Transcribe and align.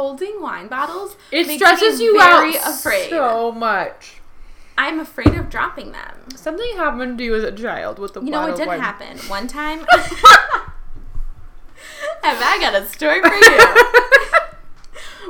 Holding 0.00 0.40
wine 0.40 0.68
bottles 0.68 1.16
It 1.32 1.48
stresses 1.48 2.00
you 2.00 2.16
very 2.16 2.56
out 2.56 2.74
afraid. 2.78 3.10
so 3.10 3.50
much. 3.50 4.20
I'm 4.78 5.00
afraid 5.00 5.34
of 5.34 5.50
dropping 5.50 5.90
them. 5.90 6.28
Something 6.36 6.76
happened 6.76 7.18
to 7.18 7.24
you 7.24 7.34
as 7.34 7.42
a 7.42 7.50
child 7.50 7.98
with 7.98 8.14
the 8.14 8.20
wine? 8.20 8.26
You 8.28 8.32
know 8.32 8.46
what 8.46 8.56
did 8.56 8.68
wine. 8.68 8.78
happen? 8.78 9.18
One 9.28 9.48
time 9.48 9.80
Have 9.90 10.04
I 12.22 12.58
got 12.60 12.80
a 12.80 12.86
story 12.86 13.20
for 13.20 13.34
you? 13.34 13.58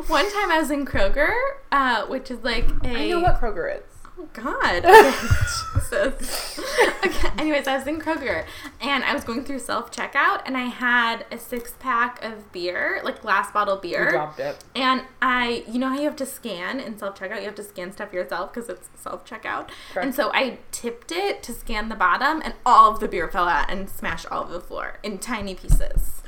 One 0.08 0.30
time 0.30 0.52
I 0.52 0.58
was 0.60 0.70
in 0.70 0.84
Kroger, 0.84 1.32
uh, 1.72 2.04
which 2.08 2.30
is 2.30 2.44
like 2.44 2.68
a 2.84 2.88
I 2.90 3.08
know 3.08 3.20
what 3.20 3.40
Kroger 3.40 3.74
is. 3.78 3.84
Oh 4.18 4.28
God. 4.34 4.84
Okay. 5.92 6.14
Okay. 7.02 7.28
Anyways, 7.38 7.66
I 7.66 7.76
was 7.78 7.86
in 7.86 7.98
Kroger 7.98 8.44
and 8.80 9.02
I 9.04 9.14
was 9.14 9.24
going 9.24 9.44
through 9.44 9.58
self 9.60 9.90
checkout 9.90 10.42
and 10.44 10.56
I 10.56 10.64
had 10.66 11.24
a 11.32 11.38
six 11.38 11.72
pack 11.78 12.22
of 12.22 12.52
beer, 12.52 13.00
like 13.02 13.22
glass 13.22 13.50
bottle 13.50 13.76
beer. 13.76 14.04
You 14.04 14.10
dropped 14.10 14.38
it. 14.38 14.62
And 14.74 15.02
I, 15.22 15.64
you 15.66 15.78
know 15.78 15.88
how 15.88 15.96
you 15.96 16.04
have 16.04 16.16
to 16.16 16.26
scan 16.26 16.78
in 16.78 16.98
self 16.98 17.18
checkout? 17.18 17.38
You 17.38 17.46
have 17.46 17.54
to 17.56 17.62
scan 17.64 17.90
stuff 17.92 18.12
yourself 18.12 18.52
because 18.52 18.68
it's 18.68 18.88
self 18.94 19.24
checkout. 19.26 19.70
And 19.96 20.14
so 20.14 20.30
I 20.34 20.58
tipped 20.72 21.10
it 21.10 21.42
to 21.44 21.52
scan 21.54 21.88
the 21.88 21.96
bottom, 21.96 22.42
and 22.44 22.54
all 22.66 22.92
of 22.92 23.00
the 23.00 23.08
beer 23.08 23.28
fell 23.28 23.48
out 23.48 23.70
and 23.70 23.88
smashed 23.88 24.26
all 24.30 24.42
over 24.44 24.52
the 24.52 24.60
floor 24.60 24.98
in 25.02 25.18
tiny 25.18 25.54
pieces. 25.54 26.22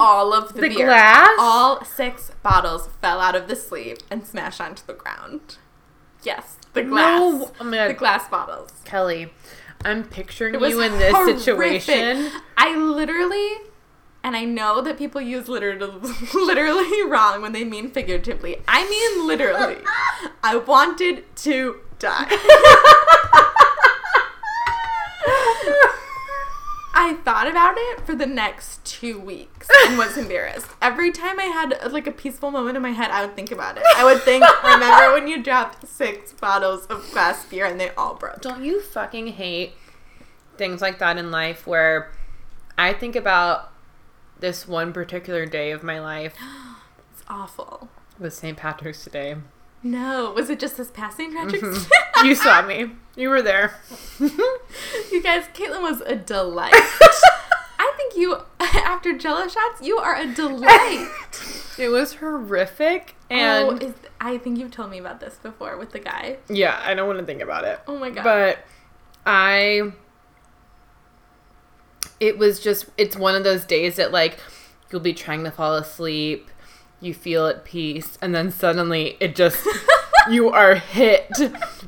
All 0.00 0.32
of 0.32 0.54
the, 0.54 0.62
The 0.62 0.68
beer, 0.68 0.86
glass? 0.86 1.28
all 1.38 1.84
six 1.84 2.32
bottles 2.42 2.88
fell 3.00 3.20
out 3.20 3.34
of 3.36 3.46
the 3.48 3.56
sleeve 3.56 3.98
and 4.10 4.26
smashed 4.26 4.60
onto 4.60 4.84
the 4.86 4.94
ground. 4.94 5.56
Yes, 6.22 6.56
the 6.82 6.88
glass, 6.88 7.20
No, 7.20 7.50
oh 7.60 7.64
my 7.64 7.76
God. 7.76 7.88
the 7.90 7.94
glass 7.94 8.28
bottles. 8.28 8.70
Kelly, 8.84 9.32
I'm 9.84 10.04
picturing 10.04 10.54
It 10.54 10.60
was 10.60 10.70
you 10.70 10.80
in 10.80 10.92
this 10.98 11.14
horrific. 11.14 11.40
situation. 11.40 12.30
I 12.56 12.74
literally, 12.76 13.48
and 14.24 14.36
I 14.36 14.44
know 14.44 14.80
that 14.82 14.98
people 14.98 15.20
use 15.20 15.48
literally, 15.48 16.00
literally 16.34 17.02
wrong 17.04 17.42
when 17.42 17.52
they 17.52 17.64
mean 17.64 17.90
figuratively. 17.90 18.56
I 18.66 18.88
mean 18.88 19.26
literally. 19.26 19.78
I 20.42 20.56
wanted 20.56 21.24
to 21.36 21.76
die. 21.98 22.26
I 26.94 27.14
thought 27.24 27.46
about 27.48 27.74
it 27.76 28.00
for 28.06 28.14
the 28.14 28.26
next 28.26 28.84
two 28.84 29.18
weeks 29.20 29.68
and 29.86 29.96
was 29.98 30.16
embarrassed. 30.16 30.68
Every 30.82 31.10
time 31.12 31.38
I 31.38 31.44
had 31.44 31.92
like 31.92 32.06
a 32.06 32.12
peaceful 32.12 32.50
moment 32.50 32.76
in 32.76 32.82
my 32.82 32.90
head, 32.92 33.10
I 33.10 33.24
would 33.24 33.36
think 33.36 33.52
about 33.52 33.76
it. 33.76 33.84
I 33.96 34.04
would 34.04 34.22
think, 34.22 34.44
remember 34.64 35.12
when 35.12 35.28
you 35.28 35.42
dropped 35.42 35.86
six 35.86 36.32
bottles 36.32 36.86
of 36.86 37.08
glass 37.12 37.44
beer 37.44 37.66
and 37.66 37.78
they 37.78 37.90
all 37.90 38.14
broke? 38.14 38.40
Don't 38.40 38.64
you 38.64 38.80
fucking 38.80 39.28
hate 39.28 39.74
things 40.56 40.82
like 40.82 40.98
that 40.98 41.16
in 41.18 41.30
life 41.30 41.66
where 41.66 42.10
I 42.76 42.92
think 42.92 43.14
about 43.14 43.72
this 44.40 44.66
one 44.66 44.92
particular 44.92 45.46
day 45.46 45.70
of 45.70 45.82
my 45.82 46.00
life 46.00 46.34
It's 47.12 47.22
awful. 47.28 47.88
was 48.18 48.36
St. 48.36 48.56
Patrick's 48.56 49.04
Day. 49.06 49.36
No, 49.82 50.32
was 50.32 50.50
it 50.50 50.58
just 50.58 50.76
this 50.76 50.90
passing 50.90 51.32
tragic? 51.32 51.60
Mhm. 51.60 51.88
you 52.24 52.34
saw 52.34 52.62
me. 52.62 52.90
You 53.16 53.30
were 53.30 53.42
there. 53.42 53.78
you 54.20 55.22
guys, 55.22 55.44
Caitlin 55.54 55.82
was 55.82 56.00
a 56.02 56.16
delight. 56.16 56.72
I 57.80 57.92
think 57.96 58.16
you, 58.16 58.38
after 58.60 59.16
Jello 59.16 59.48
shots, 59.48 59.82
you 59.82 59.98
are 59.98 60.16
a 60.16 60.26
delight. 60.26 61.08
It 61.78 61.88
was 61.88 62.14
horrific 62.14 63.14
and 63.30 63.68
oh, 63.68 63.86
is, 63.86 63.94
I 64.20 64.38
think 64.38 64.58
you've 64.58 64.70
told 64.70 64.90
me 64.90 64.98
about 64.98 65.20
this 65.20 65.36
before 65.36 65.76
with 65.76 65.92
the 65.92 66.00
guy. 66.00 66.38
yeah, 66.48 66.80
I 66.84 66.94
don't 66.94 67.06
want 67.06 67.20
to 67.20 67.24
think 67.24 67.40
about 67.42 67.64
it. 67.64 67.80
Oh 67.86 67.96
my 67.96 68.10
god. 68.10 68.24
But 68.24 68.58
I 69.26 69.92
it 72.20 72.38
was 72.38 72.60
just 72.60 72.86
it's 72.96 73.16
one 73.16 73.34
of 73.34 73.44
those 73.44 73.64
days 73.64 73.96
that 73.96 74.12
like 74.12 74.38
you'll 74.90 75.00
be 75.00 75.12
trying 75.12 75.44
to 75.44 75.50
fall 75.50 75.74
asleep, 75.76 76.50
you 77.00 77.14
feel 77.14 77.46
at 77.46 77.64
peace, 77.64 78.18
and 78.20 78.34
then 78.34 78.50
suddenly 78.50 79.16
it 79.20 79.36
just 79.36 79.66
you 80.30 80.50
are 80.50 80.74
hit 80.74 81.30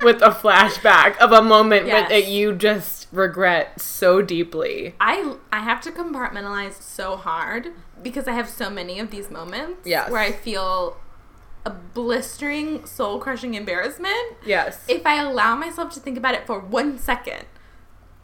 with 0.03 0.23
a 0.23 0.31
flashback 0.31 1.17
of 1.19 1.33
a 1.33 1.43
moment 1.43 1.87
Yes. 1.87 2.09
that 2.09 2.27
you 2.27 2.55
just 2.55 3.09
regret 3.13 3.81
so 3.81 4.23
deeply. 4.23 4.95
I 5.01 5.35
I 5.53 5.61
have 5.61 5.81
to 5.83 5.91
compartmentalize 5.91 6.81
so 6.81 7.17
hard 7.17 7.69
because 8.03 8.27
I 8.29 8.33
have 8.33 8.49
so 8.49 8.71
many 8.71 8.99
of 8.99 9.11
these 9.11 9.31
moments 9.31 9.87
Yes. 9.87 10.11
where 10.11 10.21
I 10.23 10.33
feel 10.33 10.97
a 11.67 11.71
blistering, 11.71 12.87
soul 12.87 13.19
crushing 13.19 13.53
embarrassment. 13.55 14.37
Yes. 14.47 14.83
If 14.89 15.05
I 15.05 15.17
allow 15.21 15.55
myself 15.57 15.93
to 15.95 16.01
think 16.01 16.17
about 16.17 16.35
it 16.35 16.47
for 16.47 16.59
one 16.59 16.99
second, 16.99 17.45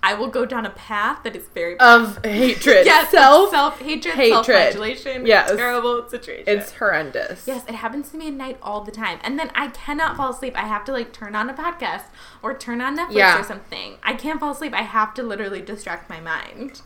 I 0.08 0.14
will 0.14 0.28
go 0.28 0.46
down 0.46 0.64
a 0.64 0.70
path 0.70 1.24
that 1.24 1.34
is 1.34 1.48
very 1.48 1.76
of 1.80 2.18
hatred. 2.24 2.86
yes, 2.86 3.10
Self 3.10 3.50
self 3.50 3.80
hatred, 3.80 4.14
self 4.14 4.46
flagellation. 4.46 5.26
Yes. 5.26 5.50
terrible 5.56 6.08
situation. 6.08 6.44
it's 6.46 6.70
horrendous. 6.72 7.44
Yes, 7.46 7.64
it 7.68 7.74
happens 7.74 8.10
to 8.12 8.16
me 8.16 8.28
at 8.28 8.34
night 8.34 8.56
all 8.62 8.82
the 8.82 8.92
time. 8.92 9.18
And 9.24 9.36
then 9.36 9.50
I 9.56 9.68
cannot 9.68 10.16
fall 10.16 10.30
asleep. 10.30 10.54
I 10.56 10.66
have 10.66 10.84
to 10.84 10.92
like 10.92 11.12
turn 11.12 11.34
on 11.34 11.50
a 11.50 11.54
podcast 11.54 12.04
or 12.40 12.56
turn 12.56 12.80
on 12.80 12.96
Netflix 12.96 13.14
Yeah. 13.14 13.40
or 13.40 13.42
something. 13.42 13.96
I 14.04 14.14
can't 14.14 14.38
fall 14.38 14.52
asleep. 14.52 14.74
I 14.74 14.82
have 14.82 15.12
to 15.14 15.24
literally 15.24 15.60
distract 15.60 16.08
my 16.08 16.20
mind. 16.20 16.82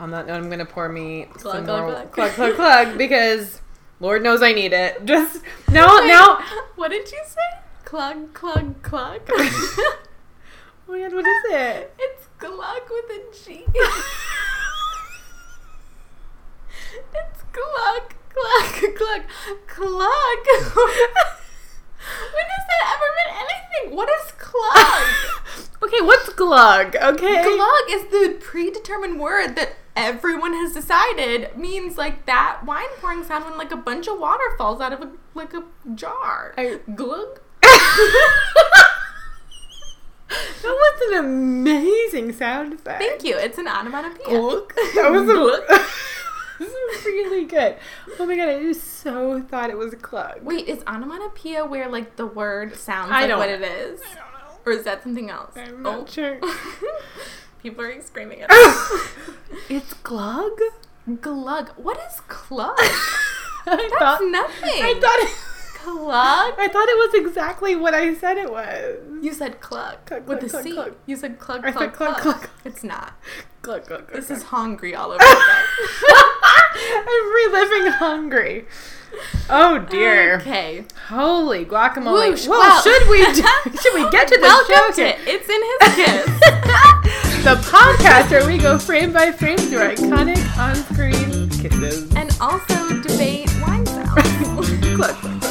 On 0.00 0.10
that 0.12 0.26
note, 0.26 0.36
I'm 0.36 0.48
gonna 0.48 0.64
pour 0.64 0.88
me 0.88 1.26
Glug, 1.34 1.54
some 1.56 1.64
glug, 1.66 1.80
more 1.82 1.90
glug. 1.90 2.12
glug 2.12 2.34
glug 2.36 2.56
glug 2.56 2.98
because 3.04 3.60
Lord 4.00 4.22
knows 4.22 4.42
I 4.42 4.52
need 4.52 4.72
it. 4.72 5.04
Just 5.04 5.42
now, 5.70 5.98
now. 5.98 6.42
What 6.76 6.88
did 6.88 7.12
you 7.12 7.20
say? 7.26 7.58
Clug, 7.84 8.28
clug, 8.32 8.74
clug. 8.80 9.20
Oh 10.86 10.92
my 10.92 10.98
god, 11.00 11.14
what 11.14 11.26
is 11.26 11.44
it? 11.50 11.94
it's 11.98 12.26
glug 12.44 12.82
with 12.90 13.10
a 13.10 13.20
G. 13.44 13.64
it's 17.14 17.42
glug, 17.52 18.14
glug, 18.32 18.96
glug, 18.96 19.22
glug. 19.66 20.46
when 22.32 22.46
has 22.50 22.64
that 22.68 22.84
ever 22.92 23.08
been 23.18 23.32
anything? 23.34 23.96
What 23.96 24.08
is 24.10 24.32
clug? 24.32 25.06
Okay, 25.84 26.00
what's 26.00 26.30
glug? 26.30 26.96
Okay. 26.96 27.42
Glug 27.44 27.84
is 27.90 28.04
the 28.04 28.38
predetermined 28.40 29.20
word 29.20 29.54
that 29.56 29.76
everyone 29.94 30.54
has 30.54 30.72
decided 30.72 31.54
means 31.58 31.98
like 31.98 32.24
that 32.24 32.62
wine 32.64 32.88
pouring 33.00 33.22
sound 33.22 33.44
when 33.44 33.58
like 33.58 33.70
a 33.70 33.76
bunch 33.76 34.08
of 34.08 34.18
water 34.18 34.56
falls 34.56 34.80
out 34.80 34.94
of 34.94 35.02
a 35.02 35.10
like 35.34 35.52
a 35.52 35.62
jar. 35.94 36.54
I- 36.56 36.80
Glug. 36.94 37.38
That 40.62 40.68
was 40.68 41.12
an 41.18 41.24
amazing 41.24 42.32
sound 42.32 42.72
effect. 42.72 43.00
Thank 43.02 43.24
you. 43.24 43.36
It's 43.36 43.58
an 43.58 43.68
onomatopoeia. 43.68 44.38
Glug. 44.38 44.74
That 44.94 45.10
was 45.12 45.22
a 45.28 45.34
look. 45.34 45.64
This 46.56 46.68
is 46.72 47.04
really 47.04 47.46
good. 47.46 47.74
Oh 48.20 48.26
my 48.26 48.36
god, 48.36 48.48
I 48.48 48.60
just 48.62 49.00
so 49.00 49.42
thought 49.42 49.70
it 49.70 49.76
was 49.76 49.92
a 49.92 49.96
glug. 49.96 50.40
Wait, 50.42 50.68
is 50.68 50.84
onomatopoeia 50.86 51.64
where 51.66 51.88
like 51.88 52.14
the 52.14 52.26
word 52.26 52.76
sounds 52.76 53.10
I 53.10 53.26
like 53.26 53.36
what 53.36 53.48
it 53.48 53.60
is? 53.60 54.00
I 54.00 54.04
don't 54.04 54.16
know. 54.16 54.56
Or 54.64 54.72
is 54.72 54.84
that 54.84 55.02
something 55.02 55.30
else? 55.30 55.52
I'm 55.56 55.82
not 55.82 55.98
Oh. 55.98 56.06
sure. 56.06 56.38
People 57.62 57.84
are 57.84 58.00
screaming 58.02 58.42
at 58.42 58.50
us. 58.52 59.08
It's 59.68 59.94
glug? 59.94 60.52
Glug. 61.20 61.70
What 61.70 61.98
is 61.98 62.20
clug? 62.28 62.74
I 62.78 63.64
That's 63.66 63.92
thought 63.98 64.20
nothing. 64.22 64.84
I 64.84 64.94
thought 65.00 65.18
it, 65.18 65.36
clug. 65.84 66.54
I 66.58 66.68
thought 66.68 66.88
it 66.88 66.98
was 66.98 67.26
exactly 67.26 67.76
what 67.76 67.94
I 67.94 68.14
said 68.14 68.38
it 68.38 68.50
was. 68.50 68.96
You 69.22 69.32
said 69.34 69.60
cluck, 69.60 70.08
Clug, 70.08 70.24
with 70.24 70.42
a 70.42 70.46
clug, 70.46 70.62
C. 70.62 70.72
clug. 70.72 70.94
You 71.06 71.16
said 71.16 71.38
clug, 71.38 71.64
I 71.64 71.72
clug, 71.72 71.78
said 71.78 71.92
clug. 71.94 72.14
clug. 72.16 72.48
It's 72.64 72.82
not. 72.84 73.14
Cluck, 73.62 73.86
glug. 73.86 74.12
This 74.12 74.30
is 74.30 74.44
hungry 74.44 74.94
all 74.94 75.06
over 75.12 75.16
again. 75.16 75.64
I'm 77.06 77.32
reliving 77.34 77.92
hungry. 77.92 78.66
Oh 79.48 79.78
dear. 79.78 80.36
Okay. 80.40 80.84
Holy 81.08 81.64
guacamole. 81.64 82.30
Whoosh, 82.30 82.48
well, 82.48 82.58
well- 82.60 82.82
should 82.82 83.08
we 83.08 83.24
do, 83.32 83.42
should 83.80 83.94
we 83.94 84.10
get 84.10 84.26
to 84.28 84.36
the 84.36 84.42
Welcome 84.42 84.74
show? 84.74 84.90
to? 85.02 85.30
It's 85.30 85.48
in 85.48 85.62
His 85.70 85.94
Kiss. 85.94 86.40
the 87.44 87.54
podcast 87.70 88.30
where 88.30 88.46
we 88.46 88.58
go 88.58 88.78
frame 88.78 89.12
by 89.12 89.30
frame 89.30 89.58
through 89.58 89.78
iconic 89.94 90.58
on-screen 90.58 91.48
kisses. 91.50 92.12
and 92.16 92.36
also 92.40 93.00
debate 93.02 93.48
wine 93.62 93.86
sounds. 93.86 94.70
Glug, 94.96 95.20
glug, 95.20 95.43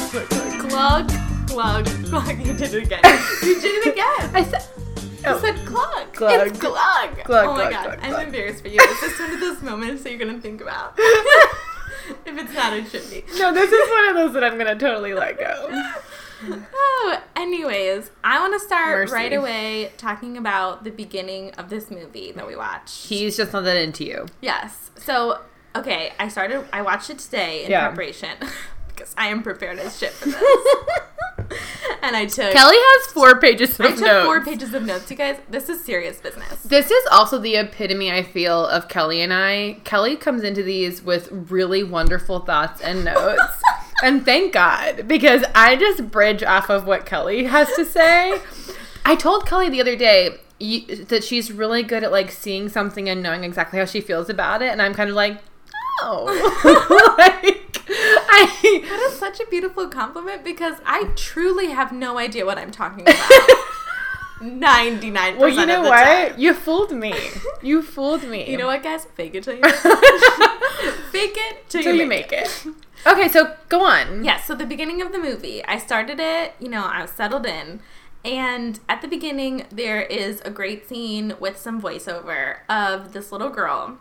glug, 0.74 1.08
glug, 1.08 1.46
glug. 1.46 1.84
Glug, 1.84 1.84
glug, 1.84 2.10
glug. 2.10 2.46
You 2.46 2.52
did 2.54 2.74
it 2.74 2.82
again. 2.84 3.00
You 3.42 3.60
did 3.60 3.86
it 3.86 3.92
again. 3.92 4.30
I 4.34 4.44
said, 4.44 4.64
You 5.06 5.18
oh, 5.26 5.40
said 5.40 5.64
glug. 5.64 6.12
Glug. 6.14 6.48
It's 6.48 6.58
glug. 6.58 7.24
Glug, 7.24 7.46
oh 7.48 7.54
my 7.54 7.70
god, 7.70 7.98
I'm 8.02 8.26
embarrassed 8.26 8.62
for 8.62 8.68
you. 8.68 8.78
This 8.78 9.02
is 9.04 9.20
one 9.20 9.30
of 9.32 9.40
those 9.40 9.62
moments 9.62 10.02
that 10.02 10.10
you're 10.10 10.18
gonna 10.18 10.40
think 10.40 10.60
about. 10.60 10.94
if 10.98 12.26
it's 12.26 12.52
not, 12.54 12.72
it 12.72 12.88
should 12.88 13.08
be. 13.08 13.24
no, 13.38 13.52
this 13.54 13.70
is 13.70 13.90
one 13.90 14.08
of 14.08 14.14
those 14.16 14.34
that 14.34 14.42
I'm 14.42 14.58
gonna 14.58 14.78
totally 14.78 15.14
let 15.14 15.38
go. 15.38 15.90
Oh, 16.46 17.22
anyways, 17.36 18.10
I 18.22 18.38
want 18.38 18.52
to 18.52 18.66
start 18.66 19.08
Mercy. 19.08 19.14
right 19.14 19.32
away 19.32 19.92
talking 19.96 20.36
about 20.36 20.84
the 20.84 20.90
beginning 20.90 21.52
of 21.52 21.70
this 21.70 21.90
movie 21.90 22.32
that 22.32 22.46
we 22.46 22.54
watched. 22.54 23.06
He's 23.06 23.38
just 23.38 23.54
not 23.54 23.64
that 23.64 23.78
into 23.78 24.04
you. 24.04 24.26
Yes. 24.42 24.90
So, 24.96 25.40
okay, 25.74 26.12
I 26.18 26.28
started. 26.28 26.66
I 26.70 26.82
watched 26.82 27.08
it 27.08 27.18
today 27.18 27.64
in 27.64 27.70
Yeah. 27.70 27.86
preparation 27.86 28.36
because 28.94 29.14
I 29.16 29.28
am 29.28 29.42
prepared 29.42 29.78
as 29.78 29.98
shit 29.98 30.10
for 30.12 30.26
this. 30.26 30.36
and 32.02 32.16
I 32.16 32.26
took. 32.26 32.52
Kelly 32.52 32.76
has 32.78 33.12
four 33.12 33.40
pages 33.40 33.78
of 33.78 33.86
I 33.86 33.90
took 33.90 34.00
notes. 34.00 34.26
four 34.26 34.44
pages 34.44 34.74
of 34.74 34.84
notes, 34.84 35.10
you 35.10 35.16
guys. 35.16 35.38
This 35.48 35.68
is 35.68 35.84
serious 35.84 36.18
business. 36.18 36.62
This 36.62 36.90
is 36.90 37.06
also 37.10 37.38
the 37.38 37.56
epitome, 37.56 38.10
I 38.10 38.22
feel, 38.22 38.66
of 38.66 38.88
Kelly 38.88 39.20
and 39.20 39.32
I. 39.32 39.78
Kelly 39.84 40.16
comes 40.16 40.42
into 40.42 40.62
these 40.62 41.02
with 41.02 41.28
really 41.30 41.82
wonderful 41.82 42.40
thoughts 42.40 42.80
and 42.80 43.04
notes. 43.04 43.62
and 44.02 44.24
thank 44.24 44.52
God 44.52 45.08
because 45.08 45.44
I 45.54 45.76
just 45.76 46.10
bridge 46.10 46.42
off 46.42 46.70
of 46.70 46.86
what 46.86 47.06
Kelly 47.06 47.44
has 47.44 47.72
to 47.74 47.84
say. 47.84 48.38
I 49.04 49.16
told 49.16 49.46
Kelly 49.46 49.68
the 49.68 49.80
other 49.80 49.96
day 49.96 50.38
you, 50.58 51.04
that 51.06 51.24
she's 51.24 51.52
really 51.52 51.82
good 51.82 52.04
at 52.04 52.12
like 52.12 52.30
seeing 52.30 52.68
something 52.68 53.08
and 53.08 53.22
knowing 53.22 53.44
exactly 53.44 53.78
how 53.78 53.84
she 53.84 54.00
feels 54.00 54.28
about 54.28 54.62
it, 54.62 54.70
and 54.70 54.80
I'm 54.80 54.94
kind 54.94 55.10
of 55.10 55.16
like, 55.16 55.40
oh, 56.00 57.14
like 57.18 57.20
I. 57.26 57.40
That 57.40 57.44
is 57.44 57.63
such 59.24 59.40
a 59.40 59.48
beautiful 59.48 59.88
compliment 59.88 60.44
because 60.44 60.76
I 60.84 61.04
truly 61.16 61.68
have 61.70 61.92
no 61.92 62.18
idea 62.18 62.44
what 62.44 62.58
I'm 62.58 62.70
talking 62.70 63.02
about. 63.02 63.16
99% 64.40 65.38
Well, 65.38 65.48
you 65.48 65.64
know 65.64 65.80
what? 65.82 66.04
time. 66.04 66.34
You 66.36 66.52
fooled 66.52 66.92
me. 66.92 67.14
You 67.62 67.80
fooled 67.82 68.24
me. 68.24 68.50
You 68.50 68.58
know 68.58 68.66
what, 68.66 68.82
guys? 68.82 69.06
Fake 69.14 69.34
it 69.34 69.44
till 69.44 69.54
you 69.54 69.62
make 69.62 69.74
it. 69.84 70.94
Fake 71.10 71.32
it 71.36 71.68
till, 71.70 71.82
Till 71.82 71.94
you, 71.94 72.02
you 72.02 72.06
make, 72.06 72.30
make 72.30 72.42
it. 72.42 72.66
Okay, 73.06 73.28
so 73.28 73.54
go 73.70 73.84
on. 73.86 74.24
Yeah, 74.24 74.40
so 74.42 74.54
the 74.54 74.66
beginning 74.66 75.00
of 75.00 75.12
the 75.12 75.18
movie, 75.18 75.64
I 75.64 75.78
started 75.78 76.18
it, 76.20 76.54
you 76.60 76.68
know, 76.68 76.84
I 76.84 77.00
was 77.02 77.10
settled 77.10 77.46
in. 77.46 77.80
And 78.24 78.80
at 78.88 79.00
the 79.02 79.08
beginning, 79.08 79.64
there 79.70 80.02
is 80.02 80.42
a 80.44 80.50
great 80.50 80.86
scene 80.88 81.34
with 81.40 81.56
some 81.58 81.80
voiceover 81.80 82.58
of 82.68 83.12
this 83.14 83.32
little 83.32 83.50
girl. 83.50 83.98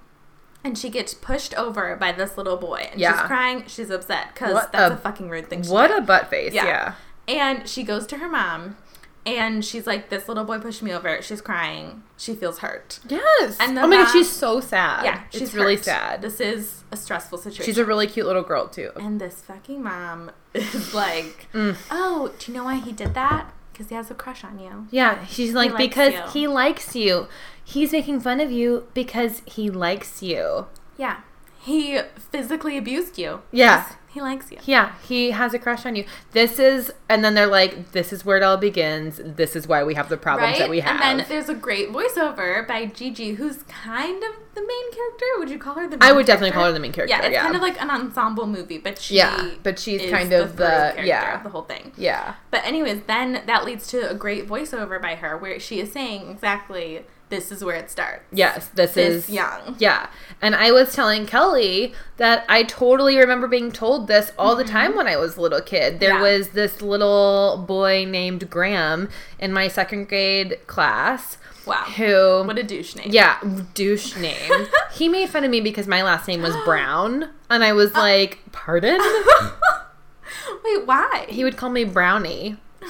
And 0.63 0.77
she 0.77 0.89
gets 0.89 1.13
pushed 1.13 1.54
over 1.56 1.95
by 1.98 2.12
this 2.13 2.38
little 2.38 2.57
boy. 2.57 2.88
And 2.92 3.00
she's 3.01 3.10
crying. 3.27 3.63
She's 3.68 3.89
upset 3.89 4.30
because 4.33 4.54
that's 4.71 4.92
a, 4.92 4.94
a- 4.94 4.98
fucking 4.98 5.30
rude 5.30 5.50
thing 5.50 5.63
What 5.68 5.88
do. 5.89 5.98
a 5.98 6.01
butt 6.01 6.30
face. 6.30 6.54
Yeah. 6.54 6.65
Yeah. 6.65 6.95
And 7.27 7.68
she 7.68 7.83
goes 7.83 8.06
to 8.07 8.18
her 8.18 8.30
mom. 8.30 8.77
And 9.25 9.63
she's 9.63 9.88
like, 9.88 10.10
this 10.10 10.27
little 10.27 10.44
boy 10.44 10.60
pushed 10.60 10.83
me 10.83 10.92
over. 10.92 11.21
She's 11.21 11.39
crying. 11.42 12.04
She 12.18 12.33
feels 12.36 12.60
hurt. 12.60 13.00
Yes. 13.07 13.56
And 13.60 13.80
oh 13.80 13.88
my 13.88 14.04
god, 14.04 14.12
she's 14.12 14.30
so 14.30 14.60
sad. 14.60 15.06
Yeah, 15.06 15.24
she's 15.30 15.44
it's 15.44 15.54
really 15.54 15.75
hurt. 15.75 15.86
sad. 15.86 16.21
This 16.21 16.42
is 16.42 16.83
a 16.92 16.98
stressful 16.98 17.38
situation. 17.38 17.63
She's 17.63 17.77
a 17.77 17.86
really 17.86 18.06
cute 18.07 18.25
little 18.25 18.44
girl 18.44 18.68
too. 18.68 18.92
And 18.98 19.21
this 19.21 19.36
fucking 19.42 19.81
mom 19.81 20.31
is 20.54 20.94
like, 20.94 21.48
Mm. 21.54 21.77
oh, 21.89 22.33
do 22.38 22.51
you 22.51 22.57
know 22.57 22.65
why 22.65 22.75
he 22.75 22.92
did 22.92 23.13
that? 23.13 23.54
Because 23.74 23.90
he 23.90 23.96
has 23.96 24.10
a 24.12 24.14
crush 24.14 24.44
on 24.44 24.60
you. 24.60 24.88
Yeah, 24.92 25.25
she's 25.25 25.54
like 25.54 25.72
likes 25.72 25.84
because 25.84 26.14
you." 26.14 26.22
he 26.31 26.48
likes 26.48 26.96
you. 26.96 27.28
He's 27.66 27.92
making 27.92 28.22
fun 28.22 28.40
of 28.40 28.52
you 28.52 28.88
because 28.94 29.42
he 29.46 29.70
likes 29.70 30.22
you. 30.22 30.68
Yeah. 30.98 31.22
He 31.60 32.00
physically 32.18 32.78
abused 32.78 33.18
you. 33.18 33.42
Yeah. 33.52 33.90
He 34.13 34.21
likes 34.21 34.51
you. 34.51 34.60
Yeah, 34.65 34.92
he 35.07 35.31
has 35.31 35.54
a 35.56 35.60
crush 35.60 35.86
on 35.88 35.95
you. 35.95 36.06
This 36.33 36.60
is, 36.60 36.94
and 37.10 37.25
then 37.25 37.33
they're 37.33 37.48
like, 37.48 37.94
"This 37.94 38.13
is 38.13 38.24
where 38.24 38.38
it 38.38 38.44
all 38.44 38.57
begins. 38.57 39.19
This 39.24 39.56
is 39.56 39.68
why 39.68 39.83
we 39.83 39.95
have 39.95 40.07
the 40.07 40.18
problems 40.18 40.51
Right? 40.54 40.60
that 40.60 40.69
we 40.69 40.81
have." 40.81 41.01
And 41.01 41.19
then 41.21 41.25
there's 41.27 41.50
a 41.50 41.56
great 41.56 41.92
voiceover 41.92 42.68
by 42.68 42.86
Gigi, 42.86 43.33
who's 43.33 43.63
kind 43.63 44.24
of 44.24 44.31
the 44.54 44.62
main 44.62 44.92
character. 44.94 45.25
Would 45.39 45.50
you 45.50 45.57
call 45.57 45.74
her 45.74 45.88
the 45.88 45.98
main 45.98 46.04
I 46.04 46.12
would 46.12 46.27
definitely 46.27 46.51
call 46.51 46.65
her 46.65 46.71
the 46.71 46.80
main 46.80 46.92
character. 46.92 47.15
Yeah, 47.15 47.24
Yeah, 47.24 47.30
it's 47.30 47.42
kind 47.42 47.56
of 47.56 47.62
like 47.63 47.81
an 47.81 47.89
ensemble 47.89 48.45
movie, 48.45 48.77
but 48.77 49.00
she 49.00 49.15
Yeah, 49.15 49.50
but 49.63 49.80
she's 49.80 50.12
kind 50.12 50.31
of 50.31 50.57
the- 50.57 50.68
character 50.68 51.04
yeah. 51.06 51.38
of 51.38 51.44
the 51.44 51.50
whole 51.50 51.63
thing. 51.63 51.92
yeah, 51.98 52.36
But 52.51 52.63
anyways, 52.65 53.01
then 53.07 53.42
that 53.48 53.65
leads 53.65 53.88
to 53.88 54.07
a 54.10 54.13
great 54.13 54.48
voiceover 54.48 55.01
by 55.01 55.15
her 55.15 55.36
where 55.38 55.60
she 55.60 55.80
is 55.80 55.92
saying 55.92 56.30
exactly 56.30 57.04
this 57.33 57.51
is 57.51 57.63
where 57.63 57.75
it 57.75 57.89
starts. 57.89 58.24
yes, 58.31 58.68
this, 58.75 58.94
This 58.94 59.25
is 59.25 59.30
young. 59.30 59.75
Yeah, 59.80 60.07
and 60.39 60.53
I 60.56 60.71
was 60.71 60.94
telling 60.94 61.25
Kelly 61.25 61.94
that 62.18 62.45
I 62.47 62.62
totally 62.63 63.18
remember 63.18 63.47
being 63.47 63.71
told 63.71 64.07
this 64.07 64.31
all 64.38 64.56
the 64.56 64.63
time 64.63 64.95
when 64.95 65.07
I 65.07 65.18
was 65.18 65.35
a 65.38 65.41
little 65.41 65.62
kid. 65.62 66.00
There 66.00 66.13
Mm-hmm. 66.13 66.24
Yeah. 66.24 66.38
was 66.38 66.50
this 66.50 66.81
little 66.81 67.63
boy 67.68 68.06
named 68.07 68.50
Graham 68.51 69.09
in 69.39 69.51
my 69.51 69.68
second 69.68 70.09
grade 70.09 70.59
class 70.68 71.38
Wow. 71.65 71.85
who 71.95 72.44
What 72.45 72.59
a 72.59 72.63
douche 72.63 72.95
name. 72.95 73.07
Yeah, 73.09 73.39
douche 73.74 74.15
name. 74.18 74.51
he 74.94 75.09
made 75.09 75.29
fun 75.29 75.44
of 75.44 75.50
me 75.50 75.59
because 75.62 75.88
my 75.88 76.03
last 76.03 76.27
name 76.27 76.41
was 76.44 76.56
Brown, 76.65 77.29
and 77.50 77.63
I 77.63 77.71
Uh. 77.71 77.75
was 77.75 77.94
like, 77.95 78.39
"Pardon?" 78.51 79.00
Wait, 80.63 80.86
why? 80.86 81.25
he 81.29 81.44
would 81.44 81.57
call 81.57 81.69
me 81.69 81.83
Brownie. 81.83 82.57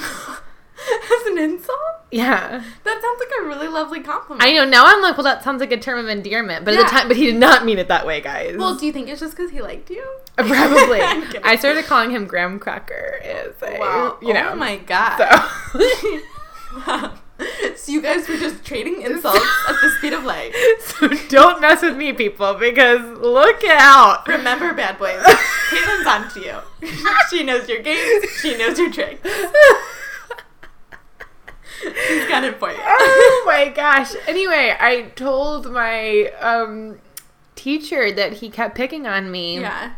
As 1.03 1.27
an 1.27 1.37
insult? 1.37 1.79
Yeah, 2.11 2.63
That 2.83 3.01
sounds 3.01 3.19
like 3.19 3.29
a 3.41 3.45
really 3.47 3.67
lovely 3.67 3.99
compliment. 4.01 4.43
I 4.43 4.51
know. 4.53 4.65
Now 4.65 4.83
I'm 4.85 5.01
like, 5.01 5.17
well, 5.17 5.23
that 5.23 5.43
sounds 5.43 5.59
like 5.61 5.71
a 5.71 5.79
term 5.79 5.97
of 5.97 6.07
endearment, 6.09 6.63
but 6.63 6.75
at 6.75 6.83
the 6.83 6.89
time, 6.89 7.07
but 7.07 7.17
he 7.17 7.25
did 7.25 7.35
not 7.37 7.65
mean 7.65 7.79
it 7.79 7.87
that 7.87 8.05
way, 8.05 8.21
guys. 8.21 8.55
Well, 8.55 8.75
do 8.75 8.85
you 8.85 8.91
think 8.93 9.09
it's 9.09 9.19
just 9.19 9.35
because 9.35 9.49
he 9.51 9.61
liked 9.61 9.89
you? 9.89 10.05
Uh, 10.37 10.43
probably. 10.47 11.01
I'm 11.01 11.23
kidding. 11.25 11.41
I 11.43 11.55
started 11.55 11.85
calling 11.85 12.11
him 12.11 12.25
Graham 12.27 12.59
Cracker. 12.59 13.19
Is 13.23 13.55
a, 13.63 13.79
Wow. 13.79 14.17
you 14.21 14.31
know. 14.33 14.49
Oh 14.51 14.55
my 14.55 14.77
god. 14.77 15.17
So. 15.73 16.21
Wow. 16.87 17.13
So 17.75 17.91
you 17.91 18.01
guys 18.01 18.29
were 18.29 18.37
just 18.37 18.63
trading 18.63 19.01
insults 19.01 19.43
at 19.67 19.75
the 19.81 19.89
speed 19.97 20.13
of 20.13 20.23
light. 20.23 20.53
so 20.79 21.09
don't 21.27 21.59
mess 21.59 21.81
with 21.81 21.97
me, 21.97 22.13
people, 22.13 22.53
because 22.53 23.01
look 23.19 23.61
out. 23.65 24.25
Remember, 24.27 24.71
bad 24.73 24.97
boys. 24.97 25.21
Caitlin's 25.69 26.07
on 26.07 26.29
to 26.29 26.39
you. 26.39 26.89
she 27.29 27.43
knows 27.43 27.67
your 27.67 27.81
games. 27.81 28.25
She 28.39 28.55
knows 28.55 28.77
your 28.79 28.91
tricks. 28.91 29.27
She's 32.07 32.27
got 32.27 32.43
it 32.43 32.59
for 32.59 32.71
you. 32.71 32.77
oh 32.81 33.43
my 33.45 33.69
gosh. 33.69 34.13
Anyway, 34.27 34.75
I 34.79 35.11
told 35.15 35.71
my 35.71 36.31
um 36.39 36.99
teacher 37.55 38.11
that 38.11 38.33
he 38.33 38.49
kept 38.49 38.75
picking 38.75 39.05
on 39.07 39.31
me. 39.31 39.59
Yeah. 39.59 39.93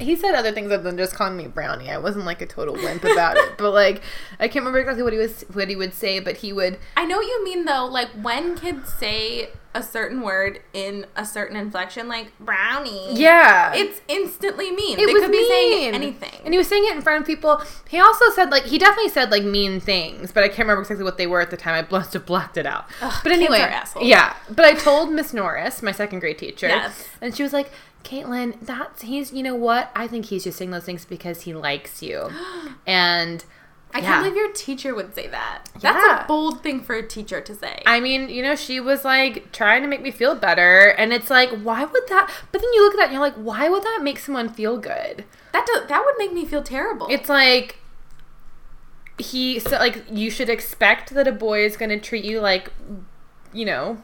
He 0.00 0.16
said 0.16 0.34
other 0.34 0.52
things 0.52 0.72
other 0.72 0.82
than 0.82 0.96
just 0.96 1.14
calling 1.14 1.36
me 1.36 1.46
brownie. 1.46 1.90
I 1.90 1.98
wasn't 1.98 2.24
like 2.24 2.40
a 2.42 2.46
total 2.46 2.74
wimp 2.74 3.04
about 3.04 3.36
it. 3.36 3.58
But 3.58 3.72
like 3.72 4.02
I 4.38 4.48
can't 4.48 4.64
remember 4.64 4.78
exactly 4.80 5.02
what 5.02 5.12
he 5.12 5.18
was 5.18 5.44
what 5.52 5.68
he 5.68 5.76
would 5.76 5.94
say, 5.94 6.18
but 6.20 6.38
he 6.38 6.52
would 6.52 6.78
I 6.96 7.04
know 7.04 7.18
what 7.18 7.26
you 7.26 7.44
mean 7.44 7.64
though. 7.66 7.84
Like 7.86 8.08
when 8.10 8.56
kids 8.56 8.92
say 8.94 9.50
a 9.72 9.82
certain 9.82 10.20
word 10.22 10.60
in 10.72 11.06
a 11.14 11.24
certain 11.24 11.56
inflection, 11.56 12.08
like 12.08 12.36
brownie. 12.40 13.14
Yeah. 13.14 13.72
It's 13.74 14.00
instantly 14.08 14.72
mean. 14.72 14.98
it 14.98 15.06
they 15.06 15.12
was 15.12 15.22
could 15.22 15.30
be 15.30 15.46
saying 15.46 15.94
anything. 15.94 16.40
And 16.44 16.52
he 16.52 16.58
was 16.58 16.66
saying 16.66 16.84
it 16.86 16.96
in 16.96 17.02
front 17.02 17.20
of 17.20 17.26
people. 17.26 17.62
He 17.88 18.00
also 18.00 18.24
said 18.34 18.50
like 18.50 18.64
he 18.64 18.78
definitely 18.78 19.10
said 19.10 19.30
like 19.30 19.44
mean 19.44 19.78
things, 19.80 20.32
but 20.32 20.42
I 20.42 20.48
can't 20.48 20.60
remember 20.60 20.82
exactly 20.82 21.04
what 21.04 21.18
they 21.18 21.26
were 21.26 21.40
at 21.40 21.50
the 21.50 21.56
time. 21.56 21.74
I 21.84 21.88
must 21.88 22.12
have 22.14 22.26
blacked 22.26 22.56
it 22.56 22.66
out. 22.66 22.86
Ugh, 23.00 23.12
but 23.22 23.30
kids 23.30 23.42
anyway, 23.42 23.58
yeah. 24.02 24.34
But 24.48 24.64
I 24.64 24.74
told 24.74 25.12
Miss 25.12 25.32
Norris, 25.32 25.82
my 25.82 25.92
second 25.92 26.18
grade 26.20 26.38
teacher, 26.38 26.66
Yes. 26.66 27.06
and 27.20 27.34
she 27.36 27.42
was 27.44 27.52
like, 27.52 27.70
"Caitlin, 28.04 28.56
that's 28.60 29.02
he's. 29.02 29.32
You 29.32 29.42
know 29.42 29.54
what? 29.54 29.90
I 29.94 30.06
think 30.06 30.26
he's 30.26 30.44
just 30.44 30.58
saying 30.58 30.70
those 30.70 30.84
things 30.84 31.04
because 31.04 31.42
he 31.42 31.54
likes 31.54 32.02
you." 32.02 32.30
and 32.86 33.44
I 33.92 33.98
yeah. 33.98 34.04
can't 34.06 34.22
believe 34.24 34.36
your 34.36 34.52
teacher 34.52 34.94
would 34.94 35.14
say 35.14 35.26
that. 35.28 35.64
That's 35.80 35.96
Yeah. 36.06 36.24
a 36.24 36.26
bold 36.28 36.62
thing 36.62 36.80
for 36.80 36.94
a 36.94 37.06
teacher 37.06 37.40
to 37.40 37.54
say. 37.54 37.82
I 37.86 37.98
mean, 37.98 38.28
you 38.28 38.40
know, 38.42 38.54
she 38.54 38.78
was 38.78 39.04
like 39.04 39.50
trying 39.52 39.82
to 39.82 39.88
make 39.88 40.00
me 40.00 40.10
feel 40.12 40.34
better, 40.36 40.88
and 40.96 41.12
it's 41.12 41.28
like, 41.30 41.50
why 41.50 41.84
would 41.84 42.06
that? 42.08 42.30
But 42.52 42.60
then 42.60 42.72
you 42.72 42.84
look 42.84 42.94
at 42.94 42.98
that 42.98 43.04
and 43.06 43.12
you're 43.14 43.20
like, 43.20 43.34
why 43.34 43.68
would 43.68 43.82
that 43.82 44.00
make 44.02 44.18
someone 44.18 44.48
feel 44.48 44.76
good? 44.78 45.24
that 45.52 45.66
do, 45.66 45.80
that 45.88 46.04
would 46.04 46.14
make 46.18 46.32
me 46.32 46.44
feel 46.46 46.62
terrible. 46.62 47.08
It's 47.10 47.28
like 47.28 47.78
he 49.18 49.58
said, 49.58 49.78
like 49.80 50.04
you 50.10 50.30
should 50.30 50.48
expect 50.48 51.12
that 51.14 51.26
a 51.26 51.32
boy 51.32 51.64
is 51.64 51.76
going 51.76 51.90
to 51.90 51.98
treat 51.98 52.24
you 52.24 52.40
like, 52.40 52.70
you 53.52 53.64
know, 53.64 54.02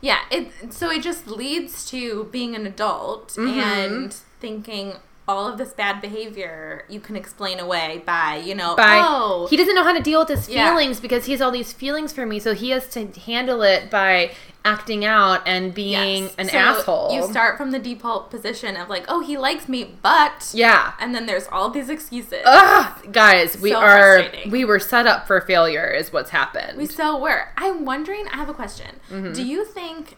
yeah. 0.00 0.18
It 0.30 0.72
so 0.72 0.90
it 0.90 1.02
just 1.02 1.26
leads 1.26 1.88
to 1.90 2.24
being 2.32 2.54
an 2.54 2.66
adult 2.66 3.28
Mm-hmm. 3.36 3.58
and 3.60 4.12
thinking 4.40 4.94
all 5.28 5.48
of 5.48 5.58
this 5.58 5.70
bad 5.72 6.00
behavior 6.00 6.84
you 6.88 7.00
can 7.00 7.16
explain 7.16 7.58
away 7.58 8.00
by 8.06 8.36
you 8.36 8.54
know 8.54 8.76
by 8.76 9.00
oh 9.02 9.46
he 9.50 9.56
doesn't 9.56 9.74
know 9.74 9.82
how 9.82 9.92
to 9.92 10.00
deal 10.02 10.20
with 10.20 10.28
his 10.28 10.48
Yeah. 10.48 10.68
feelings 10.70 11.00
because 11.00 11.26
he 11.26 11.32
has 11.32 11.40
all 11.42 11.50
these 11.50 11.72
feelings 11.72 12.12
for 12.12 12.24
me, 12.26 12.38
so 12.38 12.54
he 12.54 12.70
has 12.70 12.88
to 12.90 13.06
handle 13.20 13.62
it 13.62 13.90
by 13.90 14.32
acting 14.64 15.04
out 15.04 15.42
and 15.46 15.72
being 15.74 16.24
yes. 16.24 16.34
an 16.38 16.48
So 16.48 16.58
asshole. 16.58 17.12
You 17.14 17.22
start 17.28 17.56
from 17.56 17.70
the 17.70 17.78
default 17.78 18.30
position 18.30 18.76
of 18.76 18.88
like 18.88 19.04
oh 19.08 19.20
he 19.20 19.36
likes 19.38 19.68
me 19.68 19.96
but 20.02 20.50
yeah. 20.54 20.92
and 21.00 21.14
then 21.14 21.26
there's 21.26 21.46
all 21.48 21.70
these 21.70 21.88
excuses. 21.88 22.42
Ugh, 22.44 23.12
guys, 23.12 23.60
we 23.60 23.70
So 23.70 23.78
are 23.80 24.24
we 24.48 24.64
were 24.64 24.78
set 24.80 25.06
up 25.06 25.26
for 25.26 25.40
failure, 25.40 25.88
is 25.90 26.12
what's 26.12 26.30
happened. 26.30 26.78
We 26.78 26.86
so 26.86 27.18
were. 27.18 27.48
I'm 27.56 27.84
wondering. 27.84 28.26
I 28.32 28.36
have 28.36 28.48
a 28.48 28.54
question. 28.54 28.96
Mm-hmm. 29.10 29.32
Do 29.32 29.44
you 29.46 29.64
think 29.64 30.16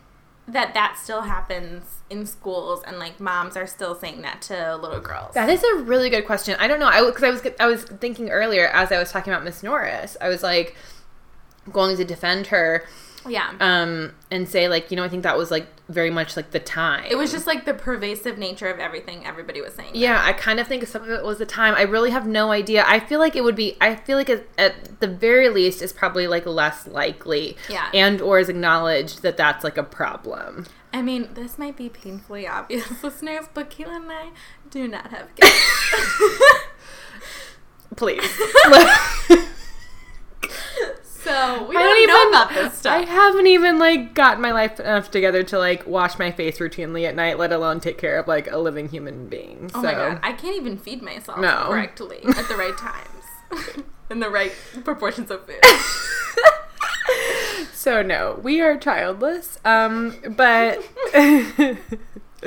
that 0.48 0.74
that 0.74 0.98
still 0.98 1.22
happens 1.22 1.84
in 2.10 2.24
schools 2.26 2.82
and 2.86 2.98
like 2.98 3.20
moms 3.20 3.56
are 3.56 3.66
still 3.66 3.94
saying 3.94 4.22
that 4.22 4.42
to 4.42 4.76
little 4.76 5.00
girls? 5.00 5.34
That 5.34 5.48
is 5.48 5.62
a 5.62 5.76
really 5.82 6.10
good 6.10 6.26
question. 6.26 6.56
I 6.58 6.66
don't 6.66 6.80
know. 6.80 6.88
I 6.88 7.04
because 7.04 7.22
I 7.22 7.30
was 7.30 7.46
I 7.60 7.66
was 7.66 7.84
thinking 7.84 8.30
earlier 8.30 8.68
as 8.68 8.90
I 8.90 8.98
was 8.98 9.12
talking 9.12 9.32
about 9.32 9.44
Miss 9.44 9.62
Norris. 9.62 10.16
I 10.20 10.28
was 10.28 10.42
like 10.42 10.74
going 11.70 11.96
to 11.96 12.04
defend 12.04 12.48
her 12.48 12.84
yeah. 13.26 13.52
um 13.60 14.12
and 14.30 14.48
say 14.48 14.68
like 14.68 14.90
you 14.90 14.96
know 14.96 15.04
I 15.04 15.08
think 15.08 15.22
that 15.22 15.36
was 15.36 15.50
like 15.50 15.66
very 15.88 16.10
much 16.10 16.36
like 16.36 16.50
the 16.50 16.60
time. 16.60 17.06
it 17.08 17.16
was 17.16 17.32
just 17.32 17.46
like 17.46 17.64
the 17.64 17.72
pervasive 17.72 18.36
nature 18.36 18.68
of 18.68 18.78
everything 18.78 19.26
everybody 19.26 19.60
was 19.62 19.72
saying. 19.74 19.92
yeah, 19.94 20.22
I 20.22 20.34
kind 20.34 20.60
of 20.60 20.66
think 20.66 20.86
some 20.86 21.02
of 21.02 21.08
it 21.08 21.24
was 21.24 21.38
the 21.38 21.46
time. 21.46 21.74
I 21.74 21.82
really 21.82 22.10
have 22.10 22.26
no 22.26 22.50
idea. 22.52 22.84
I 22.86 23.00
feel 23.00 23.18
like 23.18 23.34
it 23.34 23.42
would 23.42 23.56
be. 23.56 23.76
I 23.80 23.94
feel 23.96 24.18
like 24.18 24.28
it, 24.28 24.48
at 24.58 25.00
the 25.00 25.06
very 25.08 25.48
least 25.48 25.80
is 25.80 25.92
probably 25.92 26.26
like 26.26 26.44
less 26.44 26.86
likely. 26.86 27.56
Yeah. 27.70 27.90
And 27.94 28.20
or 28.20 28.38
is 28.38 28.48
acknowledged 28.48 29.22
that 29.22 29.36
that's 29.38 29.64
like 29.64 29.78
a 29.78 29.82
problem. 29.82 30.66
I 30.92 31.02
mean, 31.02 31.30
this 31.34 31.58
might 31.58 31.76
be 31.76 31.88
painfully 31.88 32.46
obvious, 32.46 33.02
listeners, 33.02 33.46
but 33.52 33.70
Keelan 33.70 33.96
and 33.96 34.12
I 34.12 34.28
do 34.70 34.88
not 34.88 35.08
have 35.08 35.34
kids. 35.34 35.52
Please. 37.96 38.40
so 41.22 41.66
we 41.68 41.76
I 41.76 41.82
don't, 41.82 41.96
don't 41.96 42.08
know 42.08 42.16
even 42.16 42.28
about 42.28 42.48
this 42.54 42.78
stuff. 42.78 42.96
I 42.96 43.04
haven't 43.10 43.46
even 43.46 43.78
like 43.78 44.14
gotten 44.14 44.40
my 44.40 44.52
life 44.52 44.78
enough 44.80 45.10
together 45.10 45.42
to 45.44 45.58
like 45.58 45.86
wash 45.86 46.18
my 46.18 46.30
face 46.30 46.58
routinely 46.58 47.06
at 47.08 47.14
night, 47.14 47.38
let 47.38 47.52
alone 47.52 47.80
take 47.80 47.98
care 47.98 48.18
of 48.18 48.28
like 48.28 48.50
a 48.50 48.58
living 48.58 48.88
human 48.88 49.28
being. 49.28 49.70
Oh 49.74 49.82
so 49.82 49.88
my 49.88 49.92
god, 49.94 50.20
I 50.22 50.32
can't 50.32 50.56
even 50.56 50.78
feed 50.78 51.02
myself 51.02 51.38
No. 51.38 51.64
correctly 51.66 52.18
at 52.36 52.48
the 52.48 52.56
right 52.56 52.76
times. 52.76 53.84
In 54.10 54.20
the 54.20 54.30
right 54.30 54.52
proportions 54.84 55.30
of 55.30 55.44
food. 55.44 55.62
so 57.74 58.02
no, 58.02 58.38
we 58.42 58.60
are 58.60 58.76
childless. 58.78 59.58
Um, 59.64 60.16
but 60.36 60.82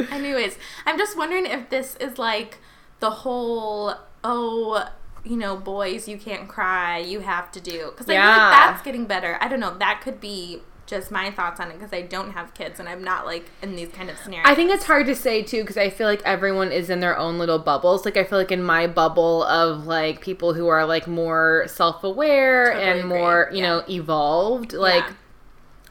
Anyways, 0.10 0.58
I'm 0.86 0.98
just 0.98 1.18
wondering 1.18 1.46
if 1.46 1.70
this 1.70 1.96
is 1.98 2.18
like 2.18 2.60
the 3.00 3.10
whole 3.12 3.96
oh, 4.24 4.90
you 5.24 5.38
know, 5.38 5.56
boys, 5.58 6.08
you 6.08 6.18
can't 6.18 6.48
cry, 6.48 6.98
you 6.98 7.20
have 7.22 7.52
to 7.52 7.62
do 7.62 7.92
because 7.92 8.08
I 8.10 8.14
feel 8.14 8.22
like 8.22 8.52
that's 8.52 8.82
getting 8.84 9.06
better. 9.06 9.38
I 9.42 9.48
don't 9.48 9.60
know. 9.60 9.78
That 9.78 10.02
could 10.04 10.20
be 10.20 10.62
just 10.88 11.10
my 11.12 11.32
thoughts 11.32 11.60
on 11.60 11.70
it 11.72 11.76
because 11.80 11.94
I 11.94 12.02
don't 12.02 12.32
have 12.32 12.54
kids 12.54 12.78
and 12.80 12.90
I'm 12.90 13.02
not 13.04 13.26
like 13.26 13.46
in 13.62 13.76
these 13.78 13.88
kind 13.90 14.10
of 14.10 14.18
scenarios. 14.18 14.46
I 14.50 14.56
think 14.56 14.72
it's 14.72 14.84
hard 14.86 15.06
to 15.06 15.16
say 15.16 15.42
too 15.42 15.62
because 15.62 15.78
I 15.78 15.90
feel 15.90 16.08
like 16.08 16.22
everyone 16.26 16.72
is 16.74 16.90
in 16.90 17.00
their 17.00 17.18
own 17.18 17.38
little 17.38 17.60
bubbles. 17.60 18.04
Like 18.04 18.18
I 18.18 18.24
feel 18.26 18.38
like 18.38 18.52
in 18.52 18.62
my 18.64 18.88
bubble 18.88 19.44
of 19.44 19.86
like 19.86 20.20
people 20.22 20.54
who 20.54 20.68
are 20.68 20.86
like 20.86 21.08
more 21.08 21.66
self-aware 21.68 22.72
Totally 22.74 22.84
and 22.90 23.00
agree. 23.02 23.10
more, 23.10 23.50
you 23.54 23.60
Yeah. 23.62 23.68
know, 23.68 23.84
evolved. 23.90 24.74
Like 24.74 25.06
Yeah. 25.06 25.14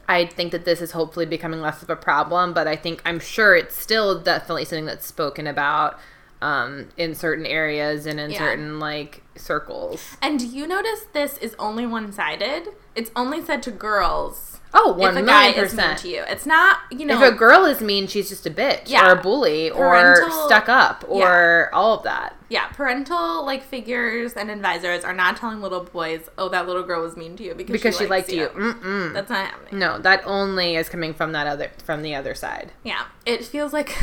I 0.07 0.25
think 0.25 0.51
that 0.51 0.65
this 0.65 0.81
is 0.81 0.91
hopefully 0.91 1.25
becoming 1.25 1.61
less 1.61 1.81
of 1.81 1.89
a 1.89 1.95
problem, 1.95 2.53
but 2.53 2.67
I 2.67 2.75
think 2.75 3.01
I'm 3.05 3.19
sure 3.19 3.55
it's 3.55 3.79
still 3.79 4.19
definitely 4.19 4.65
something 4.65 4.85
that's 4.85 5.05
spoken 5.07 5.47
about 5.47 5.97
um, 6.41 6.89
in 6.97 7.13
certain 7.15 7.45
areas 7.45 8.05
and 8.05 8.19
in 8.19 8.31
Yeah. 8.31 8.39
certain 8.39 8.79
like 8.79 9.23
circles. 9.35 10.17
And 10.21 10.39
do 10.39 10.45
you 10.45 10.67
notice 10.67 11.05
this 11.13 11.37
is 11.37 11.55
only 11.59 11.85
one 11.85 12.11
sided? 12.11 12.69
It's 12.95 13.11
only 13.15 13.41
said 13.43 13.63
to 13.63 13.71
girls. 13.71 14.50
Oh, 14.73 14.91
if 14.93 14.97
one 14.97 15.17
a 15.17 15.23
guy 15.23 15.49
is 15.49 15.55
mean 15.55 15.65
percent. 15.65 15.99
to 15.99 16.07
you, 16.07 16.23
it's 16.27 16.45
not 16.45 16.79
you 16.91 17.05
know. 17.05 17.21
If 17.21 17.33
a 17.33 17.35
girl 17.35 17.65
is 17.65 17.81
mean, 17.81 18.07
she's 18.07 18.29
just 18.29 18.45
a 18.45 18.49
bitch 18.49 18.83
Yeah. 18.85 19.05
or 19.09 19.13
a 19.19 19.21
bully 19.21 19.69
or 19.69 20.29
stuck 20.45 20.69
up 20.69 21.03
or 21.07 21.69
all 21.73 21.97
of 21.97 22.03
that. 22.03 22.35
yeah, 22.49 22.67
parental 22.67 23.45
like 23.45 23.63
figures 23.63 24.33
and 24.33 24.49
advisors 24.49 25.03
are 25.03 25.13
not 25.13 25.35
telling 25.37 25.61
little 25.61 25.83
boys, 25.83 26.29
"Oh, 26.37 26.47
that 26.49 26.67
little 26.67 26.83
girl 26.83 27.01
was 27.01 27.17
mean 27.17 27.35
to 27.37 27.43
you 27.43 27.53
because, 27.53 27.73
Because 27.73 27.97
she, 27.97 28.05
likes 28.07 28.29
liked 28.29 28.31
you. 28.31 28.47
Mm-mm. 28.47 29.13
That's 29.13 29.29
not 29.29 29.45
happening. 29.47 29.79
No, 29.79 29.99
that 29.99 30.21
only 30.25 30.75
is 30.77 30.87
coming 30.87 31.13
from 31.13 31.33
that 31.33 31.47
other 31.47 31.71
from 31.83 32.01
the 32.01 32.15
other 32.15 32.33
side. 32.33 32.71
Yeah, 32.83 33.03
it 33.25 33.43
feels 33.43 33.73
like 33.73 33.97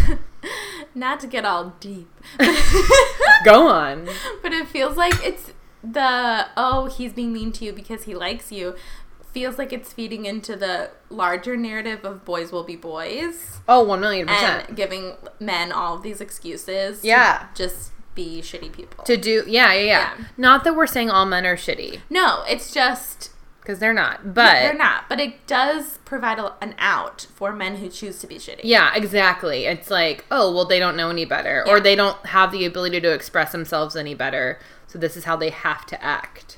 not 0.95 1.19
to 1.21 1.27
get 1.27 1.45
all 1.47 1.75
deep, 1.81 2.11
Go 3.45 3.69
on. 3.69 4.07
but 4.43 4.53
it 4.53 4.69
feels 4.69 4.97
like 4.97 5.15
it's 5.25 5.53
the 5.83 6.47
oh 6.57 6.87
he's 6.87 7.13
being 7.13 7.33
mean 7.33 7.53
to 7.53 7.65
you 7.65 7.73
because 7.73 8.03
he 8.05 8.15
likes 8.15 8.51
you. 8.51 8.75
Feels 9.33 9.59
like 9.59 9.73
it's 9.73 9.93
feeding 9.93 10.25
into 10.25 10.57
the 10.57 10.91
larger 11.11 11.57
narrative 11.57 12.05
of 12.05 12.25
boys 12.25 12.51
will 12.51 12.65
be 12.65 12.77
boys 12.77 13.61
Oh, 13.69 13.85
one 13.85 14.01
million 14.01 14.27
percent. 14.27 14.69
and 14.69 14.77
giving 14.77 15.15
men 15.39 15.71
all 15.71 15.97
of 15.97 16.03
these 16.03 16.21
excuses. 16.21 17.05
Yeah. 17.05 17.47
to 17.55 17.63
just 17.65 17.93
be 18.15 18.41
shitty 18.43 18.73
people. 18.73 19.05
To 19.05 19.17
do, 19.17 19.45
yeah, 19.47 19.73
yeah, 19.75 19.81
yeah, 19.81 19.85
Yeah. 20.19 20.25
Not 20.37 20.65
that 20.65 20.75
we're 20.75 20.87
saying 20.89 21.11
all 21.11 21.25
men 21.27 21.47
are 21.47 21.57
shitty, 21.57 22.01
no, 22.11 22.43
it's 22.49 22.73
just 22.75 23.31
because 23.61 23.79
they're 23.81 23.93
not. 23.93 24.33
But 24.35 24.55
they're 24.55 24.75
not. 24.75 25.09
But 25.11 25.21
it 25.21 25.47
does 25.47 25.99
provide 26.07 26.39
a, 26.39 26.55
an 26.63 26.75
out 26.79 27.27
for 27.35 27.53
men 27.53 27.77
who 27.77 27.89
choose 27.91 28.19
to 28.21 28.27
be 28.27 28.37
shitty. 28.37 28.63
Yeah, 28.65 28.93
exactly. 28.95 29.67
It's 29.67 29.91
like, 29.91 30.25
oh, 30.31 30.53
well, 30.55 30.65
they 30.65 30.79
don't 30.79 30.97
know 30.97 31.11
any 31.11 31.27
better, 31.27 31.63
or 31.69 31.79
they 31.79 31.95
don't 31.95 32.17
have 32.27 32.51
the 32.51 32.65
ability 32.65 33.01
to 33.03 33.13
express 33.13 33.53
themselves 33.53 33.95
any 33.95 34.15
better, 34.15 34.59
so 34.87 34.99
this 34.99 35.17
is 35.19 35.25
how 35.25 35.37
they 35.37 35.51
have 35.51 35.85
to 35.87 36.03
act. 36.03 36.58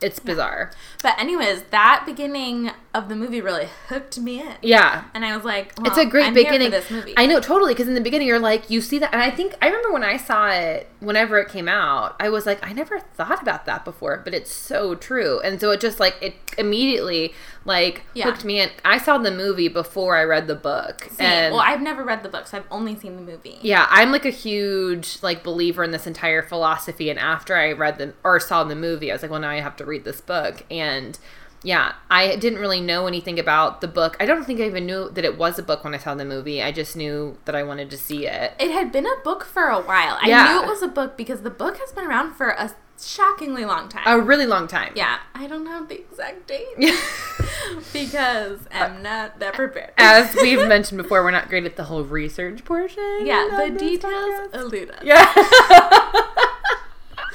It's 0.00 0.18
bizarre. 0.18 0.72
But 1.02 1.18
anyways, 1.18 1.62
that 1.70 2.02
beginning 2.04 2.70
of 2.92 3.08
the 3.08 3.16
movie 3.16 3.40
really 3.40 3.68
hooked 3.88 4.18
me 4.18 4.40
in. 4.40 4.54
Yeah. 4.60 5.04
And 5.14 5.24
I 5.24 5.34
was 5.34 5.44
like, 5.44 5.72
It's 5.84 5.96
a 5.96 6.04
great 6.04 6.26
I'm 6.26 6.34
beginning. 6.34 6.70
this 6.70 6.90
movie. 6.90 7.14
I 7.16 7.26
know 7.26 7.40
totally 7.40 7.72
because 7.72 7.88
in 7.88 7.94
the 7.94 8.00
beginning 8.02 8.26
you're 8.28 8.38
like 8.38 8.68
you 8.68 8.80
see 8.82 8.98
that, 8.98 9.12
and 9.12 9.22
I 9.22 9.30
think 9.30 9.54
I 9.62 9.66
remember 9.66 9.92
when 9.92 10.04
I 10.04 10.16
saw 10.18 10.48
it 10.48 10.88
whenever 11.00 11.38
it 11.38 11.48
came 11.48 11.68
out, 11.68 12.16
I 12.18 12.28
was 12.28 12.46
like 12.46 12.66
I 12.66 12.72
never 12.72 12.98
thought 13.00 13.42
about 13.42 13.66
that 13.66 13.84
before, 13.84 14.20
but 14.24 14.32
it's 14.34 14.50
so 14.52 14.94
true, 14.94 15.40
and 15.40 15.60
so 15.60 15.70
it 15.70 15.80
just 15.80 16.00
like 16.00 16.16
it 16.20 16.34
immediately 16.58 17.34
like 17.64 18.02
Yeah. 18.14 18.24
hooked 18.24 18.44
me 18.44 18.60
in. 18.60 18.70
I 18.84 18.98
saw 18.98 19.18
the 19.18 19.30
movie 19.30 19.68
before 19.68 20.16
I 20.16 20.24
read 20.24 20.46
the 20.46 20.54
book, 20.54 21.08
See, 21.10 21.22
and 21.24 21.52
well, 21.54 21.62
I've 21.64 21.80
never 21.82 22.02
read 22.04 22.22
the 22.22 22.28
book, 22.28 22.46
so 22.46 22.58
I've 22.58 22.64
only 22.70 22.96
seen 22.96 23.16
the 23.16 23.22
movie. 23.22 23.58
yeah, 23.62 23.86
I'm 23.90 24.10
like 24.12 24.24
a 24.24 24.30
huge 24.30 25.18
like 25.22 25.42
believer 25.44 25.84
in 25.84 25.90
this 25.90 26.06
entire 26.06 26.42
philosophy, 26.42 27.10
and 27.10 27.18
after 27.18 27.54
I 27.56 27.72
read 27.72 27.98
the 27.98 28.14
or 28.24 28.40
saw 28.40 28.64
the 28.64 28.76
movie, 28.76 29.10
I 29.10 29.14
was 29.14 29.22
like, 29.22 29.30
well, 29.30 29.40
now 29.40 29.50
I 29.50 29.60
have 29.60 29.76
to 29.76 29.84
read 29.84 30.04
this 30.04 30.20
book, 30.20 30.62
and 30.70 31.18
yeah, 31.66 31.94
I 32.08 32.36
didn't 32.36 32.60
really 32.60 32.80
know 32.80 33.08
anything 33.08 33.40
about 33.40 33.80
the 33.80 33.88
book. 33.88 34.16
I 34.20 34.24
don't 34.24 34.44
think 34.44 34.60
I 34.60 34.64
even 34.64 34.86
knew 34.86 35.10
that 35.10 35.24
it 35.24 35.36
was 35.36 35.58
a 35.58 35.64
book 35.64 35.82
when 35.82 35.94
I 35.94 35.98
saw 35.98 36.14
the 36.14 36.24
movie. 36.24 36.62
I 36.62 36.70
just 36.70 36.94
knew 36.96 37.38
that 37.44 37.56
I 37.56 37.64
wanted 37.64 37.90
to 37.90 37.98
see 37.98 38.26
it. 38.26 38.52
It 38.60 38.70
had 38.70 38.92
been 38.92 39.04
a 39.06 39.16
book 39.24 39.44
for 39.44 39.64
a 39.64 39.80
while. 39.80 40.16
I 40.22 40.28
knew 40.28 40.62
it 40.62 40.66
was 40.68 40.80
a 40.82 40.88
book 40.88 41.16
because 41.16 41.42
the 41.42 41.50
book 41.50 41.78
has 41.78 41.90
been 41.92 42.04
around 42.06 42.34
for 42.34 42.50
a 42.50 42.70
shockingly 42.98 43.64
long 43.64 43.88
time. 43.88 44.04
A 44.06 44.18
really 44.20 44.46
long 44.46 44.68
time. 44.68 44.92
yeah, 44.94 45.18
I 45.34 45.48
don't 45.48 45.66
have 45.66 45.88
the 45.88 45.98
exact 46.00 46.46
date 46.46 46.66
Yeah. 46.78 46.96
because 47.92 48.60
I'm 48.72 49.02
not 49.02 49.38
that 49.40 49.54
prepared. 49.54 49.92
As 49.98 50.34
we've 50.36 50.66
mentioned 50.74 51.02
before, 51.02 51.22
we're 51.24 51.30
not 51.32 51.48
great 51.48 51.64
at 51.64 51.76
the 51.76 51.84
whole 51.84 52.04
research 52.04 52.64
portion. 52.64 53.26
yeah, 53.26 53.48
the 53.68 53.76
details 53.78 54.12
podcast. 54.12 54.54
elude 54.54 54.90
us. 54.92 55.00
Yeah. 55.02 55.32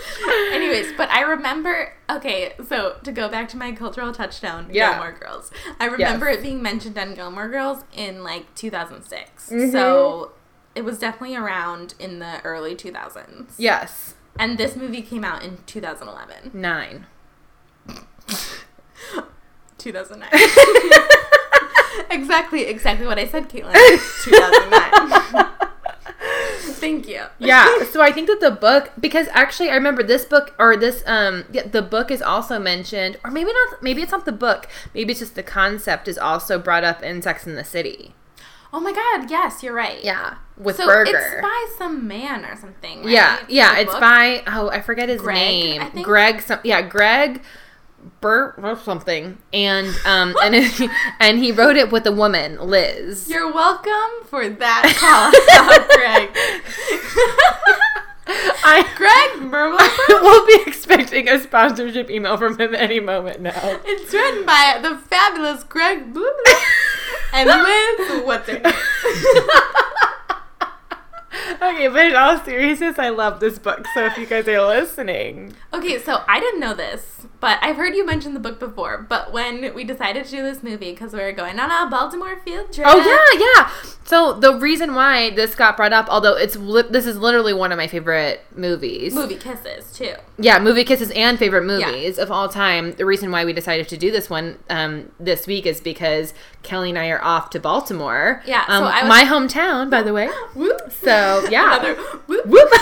Anyways, 0.53 0.93
but 0.97 1.09
I 1.09 1.21
remember. 1.21 1.93
Okay, 2.09 2.53
so 2.67 2.97
to 3.03 3.11
go 3.11 3.29
back 3.29 3.47
to 3.49 3.57
my 3.57 3.71
cultural 3.71 4.11
touchdown, 4.13 4.69
Yeah. 4.71 4.91
Gilmore 4.91 5.11
Girls. 5.19 5.51
I 5.79 5.85
remember 5.85 6.27
it 6.27 6.41
being 6.41 6.61
mentioned 6.61 6.97
on 6.97 7.13
Gilmore 7.15 7.49
Girls 7.49 7.83
in 7.93 8.23
like 8.23 8.53
2006. 8.55 9.49
Mm-hmm. 9.49 9.71
So 9.71 10.31
it 10.75 10.83
was 10.83 10.99
definitely 10.99 11.35
around 11.35 11.93
in 11.99 12.19
the 12.19 12.41
early 12.43 12.75
2000s. 12.75 13.53
yes. 13.57 14.15
And 14.39 14.57
this 14.57 14.75
movie 14.77 15.01
came 15.01 15.25
out 15.25 15.43
in 15.43 15.57
2011. 15.65 16.51
Nine. 16.53 17.05
2009. 19.77 20.29
exactly, 22.09 22.63
exactly 22.65 23.05
what 23.05 23.19
I 23.19 23.27
said, 23.27 23.49
Caitlin. 23.49 23.73
2009. 24.23 25.51
Thank 26.81 27.07
you. 27.07 27.23
yeah 27.39 27.83
so 27.85 28.01
i 28.01 28.11
think 28.11 28.27
that 28.27 28.39
the 28.41 28.51
book 28.51 28.91
because 28.99 29.27
actually 29.31 29.69
i 29.69 29.75
remember 29.75 30.03
this 30.03 30.25
book 30.25 30.53
or 30.59 30.75
this 30.75 31.03
um 31.07 31.45
yeah, 31.51 31.65
the 31.67 31.81
book 31.81 32.11
is 32.11 32.21
also 32.21 32.59
mentioned 32.59 33.17
or 33.23 33.31
maybe 33.31 33.51
not 33.53 33.81
maybe 33.83 34.01
it's 34.01 34.11
not 34.11 34.25
the 34.25 34.31
book 34.33 34.67
maybe 34.93 35.11
it's 35.11 35.19
just 35.21 35.35
the 35.35 35.43
concept 35.43 36.07
is 36.07 36.17
also 36.17 36.59
brought 36.59 36.83
up 36.83 37.01
in 37.03 37.21
sex 37.21 37.47
in 37.47 37.55
the 37.55 37.63
city 37.63 38.13
Oh 38.73 38.79
my 38.79 38.93
god, 38.93 39.29
yes, 39.29 39.61
you're 39.63 39.73
right. 39.73 40.01
yeah 40.01 40.35
with 40.57 40.77
So 40.77 40.85
Berger 40.87 41.11
it's 41.17 41.41
by 41.41 41.67
some 41.77 42.07
man 42.07 42.45
or 42.45 42.55
something, 42.55 42.99
right? 43.03 43.09
yeah 43.09 43.39
yeah 43.49 43.75
The 43.75 43.81
it's 43.81 43.91
book? 43.91 43.99
by 43.99 44.43
oh 44.47 44.69
i 44.69 44.79
forget 44.79 45.09
his 45.09 45.19
Greg, 45.21 45.35
name 45.35 45.81
I 45.81 45.89
think? 45.89 46.05
greg 46.05 46.41
some 46.41 46.59
yeah 46.63 46.81
greg 46.81 47.41
Burt 48.19 48.55
or 48.57 48.77
something, 48.77 49.37
and 49.53 49.87
um, 50.05 50.35
and 50.43 50.55
and 51.19 51.39
he 51.39 51.51
wrote 51.51 51.75
it 51.75 51.91
with 51.91 52.05
a 52.05 52.11
woman, 52.11 52.59
Liz. 52.59 53.29
You're 53.29 53.51
welcome 53.51 54.25
for 54.25 54.47
that 54.49 54.93
call 54.97 55.31
Greg. 55.97 56.29
I 58.63 58.83
Greg 58.95 59.51
will 60.21 60.45
be 60.45 60.69
expecting 60.69 61.27
a 61.27 61.39
sponsorship 61.39 62.09
email 62.09 62.37
from 62.37 62.57
him 62.57 62.73
any 62.75 62.99
moment 62.99 63.41
now. 63.41 63.79
It's 63.85 64.13
written 64.13 64.45
by 64.45 64.79
the 64.81 64.97
fabulous 64.97 65.63
Greg 65.63 66.13
Boo 66.13 66.33
and 67.33 67.49
Liz. 67.49 68.25
What's 68.25 68.47
her 68.47 68.59
name? 68.59 68.73
Okay, 71.61 71.87
but 71.87 72.05
in 72.07 72.15
all 72.15 72.37
seriousness, 72.39 72.97
I 72.99 73.09
love 73.09 73.39
this 73.39 73.59
book. 73.59 73.85
So 73.93 74.05
if 74.05 74.17
you 74.17 74.25
guys 74.25 74.47
are 74.47 74.65
listening, 74.67 75.53
Okay, 75.73 75.99
so 75.99 76.23
I 76.27 76.39
didn't 76.39 76.59
know 76.59 76.73
this, 76.73 77.25
but 77.39 77.59
I've 77.61 77.75
heard 77.77 77.95
you 77.95 78.05
mention 78.05 78.33
the 78.33 78.39
book 78.39 78.59
before. 78.59 79.05
But 79.07 79.31
when 79.31 79.73
we 79.73 79.83
decided 79.83 80.25
to 80.25 80.31
do 80.31 80.43
this 80.43 80.61
movie, 80.63 80.91
because 80.91 81.13
we 81.13 81.19
were 81.19 81.31
going 81.31 81.59
on 81.59 81.69
a 81.71 81.89
Baltimore 81.89 82.37
field 82.43 82.73
trip. 82.73 82.87
oh 82.89 82.97
yeah, 82.97 83.39
yeah. 83.65 83.71
So 84.03 84.33
the 84.33 84.55
reason 84.55 84.93
why 84.95 85.29
this 85.29 85.55
got 85.55 85.77
brought 85.77 85.93
up, 85.93 86.07
although 86.09 86.35
it's 86.35 86.55
li- 86.57 86.83
this 86.89 87.05
is 87.05 87.15
literally 87.17 87.53
one 87.53 87.71
of 87.71 87.77
my 87.77 87.87
favorite 87.87 88.41
movies. 88.55 89.13
Movie 89.13 89.35
kisses, 89.37 89.93
too. 89.93 90.15
Yeah, 90.37 90.59
movie 90.59 90.83
kisses 90.83 91.11
and 91.11 91.37
favorite 91.39 91.63
movies 91.65 92.17
of 92.17 92.31
all 92.31 92.49
time. 92.49 92.93
The 92.93 93.05
reason 93.05 93.31
why 93.31 93.45
we 93.45 93.53
decided 93.53 93.87
to 93.89 93.97
do 93.97 94.11
this 94.11 94.29
one 94.29 94.57
um, 94.69 95.11
this 95.19 95.47
week 95.47 95.65
is 95.65 95.79
because 95.79 96.33
Kelly 96.63 96.89
and 96.89 96.99
I 96.99 97.09
are 97.09 97.23
off 97.23 97.51
to 97.51 97.59
Baltimore. 97.59 98.41
Yeah, 98.45 98.65
so 98.67 98.73
um, 98.73 98.83
I 98.83 99.03
was- 99.03 99.09
my 99.09 99.23
hometown, 99.23 99.89
by 99.89 100.01
the 100.01 100.11
way. 100.13 100.27
So 100.89 101.11
yeah, 101.49 101.77
Another 101.79 101.95
whoop. 102.27 102.45
Whoop. 102.45 102.69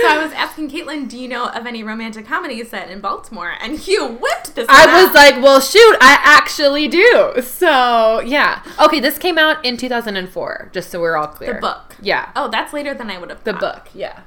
So 0.00 0.06
I 0.06 0.22
was 0.22 0.32
asking 0.32 0.70
Caitlin, 0.70 1.08
do 1.08 1.18
you 1.18 1.28
know 1.28 1.46
of 1.48 1.66
any 1.66 1.82
romantic 1.82 2.26
comedies 2.26 2.70
set 2.70 2.88
in 2.90 3.00
Baltimore? 3.00 3.54
And 3.60 3.78
Hugh 3.78 4.06
whipped 4.06 4.54
this. 4.54 4.66
I 4.68 4.86
was 4.86 5.08
out. 5.10 5.14
like, 5.14 5.42
well, 5.42 5.60
shoot, 5.60 5.96
I 6.00 6.18
actually 6.22 6.86
do. 6.88 7.34
So 7.42 8.20
yeah, 8.20 8.62
okay, 8.80 9.00
this 9.00 9.18
came 9.18 9.38
out 9.38 9.64
in 9.64 9.76
2004. 9.76 10.70
Just 10.72 10.90
so 10.90 11.00
we're 11.00 11.16
all 11.16 11.26
clear. 11.28 11.54
the 11.54 11.60
book. 11.60 11.96
Yeah, 12.00 12.30
Oh, 12.36 12.48
that's 12.48 12.72
later 12.72 12.94
than 12.94 13.10
I 13.10 13.18
would 13.18 13.30
have. 13.30 13.42
the 13.44 13.52
thought. 13.52 13.60
book. 13.84 13.88
Yeah, 13.94 14.20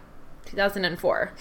2004. 0.52 1.32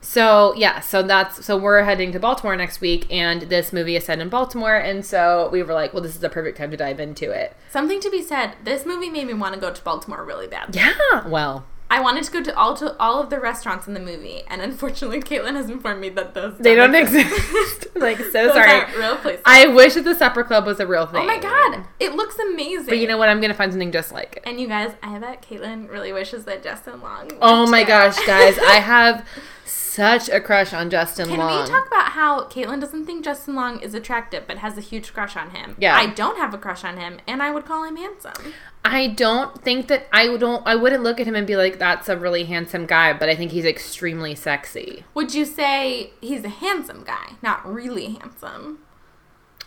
So 0.00 0.54
yeah, 0.56 0.80
so 0.80 1.02
that's 1.02 1.44
so 1.44 1.56
we're 1.56 1.82
heading 1.82 2.12
to 2.12 2.18
Baltimore 2.18 2.56
next 2.56 2.80
week, 2.80 3.06
and 3.10 3.42
this 3.42 3.72
movie 3.72 3.96
is 3.96 4.04
set 4.04 4.18
in 4.18 4.28
Baltimore, 4.28 4.76
and 4.76 5.04
so 5.04 5.48
we 5.52 5.62
were 5.62 5.74
like, 5.74 5.92
well, 5.92 6.02
this 6.02 6.14
is 6.14 6.20
the 6.20 6.30
perfect 6.30 6.58
time 6.58 6.70
to 6.70 6.76
dive 6.76 6.98
into 6.98 7.30
it. 7.30 7.56
Something 7.70 8.00
to 8.00 8.10
be 8.10 8.22
said. 8.22 8.54
This 8.64 8.86
movie 8.86 9.10
made 9.10 9.26
me 9.26 9.34
want 9.34 9.54
to 9.54 9.60
go 9.60 9.72
to 9.72 9.82
Baltimore 9.82 10.24
really 10.24 10.46
bad. 10.46 10.74
Yeah. 10.74 11.28
Well, 11.28 11.66
I 11.90 12.00
wanted 12.00 12.22
to 12.22 12.30
go 12.30 12.42
to 12.42 12.56
all 12.56 12.74
to 12.76 12.96
all 13.00 13.20
of 13.20 13.30
the 13.30 13.40
restaurants 13.40 13.88
in 13.88 13.94
the 13.94 14.00
movie, 14.00 14.42
and 14.46 14.62
unfortunately, 14.62 15.20
Caitlin 15.20 15.54
has 15.54 15.68
informed 15.68 16.00
me 16.00 16.08
that 16.10 16.34
those 16.34 16.56
they 16.58 16.76
don't 16.76 16.94
exist. 16.94 17.88
like 17.96 18.18
so 18.18 18.52
sorry. 18.52 18.96
real 18.96 19.16
places. 19.16 19.42
I 19.44 19.66
wish 19.66 19.94
that 19.94 20.04
the 20.04 20.14
Supper 20.14 20.44
Club 20.44 20.66
was 20.66 20.78
a 20.78 20.86
real 20.86 21.06
thing. 21.06 21.22
oh 21.22 21.26
my 21.26 21.38
god, 21.38 21.84
it 21.98 22.14
looks 22.14 22.38
amazing. 22.38 22.86
But 22.86 22.98
you 22.98 23.08
know 23.08 23.18
what? 23.18 23.28
I'm 23.28 23.40
gonna 23.40 23.54
find 23.54 23.72
something 23.72 23.90
just 23.90 24.12
like 24.12 24.36
it. 24.36 24.42
And 24.46 24.60
you 24.60 24.68
guys, 24.68 24.92
I 25.02 25.18
bet 25.18 25.42
Caitlin 25.42 25.90
really 25.90 26.12
wishes 26.12 26.44
that 26.44 26.62
Justin 26.62 27.00
Long. 27.00 27.32
Oh 27.42 27.66
my 27.66 27.82
gosh, 27.82 28.16
guys, 28.24 28.56
I 28.58 28.76
have 28.76 29.26
such 29.90 30.28
a 30.28 30.40
crush 30.40 30.72
on 30.72 30.90
Justin 30.90 31.28
Can 31.28 31.38
Long. 31.38 31.62
we 31.64 31.68
talk 31.68 31.86
about 31.86 32.10
how 32.12 32.44
Caitlin 32.44 32.80
doesn't 32.80 33.06
think 33.06 33.24
Justin 33.24 33.54
Long 33.54 33.80
is 33.80 33.94
attractive, 33.94 34.44
but 34.46 34.58
has 34.58 34.78
a 34.78 34.80
huge 34.80 35.12
crush 35.12 35.36
on 35.36 35.50
him? 35.50 35.76
Yeah. 35.78 35.96
I 35.96 36.06
don't 36.06 36.38
have 36.38 36.54
a 36.54 36.58
crush 36.58 36.84
on 36.84 36.96
him, 36.96 37.18
and 37.26 37.42
I 37.42 37.50
would 37.50 37.64
call 37.64 37.84
him 37.84 37.96
handsome. 37.96 38.54
I 38.84 39.08
don't 39.08 39.60
think 39.62 39.88
that 39.88 40.06
I 40.12 40.36
don't. 40.36 40.66
I 40.66 40.74
wouldn't 40.76 41.02
look 41.02 41.20
at 41.20 41.26
him 41.26 41.34
and 41.34 41.46
be 41.46 41.56
like, 41.56 41.78
"That's 41.78 42.08
a 42.08 42.16
really 42.16 42.44
handsome 42.44 42.86
guy," 42.86 43.12
but 43.12 43.28
I 43.28 43.34
think 43.34 43.50
he's 43.52 43.64
extremely 43.66 44.34
sexy. 44.34 45.04
Would 45.14 45.34
you 45.34 45.44
say 45.44 46.12
he's 46.20 46.44
a 46.44 46.48
handsome 46.48 47.04
guy, 47.04 47.34
not 47.42 47.66
really 47.70 48.14
handsome? 48.14 48.78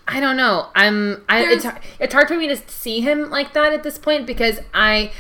I 0.08 0.20
don't 0.20 0.36
know. 0.36 0.68
I'm. 0.75 1.24
I, 1.30 1.44
it's 1.44 1.63
There's- 1.63 1.82
it's 2.00 2.13
hard 2.13 2.27
for 2.27 2.36
me 2.38 2.48
to 2.48 2.58
see 2.68 3.01
him 3.01 3.30
like 3.30 3.53
that 3.53 3.72
at 3.72 3.84
this 3.84 3.98
point 3.98 4.25
because 4.25 4.60
I, 4.74 5.12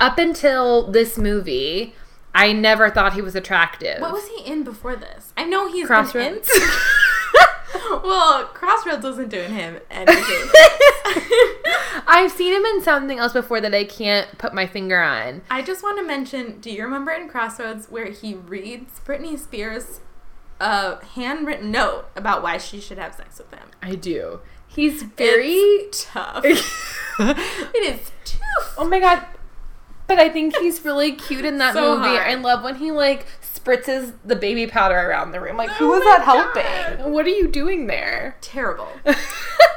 up 0.00 0.18
until 0.18 0.90
this 0.90 1.16
movie, 1.18 1.94
I 2.34 2.52
never 2.52 2.90
thought 2.90 3.14
he 3.14 3.22
was 3.22 3.34
attractive. 3.34 4.00
What 4.00 4.12
was 4.12 4.26
he 4.28 4.44
in 4.44 4.62
before 4.62 4.96
this? 4.96 5.32
I 5.36 5.44
know 5.44 5.70
he's 5.70 5.86
Crossroads? 5.86 6.48
in- 6.48 6.68
well, 8.02 8.44
Crossroads 8.46 9.02
wasn't 9.02 9.30
doing 9.30 9.52
him 9.52 9.78
anything. 9.90 10.50
I've 12.06 12.30
seen 12.30 12.52
him 12.52 12.64
in 12.64 12.82
something 12.82 13.18
else 13.18 13.32
before 13.32 13.60
that 13.60 13.74
I 13.74 13.84
can't 13.84 14.38
put 14.38 14.54
my 14.54 14.66
finger 14.66 15.00
on. 15.00 15.42
I 15.50 15.62
just 15.62 15.82
want 15.82 15.98
to 15.98 16.04
mention. 16.04 16.60
Do 16.60 16.70
you 16.70 16.84
remember 16.84 17.10
in 17.12 17.28
Crossroads 17.28 17.86
where 17.90 18.06
he 18.10 18.34
reads 18.34 19.00
Britney 19.00 19.38
Spears' 19.38 20.00
a 20.60 21.04
handwritten 21.04 21.70
note 21.70 22.06
about 22.16 22.42
why 22.42 22.58
she 22.58 22.80
should 22.80 22.98
have 22.98 23.14
sex 23.14 23.38
with 23.38 23.52
him? 23.52 23.68
I 23.82 23.94
do. 23.94 24.40
He's 24.66 25.02
very. 25.02 25.52
It's 25.52 26.04
tough. 26.04 26.44
it 26.44 27.84
is 27.84 28.10
tough. 28.24 28.74
Oh 28.78 28.86
my 28.88 29.00
god. 29.00 29.24
But 30.10 30.18
I 30.18 30.28
think 30.28 30.56
he's 30.58 30.84
really 30.84 31.12
cute 31.12 31.44
in 31.44 31.58
that 31.58 31.72
So 31.74 31.96
movie. 31.96 32.08
hot. 32.08 32.26
I 32.26 32.34
love 32.34 32.64
when 32.64 32.74
he 32.74 32.90
like 32.90 33.26
spritzes 33.40 34.12
the 34.24 34.34
baby 34.34 34.66
powder 34.66 34.96
around 34.98 35.30
the 35.30 35.38
room. 35.40 35.56
Like, 35.56 35.70
who 35.70 35.92
Oh 35.92 35.98
is 35.98 36.02
that 36.04 36.22
helping? 36.24 36.98
God. 37.04 37.12
What 37.12 37.26
are 37.26 37.30
you 37.30 37.46
doing 37.46 37.86
there? 37.86 38.36
Terrible. 38.40 38.88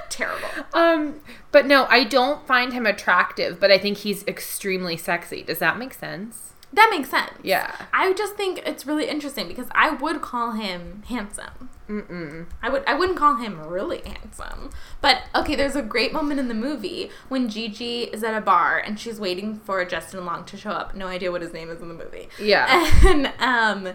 Terrible. 0.09 0.47
um, 0.73 1.21
but 1.51 1.65
no, 1.67 1.85
I 1.89 2.03
don't 2.03 2.45
find 2.47 2.73
him 2.73 2.85
attractive, 2.87 3.59
but 3.59 3.71
I 3.71 3.77
think 3.77 3.99
he's 3.99 4.25
extremely 4.27 4.97
sexy. 4.97 5.43
Does 5.43 5.59
that 5.59 5.77
make 5.77 5.93
sense? 5.93 6.53
That 6.71 6.89
makes 6.91 7.09
sense. 7.11 7.33
Yeah. 7.43 7.75
I 7.93 8.13
just 8.13 8.35
think 8.35 8.61
it's 8.65 8.85
really 8.87 9.07
interesting 9.07 9.47
because 9.47 9.67
I 9.73 9.91
would 9.91 10.21
call 10.21 10.53
him 10.53 11.03
handsome. 11.09 11.69
Mm-mm. 11.89 12.45
I 12.61 12.69
would 12.69 12.83
I 12.87 12.93
wouldn't 12.93 13.17
call 13.17 13.35
him 13.35 13.59
really 13.67 14.01
handsome. 14.05 14.69
But 15.01 15.23
okay, 15.35 15.55
there's 15.55 15.75
a 15.75 15.81
great 15.81 16.13
moment 16.13 16.39
in 16.39 16.47
the 16.47 16.53
movie 16.53 17.09
when 17.27 17.49
Gigi 17.49 18.03
is 18.03 18.23
at 18.23 18.33
a 18.35 18.41
bar 18.41 18.77
and 18.79 18.99
she's 18.99 19.19
waiting 19.19 19.59
for 19.59 19.83
Justin 19.83 20.25
Long 20.25 20.45
to 20.45 20.55
show 20.57 20.71
up. 20.71 20.95
No 20.95 21.07
idea 21.07 21.31
what 21.31 21.41
his 21.41 21.51
name 21.53 21.69
is 21.69 21.81
in 21.81 21.89
the 21.89 21.93
movie. 21.93 22.29
Yeah. 22.39 22.89
And 23.05 23.31
um 23.39 23.93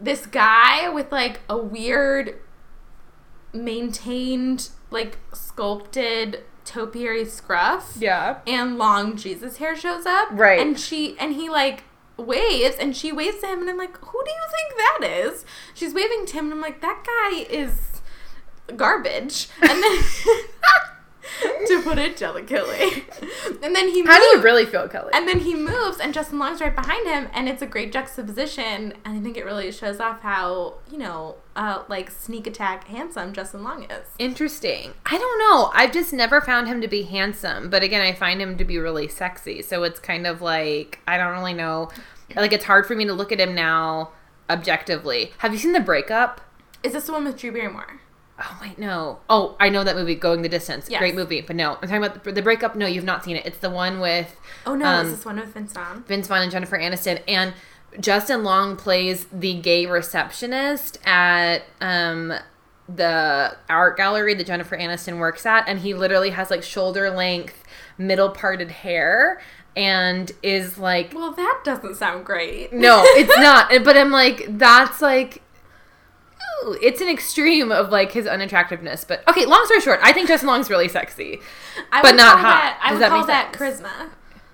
this 0.00 0.26
guy 0.26 0.88
with 0.88 1.12
like 1.12 1.40
a 1.50 1.58
weird 1.58 2.38
maintained 3.52 4.70
like 4.90 5.18
sculpted 5.32 6.44
topiary 6.64 7.24
scruff 7.24 7.96
Yeah. 7.98 8.38
and 8.46 8.76
long 8.78 9.16
Jesus 9.16 9.56
hair 9.56 9.74
shows 9.76 10.06
up. 10.06 10.28
Right. 10.32 10.60
And 10.60 10.78
she 10.78 11.18
and 11.18 11.34
he 11.34 11.48
like 11.48 11.84
waves 12.18 12.76
and 12.78 12.96
she 12.96 13.12
waves 13.12 13.38
to 13.40 13.46
him 13.46 13.60
and 13.60 13.70
I'm 13.70 13.78
like, 13.78 13.96
who 13.98 14.22
do 14.24 14.30
you 14.30 14.46
think 14.50 14.76
that 14.76 15.08
is? 15.08 15.44
She's 15.74 15.94
waving 15.94 16.26
to 16.26 16.32
him 16.34 16.44
and 16.46 16.54
I'm 16.54 16.60
like, 16.60 16.80
that 16.80 17.04
guy 17.06 17.38
is 17.50 18.00
garbage. 18.76 19.48
And 19.62 19.82
then 19.82 19.98
to 21.66 21.82
put 21.82 21.98
it 21.98 22.16
delicately. 22.16 23.04
And 23.62 23.74
then 23.74 23.88
he 23.88 24.04
How 24.04 24.16
do 24.18 24.24
you 24.24 24.34
moves- 24.36 24.44
really 24.44 24.66
feel, 24.66 24.88
Kelly? 24.88 25.10
and 25.12 25.26
then 25.28 25.40
he 25.40 25.54
moves, 25.54 25.98
and 25.98 26.14
Justin 26.14 26.38
Long's 26.38 26.60
right 26.60 26.74
behind 26.74 27.06
him, 27.06 27.28
and 27.32 27.48
it's 27.48 27.62
a 27.62 27.66
great 27.66 27.92
juxtaposition. 27.92 28.94
And 29.04 29.18
I 29.18 29.20
think 29.20 29.36
it 29.36 29.44
really 29.44 29.70
shows 29.72 30.00
off 30.00 30.20
how 30.22 30.74
you 30.90 30.98
know, 30.98 31.36
uh, 31.56 31.82
like 31.88 32.10
sneak 32.10 32.46
attack 32.46 32.84
handsome 32.88 33.32
Justin 33.32 33.62
Long 33.64 33.84
is. 33.84 34.06
Interesting. 34.18 34.92
I 35.06 35.18
don't 35.18 35.38
know. 35.38 35.70
I've 35.74 35.92
just 35.92 36.12
never 36.12 36.40
found 36.40 36.68
him 36.68 36.80
to 36.80 36.88
be 36.88 37.02
handsome, 37.02 37.68
but 37.70 37.82
again, 37.82 38.00
I 38.00 38.12
find 38.12 38.40
him 38.40 38.56
to 38.58 38.64
be 38.64 38.78
really 38.78 39.08
sexy. 39.08 39.62
So 39.62 39.82
it's 39.82 40.00
kind 40.00 40.26
of 40.26 40.40
like 40.40 41.00
I 41.06 41.16
don't 41.18 41.32
really 41.32 41.54
know. 41.54 41.90
Like 42.36 42.52
it's 42.52 42.64
hard 42.66 42.86
for 42.86 42.94
me 42.94 43.04
to 43.06 43.12
look 43.12 43.32
at 43.32 43.40
him 43.40 43.54
now 43.54 44.12
objectively. 44.50 45.32
Have 45.38 45.52
you 45.52 45.58
seen 45.58 45.72
the 45.72 45.80
breakup? 45.80 46.40
Is 46.82 46.92
this 46.92 47.06
the 47.06 47.12
one 47.12 47.24
with 47.24 47.36
Drew 47.36 47.50
Barrymore? 47.52 47.97
Oh 48.40 48.58
wait, 48.62 48.78
no. 48.78 49.18
Oh, 49.28 49.56
I 49.58 49.68
know 49.68 49.82
that 49.82 49.96
movie, 49.96 50.14
Going 50.14 50.42
the 50.42 50.48
Distance. 50.48 50.88
Yes. 50.88 51.00
Great 51.00 51.14
movie, 51.16 51.40
but 51.40 51.56
no, 51.56 51.72
I'm 51.74 51.80
talking 51.88 51.96
about 52.04 52.22
the, 52.22 52.32
the 52.32 52.42
breakup. 52.42 52.76
No, 52.76 52.86
you've 52.86 53.04
not 53.04 53.24
seen 53.24 53.36
it. 53.36 53.44
It's 53.46 53.58
the 53.58 53.70
one 53.70 53.98
with 54.00 54.36
Oh 54.66 54.74
no, 54.76 54.86
Um, 54.86 55.06
is 55.06 55.16
this 55.16 55.24
one 55.24 55.36
with 55.40 55.52
Vince 55.54 55.72
Vaughn? 55.72 56.04
Vince 56.06 56.28
Vaughn 56.28 56.42
and 56.42 56.50
Jennifer 56.52 56.78
Aniston, 56.78 57.20
and 57.26 57.54
Justin 58.00 58.44
Long 58.44 58.76
plays 58.76 59.26
the 59.32 59.54
gay 59.54 59.86
receptionist 59.86 60.98
at 61.04 61.62
um 61.80 62.32
the 62.88 63.56
art 63.68 63.96
gallery 63.96 64.34
that 64.34 64.46
Jennifer 64.46 64.76
Aniston 64.76 65.18
works 65.18 65.44
at, 65.44 65.68
and 65.68 65.80
he 65.80 65.92
literally 65.94 66.30
has 66.30 66.50
like 66.50 66.62
shoulder 66.62 67.10
length, 67.10 67.62
middle 67.98 68.30
parted 68.30 68.70
hair, 68.70 69.40
and 69.76 70.30
is 70.42 70.78
like 70.78 71.12
Well, 71.14 71.32
that 71.32 71.60
doesn't 71.64 71.96
sound 71.96 72.24
great. 72.24 72.72
no, 72.72 73.02
it's 73.04 73.36
not. 73.40 73.70
But 73.84 73.96
I'm 73.96 74.10
like, 74.10 74.46
that's 74.58 75.02
like, 75.02 75.42
ooh, 76.64 76.78
it's 76.82 77.00
an 77.00 77.08
extreme 77.08 77.70
of 77.72 77.90
like 77.90 78.12
his 78.12 78.26
unattractiveness. 78.26 79.04
But 79.06 79.26
okay, 79.28 79.46
long 79.46 79.64
story 79.66 79.80
short, 79.80 80.00
I 80.02 80.12
think 80.12 80.28
Justin 80.28 80.48
Long's 80.48 80.70
really 80.70 80.88
sexy. 80.88 81.40
I 81.92 82.02
but 82.02 82.14
not 82.14 82.38
hot. 82.38 82.42
That, 82.42 82.80
I 82.82 82.88
Does 82.90 82.94
would 82.96 83.02
that 83.02 83.08
call 83.10 83.26
that 83.26 83.56
sense? 83.56 83.80
charisma. 83.80 84.10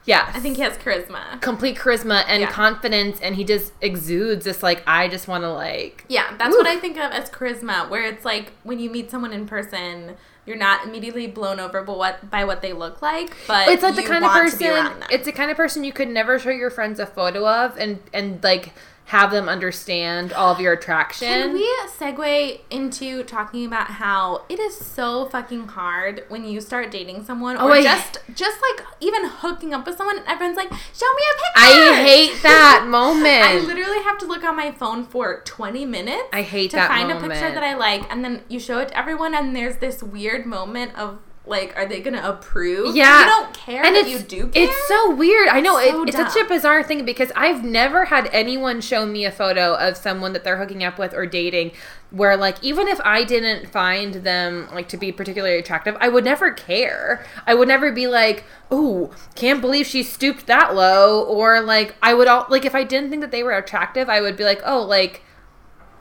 Yes, 0.07 0.33
I 0.35 0.41
think 0.41 0.57
he 0.57 0.63
has 0.63 0.77
charisma. 0.77 1.41
complete 1.41 1.79
charisma 1.79 2.25
and 2.29 2.43
Yeah. 2.43 2.51
confidence, 2.51 3.19
and 3.23 3.37
he 3.37 3.45
just 3.45 3.73
exudes 3.81 4.45
this 4.45 4.63
like, 4.63 4.83
I 4.87 5.09
just 5.09 5.29
want 5.29 5.45
to 5.45 5.51
like. 5.51 6.05
Yeah, 6.09 6.37
that's 6.37 6.55
Oof. 6.55 6.59
what 6.59 6.67
I 6.67 6.77
think 6.79 6.99
of 6.99 7.11
as 7.11 7.31
charisma, 7.31 7.89
where 7.89 8.05
it's 8.05 8.23
like 8.23 8.53
when 8.65 8.79
you 8.79 8.91
meet 8.91 9.11
someone 9.11 9.33
in 9.33 9.47
person, 9.47 10.17
you're 10.45 10.59
not 10.59 10.85
immediately 10.85 11.27
blown 11.27 11.59
over 11.59 11.83
by 11.83 11.93
what 11.95 12.31
by 12.31 12.45
what 12.45 12.61
they 12.61 12.75
look 12.75 13.01
like, 13.01 13.35
but 13.47 13.67
It's 13.69 13.83
like 13.83 13.95
the 13.97 14.03
kind 14.03 14.23
of 14.27 14.31
person. 14.31 14.93
It's 15.11 15.25
the 15.25 15.33
kind 15.33 15.51
of 15.51 15.57
person 15.57 15.85
you 15.85 15.93
could 15.95 16.11
never 16.11 16.39
show 16.39 16.51
your 16.51 16.69
friends 16.69 17.01
a 17.01 17.07
photo 17.07 17.49
of, 17.49 17.79
and 17.79 17.99
and 18.13 18.45
like 18.45 18.75
have 19.09 19.31
them 19.31 19.49
understand 19.51 20.33
all 20.33 20.51
of 20.53 20.61
your 20.61 20.73
attraction. 20.73 21.29
Can 21.29 21.53
we 21.53 21.69
segue 21.99 22.61
into 22.71 23.23
talking 23.25 23.67
about 23.67 23.87
how 23.89 24.45
it 24.49 24.59
is 24.59 24.77
so 24.77 25.27
fucking 25.27 25.69
hard 25.69 26.25
when 26.29 26.45
you 26.45 26.61
start 26.61 26.91
dating 26.91 27.25
someone 27.25 27.57
or 27.57 27.63
Oh, 27.65 27.73
I- 27.73 27.83
just 27.83 28.19
just 28.35 28.59
like 28.63 28.87
even 29.01 29.27
hooking 29.27 29.75
up 29.75 29.87
with 29.87 29.97
someone 29.99 30.17
and 30.19 30.27
everyone's 30.27 30.57
like, 30.57 30.71
"Show 30.73 31.07
me 31.15 31.23
a 31.31 31.35
picture." 31.35 31.93
I 31.93 32.03
hate 32.03 32.35
that 32.43 32.87
moment. 32.89 33.45
I 33.45 33.59
literally 33.59 34.03
have 34.05 34.17
to 34.19 34.27
look 34.27 34.43
on 34.43 34.57
my 34.57 34.73
phone 34.73 35.05
for 35.05 35.43
20 35.45 35.85
minutes. 35.85 36.25
I 36.33 36.43
hate 36.43 36.71
to 36.73 36.79
find 36.87 37.11
a 37.13 37.21
picture 37.21 37.51
that 37.53 37.63
I 37.63 37.75
like, 37.75 38.11
and 38.11 38.25
then 38.25 38.43
you 38.49 38.59
show 38.59 38.79
it 38.79 38.89
to 38.89 38.99
everyone, 38.99 39.35
and 39.35 39.55
there's 39.55 39.77
this 39.77 40.03
weird 40.03 40.47
moment 40.47 40.97
of 40.97 41.19
like, 41.47 41.77
are 41.77 41.87
they 41.87 42.01
gonna 42.01 42.23
approve? 42.25 42.97
Yeah. 42.97 43.21
you 43.21 43.27
don't 43.27 43.55
care 43.55 43.85
and 43.85 43.95
that 43.95 44.09
you 44.09 44.19
do. 44.19 44.49
Care? 44.49 44.65
It's 44.65 44.89
so 44.89 45.15
weird. 45.15 45.49
I 45.49 45.61
know 45.61 45.79
So 45.79 46.03
it, 46.03 46.09
it's 46.09 46.17
such 46.17 46.43
a 46.43 46.49
bizarre 46.49 46.83
thing 46.83 47.05
because 47.05 47.31
I've 47.37 47.63
never 47.63 48.07
had 48.07 48.31
anyone 48.33 48.81
show 48.81 49.05
me 49.05 49.25
a 49.25 49.31
photo 49.31 49.75
of 49.75 49.97
someone 49.97 50.33
that 50.33 50.43
they're 50.43 50.57
hooking 50.57 50.83
up 50.83 50.99
with 50.99 51.13
or 51.13 51.27
dating 51.27 51.73
where 52.11 52.37
like 52.37 52.63
even 52.63 52.89
if 52.89 53.01
I 53.05 53.25
didn't 53.25 53.69
find 53.69 54.15
them 54.15 54.69
like 54.73 54.89
to 54.89 54.97
be 54.97 55.13
particularly 55.13 55.59
attractive, 55.59 55.97
I 56.01 56.09
would 56.09 56.25
never 56.25 56.51
care. 56.51 57.27
I 57.47 57.55
would 57.55 57.69
never 57.69 57.93
be 57.93 58.07
like, 58.07 58.45
"Oh, 58.71 59.11
can't 59.35 59.61
believe 59.61 59.87
she 59.87 60.03
stooped 60.03 60.47
that 60.47 60.75
low," 60.75 61.25
or 61.25 61.61
like 61.61 61.97
I 62.03 62.15
would 62.15 62.29
all 62.29 62.47
like 62.49 62.65
if 62.65 62.75
I 62.75 62.85
didn't 62.85 63.11
think 63.11 63.21
that 63.21 63.33
they 63.33 63.43
were 63.43 63.53
attractive, 63.53 64.09
I 64.09 64.21
would 64.21 64.37
be 64.37 64.45
like, 64.45 64.63
"Oh, 64.65 64.81
like 64.83 65.23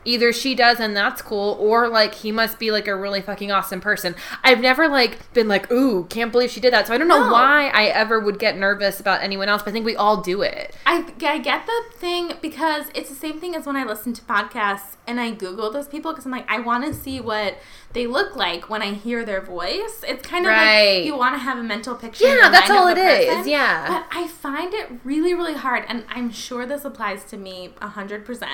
either 0.05 0.33
she 0.33 0.53
does 0.55 0.79
and 0.79 0.95
that's 0.95 1.21
cool 1.21 1.57
or 1.59 1.87
like 1.87 2.15
he 2.15 2.31
must 2.31 2.59
be 2.59 2.71
like 2.71 2.87
a 2.87 2.95
really 2.95 3.21
fucking 3.21 3.51
awesome 3.51 3.79
person 3.81 4.15
i've 4.43 4.59
never 4.59 4.87
like 4.87 5.31
been 5.33 5.47
like 5.47 5.71
ooh 5.71 6.05
can't 6.05 6.31
believe 6.31 6.49
she 6.51 6.59
did 6.59 6.73
that 6.73 6.87
so 6.87 6.93
i 6.93 6.97
don't 6.97 7.07
know 7.07 7.25
No. 7.25 7.31
why 7.31 7.69
i 7.73 7.85
ever 7.85 8.19
would 8.19 8.39
get 8.39 8.57
nervous 8.57 8.99
about 8.99 9.21
anyone 9.21 9.49
else 9.49 9.61
but 9.63 9.69
i 9.69 9.73
think 9.73 9.85
we 9.85 9.95
all 9.95 10.21
do 10.21 10.41
it 10.41 10.75
I, 10.85 11.05
I 11.21 11.37
get 11.39 11.65
the 11.65 11.81
thing 11.95 12.33
because 12.41 12.85
it's 12.93 13.09
the 13.09 13.15
same 13.15 13.39
thing 13.39 13.55
as 13.55 13.65
when 13.65 13.75
I 13.75 13.83
listen 13.83 14.13
to 14.13 14.21
podcasts 14.21 14.95
and 15.07 15.19
I 15.19 15.31
Google 15.31 15.71
those 15.71 15.87
people 15.87 16.11
because 16.11 16.25
I'm 16.25 16.31
like, 16.31 16.49
I 16.49 16.59
want 16.59 16.85
to 16.85 16.93
see 16.93 17.19
what 17.19 17.57
they 17.93 18.05
look 18.05 18.35
like 18.35 18.69
when 18.69 18.81
I 18.81 18.93
hear 18.93 19.25
their 19.25 19.41
voice. 19.41 20.03
It's 20.07 20.25
kind 20.27 20.45
of 20.45 20.49
Right. 20.51 20.97
like 20.97 21.05
you 21.05 21.17
want 21.17 21.33
to 21.35 21.39
have 21.39 21.57
a 21.57 21.63
mental 21.63 21.95
picture. 21.95 22.25
Yeah, 22.25 22.49
that's 22.49 22.69
all 22.69 22.87
it 22.89 22.95
the 22.95 23.39
is, 23.39 23.47
yeah. 23.47 23.87
But 23.87 24.05
I 24.17 24.27
find 24.27 24.73
it 24.73 24.89
really, 25.03 25.33
really 25.33 25.55
hard, 25.55 25.83
and 25.87 26.03
I'm 26.09 26.29
sure 26.31 26.65
this 26.65 26.85
applies 26.85 27.23
to 27.25 27.37
me 27.37 27.73
100%. 27.81 28.47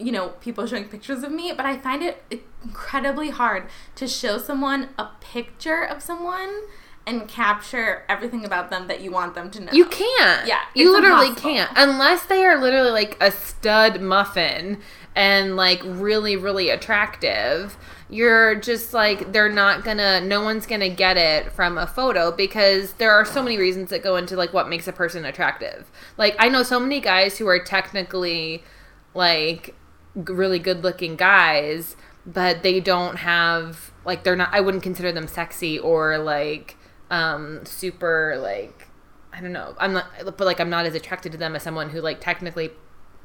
You 0.00 0.12
know, 0.12 0.28
people 0.40 0.66
showing 0.66 0.84
pictures 0.84 1.22
of 1.22 1.30
me, 1.30 1.52
but 1.56 1.66
I 1.66 1.76
find 1.78 2.02
it 2.02 2.22
incredibly 2.62 3.30
hard 3.30 3.68
to 3.96 4.06
show 4.08 4.38
someone 4.38 4.88
a 4.98 5.08
picture 5.20 5.82
of 5.84 6.02
someone 6.02 6.62
and 7.06 7.26
capture 7.26 8.04
everything 8.08 8.44
about 8.44 8.70
them 8.70 8.86
that 8.86 9.00
you 9.00 9.10
want 9.10 9.34
them 9.34 9.50
to 9.50 9.60
know. 9.60 9.72
You 9.72 9.86
can't. 9.86 10.46
Yeah, 10.46 10.60
You 10.74 10.92
literally 10.92 11.28
impossible. 11.28 11.50
can't. 11.50 11.70
Unless 11.76 12.26
they 12.26 12.44
are 12.44 12.60
literally 12.60 12.90
like 12.90 13.16
a 13.20 13.30
stud 13.30 14.00
muffin 14.00 14.80
and 15.16 15.56
like 15.56 15.80
really, 15.84 16.36
really 16.36 16.68
attractive. 16.70 17.76
You're 18.10 18.54
just 18.56 18.92
like, 18.92 19.32
they're 19.32 19.48
not 19.50 19.82
gonna, 19.84 20.20
no 20.20 20.42
one's 20.42 20.66
gonna 20.66 20.88
get 20.90 21.16
it 21.16 21.50
from 21.52 21.78
a 21.78 21.86
photo 21.86 22.30
because 22.30 22.92
there 22.94 23.12
are 23.12 23.24
so 23.24 23.42
many 23.42 23.56
reasons 23.56 23.90
that 23.90 24.02
go 24.02 24.16
into 24.16 24.36
like 24.36 24.52
what 24.52 24.68
makes 24.68 24.86
a 24.86 24.92
person 24.92 25.24
attractive. 25.24 25.90
Like, 26.18 26.36
I 26.38 26.48
know 26.48 26.62
so 26.62 26.78
many 26.78 27.00
guys 27.00 27.38
who 27.38 27.46
are 27.48 27.58
technically 27.62 28.62
like 29.14 29.74
really 30.14 30.58
good 30.58 30.82
looking 30.82 31.16
guys, 31.16 31.96
but 32.26 32.62
they 32.62 32.80
don't 32.80 33.16
have, 33.16 33.92
like, 34.04 34.24
they're 34.24 34.36
not, 34.36 34.50
I 34.52 34.60
wouldn't 34.60 34.82
consider 34.82 35.12
them 35.12 35.26
sexy 35.26 35.78
or 35.78 36.18
like, 36.18 36.76
um, 37.10 37.64
super 37.64 38.38
like 38.40 38.86
I 39.32 39.40
don't 39.40 39.52
know. 39.52 39.74
I'm 39.78 39.92
not, 39.92 40.06
but 40.24 40.40
like 40.40 40.60
I'm 40.60 40.70
not 40.70 40.86
as 40.86 40.94
attracted 40.94 41.32
to 41.32 41.38
them 41.38 41.54
as 41.54 41.62
someone 41.62 41.90
who 41.90 42.00
like 42.00 42.20
technically, 42.20 42.70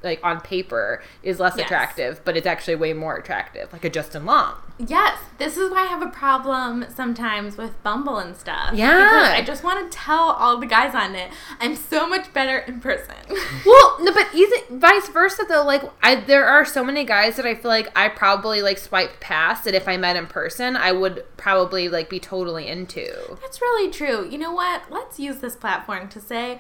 like 0.06 0.22
on 0.24 0.40
paper, 0.40 1.04
is 1.24 1.40
less 1.40 1.56
Yes. 1.58 1.66
attractive, 1.66 2.22
but 2.24 2.38
it's 2.38 2.48
actually 2.48 2.76
way 2.76 2.94
more 2.94 3.18
attractive, 3.18 3.74
like 3.74 3.84
a 3.84 3.90
Justin 3.90 4.26
Long. 4.26 4.54
Yes, 4.78 5.18
this 5.38 5.56
is 5.58 5.72
why 5.72 5.84
I 5.84 5.86
have 5.86 6.02
a 6.02 6.08
problem 6.10 6.86
sometimes 6.94 7.56
with 7.58 7.82
Bumble 7.82 8.18
and 8.18 8.36
stuff. 8.36 8.72
Yeah. 8.74 8.90
Because 8.98 9.30
I 9.30 9.42
just 9.42 9.64
want 9.64 9.90
to 9.90 9.98
tell 9.98 10.32
all 10.32 10.58
the 10.58 10.66
guys 10.66 10.94
on 10.94 11.16
it, 11.16 11.32
I'm 11.62 11.76
so 11.78 12.08
much 12.08 12.34
better 12.34 12.58
in 12.60 12.80
person. 12.80 13.16
Well, 13.66 13.98
no, 14.02 14.14
but 14.14 14.28
even 14.36 14.80
vice 14.80 15.08
versa 15.10 15.44
though. 15.48 15.64
Like 15.64 15.82
I, 16.04 16.16
there 16.16 16.46
are 16.46 16.66
so 16.66 16.84
many 16.84 17.04
guys 17.04 17.36
that 17.38 17.46
I 17.46 17.56
feel 17.56 17.72
like 17.72 17.90
I 17.98 18.10
probably 18.10 18.62
like 18.62 18.78
swipe 18.78 19.20
past 19.20 19.64
that 19.64 19.74
if 19.74 19.88
I 19.88 19.98
met 19.98 20.16
in 20.18 20.28
person, 20.28 20.76
I 20.76 20.92
would 20.92 21.24
probably 21.38 21.90
like 21.90 22.10
be 22.10 22.20
totally 22.20 22.68
into. 22.68 23.08
That's 23.42 23.62
really 23.62 23.90
true. 23.92 24.28
You 24.30 24.38
know 24.38 24.52
what? 24.54 24.84
Let's 24.92 25.20
use 25.20 25.38
this 25.38 25.56
platform 25.56 26.10
to 26.10 26.20
say, 26.20 26.60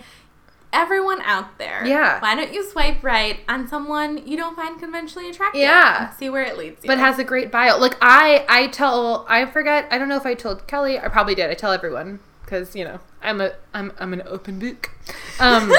everyone 0.73 1.21
out 1.21 1.58
there, 1.58 1.86
Yeah. 1.86 2.19
why 2.19 2.36
don't 2.36 2.54
you 2.54 2.63
swipe 2.69 3.04
right 3.04 3.39
on 3.47 3.67
someone 3.67 4.25
you 4.28 4.36
don't 4.38 4.56
find 4.56 4.80
conventionally 4.80 5.30
attractive? 5.30 5.62
Yeah. 5.62 6.12
See 6.12 6.30
where 6.30 6.43
it 6.43 6.58
leads 6.58 6.84
you. 6.84 6.88
but 6.88 6.97
has 6.99 7.17
a 7.19 7.23
great 7.23 7.51
bio. 7.51 7.78
Like 7.78 7.95
I, 8.01 8.45
I 8.49 8.67
tell, 8.67 9.25
I 9.30 9.45
forget. 9.45 9.88
I 9.91 9.97
don't 9.97 10.10
know 10.10 10.17
if 10.17 10.25
I 10.25 10.34
told 10.34 10.67
Kelly. 10.67 10.99
I 10.99 11.08
probably 11.08 11.36
did. 11.36 11.49
I 11.49 11.54
tell 11.54 11.71
everyone 11.71 12.19
because 12.43 12.75
you 12.75 12.84
know 12.84 12.99
I'm 13.21 13.41
a, 13.41 13.54
I'm, 13.73 13.91
I'm 13.99 14.13
an 14.13 14.21
open 14.25 14.60
book. 14.60 14.91
Um, 15.39 15.71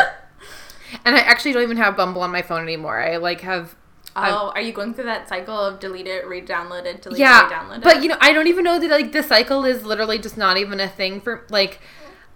and 1.04 1.14
I 1.16 1.20
actually 1.20 1.52
don't 1.52 1.62
even 1.62 1.76
have 1.76 1.96
Bumble 1.96 2.22
on 2.22 2.30
my 2.32 2.42
phone 2.42 2.62
anymore. 2.62 3.00
I 3.00 3.16
like 3.18 3.42
have. 3.42 3.74
oh, 4.16 4.50
are 4.54 4.60
you 4.62 4.72
going 4.72 4.94
through 4.94 5.04
that 5.04 5.28
cycle 5.28 5.54
of 5.54 5.78
delete 5.78 6.06
it, 6.06 6.26
re-download 6.26 6.86
it, 6.86 7.02
delete 7.02 7.20
it, 7.20 7.24
re-download 7.24 7.76
it? 7.78 7.82
but 7.84 8.02
you 8.02 8.08
know, 8.08 8.16
I 8.20 8.32
don't 8.32 8.46
even 8.46 8.64
know 8.64 8.78
that 8.78 8.90
like 8.90 9.12
the 9.12 9.22
cycle 9.22 9.64
is 9.66 9.84
literally 9.84 10.18
just 10.18 10.36
not 10.38 10.56
even 10.56 10.80
a 10.80 10.88
thing 10.88 11.20
for 11.20 11.44
like. 11.50 11.80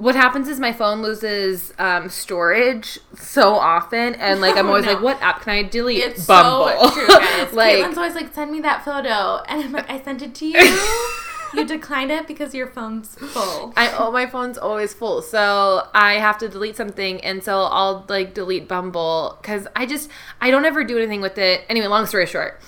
What 0.01 0.17
happens 0.17 0.49
is 0.49 0.59
my 0.59 0.73
phone 0.73 1.03
loses 1.03 1.75
um, 1.79 2.09
storage 2.09 2.99
so 3.15 3.53
often, 3.53 4.15
and 4.15 4.41
like 4.41 4.57
I'm 4.57 4.67
always 4.67 4.87
no. 4.87 4.95
like, 4.95 5.03
"What 5.03 5.21
app 5.21 5.43
can 5.43 5.53
I 5.53 5.63
delete?" 5.63 6.03
It's 6.03 6.27
Bumble. 6.27 6.71
so 6.71 6.91
true, 6.91 7.07
guys. 7.09 7.53
like, 7.53 7.77
Caitlin's 7.77 7.99
always 7.99 8.15
like, 8.15 8.33
"Send 8.33 8.51
me 8.51 8.61
that 8.61 8.83
photo," 8.83 9.43
and 9.47 9.63
I'm 9.63 9.73
like, 9.73 9.91
"I 9.91 10.01
sent 10.01 10.23
it 10.23 10.35
to 10.37 10.47
you. 10.47 10.59
you 11.55 11.67
declined 11.67 12.11
it 12.11 12.27
because 12.27 12.55
your 12.55 12.67
phone's 12.69 13.15
full." 13.15 13.75
I 13.77 13.95
oh 13.99 14.11
my 14.11 14.25
phone's 14.25 14.57
always 14.57 14.95
full, 14.95 15.21
so 15.21 15.87
I 15.93 16.15
have 16.15 16.39
to 16.39 16.49
delete 16.49 16.77
something, 16.77 17.21
and 17.23 17.45
so 17.45 17.65
I'll 17.65 18.07
like 18.09 18.33
delete 18.33 18.69
Bumble 18.69 19.37
because 19.43 19.69
I 19.77 19.85
just 19.85 20.09
I 20.41 20.51
don't 20.51 20.65
ever 20.65 20.83
do 20.83 20.97
anything 20.97 21.21
with 21.21 21.37
it. 21.37 21.61
Anyway, 21.69 21.89
long 21.89 22.07
story 22.07 22.25
short, 22.25 22.59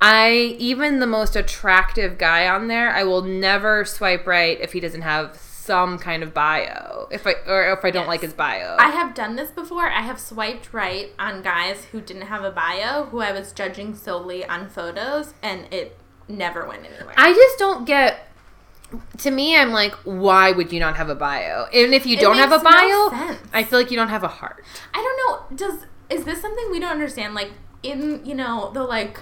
I 0.00 0.56
even 0.58 0.98
the 0.98 1.06
most 1.06 1.36
attractive 1.36 2.18
guy 2.18 2.48
on 2.48 2.66
there, 2.66 2.90
I 2.90 3.04
will 3.04 3.22
never 3.22 3.84
swipe 3.84 4.26
right 4.26 4.60
if 4.60 4.72
he 4.72 4.80
doesn't 4.80 5.02
have 5.02 5.38
some 5.62 5.96
kind 5.98 6.22
of 6.24 6.34
bio. 6.34 7.06
If 7.12 7.26
I 7.26 7.34
or 7.46 7.72
if 7.72 7.84
I 7.84 7.90
don't 7.92 8.02
Yes. 8.02 8.08
like 8.08 8.20
his 8.22 8.32
bio. 8.32 8.76
I 8.80 8.90
have 8.90 9.14
done 9.14 9.36
this 9.36 9.50
before. 9.50 9.88
I 9.88 10.02
have 10.02 10.18
swiped 10.18 10.72
right 10.74 11.12
on 11.18 11.42
guys 11.42 11.84
who 11.92 12.00
didn't 12.00 12.22
have 12.26 12.42
a 12.42 12.50
bio, 12.50 13.04
who 13.04 13.20
I 13.20 13.30
was 13.32 13.52
judging 13.52 13.94
solely 13.94 14.44
on 14.44 14.68
photos, 14.68 15.34
and 15.42 15.72
it 15.72 15.96
never 16.26 16.66
went 16.66 16.84
anywhere. 16.84 17.14
I 17.16 17.32
just 17.32 17.58
don't 17.58 17.84
get. 17.84 18.28
To 19.18 19.30
me, 19.30 19.56
I'm 19.56 19.70
like, 19.72 19.94
why 20.04 20.50
would 20.52 20.70
you 20.72 20.78
not 20.80 20.96
have 20.96 21.08
a 21.08 21.14
bio? 21.14 21.64
And 21.72 21.94
if 21.94 22.04
you 22.06 22.16
It 22.18 22.20
don't 22.20 22.36
have 22.36 22.52
a 22.52 22.62
makes 22.62 22.64
no 22.64 23.10
bio. 23.10 23.36
I 23.52 23.64
feel 23.64 23.78
like 23.78 23.90
you 23.90 23.96
don't 23.96 24.08
have 24.10 24.22
a 24.24 24.28
heart. 24.28 24.62
I 24.92 25.00
don't 25.00 25.16
know. 25.50 25.56
Does 25.56 25.86
is 26.10 26.24
this 26.24 26.42
something 26.42 26.70
we 26.70 26.78
don't 26.80 26.90
understand? 26.90 27.34
Like 27.34 27.52
in 27.82 28.20
you 28.26 28.34
know 28.34 28.70
the 28.74 28.82
like 28.82 29.18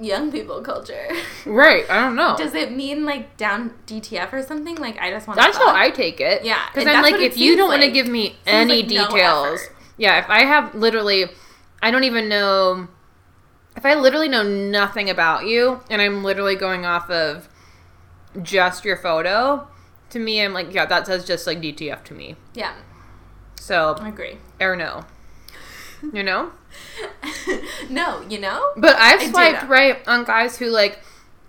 young 0.00 0.30
people 0.32 0.60
culture. 0.62 1.08
Right? 1.46 1.84
I 1.90 2.00
don't 2.00 2.16
know. 2.16 2.36
Does 2.36 2.54
it 2.54 2.72
mean 2.72 3.04
like 3.04 3.36
down 3.36 3.72
DTF 3.86 4.32
or 4.32 4.42
something? 4.42 4.76
Like 4.76 4.98
I 5.00 5.10
just 5.10 5.26
want. 5.26 5.38
That's 5.38 5.56
how 5.56 5.74
I 5.74 5.90
take 5.90 6.20
it. 6.20 6.44
Yeah, 6.44 6.60
because 6.72 6.86
I'm 6.86 7.02
like, 7.02 7.16
if 7.20 7.36
you 7.36 7.56
don't 7.56 7.68
want 7.68 7.82
to 7.82 7.90
give 7.90 8.08
me 8.08 8.36
any 8.46 8.80
like 8.82 8.88
details, 8.88 9.60
effort. 9.62 9.76
yeah. 9.96 10.18
If 10.18 10.28
I 10.30 10.44
have 10.44 10.74
literally, 10.74 11.26
I 11.82 11.90
don't 11.90 12.04
even 12.04 12.28
know. 12.28 12.88
If 13.76 13.86
I 13.86 13.94
literally 13.94 14.28
know 14.28 14.42
nothing 14.42 15.08
about 15.08 15.46
you, 15.46 15.80
and 15.88 16.02
I'm 16.02 16.24
literally 16.24 16.56
going 16.56 16.84
off 16.84 17.08
of 17.10 17.48
just 18.42 18.84
your 18.84 18.96
photo, 18.96 19.68
to 20.10 20.18
me, 20.18 20.42
I'm 20.42 20.52
like, 20.52 20.74
yeah, 20.74 20.84
that 20.86 21.06
says 21.06 21.24
just 21.24 21.46
like 21.46 21.60
DTF 21.60 22.02
to 22.04 22.14
me. 22.14 22.34
Yeah, 22.54 22.74
So, 23.56 23.96
I 24.00 24.08
agree. 24.08 24.38
or 24.60 24.74
no, 24.74 25.04
you 26.12 26.22
know. 26.24 26.50
no, 27.90 28.22
you 28.28 28.38
know. 28.38 28.72
But 28.76 28.96
I've 28.96 29.20
I 29.20 29.30
swiped 29.30 29.68
right 29.68 30.06
on 30.08 30.24
guys 30.24 30.56
who 30.58 30.66
like 30.66 31.00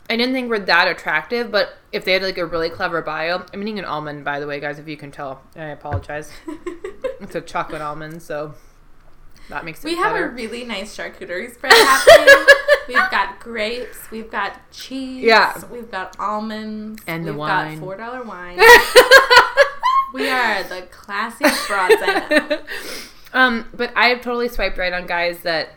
I 0.10 0.16
didn't 0.18 0.34
think 0.34 0.50
were 0.50 0.60
that 0.60 0.88
attractive, 0.88 1.52
but 1.52 1.78
if 1.92 2.04
they 2.06 2.14
had 2.14 2.24
like 2.24 2.38
a 2.38 2.46
really 2.46 2.70
clever 2.70 3.02
bio, 3.02 3.44
I'm 3.54 3.62
eating 3.62 3.80
an 3.80 3.86
almond 3.86 4.24
by 4.26 4.40
the 4.40 4.48
way, 4.48 4.60
guys. 4.60 4.80
If 4.80 4.88
you 4.88 4.98
can 4.98 5.12
tell, 5.12 5.42
I 5.56 5.66
apologize. 5.66 6.32
It's 7.22 7.36
a 7.36 7.42
chocolate 7.42 7.82
almond, 7.82 8.22
so 8.24 8.54
that 9.50 9.66
makes 9.66 9.84
it. 9.84 9.90
We 9.90 9.98
have 9.98 10.14
better. 10.14 10.30
a 10.30 10.32
really 10.32 10.64
nice 10.64 10.96
charcuterie 10.96 11.54
spread 11.54 11.74
happening. 11.74 12.46
we've 12.88 13.12
got 13.12 13.42
grapes, 13.42 14.10
we've 14.10 14.32
got 14.32 14.72
cheese, 14.72 15.26
Yeah. 15.26 15.62
we've 15.70 15.92
got 15.92 16.16
almonds, 16.18 17.04
And 17.08 17.26
the 17.26 17.32
we've 17.34 17.40
wine. 17.40 17.74
got 17.76 17.84
four 17.84 17.98
dollar 17.98 18.24
wine. 18.24 18.56
we 20.14 20.30
are 20.30 20.64
the 20.64 20.88
classiest 20.90 21.68
broads 21.68 21.96
I 22.00 22.26
know. 22.50 22.60
Um, 23.34 23.70
but 23.74 23.92
I 23.96 24.08
have 24.08 24.22
totally 24.22 24.50
swiped 24.50 24.78
right 24.78 24.94
on 24.94 25.08
guys 25.08 25.40
that 25.42 25.70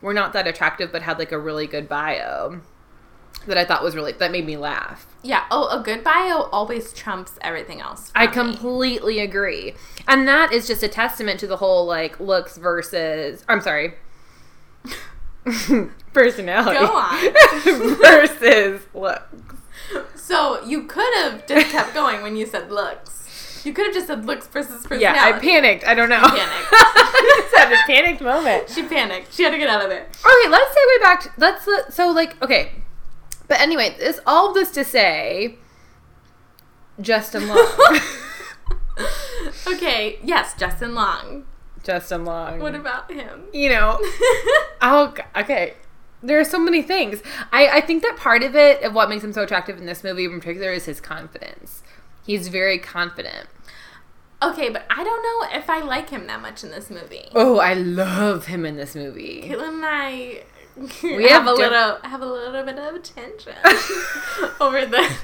were 0.00 0.14
not 0.14 0.32
that 0.32 0.46
attractive, 0.46 0.92
but 0.92 1.02
had 1.02 1.18
like 1.18 1.32
a 1.32 1.38
really 1.38 1.66
good 1.66 1.88
bio 1.88 2.60
that 3.46 3.58
I 3.58 3.64
thought 3.64 3.82
was 3.82 3.94
really 3.94 4.12
that 4.12 4.30
made 4.30 4.46
me 4.46 4.56
laugh. 4.56 5.06
Yeah. 5.22 5.44
Oh, 5.50 5.68
a 5.68 5.82
good 5.82 6.04
bio 6.04 6.42
always 6.52 6.92
trumps 6.92 7.38
everything 7.40 7.80
else. 7.80 8.10
I 8.14 8.26
me. 8.26 8.32
completely 8.32 9.20
agree. 9.20 9.74
And 10.06 10.26
that 10.28 10.52
is 10.52 10.66
just 10.66 10.82
a 10.82 10.88
testament 10.88 11.40
to 11.40 11.46
the 11.46 11.56
whole 11.56 11.86
like 11.86 12.20
looks 12.20 12.56
versus 12.56 13.44
I'm 13.48 13.60
sorry. 13.60 13.94
personality. 16.12 16.78
Go 16.78 16.92
on. 16.96 17.96
versus 17.98 18.82
look. 18.94 19.22
So 20.14 20.62
you 20.64 20.84
could 20.84 21.14
have 21.16 21.46
just 21.46 21.70
kept 21.70 21.92
going 21.92 22.22
when 22.22 22.36
you 22.36 22.46
said 22.46 22.70
looks. 22.70 23.23
You 23.64 23.72
could 23.72 23.86
have 23.86 23.94
just 23.94 24.06
said 24.06 24.26
looks 24.26 24.46
versus 24.46 24.86
personality. 24.86 25.02
Yeah, 25.02 25.24
I 25.24 25.32
panicked. 25.38 25.84
I 25.84 25.94
don't 25.94 26.08
know. 26.08 26.20
panicked. 26.20 27.54
Had 27.56 27.72
a 27.72 27.86
panicked 27.86 28.20
moment. 28.20 28.68
She 28.68 28.82
panicked. 28.82 29.32
She 29.34 29.42
had 29.42 29.50
to 29.50 29.58
get 29.58 29.68
out 29.68 29.82
of 29.82 29.88
there. 29.88 30.02
Okay, 30.02 30.50
let's 30.50 30.76
segue 30.76 31.02
back. 31.02 31.22
To, 31.22 31.30
let's 31.38 31.94
so 31.94 32.10
like 32.10 32.40
okay, 32.42 32.72
but 33.48 33.60
anyway, 33.60 33.94
this 33.98 34.20
all 34.26 34.52
this 34.52 34.70
to 34.72 34.84
say, 34.84 35.56
Justin 37.00 37.48
Long. 37.48 37.66
okay. 39.66 40.18
Yes, 40.22 40.54
Justin 40.58 40.94
Long. 40.94 41.44
Justin 41.82 42.24
Long. 42.24 42.60
What 42.60 42.74
about 42.74 43.10
him? 43.10 43.44
you 43.52 43.68
know? 43.68 44.00
Oh, 44.86 45.14
okay. 45.34 45.74
There 46.22 46.38
are 46.38 46.44
so 46.44 46.58
many 46.58 46.82
things. 46.82 47.22
I, 47.52 47.68
I 47.78 47.80
think 47.80 48.02
that 48.02 48.16
part 48.18 48.42
of 48.42 48.54
it, 48.54 48.82
of 48.82 48.92
what 48.92 49.08
makes 49.08 49.24
him 49.24 49.32
so 49.32 49.42
attractive 49.42 49.78
in 49.78 49.86
this 49.86 50.04
movie 50.04 50.26
in 50.26 50.40
particular, 50.40 50.72
is 50.72 50.84
his 50.84 51.00
confidence. 51.00 51.82
He's 52.26 52.48
very 52.48 52.78
confident. 52.78 53.46
Okay, 54.42 54.68
but 54.68 54.84
I 54.90 55.02
don't 55.04 55.22
know 55.22 55.58
if 55.58 55.70
I 55.70 55.80
like 55.80 56.10
him 56.10 56.26
that 56.26 56.42
much 56.42 56.62
in 56.64 56.70
this 56.70 56.90
movie. 56.90 57.28
Oh, 57.34 57.58
I 57.58 57.74
love 57.74 58.46
him 58.46 58.66
in 58.66 58.76
this 58.76 58.94
movie. 58.94 59.42
Caitlin 59.44 59.68
and 59.68 59.84
I 59.86 60.42
We 61.02 61.22
have, 61.28 61.44
have 61.44 61.46
a 61.46 61.56
di- 61.56 61.62
little 61.62 61.96
have 62.02 62.20
a 62.20 62.26
little 62.26 62.62
bit 62.64 62.78
of 62.78 63.02
tension 63.02 63.54
over 64.60 64.84
the. 64.84 65.16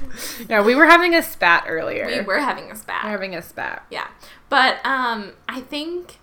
Yeah, 0.48 0.62
we 0.62 0.74
were 0.74 0.86
having 0.86 1.14
a 1.14 1.22
spat 1.22 1.64
earlier. 1.68 2.06
We 2.06 2.20
were 2.20 2.38
having 2.38 2.70
a 2.70 2.76
spat. 2.76 3.04
We're 3.04 3.10
having 3.10 3.34
a 3.34 3.42
spat. 3.42 3.84
Yeah. 3.90 4.08
But 4.48 4.84
um 4.86 5.32
I 5.48 5.60
think 5.60 6.18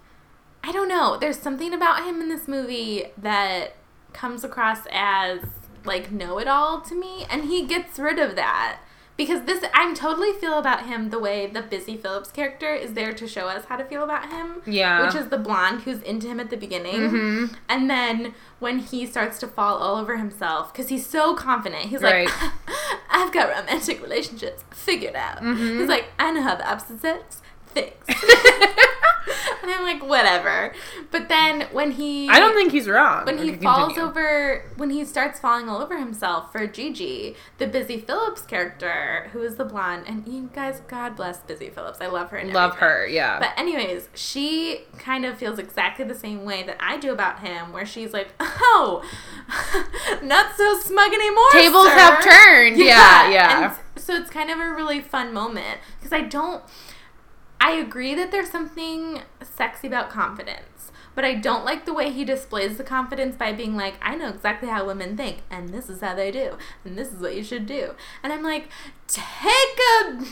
I 0.64 0.72
don't 0.72 0.88
know, 0.90 1.18
there's 1.18 1.38
something 1.40 1.74
about 1.74 2.04
him 2.04 2.20
in 2.22 2.30
this 2.30 2.48
movie 2.48 3.06
that 3.18 3.76
comes 4.14 4.44
across 4.44 4.88
as 4.92 5.40
like 5.86 6.12
know-it-all 6.12 6.82
to 6.82 6.96
me 7.00 7.26
and 7.30 7.46
he 7.46 7.66
gets 7.66 8.00
rid 8.00 8.18
of 8.20 8.36
that. 8.36 8.80
Because 9.18 9.42
this 9.46 9.64
I'm 9.74 9.96
totally 9.96 10.32
feel 10.34 10.60
about 10.60 10.86
him 10.86 11.10
the 11.10 11.18
way 11.18 11.48
the 11.48 11.64
Busy 11.64 11.98
Phillips 11.98 12.30
character 12.32 12.74
is 12.74 12.94
there 12.94 13.14
to 13.14 13.28
show 13.28 13.48
us 13.48 13.66
how 13.66 13.76
to 13.76 13.84
feel 13.84 14.04
about 14.04 14.30
him. 14.32 14.62
Yeah. 14.68 15.04
Which 15.06 15.16
is 15.16 15.30
the 15.30 15.40
blonde 15.40 15.82
who's 15.82 16.02
into 16.04 16.28
him 16.28 16.40
at 16.40 16.52
the 16.52 16.56
beginning. 16.58 17.10
Mhm. 17.10 17.56
And 17.68 17.90
then 17.90 18.36
when 18.60 18.78
he 18.80 19.08
starts 19.08 19.40
to 19.40 19.48
fall 19.48 19.78
all 19.78 19.96
over 19.98 20.18
himself, 20.18 20.72
because 20.72 20.90
he's 20.90 21.06
so 21.08 21.34
confident, 21.34 21.86
he's 21.86 22.02
Right. 22.04 22.28
like, 22.30 22.52
I've 23.10 23.34
got 23.34 23.50
romantic 23.50 24.02
relationships 24.04 24.64
figured 24.72 25.16
out. 25.16 25.42
Mhm. 25.42 25.80
He's 25.80 25.90
like, 25.90 26.06
I 26.20 26.32
know 26.32 26.44
how 26.44 26.54
the 26.56 26.70
opposite 26.70 27.02
sex 27.02 27.42
thinks. 27.66 28.06
and 29.62 29.72
I'm 29.72 29.84
like, 29.84 30.04
whatever. 30.08 30.74
But 31.12 31.30
then 31.30 31.68
when 31.72 31.92
he. 31.92 32.30
I 32.30 32.40
don't 32.40 32.54
think 32.56 32.72
he's 32.72 32.88
wrong. 32.88 33.26
When 33.26 33.38
he 33.38 33.56
falls 33.56 33.94
continue. 33.94 34.10
over, 34.10 34.66
when 34.78 34.90
he 34.90 35.06
starts 35.06 35.40
falling 35.40 35.70
all 35.70 35.82
over 35.82 35.98
himself 35.98 36.52
for 36.52 36.66
Gigi, 36.68 37.36
the 37.58 37.68
Busy 37.68 38.00
Phillips 38.00 38.42
character, 38.42 39.30
who 39.34 39.42
is 39.42 39.56
the 39.56 39.66
blonde, 39.66 40.04
and 40.08 40.28
you 40.28 40.50
guys, 40.54 40.82
God 40.88 41.16
bless 41.16 41.40
Busy 41.40 41.70
Phillips. 41.70 42.00
I 42.02 42.08
love 42.08 42.30
her. 42.32 42.38
And 42.38 42.54
Love 42.54 42.72
everything. 42.72 42.90
her, 42.90 43.08
yeah. 43.08 43.40
But 43.40 43.50
anyways, 43.58 44.10
she 44.14 44.82
kind 44.98 45.26
of 45.26 45.38
feels 45.38 45.60
exactly 45.60 46.06
the 46.06 46.16
same 46.16 46.46
way 46.46 46.64
that 46.64 46.78
I 46.80 46.98
do 46.98 47.12
about 47.12 47.40
him, 47.40 47.72
where 47.74 47.86
she's 47.86 48.14
like, 48.14 48.30
"Oh, 48.40 49.04
not 50.24 50.56
so 50.56 50.80
smug 50.80 51.14
anymore." 51.14 51.50
Tables 51.52 51.88
sir." 51.88 51.98
have 51.98 52.24
turned. 52.24 52.78
Yeah, 52.88 53.30
yeah. 53.30 53.76
And 53.96 54.02
so 54.02 54.14
it's 54.16 54.30
kind 54.30 54.50
of 54.50 54.60
a 54.60 54.72
really 54.72 55.02
fun 55.02 55.34
moment 55.34 55.80
because 55.98 56.14
I 56.14 56.22
don't. 56.22 56.64
I 57.60 57.72
agree 57.72 58.16
that 58.16 58.32
there's 58.32 58.50
something 58.50 59.22
sexy 59.44 59.88
about 59.88 60.10
confidence, 60.10 60.92
but 61.16 61.26
I 61.26 61.34
don't 61.34 61.66
like 61.66 61.86
the 61.86 61.94
way 61.94 62.12
he 62.12 62.24
displays 62.24 62.78
the 62.78 62.84
confidence 62.84 63.36
by 63.36 63.52
being 63.52 63.76
like, 63.76 63.96
"I 64.02 64.16
know 64.16 64.30
exactly 64.30 64.70
how 64.70 64.86
women 64.86 65.18
think, 65.18 65.40
and 65.50 65.70
this 65.70 65.90
is 65.90 66.02
how 66.02 66.16
they 66.16 66.32
do, 66.32 66.58
and 66.86 66.98
this 66.98 67.12
is 67.12 67.22
what 67.22 67.36
you 67.36 67.44
should 67.44 67.66
do." 67.66 67.96
And 68.24 68.32
I'm 68.32 68.44
like, 68.44 68.70
"Take 69.08 69.80
a 70.02 70.28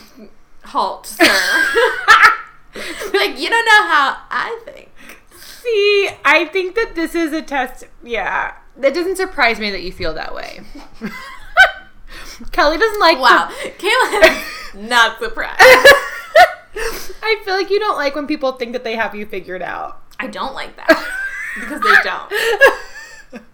halt, 0.68 1.06
sir." 1.06 1.24
like 3.14 3.38
you 3.38 3.48
don't 3.48 3.66
know 3.66 3.86
how 3.88 4.18
I 4.30 4.60
think. 4.64 4.90
See, 5.38 6.10
I 6.24 6.44
think 6.52 6.74
that 6.76 6.94
this 6.94 7.14
is 7.14 7.32
a 7.32 7.42
test. 7.42 7.84
Yeah. 8.02 8.54
That 8.76 8.94
doesn't 8.94 9.16
surprise 9.16 9.58
me 9.58 9.70
that 9.70 9.82
you 9.82 9.90
feel 9.90 10.14
that 10.14 10.34
way. 10.34 10.60
Kelly 12.52 12.76
doesn't 12.76 13.00
like 13.00 13.18
Wow, 13.18 13.48
Kayla 13.78 14.88
not 14.88 15.18
surprised. 15.18 15.60
I 16.76 17.40
feel 17.44 17.54
like 17.54 17.70
you 17.70 17.78
don't 17.78 17.96
like 17.96 18.14
when 18.14 18.26
people 18.26 18.52
think 18.52 18.72
that 18.72 18.84
they 18.84 18.96
have 18.96 19.14
you 19.14 19.26
figured 19.26 19.62
out. 19.62 20.02
I 20.18 20.26
don't 20.26 20.54
like 20.54 20.76
that 20.76 20.88
because 21.60 21.80
they 21.80 21.94
don't. 22.02 22.32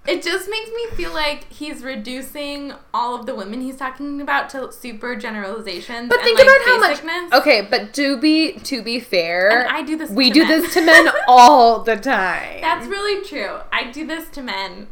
It 0.06 0.22
just 0.22 0.50
makes 0.50 0.70
me 0.70 0.86
feel 0.96 1.12
like 1.12 1.50
he's 1.52 1.82
reducing 1.82 2.72
all 2.92 3.14
of 3.18 3.26
the 3.26 3.34
women 3.34 3.60
he's 3.60 3.76
talking 3.76 4.20
about 4.20 4.50
to 4.50 4.72
super 4.72 5.16
generalizations. 5.16 6.08
But 6.08 6.18
and, 6.18 6.24
think 6.24 6.38
like, 6.38 6.46
about 6.46 6.66
how 6.66 6.78
much. 6.78 7.32
Okay, 7.32 7.62
but 7.62 7.94
to 7.94 8.18
be 8.18 8.52
to 8.60 8.82
be 8.82 9.00
fair, 9.00 9.60
And 9.60 9.68
I 9.68 9.82
do 9.82 9.96
this 9.96 10.10
We 10.10 10.30
do 10.30 10.40
men. 10.40 10.48
this 10.48 10.74
to 10.74 10.80
men 10.84 11.08
all 11.28 11.82
the 11.82 11.96
time. 11.96 12.60
That's 12.60 12.86
really 12.86 13.24
true. 13.24 13.60
I 13.72 13.90
do 13.90 14.06
this 14.06 14.28
to 14.30 14.42
men. 14.42 14.88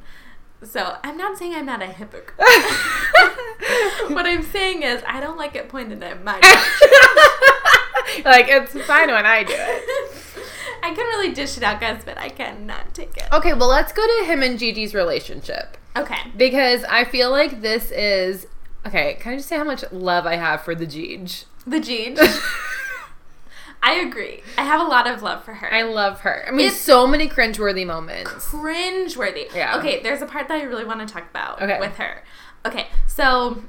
So 0.62 0.96
I'm 1.02 1.16
not 1.16 1.38
saying 1.38 1.54
I'm 1.54 1.66
not 1.66 1.82
a 1.82 1.86
hypocrite. 1.86 2.36
what 4.08 4.26
I'm 4.26 4.42
saying 4.42 4.82
is 4.82 5.02
I 5.06 5.20
don't 5.20 5.38
like 5.38 5.56
it 5.56 5.68
pointed 5.68 6.02
at 6.02 6.22
my. 6.22 6.40
like 8.24 8.46
it's 8.48 8.72
fine 8.86 9.08
when 9.08 9.26
I 9.26 9.44
do 9.44 9.54
it. 9.56 10.12
I 10.82 10.94
can 10.94 11.04
really 11.06 11.32
dish 11.32 11.56
it 11.58 11.62
out, 11.62 11.80
guys, 11.80 12.02
but 12.04 12.16
I 12.16 12.28
cannot 12.30 12.94
take 12.94 13.16
it. 13.16 13.24
Okay, 13.32 13.52
well 13.52 13.68
let's 13.68 13.92
go 13.92 14.06
to 14.06 14.24
him 14.24 14.42
and 14.42 14.58
Gigi's 14.58 14.94
relationship 14.94 15.76
Okay. 15.96 16.16
because 16.36 16.84
I 16.84 17.04
feel 17.04 17.30
like 17.30 17.60
this 17.60 17.90
is 17.90 18.46
okay. 18.86 19.14
Can 19.20 19.34
I 19.34 19.36
just 19.36 19.48
say 19.48 19.56
how 19.56 19.64
much 19.64 19.84
love 19.92 20.24
I 20.26 20.36
have 20.36 20.62
for 20.62 20.74
the 20.74 20.86
Gigi? 20.86 21.44
The 21.66 21.80
Gigi. 21.80 22.16
I 23.82 23.94
agree. 23.94 24.42
I 24.58 24.64
have 24.64 24.80
a 24.80 24.84
lot 24.84 25.06
of 25.06 25.22
love 25.22 25.42
for 25.42 25.54
her. 25.54 25.72
I 25.72 25.82
love 25.82 26.20
her. 26.20 26.44
I 26.46 26.50
mean, 26.50 26.66
It's- 26.66 26.80
so 26.80 27.06
many 27.06 27.28
cringeworthy 27.28 27.86
moments. 27.86 28.30
cringe-worthy. 28.48 29.46
Yeah. 29.54 29.78
Okay, 29.78 30.02
there's 30.02 30.20
a 30.20 30.26
part 30.26 30.48
that 30.48 30.60
I 30.60 30.64
really 30.64 30.84
want 30.84 31.00
to 31.06 31.10
talk 31.12 31.28
about 31.30 31.62
Okay. 31.62 31.78
with 31.80 31.96
her. 31.96 32.22
Okay, 32.66 32.88
so 33.06 33.62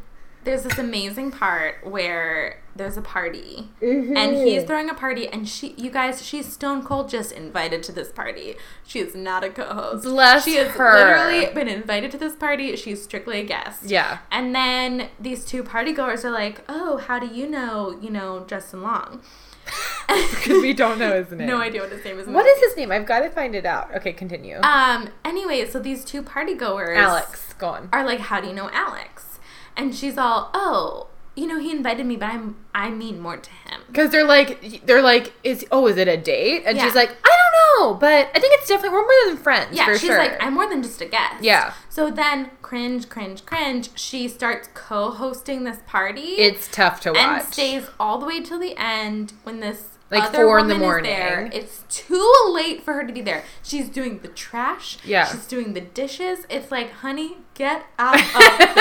there's 0.44 0.64
this 0.64 0.78
amazing 0.78 1.32
part 1.32 1.86
where 1.86 2.58
there's 2.76 2.98
a 2.98 3.02
party 3.02 3.70
and 3.82 4.36
he's 4.36 4.64
throwing 4.64 4.90
a 4.90 4.94
party 4.94 5.28
and 5.28 5.48
she 5.48 5.74
you 5.78 5.92
guys 5.92 6.26
she's 6.26 6.52
stone 6.52 6.82
cold 6.84 7.10
just 7.10 7.32
invited 7.32 7.84
to 7.84 7.92
this 7.92 8.12
party 8.12 8.56
she 8.86 9.00
is 9.00 9.14
not 9.14 9.44
a 9.44 9.50
co-host 9.50 10.04
Bless 10.04 10.46
she 10.46 10.56
has 10.56 10.70
her. 10.72 10.94
literally 10.96 11.54
been 11.54 11.68
invited 11.68 12.10
to 12.12 12.18
this 12.18 12.34
party 12.36 12.76
she's 12.76 13.04
strictly 13.04 13.40
a 13.42 13.44
guest 13.44 13.84
Yeah. 13.84 14.20
and 14.32 14.56
then 14.56 15.10
these 15.20 15.44
two 15.46 15.64
party 15.64 15.92
goers 15.92 16.24
are 16.26 16.32
like 16.32 16.64
oh 16.70 16.98
how 16.98 17.20
do 17.20 17.28
you 17.28 17.48
know 17.48 17.98
you 18.02 18.10
know 18.10 18.46
justin 18.48 18.82
long 18.82 19.22
Because 20.08 20.62
we 20.62 20.74
don't 20.74 20.98
know 20.98 21.14
his 21.22 21.32
name. 21.38 21.48
no 21.48 21.58
idea 21.62 21.82
what 21.82 21.92
his 21.92 22.04
name 22.04 22.20
is 22.20 22.28
What 22.28 22.46
is 22.46 22.60
his 22.60 22.76
name? 22.76 22.92
I've 22.92 23.06
got 23.06 23.20
to 23.20 23.30
find 23.30 23.54
it 23.56 23.66
out. 23.66 23.94
Okay, 23.96 24.12
continue. 24.12 24.58
um 24.64 25.10
anyway 25.24 25.66
so 25.70 25.80
these 25.80 26.04
two 26.04 26.24
party 26.24 26.54
goers 26.56 26.98
Alex, 26.98 27.54
go 27.54 27.68
on. 27.68 27.90
are 27.94 28.04
like, 28.06 28.20
"How 28.22 28.42
do 28.42 28.48
you 28.48 28.54
know 28.54 28.70
Alex?" 28.74 29.31
And 29.78 29.96
she's 29.96 30.18
all, 30.18 30.50
"Oh, 30.54 31.08
you 31.36 31.48
know, 31.48 31.60
he 31.60 31.72
invited 31.72 32.06
me, 32.06 32.16
but 32.18 32.28
I'm 32.30 32.56
I 32.76 32.90
mean 32.90 33.20
more 33.20 33.38
to 33.38 33.50
him." 33.50 33.82
Because 33.88 34.12
they're 34.12 34.26
like, 34.26 34.86
they're 34.86 35.02
like, 35.02 35.34
is 35.44 35.66
oh, 35.72 35.88
is 35.88 35.98
it 35.98 36.08
a 36.08 36.18
date? 36.18 36.64
And 36.66 36.78
Yeah. 36.78 36.86
she's 36.86 36.96
like, 36.96 37.10
I 37.24 37.28
don't 37.30 37.88
know, 37.92 37.94
but 38.00 38.30
I 38.36 38.40
think 38.40 38.54
it's 38.60 38.68
definitely 38.68 38.98
we're 38.98 39.04
more 39.04 39.34
than 39.34 39.38
friends. 39.38 39.76
Yeah, 39.78 39.86
for 39.86 39.94
she's 39.98 40.08
sure. 40.10 40.18
like, 40.18 40.42
"I'm 40.44 40.54
more 40.54 40.68
than 40.70 40.82
just 40.84 41.02
a 41.02 41.06
guest." 41.06 41.44
Yeah. 41.44 41.74
So 41.90 42.10
then, 42.12 42.52
cringe, 42.62 43.10
cringe, 43.10 43.46
cringe. 43.46 43.90
She 43.96 44.28
starts 44.28 44.70
co-hosting 44.74 45.64
this 45.64 45.80
party. 45.88 46.36
It's 46.38 46.68
tough 46.70 47.02
to 47.02 47.12
watch. 47.14 47.20
and 47.20 47.42
stays 47.54 47.90
all 48.00 48.18
the 48.18 48.26
way 48.26 48.42
till 48.42 48.60
the 48.60 48.76
end 48.78 49.34
when 49.44 49.60
this 49.62 49.98
Like 50.10 50.24
other 50.24 50.44
four 50.46 50.60
in 50.60 50.68
the 50.68 50.76
is 50.76 50.80
there. 50.80 51.36
morning. 51.42 51.52
It's 51.54 51.84
too 51.90 52.34
late 52.54 52.84
for 52.84 52.94
her 52.94 53.04
to 53.06 53.12
be 53.14 53.22
there. 53.22 53.44
She's 53.64 53.90
doing 53.90 54.20
the 54.20 54.28
trash. 54.28 54.98
Yeah. 55.04 55.26
She's 55.26 55.48
doing 55.48 55.74
the 55.74 55.82
dishes. 55.82 56.46
It's 56.50 56.72
like, 56.72 56.92
honey, 56.92 57.38
get 57.54 57.86
out 58.00 58.16
of 58.16 58.34
there. 58.34 58.68
get 58.76 58.78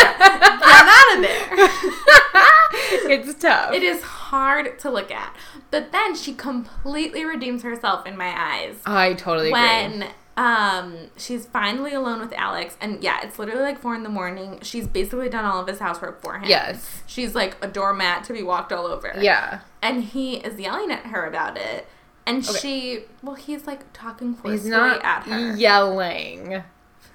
out 0.66 1.16
of 1.16 1.22
there. 1.22 1.48
it's 3.11 3.35
tough. 3.42 3.72
It 3.74 3.83
is 3.83 4.02
hard 4.02 4.78
to 4.80 4.90
look 4.90 5.11
at. 5.11 5.35
But 5.70 5.92
then 5.92 6.14
she 6.16 6.35
completely 6.35 7.24
redeems 7.24 7.62
herself 7.62 8.06
in 8.06 8.16
my 8.16 8.33
eyes 8.37 8.76
I 8.87 9.14
totally 9.14 9.48
agree. 9.50 9.61
when 9.61 10.09
um 10.37 11.11
she's 11.16 11.44
finally 11.46 11.92
alone 11.92 12.20
with 12.20 12.33
Alex 12.33 12.76
and 12.80 13.02
yeah, 13.02 13.20
it's 13.22 13.38
literally 13.38 13.62
like 13.62 13.78
four 13.80 13.94
in 13.94 14.02
the 14.02 14.09
morning. 14.09 14.59
She's 14.62 14.87
basically 14.87 15.28
done 15.28 15.44
all 15.44 15.61
of 15.61 15.66
his 15.66 15.78
housework 15.80 16.22
for 16.22 16.38
him. 16.38 16.48
Yes. 16.48 17.02
She's 17.06 17.35
like 17.35 17.56
a 17.62 17.68
doormat 17.68 18.24
to 18.24 18.33
be 18.33 18.42
walked 18.42 18.72
all 18.72 18.87
over. 18.87 19.12
Yeah. 19.20 19.61
And 19.83 20.04
he 20.04 20.37
is 20.37 20.59
yelling 20.59 20.90
at 20.90 21.06
her 21.06 21.26
about 21.26 21.56
it. 21.59 21.87
And 22.26 22.46
Okay. 22.48 22.59
she 22.59 23.04
well, 23.22 23.35
he's 23.35 23.66
like 23.66 23.92
talking 23.92 24.33
He's 24.35 24.40
forcefully 24.40 24.70
not 24.70 25.04
at 25.04 25.24
her. 25.24 25.56
yelling. 25.56 26.62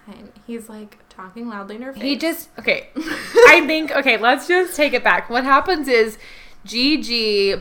Fine. 0.06 0.32
He's 0.46 0.68
like 0.70 0.98
talking 1.16 1.48
loudly 1.48 1.76
in 1.78 1.82
her 1.82 1.94
face. 1.94 2.02
He 2.04 2.16
just 2.18 2.50
okay. 2.60 2.90
I 2.96 3.64
think 3.66 3.92
okay. 3.92 4.18
Let's 4.18 4.48
just 4.48 4.76
take 4.76 4.94
it 4.94 5.04
back. 5.04 5.30
What 5.30 5.44
happens 5.44 5.88
is 5.88 6.18
Gigi 6.66 7.56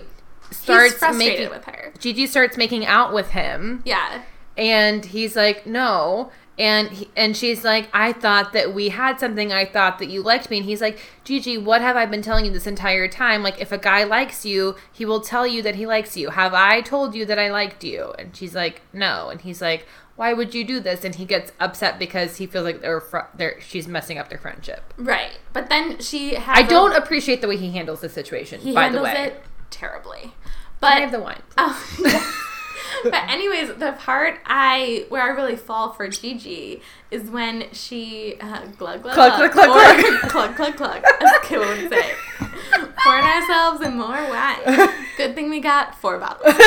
starts 0.50 1.00
making 1.16 1.50
with 1.50 1.64
her. 1.64 1.92
Gigi 1.98 2.26
starts 2.26 2.56
making 2.56 2.86
out 2.86 3.12
with 3.14 3.30
him, 3.30 3.82
Yeah. 3.84 4.22
and 4.56 5.04
he's 5.04 5.36
like, 5.36 5.66
no. 5.66 6.30
And 6.56 6.88
he, 6.90 7.08
and 7.16 7.36
she's 7.36 7.64
like, 7.64 7.88
I 7.92 8.12
thought 8.12 8.52
that 8.52 8.72
we 8.72 8.90
had 8.90 9.18
something. 9.18 9.52
I 9.52 9.64
thought 9.64 9.98
that 9.98 10.08
you 10.08 10.22
liked 10.22 10.50
me. 10.50 10.58
And 10.58 10.66
he's 10.66 10.80
like, 10.80 11.00
Gigi, 11.24 11.58
what 11.58 11.80
have 11.80 11.96
I 11.96 12.06
been 12.06 12.22
telling 12.22 12.44
you 12.44 12.52
this 12.52 12.66
entire 12.68 13.08
time? 13.08 13.42
Like, 13.42 13.60
if 13.60 13.72
a 13.72 13.78
guy 13.78 14.04
likes 14.04 14.46
you, 14.46 14.76
he 14.92 15.04
will 15.04 15.20
tell 15.20 15.46
you 15.46 15.62
that 15.62 15.74
he 15.74 15.84
likes 15.84 16.16
you. 16.16 16.30
Have 16.30 16.54
I 16.54 16.80
told 16.80 17.14
you 17.16 17.24
that 17.26 17.40
I 17.40 17.50
liked 17.50 17.82
you? 17.82 18.12
And 18.20 18.36
she's 18.36 18.54
like, 18.54 18.82
no. 18.92 19.30
And 19.30 19.40
he's 19.40 19.60
like, 19.60 19.86
why 20.14 20.32
would 20.32 20.54
you 20.54 20.64
do 20.64 20.78
this? 20.78 21.02
And 21.04 21.16
he 21.16 21.24
gets 21.24 21.50
upset 21.58 21.98
because 21.98 22.36
he 22.36 22.46
feels 22.46 22.64
like 22.64 22.80
they're, 22.80 23.00
fr- 23.00 23.26
they're 23.36 23.60
she's 23.60 23.88
messing 23.88 24.16
up 24.18 24.28
their 24.28 24.38
friendship. 24.38 24.94
Right. 24.96 25.36
But 25.52 25.68
then 25.68 25.98
she 25.98 26.34
has 26.34 26.56
I 26.56 26.60
a- 26.64 26.68
don't 26.68 26.94
appreciate 26.94 27.40
the 27.40 27.48
way 27.48 27.56
he 27.56 27.72
handles 27.72 28.00
the 28.00 28.08
situation. 28.08 28.60
he 28.60 28.72
by 28.72 28.90
the 28.90 28.98
handles 28.98 29.04
way, 29.06 29.24
it 29.26 29.42
terribly. 29.70 30.34
but 30.78 30.92
I 30.92 31.00
have 31.00 31.10
the 31.10 31.18
wine. 31.18 31.42
Oh. 31.58 32.40
but 33.04 33.28
anyways, 33.28 33.74
the 33.74 33.92
part 33.98 34.40
I 34.46 35.04
where 35.09 35.22
I 35.22 35.28
really 35.28 35.57
fall 35.57 35.92
for 35.92 36.09
Gigi 36.09 36.80
is 37.11 37.30
when 37.30 37.66
she 37.72 38.37
uh, 38.40 38.66
glug 38.78 39.02
glug 39.02 39.14
glug 39.14 39.37
glug 39.37 39.52
glug 39.52 39.52
glug 39.52 40.04
or 40.04 40.18
cluck 40.28 40.57
cluck 40.57 40.76
cluck, 40.76 41.04
as 41.20 41.30
Kayla 41.42 41.83
would 41.83 41.90
say, 41.90 42.12
pouring 42.98 43.24
ourselves 43.24 43.85
in 43.85 43.96
more 43.96 44.09
wine. 44.09 44.88
Good 45.16 45.35
thing 45.35 45.50
we 45.50 45.61
got 45.61 46.00
four 46.00 46.18
bottles. 46.18 46.54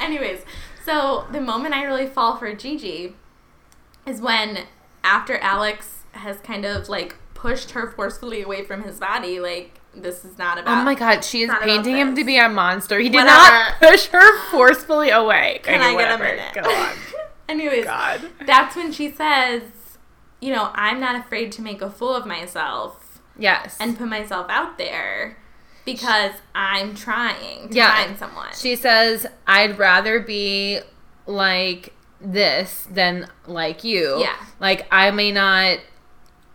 anyways, 0.00 0.40
so 0.84 1.26
the 1.32 1.40
moment 1.40 1.74
I 1.74 1.84
really 1.84 2.06
fall 2.06 2.36
for 2.36 2.52
Gigi 2.54 3.14
is 4.06 4.20
when 4.20 4.66
after 5.04 5.38
Alex 5.38 6.04
has 6.12 6.38
kind 6.40 6.64
of 6.64 6.88
like 6.88 7.16
pushed 7.34 7.72
her 7.72 7.90
forcefully 7.90 8.42
away 8.42 8.64
from 8.64 8.82
his 8.82 8.98
body, 8.98 9.40
like 9.40 9.79
this 9.94 10.24
is 10.24 10.38
not 10.38 10.58
oh 10.58 10.62
about. 10.62 10.78
Oh 10.82 10.84
my 10.84 10.94
god, 10.94 11.24
she 11.24 11.42
is 11.42 11.50
painting 11.62 11.96
him 11.96 12.14
to 12.16 12.24
be 12.24 12.36
a 12.38 12.48
monster. 12.48 12.98
He 12.98 13.08
did 13.08 13.16
Whatever. 13.24 13.30
not 13.36 13.72
push 13.80 14.06
her 14.06 14.38
forcefully 14.50 15.10
away. 15.10 15.60
Can 15.64 15.80
Okay, 15.80 15.94
I 15.94 15.96
get 15.96 16.20
a 16.20 16.22
minute? 16.22 16.54
Go 16.54 16.60
on. 16.70 16.96
Anyways, 17.48 17.84
God. 17.84 18.20
that's 18.46 18.76
when 18.76 18.92
she 18.92 19.10
says, 19.10 19.62
you 20.40 20.52
know, 20.54 20.70
I'm 20.74 21.00
not 21.00 21.16
afraid 21.16 21.50
to 21.52 21.62
make 21.62 21.82
a 21.82 21.90
fool 21.90 22.14
of 22.14 22.24
myself 22.26 23.20
Yes. 23.38 23.76
and 23.80 23.98
put 23.98 24.06
myself 24.08 24.46
out 24.48 24.78
there 24.78 25.36
because 25.84 26.32
I'm 26.54 26.94
trying 26.94 27.70
to 27.70 27.74
Yeah. 27.74 27.94
find 28.04 28.16
someone. 28.18 28.50
She 28.56 28.76
says, 28.76 29.26
I'd 29.48 29.78
rather 29.78 30.20
be 30.20 30.78
like 31.26 31.92
this 32.20 32.86
than 32.90 33.26
like 33.46 33.82
you. 33.82 34.20
Yeah. 34.20 34.36
Like, 34.60 34.86
I 34.92 35.10
may 35.10 35.32
not 35.32 35.78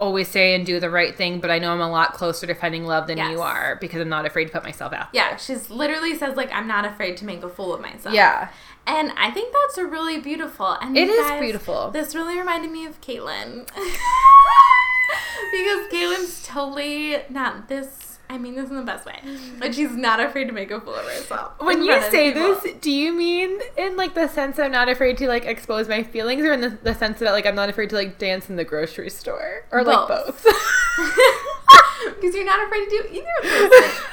always 0.05 0.27
say 0.29 0.55
and 0.55 0.65
do 0.65 0.79
the 0.79 0.89
right 0.89 1.15
thing, 1.15 1.39
but 1.39 1.51
I 1.51 1.59
know 1.59 1.71
I'm 1.71 1.81
a 1.81 1.89
lot 1.89 2.13
closer 2.13 2.47
to 2.47 2.53
finding 2.53 2.85
love 2.85 3.07
than 3.07 3.17
Yes. 3.17 3.31
you 3.31 3.41
are 3.41 3.77
because 3.81 3.99
I'm 4.01 4.09
not 4.09 4.25
afraid 4.25 4.45
to 4.45 4.51
put 4.51 4.63
myself 4.63 4.93
out. 4.93 5.11
There. 5.11 5.21
Yeah, 5.23 5.35
she's 5.37 5.69
literally 5.69 6.15
says 6.17 6.37
like 6.37 6.51
I'm 6.53 6.67
not 6.67 6.85
afraid 6.85 7.17
to 7.17 7.25
make 7.25 7.43
a 7.43 7.49
fool 7.49 7.73
of 7.73 7.81
myself. 7.81 8.15
Yeah. 8.15 8.49
And 8.87 9.11
I 9.17 9.31
think 9.31 9.53
that's 9.53 9.77
a 9.79 9.85
really 9.85 10.19
beautiful. 10.19 10.67
And 10.81 10.95
It 10.95 11.07
you 11.07 11.13
is 11.13 11.41
beautiful. 11.41 11.89
This 11.91 12.13
really 12.15 12.37
reminded 12.37 12.71
me 12.71 12.85
of 12.85 13.01
Caitlin. 13.01 13.67
because 15.51 15.87
Caitlin's 15.91 16.43
totally 16.45 17.17
not 17.29 17.67
this. 17.67 18.04
I 18.29 18.37
mean 18.37 18.55
this 18.55 18.69
in 18.69 18.75
the 18.75 18.81
best 18.81 19.05
way, 19.05 19.19
but 19.59 19.75
she's 19.75 19.91
not 19.91 20.19
afraid 20.19 20.45
to 20.45 20.51
make 20.51 20.71
a 20.71 20.81
fool 20.81 20.95
of 20.95 21.05
herself. 21.05 21.53
When 21.59 21.83
you 21.83 22.01
say 22.09 22.31
this, 22.31 22.65
do 22.81 22.91
you 22.91 23.13
mean 23.13 23.59
in 23.77 23.95
like 23.95 24.13
the 24.15 24.27
sense 24.27 24.57
that 24.57 24.65
I'm 24.65 24.71
not 24.71 24.89
afraid 24.89 25.17
to 25.19 25.27
like 25.27 25.45
expose 25.45 25.87
my 25.87 26.03
feelings, 26.03 26.43
or 26.43 26.53
in 26.53 26.61
the, 26.61 26.69
the 26.69 26.95
sense 26.95 27.19
that 27.19 27.31
like 27.31 27.45
I'm 27.45 27.55
not 27.55 27.69
afraid 27.69 27.89
to 27.91 27.95
like 27.95 28.17
dance 28.17 28.49
in 28.49 28.55
the 28.55 28.63
grocery 28.63 29.09
store, 29.09 29.65
or 29.71 29.83
like 29.83 30.07
Both. 30.07 30.43
both? 30.43 30.55
because 32.15 32.35
you're 32.35 32.45
not 32.45 32.65
afraid 32.65 32.85
to 32.85 32.89
do 32.89 33.03
either 33.11 33.27
of 33.43 33.49
those 33.49 33.79
things. 33.79 34.01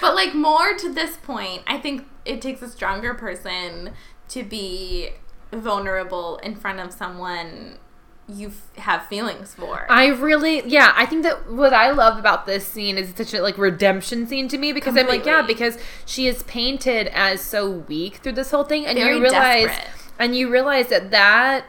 But 0.00 0.14
like 0.14 0.34
more 0.34 0.74
to 0.74 0.92
this 0.92 1.16
point, 1.16 1.62
I 1.66 1.78
think 1.78 2.06
it 2.24 2.40
takes 2.40 2.62
a 2.62 2.68
stronger 2.68 3.12
person 3.14 3.90
to 4.28 4.42
be 4.42 5.10
vulnerable 5.52 6.36
in 6.38 6.54
front 6.56 6.80
of 6.80 6.92
someone 6.92 7.78
you 8.28 8.48
f- 8.48 8.76
have 8.78 9.06
feelings 9.06 9.54
for. 9.54 9.86
I 9.90 10.06
really, 10.06 10.66
yeah, 10.66 10.92
I 10.96 11.04
think 11.06 11.22
that 11.24 11.50
what 11.52 11.74
I 11.74 11.90
love 11.90 12.18
about 12.18 12.46
this 12.46 12.66
scene 12.66 12.96
is 12.96 13.10
it's 13.10 13.18
such 13.18 13.34
a 13.34 13.42
like 13.42 13.58
redemption 13.58 14.26
scene 14.26 14.48
to 14.48 14.56
me 14.58 14.72
because 14.72 14.96
I'm 14.96 15.06
like, 15.06 15.26
yeah, 15.26 15.42
because 15.42 15.76
she 16.06 16.26
is 16.26 16.42
painted 16.44 17.08
as 17.08 17.40
so 17.42 17.68
weak 17.70 18.16
through 18.16 18.32
this 18.32 18.50
whole 18.50 18.64
thing, 18.64 18.86
and 18.86 18.96
Very 18.98 19.16
you 19.16 19.22
realize, 19.22 19.66
desperate. 19.66 19.90
and 20.18 20.34
you 20.36 20.50
realize 20.50 20.88
that 20.88 21.10
that 21.10 21.66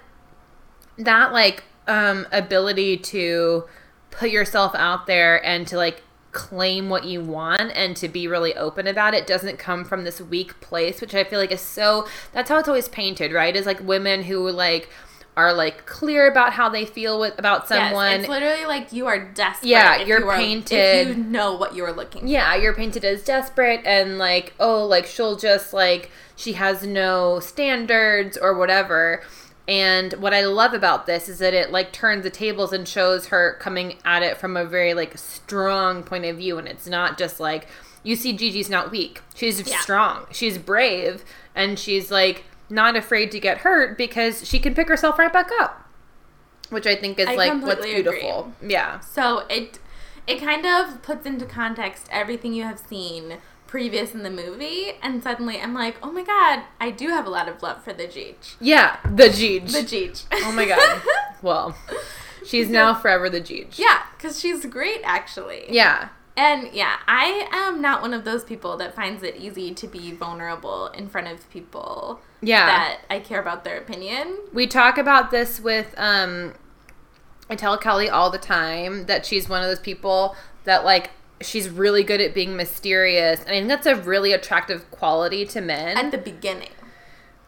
that 0.98 1.34
like 1.34 1.64
um 1.88 2.26
ability 2.32 2.98
to 2.98 3.66
put 4.12 4.30
yourself 4.30 4.74
out 4.76 5.08
there 5.08 5.46
and 5.46 5.68
to 5.68 5.76
like 5.78 6.02
claim 6.32 6.90
what 6.90 7.06
you 7.06 7.22
want 7.22 7.62
and 7.76 7.96
to 7.96 8.08
be 8.10 8.28
really 8.28 8.54
open 8.56 8.88
about 8.88 9.14
it 9.14 9.26
doesn't 9.28 9.58
come 9.58 9.86
from 9.86 10.04
this 10.04 10.20
weak 10.20 10.60
place 10.60 11.00
which 11.00 11.14
i 11.16 11.24
feel 11.24 11.40
like 11.40 11.52
is 11.52 11.62
so 11.62 12.06
that's 12.34 12.50
how 12.50 12.58
it's 12.58 12.68
always 12.68 12.88
painted 12.90 13.32
right 13.32 13.56
is 13.56 13.66
like 13.66 13.80
women 13.86 14.24
who 14.24 14.50
like 14.50 14.90
are 15.38 15.54
like 15.54 15.86
clear 15.86 16.28
about 16.30 16.54
how 16.54 16.70
they 16.70 16.86
feel 16.86 17.20
with 17.20 17.38
about 17.38 17.68
someone 17.68 18.12
Yes, 18.12 18.20
it's 18.22 18.30
literally 18.30 18.66
like 18.66 18.94
you 18.94 19.06
are 19.08 19.20
desperate. 19.20 19.68
Yeah, 19.70 19.98
if 19.98 20.08
you're 20.08 20.22
you 20.22 20.30
are- 20.30 20.38
painted- 20.38 21.08
If 21.10 21.18
you 21.18 21.24
know 21.24 21.56
what 21.56 21.76
you're 21.76 21.92
looking 21.92 22.22
for. 22.22 22.28
yeah, 22.28 22.56
you're 22.56 22.74
painted 22.74 23.04
as 23.04 23.24
desperate 23.24 23.82
and 23.86 24.18
like, 24.18 24.54
oh, 24.60 24.86
like 24.86 25.06
she'll 25.06 25.36
just 25.36 25.74
like 25.74 26.10
she 26.38 26.54
has 26.54 26.84
no 26.84 27.40
standards 27.42 28.38
or 28.38 28.54
whatever. 28.58 29.22
And 29.68 30.14
what 30.14 30.34
I 30.34 30.42
love 30.46 30.74
about 30.74 31.06
this 31.08 31.28
is 31.28 31.40
that 31.40 31.54
it 31.54 31.72
like 31.72 31.92
turns 31.92 32.24
the 32.24 32.30
tables 32.30 32.72
and 32.72 32.88
shows 32.88 33.28
her 33.28 33.58
coming 33.60 33.98
at 34.06 34.22
it 34.24 34.38
from 34.38 34.56
a 34.56 34.64
very 34.64 34.94
like 34.94 35.18
strong 35.18 36.04
point 36.04 36.24
of 36.26 36.38
view 36.38 36.58
and 36.58 36.68
it's 36.68 36.88
not 36.88 37.18
just 37.18 37.40
like 37.40 37.68
you 38.04 38.16
see 38.16 38.32
Gigi's 38.34 38.70
not 38.70 38.92
weak. 38.92 39.22
She's 39.34 39.68
Yeah. 39.68 39.80
strong. 39.80 40.28
She's 40.32 40.60
brave 40.60 41.26
and 41.56 41.80
she's 41.80 42.12
like 42.12 42.44
not 42.70 42.96
afraid 42.96 43.32
to 43.32 43.40
get 43.40 43.60
hurt 43.60 43.98
because 43.98 44.48
she 44.48 44.60
can 44.60 44.74
pick 44.74 44.88
herself 44.88 45.18
right 45.20 45.32
back 45.32 45.50
up. 45.60 45.82
Which 46.70 46.88
I 46.88 46.96
think 46.96 47.20
is 47.20 47.28
I 47.28 47.36
like 47.36 47.54
what's 47.62 47.76
completely 47.76 48.00
agree. 48.02 48.20
beautiful. 48.20 48.54
Yeah. 48.66 49.00
So 49.02 49.40
it 49.50 49.80
it 50.28 50.40
kind 50.42 50.66
of 50.66 51.02
puts 51.04 51.26
into 51.26 51.46
context 51.46 52.08
everything 52.12 52.54
you 52.54 52.64
have 52.64 52.80
seen 52.80 53.38
previous 53.68 54.14
in 54.14 54.24
the 54.24 54.30
movie, 54.32 54.94
and 55.02 55.22
suddenly 55.22 55.60
I'm 55.60 55.74
like, 55.74 55.98
oh 56.02 56.12
my 56.12 56.24
god, 56.24 56.64
I 56.80 56.92
do 56.92 57.10
have 57.10 57.26
a 57.26 57.30
lot 57.30 57.48
of 57.50 57.62
love 57.62 57.84
for 57.84 57.94
the 57.94 58.06
Jeech. 58.06 58.56
Yeah, 58.60 58.98
the 59.04 59.30
Gigi. 59.30 59.60
The 59.60 59.80
Jeech. 59.84 60.24
Oh 60.32 60.52
my 60.52 60.66
god. 60.66 61.02
Well, 61.42 61.78
she's 62.44 62.70
now 62.70 62.96
forever 62.96 63.30
the 63.30 63.42
Jeej. 63.42 63.78
yeah, 63.78 64.04
because 64.18 64.40
she's 64.40 64.66
great 64.66 65.02
actually. 65.04 65.66
Yeah. 65.70 66.10
And 66.38 66.70
yeah, 66.74 66.98
I 67.08 67.48
am 67.52 67.82
not 67.82 68.02
one 68.02 68.14
of 68.14 68.26
those 68.26 68.44
people 68.44 68.76
that 68.78 68.94
finds 68.96 69.24
it 69.24 69.38
easy 69.38 69.74
to 69.74 69.88
be 69.88 70.12
vulnerable 70.12 70.88
in 70.88 71.08
front 71.08 71.28
of 71.28 71.50
people 71.50 72.20
Yeah. 72.42 72.66
that 72.66 73.00
I 73.10 73.20
care 73.20 73.40
about 73.40 73.64
their 73.64 73.78
opinion. 73.78 74.38
we 74.54 74.68
talk 74.68 74.98
about 74.98 75.32
this 75.32 75.60
with 75.60 75.94
um 75.98 76.54
I 77.50 77.56
tell 77.56 77.78
Kelly 77.78 78.10
all 78.10 78.30
the 78.32 78.38
time 78.40 79.06
that 79.06 79.26
she's 79.26 79.48
one 79.48 79.62
of 79.62 79.70
those 79.70 79.80
people 79.80 80.36
that 80.66 80.84
like 80.84 81.12
she's 81.42 81.70
really 81.70 82.04
good 82.04 82.20
at 82.22 82.34
being 82.34 82.56
mysterious. 82.56 83.40
And 83.42 83.50
I 83.50 83.54
think 83.54 83.68
that's 83.68 83.86
a 83.88 83.96
really 83.96 84.32
attractive 84.34 84.90
quality 84.92 85.46
to 85.48 85.62
men. 85.62 85.98
At 85.98 86.12
the 86.12 86.18
beginning. 86.18 86.70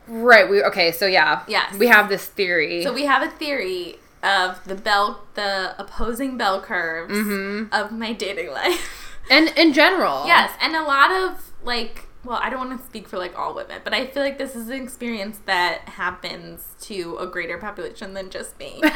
right, 0.08 0.48
we 0.50 0.62
okay, 0.64 0.92
so 0.92 1.08
yeah. 1.08 1.44
Yes. 1.48 1.74
We 1.76 1.88
have 1.88 2.08
this 2.10 2.26
theory. 2.26 2.84
So 2.84 2.94
we 2.94 3.06
have 3.06 3.22
a 3.24 3.30
theory 3.32 3.98
of 4.24 4.64
the 4.66 4.76
bell, 4.76 5.26
the 5.36 5.76
opposing 5.80 6.38
bell 6.38 6.62
curves 6.62 7.14
Mm-hmm. 7.14 7.74
of 7.74 7.92
my 7.92 8.14
dating 8.14 8.52
life. 8.52 9.14
and 9.30 9.50
in 9.58 9.74
general. 9.74 10.26
yes, 10.26 10.52
and 10.62 10.76
a 10.76 10.84
lot 10.84 11.12
of 11.12 11.52
like, 11.64 12.08
well, 12.24 12.40
I 12.42 12.50
don't 12.50 12.68
want 12.68 12.80
to 12.80 12.86
speak 12.86 13.08
for 13.08 13.18
like 13.18 13.38
all 13.38 13.54
women, 13.54 13.82
but 13.84 13.94
I 13.94 14.08
feel 14.08 14.24
like 14.24 14.38
this 14.38 14.56
is 14.56 14.70
an 14.70 14.82
experience 14.82 15.40
that 15.46 15.82
happens 15.90 16.66
to 16.82 17.18
a 17.20 17.28
greater 17.28 17.58
population 17.58 18.14
than 18.14 18.30
just 18.30 18.58
me. 18.60 18.82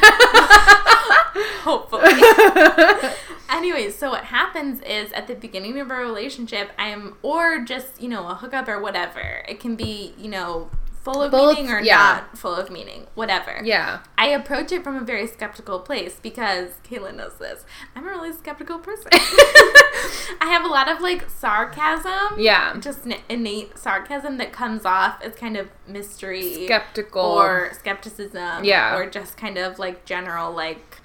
Hopefully. 1.64 2.12
Anyways, 3.50 3.96
so 3.98 4.10
what 4.10 4.26
happens 4.26 4.82
is 4.82 5.12
at 5.14 5.28
the 5.28 5.36
beginning 5.36 5.80
of 5.80 5.92
a 5.92 5.96
relationship, 5.96 6.72
I'm 6.78 7.16
or 7.22 7.60
just 7.60 8.02
you 8.02 8.10
know 8.10 8.28
a 8.28 8.36
hookup 8.36 8.68
or 8.68 8.82
whatever. 8.82 9.44
It 9.48 9.60
can 9.60 9.76
be 9.76 10.14
you 10.18 10.30
know 10.30 10.70
full 11.04 11.22
of 11.24 11.32
Both, 11.32 11.56
meaning 11.58 11.72
or 11.72 11.80
yeah. 11.82 11.96
not 11.96 12.38
full 12.38 12.56
of 12.56 12.70
meaning, 12.70 13.08
whatever. 13.16 13.62
Yeah. 13.64 14.00
I 14.18 14.28
approach 14.28 14.72
it 14.72 14.84
from 14.84 14.96
a 14.96 15.02
very 15.02 15.26
skeptical 15.28 15.80
place 15.80 16.20
because 16.22 16.72
Caitlin 16.88 17.16
knows 17.16 17.36
this. 17.40 17.66
I'm 17.96 18.06
a 18.08 18.10
really 18.10 18.32
skeptical 18.34 18.78
person. 18.80 19.10
I 19.14 20.46
have 20.52 20.64
a 20.64 20.68
lot 20.68 20.90
of 20.90 21.02
like 21.02 21.30
sarcasm. 21.30 22.38
Yeah. 22.40 22.78
Just 22.80 23.06
n- 23.08 23.20
innate 23.30 23.78
sarcasm 23.78 24.38
that 24.38 24.52
comes 24.54 24.86
off 24.86 25.22
as 25.24 25.34
kind 25.36 25.58
of 25.58 25.70
mystery 25.88 26.66
Skeptical. 26.66 27.22
or 27.24 27.72
skepticism. 27.74 28.64
Yeah. 28.64 28.96
Or 28.96 29.10
just 29.10 29.38
kind 29.38 29.58
of 29.58 29.80
like 29.80 30.06
general 30.06 30.52
like 30.54 30.98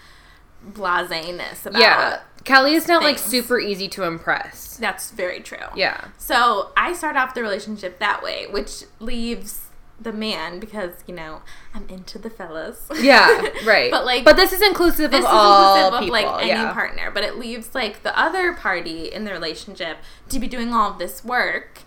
blaseness 0.63 1.65
about 1.67 1.81
Yeah. 1.81 2.21
Kelly 2.45 2.75
is 2.75 2.87
not 2.87 3.03
like 3.03 3.19
super 3.19 3.59
easy 3.59 3.89
to 3.89 4.05
impress. 4.05 4.77
That's 4.77 5.11
very 5.11 5.41
true. 5.41 5.59
Yeah. 5.75 6.09
So 6.17 6.71
I 6.77 6.93
start 6.93 7.17
off 7.17 7.35
the 7.35 7.43
relationship 7.43 7.99
that 7.99 8.23
way, 8.23 8.47
which 8.49 8.85
leaves 9.01 9.63
the 10.01 10.13
man 10.13 10.61
because, 10.61 10.93
you 11.07 11.15
know, 11.15 11.43
I'm 11.75 11.89
into 11.89 12.19
the 12.19 12.31
fellas. 12.31 12.89
Yeah, 13.01 13.27
right. 13.65 13.91
But, 13.91 14.05
like, 14.05 14.25
but 14.25 14.37
this 14.37 14.53
is 14.53 14.63
inclusive 14.63 15.11
this 15.11 15.25
of 15.25 15.31
is 15.31 15.31
all 15.31 15.75
inclusive 15.75 15.95
of 15.95 16.01
people. 16.01 16.13
like 16.13 16.43
any 16.43 16.51
yeah. 16.51 16.73
partner, 16.73 17.11
but 17.11 17.25
it 17.25 17.39
leaves 17.39 17.75
like 17.75 18.03
the 18.03 18.19
other 18.19 18.53
party 18.53 19.07
in 19.13 19.25
the 19.25 19.33
relationship 19.33 19.99
to 20.29 20.39
be 20.39 20.47
doing 20.47 20.73
all 20.73 20.93
of 20.93 20.99
this 20.99 21.25
work, 21.25 21.83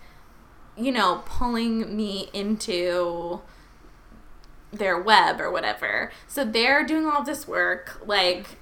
you 0.76 0.92
know, 0.92 1.24
pulling 1.26 1.96
me 1.96 2.30
into 2.34 3.42
their 4.72 5.00
web 5.00 5.40
or 5.40 5.52
whatever. 5.52 6.12
So 6.28 6.44
they're 6.44 6.86
doing 6.86 7.06
all 7.06 7.24
this 7.24 7.48
work, 7.48 8.02
like 8.06 8.58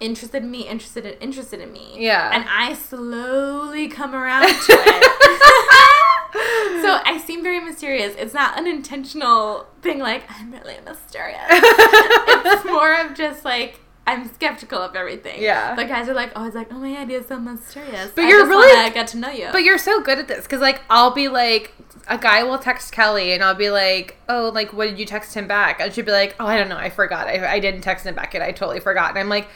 interested 0.00 0.42
in 0.42 0.50
me, 0.50 0.68
interested 0.68 1.06
in 1.06 1.14
interested 1.14 1.60
in 1.60 1.72
me. 1.72 1.96
Yeah. 1.96 2.30
And 2.32 2.44
I 2.48 2.74
slowly 2.74 3.88
come 3.88 4.14
around 4.14 4.48
to 4.48 4.72
it. 4.72 6.12
so 6.32 7.00
I 7.04 7.22
seem 7.24 7.42
very 7.42 7.60
mysterious. 7.60 8.14
It's 8.16 8.34
not 8.34 8.58
an 8.58 8.66
intentional 8.66 9.66
thing 9.82 9.98
like 9.98 10.24
I'm 10.28 10.52
really 10.52 10.76
mysterious. 10.84 11.40
it's 11.48 12.64
more 12.66 12.94
of 13.00 13.14
just 13.14 13.44
like 13.44 13.80
I'm 14.08 14.32
skeptical 14.32 14.78
of 14.78 14.94
everything. 14.94 15.42
Yeah. 15.42 15.74
But 15.74 15.88
guys 15.88 16.08
are 16.08 16.14
like, 16.14 16.30
oh, 16.36 16.46
it's 16.46 16.54
like, 16.54 16.72
oh 16.72 16.78
my 16.78 16.94
god, 16.94 17.10
you're 17.10 17.24
so 17.24 17.40
mysterious. 17.40 18.12
But 18.14 18.24
I 18.24 18.28
you're 18.28 18.46
really- 18.46 18.72
wanna 18.76 18.94
get 18.94 19.08
to 19.08 19.16
know 19.18 19.30
you. 19.30 19.48
But 19.50 19.64
you're 19.64 19.78
so 19.78 20.00
good 20.00 20.18
at 20.20 20.28
this 20.28 20.44
because, 20.44 20.60
like, 20.60 20.82
I'll 20.88 21.10
be 21.10 21.26
like, 21.26 21.74
a 22.08 22.16
guy 22.16 22.44
will 22.44 22.58
text 22.58 22.92
Kelly 22.92 23.32
and 23.32 23.42
I'll 23.42 23.56
be 23.56 23.68
like, 23.68 24.16
oh, 24.28 24.52
like, 24.54 24.72
what 24.72 24.88
did 24.88 25.00
you 25.00 25.06
text 25.06 25.34
him 25.34 25.48
back? 25.48 25.80
And 25.80 25.92
she'd 25.92 26.06
be 26.06 26.12
like, 26.12 26.36
oh, 26.38 26.46
I 26.46 26.56
don't 26.56 26.68
know. 26.68 26.76
I 26.76 26.88
forgot. 26.88 27.26
I, 27.26 27.54
I 27.54 27.58
didn't 27.58 27.80
text 27.80 28.06
him 28.06 28.14
back 28.14 28.34
and 28.34 28.44
I 28.44 28.52
totally 28.52 28.78
forgot. 28.78 29.10
And 29.10 29.18
I'm 29.18 29.28
like, 29.28 29.48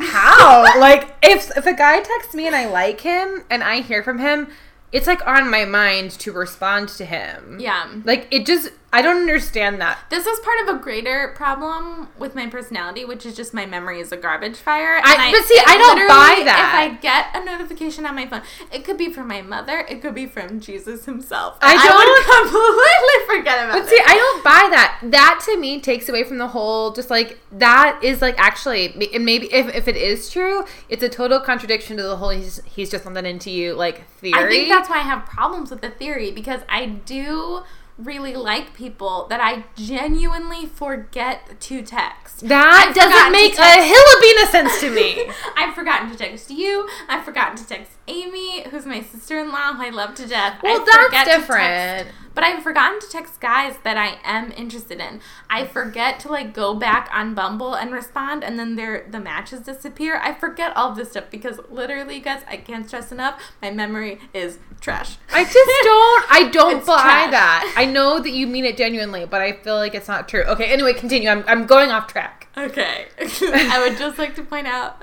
how? 0.00 0.62
like, 0.80 1.14
if, 1.22 1.56
if 1.56 1.64
a 1.66 1.72
guy 1.72 2.00
texts 2.00 2.34
me 2.34 2.48
and 2.48 2.56
I 2.56 2.66
like 2.68 3.00
him 3.00 3.44
and 3.48 3.62
I 3.62 3.80
hear 3.80 4.02
from 4.02 4.18
him, 4.18 4.48
it's 4.94 5.06
like 5.06 5.26
on 5.26 5.50
my 5.50 5.64
mind 5.64 6.12
to 6.12 6.32
respond 6.32 6.88
to 6.90 7.04
him. 7.04 7.58
yeah. 7.60 7.90
Like, 8.04 8.28
it 8.30 8.46
just, 8.46 8.70
I 8.94 9.02
don't 9.02 9.16
understand 9.16 9.80
that. 9.80 9.98
This 10.08 10.24
is 10.24 10.38
part 10.38 10.60
of 10.62 10.76
a 10.76 10.78
greater 10.78 11.32
problem 11.34 12.08
with 12.16 12.36
my 12.36 12.46
personality, 12.46 13.04
which 13.04 13.26
is 13.26 13.34
just 13.34 13.52
my 13.52 13.66
memory 13.66 13.98
is 13.98 14.12
a 14.12 14.16
garbage 14.16 14.56
fire. 14.56 14.96
and 14.98 15.04
I- 15.04 15.32
but 15.32 15.44
see, 15.44 15.58
I 15.66 15.76
don't 15.76 16.06
buy 16.06 16.44
that. 16.44 16.68
If 16.68 16.74
I 16.80 16.94
get 17.00 17.26
a 17.34 17.44
notification 17.44 18.06
on 18.06 18.14
my 18.14 18.28
phone, 18.28 18.42
it 18.72 18.84
could 18.84 18.96
be 18.96 19.12
from 19.12 19.26
my 19.26 19.42
mother, 19.42 19.84
it 19.88 20.00
could 20.00 20.14
be 20.14 20.26
from 20.26 20.60
Jesus 20.60 21.06
himself. 21.06 21.58
I 21.60 21.74
would 21.74 22.46
completely 22.46 23.36
forget 23.36 23.64
about 23.64 23.80
But 23.82 23.88
see, 23.88 23.96
it. 23.96 24.08
I 24.08 24.14
don't 24.14 24.44
buy 24.44 24.68
that. 24.70 25.00
That 25.02 25.40
to 25.46 25.56
me 25.58 25.80
takes 25.80 26.08
away 26.08 26.22
from 26.22 26.38
the 26.38 26.48
whole. 26.48 26.92
Just 26.92 27.10
like 27.10 27.40
that 27.50 27.98
is 28.02 28.22
like 28.22 28.38
actually, 28.38 28.94
and 29.12 29.24
maybe 29.24 29.52
if, 29.52 29.74
if 29.74 29.88
it 29.88 29.96
is 29.96 30.30
true, 30.30 30.64
it's 30.88 31.02
a 31.02 31.08
total 31.08 31.40
contradiction 31.40 31.96
to 31.96 32.02
the 32.04 32.16
whole. 32.16 32.30
He's 32.30 32.62
he's 32.64 32.90
just 32.90 33.04
that 33.04 33.26
into 33.26 33.50
you 33.50 33.74
like 33.74 34.08
theory. 34.18 34.38
I 34.38 34.48
think 34.48 34.68
that's 34.68 34.88
why 34.88 34.98
I 34.98 35.02
have 35.02 35.26
problems 35.26 35.70
with 35.70 35.80
the 35.80 35.90
theory 35.90 36.30
because 36.30 36.60
I 36.68 36.86
do 36.86 37.62
really 37.96 38.34
like 38.34 38.74
people 38.74 39.26
that 39.30 39.40
I 39.40 39.64
genuinely 39.76 40.66
forget 40.66 41.60
to 41.60 41.82
text. 41.82 42.48
that 42.48 42.86
I've 42.88 42.94
doesn't 42.94 43.32
make 43.32 43.56
a 43.56 43.84
hill 43.84 44.16
of 44.16 44.20
bean 44.20 44.42
of 44.42 44.48
sense 44.48 44.80
to 44.80 44.90
me. 44.90 45.30
I've 45.56 45.74
forgotten 45.74 46.10
to 46.10 46.16
text 46.16 46.50
you. 46.50 46.88
I've 47.08 47.24
forgotten 47.24 47.56
to 47.56 47.66
text 47.66 47.92
Amy, 48.08 48.68
who's 48.68 48.84
my 48.84 49.00
sister-in-law, 49.00 49.74
who 49.74 49.84
I 49.84 49.90
love 49.90 50.14
to 50.16 50.26
death. 50.26 50.60
Well, 50.62 50.80
I 50.80 51.08
that's 51.10 51.28
different. 51.28 52.06
text- 52.06 52.14
but 52.34 52.42
I've 52.42 52.62
forgotten 52.64 52.98
to 53.00 53.08
text 53.08 53.40
guys 53.40 53.76
that 53.84 53.96
I 53.96 54.18
am 54.24 54.50
interested 54.52 54.98
in. 54.98 55.20
I 55.48 55.64
forget 55.64 56.18
to 56.20 56.28
like 56.28 56.52
go 56.52 56.74
back 56.74 57.08
on 57.12 57.34
Bumble 57.34 57.74
and 57.74 57.92
respond, 57.92 58.42
and 58.42 58.58
then 58.58 58.74
their 58.74 59.06
the 59.08 59.20
matches 59.20 59.60
disappear. 59.60 60.16
I 60.16 60.34
forget 60.34 60.76
all 60.76 60.92
this 60.92 61.10
stuff 61.12 61.30
because 61.30 61.60
literally, 61.70 62.18
guys, 62.18 62.42
I 62.48 62.56
can't 62.56 62.86
stress 62.88 63.12
enough. 63.12 63.40
My 63.62 63.70
memory 63.70 64.18
is 64.32 64.58
trash. 64.84 65.16
I 65.32 65.42
just 65.44 65.54
don't. 65.82 66.24
I 66.30 66.48
don't 66.52 66.86
buy 66.86 67.02
trash. 67.02 67.30
that. 67.32 67.74
I 67.76 67.86
know 67.86 68.20
that 68.20 68.30
you 68.30 68.46
mean 68.46 68.64
it 68.64 68.76
genuinely, 68.76 69.24
but 69.24 69.40
I 69.40 69.52
feel 69.52 69.76
like 69.76 69.94
it's 69.94 70.06
not 70.08 70.28
true. 70.28 70.42
Okay. 70.42 70.66
Anyway, 70.66 70.92
continue. 70.92 71.28
I'm 71.28 71.42
I'm 71.48 71.66
going 71.66 71.90
off 71.90 72.06
track. 72.06 72.48
Okay. 72.56 73.06
I 73.18 73.84
would 73.86 73.98
just 73.98 74.18
like 74.18 74.34
to 74.36 74.44
point 74.44 74.66
out 74.68 75.02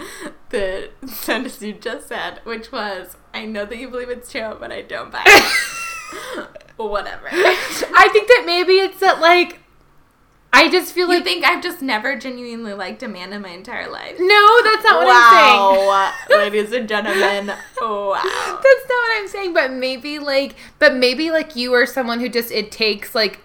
the 0.49 0.91
sentence 1.05 1.61
you 1.61 1.73
just 1.73 2.07
said, 2.07 2.39
which 2.45 2.71
was, 2.71 3.17
I 3.33 3.45
know 3.45 3.65
that 3.65 3.77
you 3.77 3.89
believe 3.89 4.09
it's 4.09 4.31
true, 4.31 4.55
but 4.59 4.71
I 4.71 4.83
don't 4.83 5.11
buy 5.11 5.23
it. 5.25 6.47
Whatever. 6.77 7.27
I 7.31 8.09
think 8.13 8.27
that 8.27 8.43
maybe 8.45 8.73
it's 8.73 8.99
that 9.01 9.19
like. 9.19 9.59
I 10.53 10.69
just 10.69 10.93
feel 10.93 11.07
You 11.07 11.15
like 11.15 11.23
think 11.23 11.45
I've 11.45 11.63
just 11.63 11.81
never 11.81 12.17
genuinely 12.17 12.73
liked 12.73 13.01
a 13.03 13.07
man 13.07 13.31
in 13.33 13.41
my 13.41 13.49
entire 13.49 13.89
life? 13.89 14.17
no, 14.19 14.63
that's 14.63 14.83
not 14.83 15.03
what 15.05 15.07
I'm 15.09 15.33
saying. 15.33 15.87
wow, 15.87 16.13
ladies 16.29 16.71
and 16.73 16.87
gentlemen. 16.89 17.47
Wow. 17.81 18.21
That's 18.23 18.89
not 18.89 18.89
what 18.89 19.17
I'm 19.21 19.27
saying, 19.27 19.53
but 19.53 19.71
maybe 19.71 20.19
like 20.19 20.55
but 20.77 20.93
maybe 20.95 21.31
like 21.31 21.55
you 21.55 21.73
are 21.73 21.85
someone 21.85 22.19
who 22.19 22.29
just 22.29 22.51
it 22.51 22.71
takes 22.71 23.15
like 23.15 23.39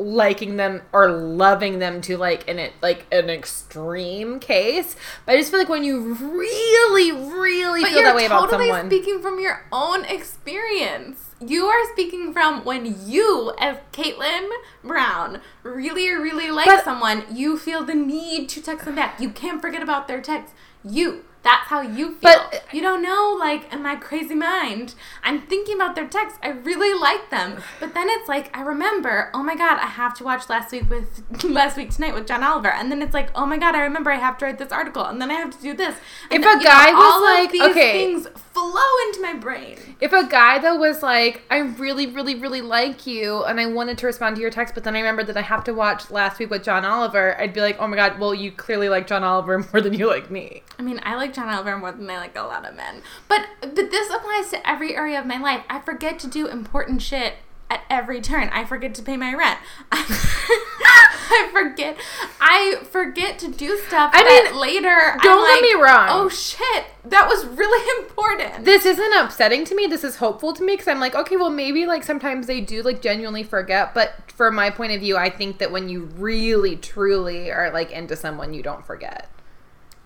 liking 0.00 0.56
them 0.56 0.80
or 0.92 1.10
loving 1.10 1.80
them 1.80 2.00
to 2.00 2.16
like 2.16 2.46
in 2.48 2.58
it 2.58 2.72
like 2.80 3.04
an 3.12 3.28
extreme 3.28 4.38
case. 4.40 4.96
But 5.26 5.32
I 5.32 5.36
just 5.38 5.50
feel 5.50 5.60
like 5.60 5.68
when 5.68 5.84
you 5.84 6.14
really, 6.14 7.12
really 7.12 7.82
But 7.82 7.90
feel 7.90 8.02
that 8.04 8.16
way 8.16 8.26
about 8.26 8.48
someone. 8.50 8.86
speaking 8.86 9.20
from 9.20 9.38
your 9.40 9.66
own 9.72 10.04
experience. 10.06 11.27
You 11.40 11.66
are 11.66 11.92
speaking 11.92 12.32
from 12.32 12.64
when 12.64 12.96
you, 13.06 13.52
as 13.58 13.76
Caitlin 13.92 14.48
Brown, 14.82 15.40
really, 15.62 16.10
really 16.10 16.50
like 16.50 16.66
But- 16.66 16.84
someone, 16.84 17.24
you 17.30 17.56
feel 17.56 17.84
the 17.84 17.94
need 17.94 18.48
to 18.50 18.60
text 18.60 18.84
them 18.84 18.96
back. 18.96 19.20
You 19.20 19.30
can't 19.30 19.60
forget 19.60 19.82
about 19.82 20.08
their 20.08 20.20
text. 20.20 20.52
You. 20.84 21.24
That's 21.48 21.66
how 21.68 21.80
you 21.80 22.08
feel. 22.08 22.20
But- 22.20 22.64
you 22.72 22.82
don't 22.82 23.02
know, 23.02 23.34
like, 23.38 23.72
in 23.72 23.82
my 23.82 23.96
crazy 23.96 24.34
mind, 24.34 24.94
I'm 25.22 25.40
thinking 25.40 25.76
about 25.76 25.94
their 25.94 26.06
texts. 26.06 26.38
I 26.42 26.48
really 26.50 26.92
like 26.92 27.30
them. 27.30 27.62
But 27.80 27.94
then 27.94 28.08
it's 28.10 28.28
like, 28.28 28.54
I 28.54 28.60
remember, 28.60 29.30
oh 29.32 29.42
my 29.42 29.56
god, 29.56 29.78
I 29.78 29.86
have 29.86 30.12
to 30.18 30.24
watch 30.24 30.50
last 30.50 30.72
week 30.72 30.90
with 30.90 31.44
last 31.44 31.78
week 31.78 31.90
tonight 31.90 32.12
with 32.12 32.26
John 32.26 32.42
Oliver. 32.42 32.68
And 32.70 32.92
then 32.92 33.00
it's 33.00 33.14
like, 33.14 33.30
oh 33.34 33.46
my 33.46 33.56
god, 33.56 33.74
I 33.74 33.80
remember 33.80 34.10
I 34.10 34.16
have 34.16 34.36
to 34.38 34.44
write 34.44 34.58
this 34.58 34.72
article. 34.72 35.04
And 35.04 35.22
then 35.22 35.30
I 35.30 35.34
have 35.34 35.50
to 35.56 35.62
do 35.62 35.72
this. 35.72 35.96
And 36.30 36.40
If 36.40 36.42
then, 36.42 36.58
a 36.58 36.60
you 36.60 36.64
know, 36.64 36.70
guy 36.70 36.92
was 36.92 37.22
like, 37.22 37.52
these 37.52 37.62
okay. 37.62 37.92
things 37.92 38.26
flow 38.36 39.06
into 39.06 39.22
my 39.22 39.34
brain. 39.34 39.78
If 40.00 40.12
a 40.12 40.26
guy 40.26 40.58
though 40.58 40.76
was 40.76 41.02
like, 41.02 41.42
I 41.50 41.58
really, 41.58 42.06
really, 42.06 42.34
really 42.34 42.60
like 42.60 43.06
you, 43.06 43.44
and 43.44 43.58
I 43.58 43.66
wanted 43.66 43.96
to 43.98 44.06
respond 44.06 44.36
to 44.36 44.42
your 44.42 44.50
text, 44.50 44.74
but 44.74 44.84
then 44.84 44.94
I 44.94 44.98
remembered 44.98 45.28
that 45.28 45.36
I 45.36 45.42
have 45.42 45.64
to 45.64 45.72
watch 45.72 46.10
last 46.10 46.38
week 46.38 46.50
with 46.50 46.62
John 46.64 46.84
Oliver, 46.84 47.40
I'd 47.40 47.54
be 47.54 47.60
like, 47.60 47.76
oh 47.78 47.86
my 47.86 47.96
god, 47.96 48.18
well, 48.18 48.34
you 48.34 48.52
clearly 48.52 48.88
like 48.88 49.06
John 49.06 49.24
Oliver 49.24 49.58
more 49.72 49.80
than 49.80 49.94
you 49.94 50.06
like 50.08 50.30
me. 50.30 50.62
I 50.78 50.82
mean, 50.82 51.00
I 51.02 51.16
like 51.16 51.32
John 51.38 51.48
Oliver 51.48 51.78
more 51.78 51.92
than 51.92 52.10
I 52.10 52.18
like 52.18 52.36
a 52.36 52.42
lot 52.42 52.66
of 52.66 52.74
men. 52.74 53.00
But 53.28 53.46
but 53.60 53.76
this 53.76 54.10
applies 54.10 54.50
to 54.50 54.68
every 54.68 54.96
area 54.96 55.20
of 55.20 55.26
my 55.26 55.38
life. 55.38 55.62
I 55.70 55.78
forget 55.78 56.18
to 56.20 56.26
do 56.26 56.48
important 56.48 57.00
shit 57.00 57.34
at 57.70 57.82
every 57.88 58.20
turn. 58.20 58.48
I 58.48 58.64
forget 58.64 58.92
to 58.96 59.02
pay 59.02 59.16
my 59.16 59.32
rent. 59.32 59.60
I 59.92 61.48
forget. 61.52 61.96
I 62.40 62.78
forget 62.90 63.38
to 63.38 63.52
do 63.52 63.78
stuff. 63.86 64.10
I 64.14 64.24
mean, 64.24 64.60
later. 64.60 65.16
don't 65.22 65.48
I'm 65.48 65.62
get 65.62 65.76
me 65.76 65.80
wrong. 65.80 66.08
Oh 66.10 66.28
shit, 66.28 66.86
that 67.04 67.28
was 67.28 67.46
really 67.46 68.02
important. 68.04 68.64
This 68.64 68.84
isn't 68.84 69.12
upsetting 69.12 69.64
to 69.66 69.76
me. 69.76 69.86
This 69.86 70.02
is 70.02 70.16
hopeful 70.16 70.52
to 70.54 70.64
me 70.64 70.72
because 70.72 70.88
I'm 70.88 70.98
like, 70.98 71.14
okay, 71.14 71.36
well, 71.36 71.50
maybe 71.50 71.86
like 71.86 72.02
sometimes 72.02 72.48
they 72.48 72.60
do 72.60 72.82
like 72.82 73.00
genuinely 73.00 73.44
forget. 73.44 73.94
But 73.94 74.32
from 74.32 74.56
my 74.56 74.70
point 74.70 74.90
of 74.90 75.00
view, 75.00 75.16
I 75.16 75.30
think 75.30 75.58
that 75.58 75.70
when 75.70 75.88
you 75.88 76.06
really, 76.16 76.74
truly 76.74 77.52
are 77.52 77.70
like 77.70 77.92
into 77.92 78.16
someone, 78.16 78.54
you 78.54 78.62
don't 78.64 78.84
forget. 78.84 79.30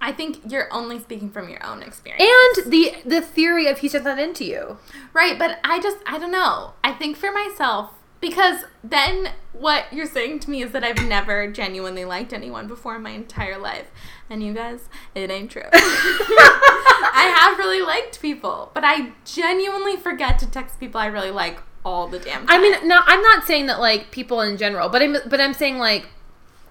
I 0.03 0.11
think 0.11 0.41
you're 0.51 0.71
only 0.73 0.99
speaking 0.99 1.31
from 1.31 1.49
your 1.49 1.65
own 1.65 1.83
experience. 1.83 2.29
And 2.59 2.73
the 2.73 2.97
the 3.07 3.21
theory 3.21 3.69
of 3.69 3.79
he 3.79 3.89
just 3.89 4.05
not 4.05 4.19
into 4.19 4.45
you. 4.45 4.79
Right, 5.13 5.39
but 5.39 5.61
I 5.63 5.81
just 5.81 5.99
I 6.07 6.19
don't 6.19 6.33
know. 6.33 6.75
I 6.83 6.93
think 6.93 7.17
for 7.17 7.31
myself 7.31 7.93
because 8.21 8.65
then 8.83 9.31
what 9.53 9.93
you're 9.93 10.07
saying 10.07 10.41
to 10.41 10.51
me 10.51 10.63
is 10.63 10.73
that 10.73 10.83
I've 10.83 11.07
never 11.07 11.51
genuinely 11.51 12.05
liked 12.05 12.33
anyone 12.33 12.67
before 12.67 12.97
in 12.97 13.03
my 13.03 13.11
entire 13.11 13.59
life. 13.59 13.91
And 14.29 14.43
you 14.43 14.55
guys, 14.55 14.89
it 15.15 15.31
ain't 15.31 15.51
true. 15.51 15.63
I 15.73 17.35
have 17.37 17.59
really 17.59 17.83
liked 17.83 18.21
people, 18.21 18.71
but 18.75 18.85
I 18.85 19.13
genuinely 19.25 19.97
forget 19.97 20.39
to 20.41 20.51
text 20.51 20.81
people 20.81 21.01
I 21.01 21.07
really 21.07 21.31
like 21.31 21.61
all 21.85 22.09
the 22.09 22.19
damn 22.19 22.47
time. 22.47 22.61
I 22.61 22.63
mean, 22.63 22.89
no, 22.89 23.01
I'm 23.05 23.23
not 23.23 23.45
saying 23.45 23.67
that 23.67 23.79
like 23.81 24.11
people 24.11 24.41
in 24.41 24.57
general, 24.57 24.89
but 24.89 25.03
I'm 25.03 25.17
but 25.27 25.41
I'm 25.41 25.55
saying 25.55 25.79
like, 25.79 26.09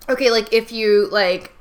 okay, 0.09 0.31
like 0.31 0.51
if 0.51 0.71
you 0.71 1.09
like, 1.11 1.53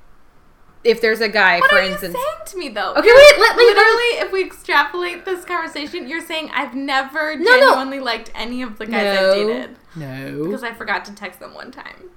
if 0.85 1.01
there's 1.01 1.21
a 1.21 1.29
guy, 1.29 1.61
what 1.61 1.71
for 1.71 1.77
are 1.77 1.83
instance. 1.83 2.15
you 2.15 2.21
saying 2.21 2.47
to 2.47 2.59
me 2.59 2.69
though? 2.71 2.93
Okay, 2.95 3.09
wait, 3.15 3.39
let 3.39 3.57
me- 3.57 3.65
literally, 3.65 4.27
if 4.27 4.33
we 4.33 4.43
extrapolate 4.45 5.25
this 5.25 5.45
conversation, 5.45 6.09
you're 6.09 6.25
saying 6.25 6.51
I've 6.55 6.75
never 6.75 7.37
No, 7.37 7.45
no. 7.45 7.59
genuinely 7.61 8.01
liked 8.01 8.31
any 8.35 8.63
of 8.63 8.79
the 8.79 8.87
guys 8.87 9.19
I've 9.19 9.35
dated 9.35 9.77
no, 9.97 10.45
because 10.45 10.63
I 10.63 10.73
forgot 10.73 11.05
to 11.07 11.15
text 11.15 11.39
them 11.41 11.55
one 11.55 11.71
time. 11.71 12.11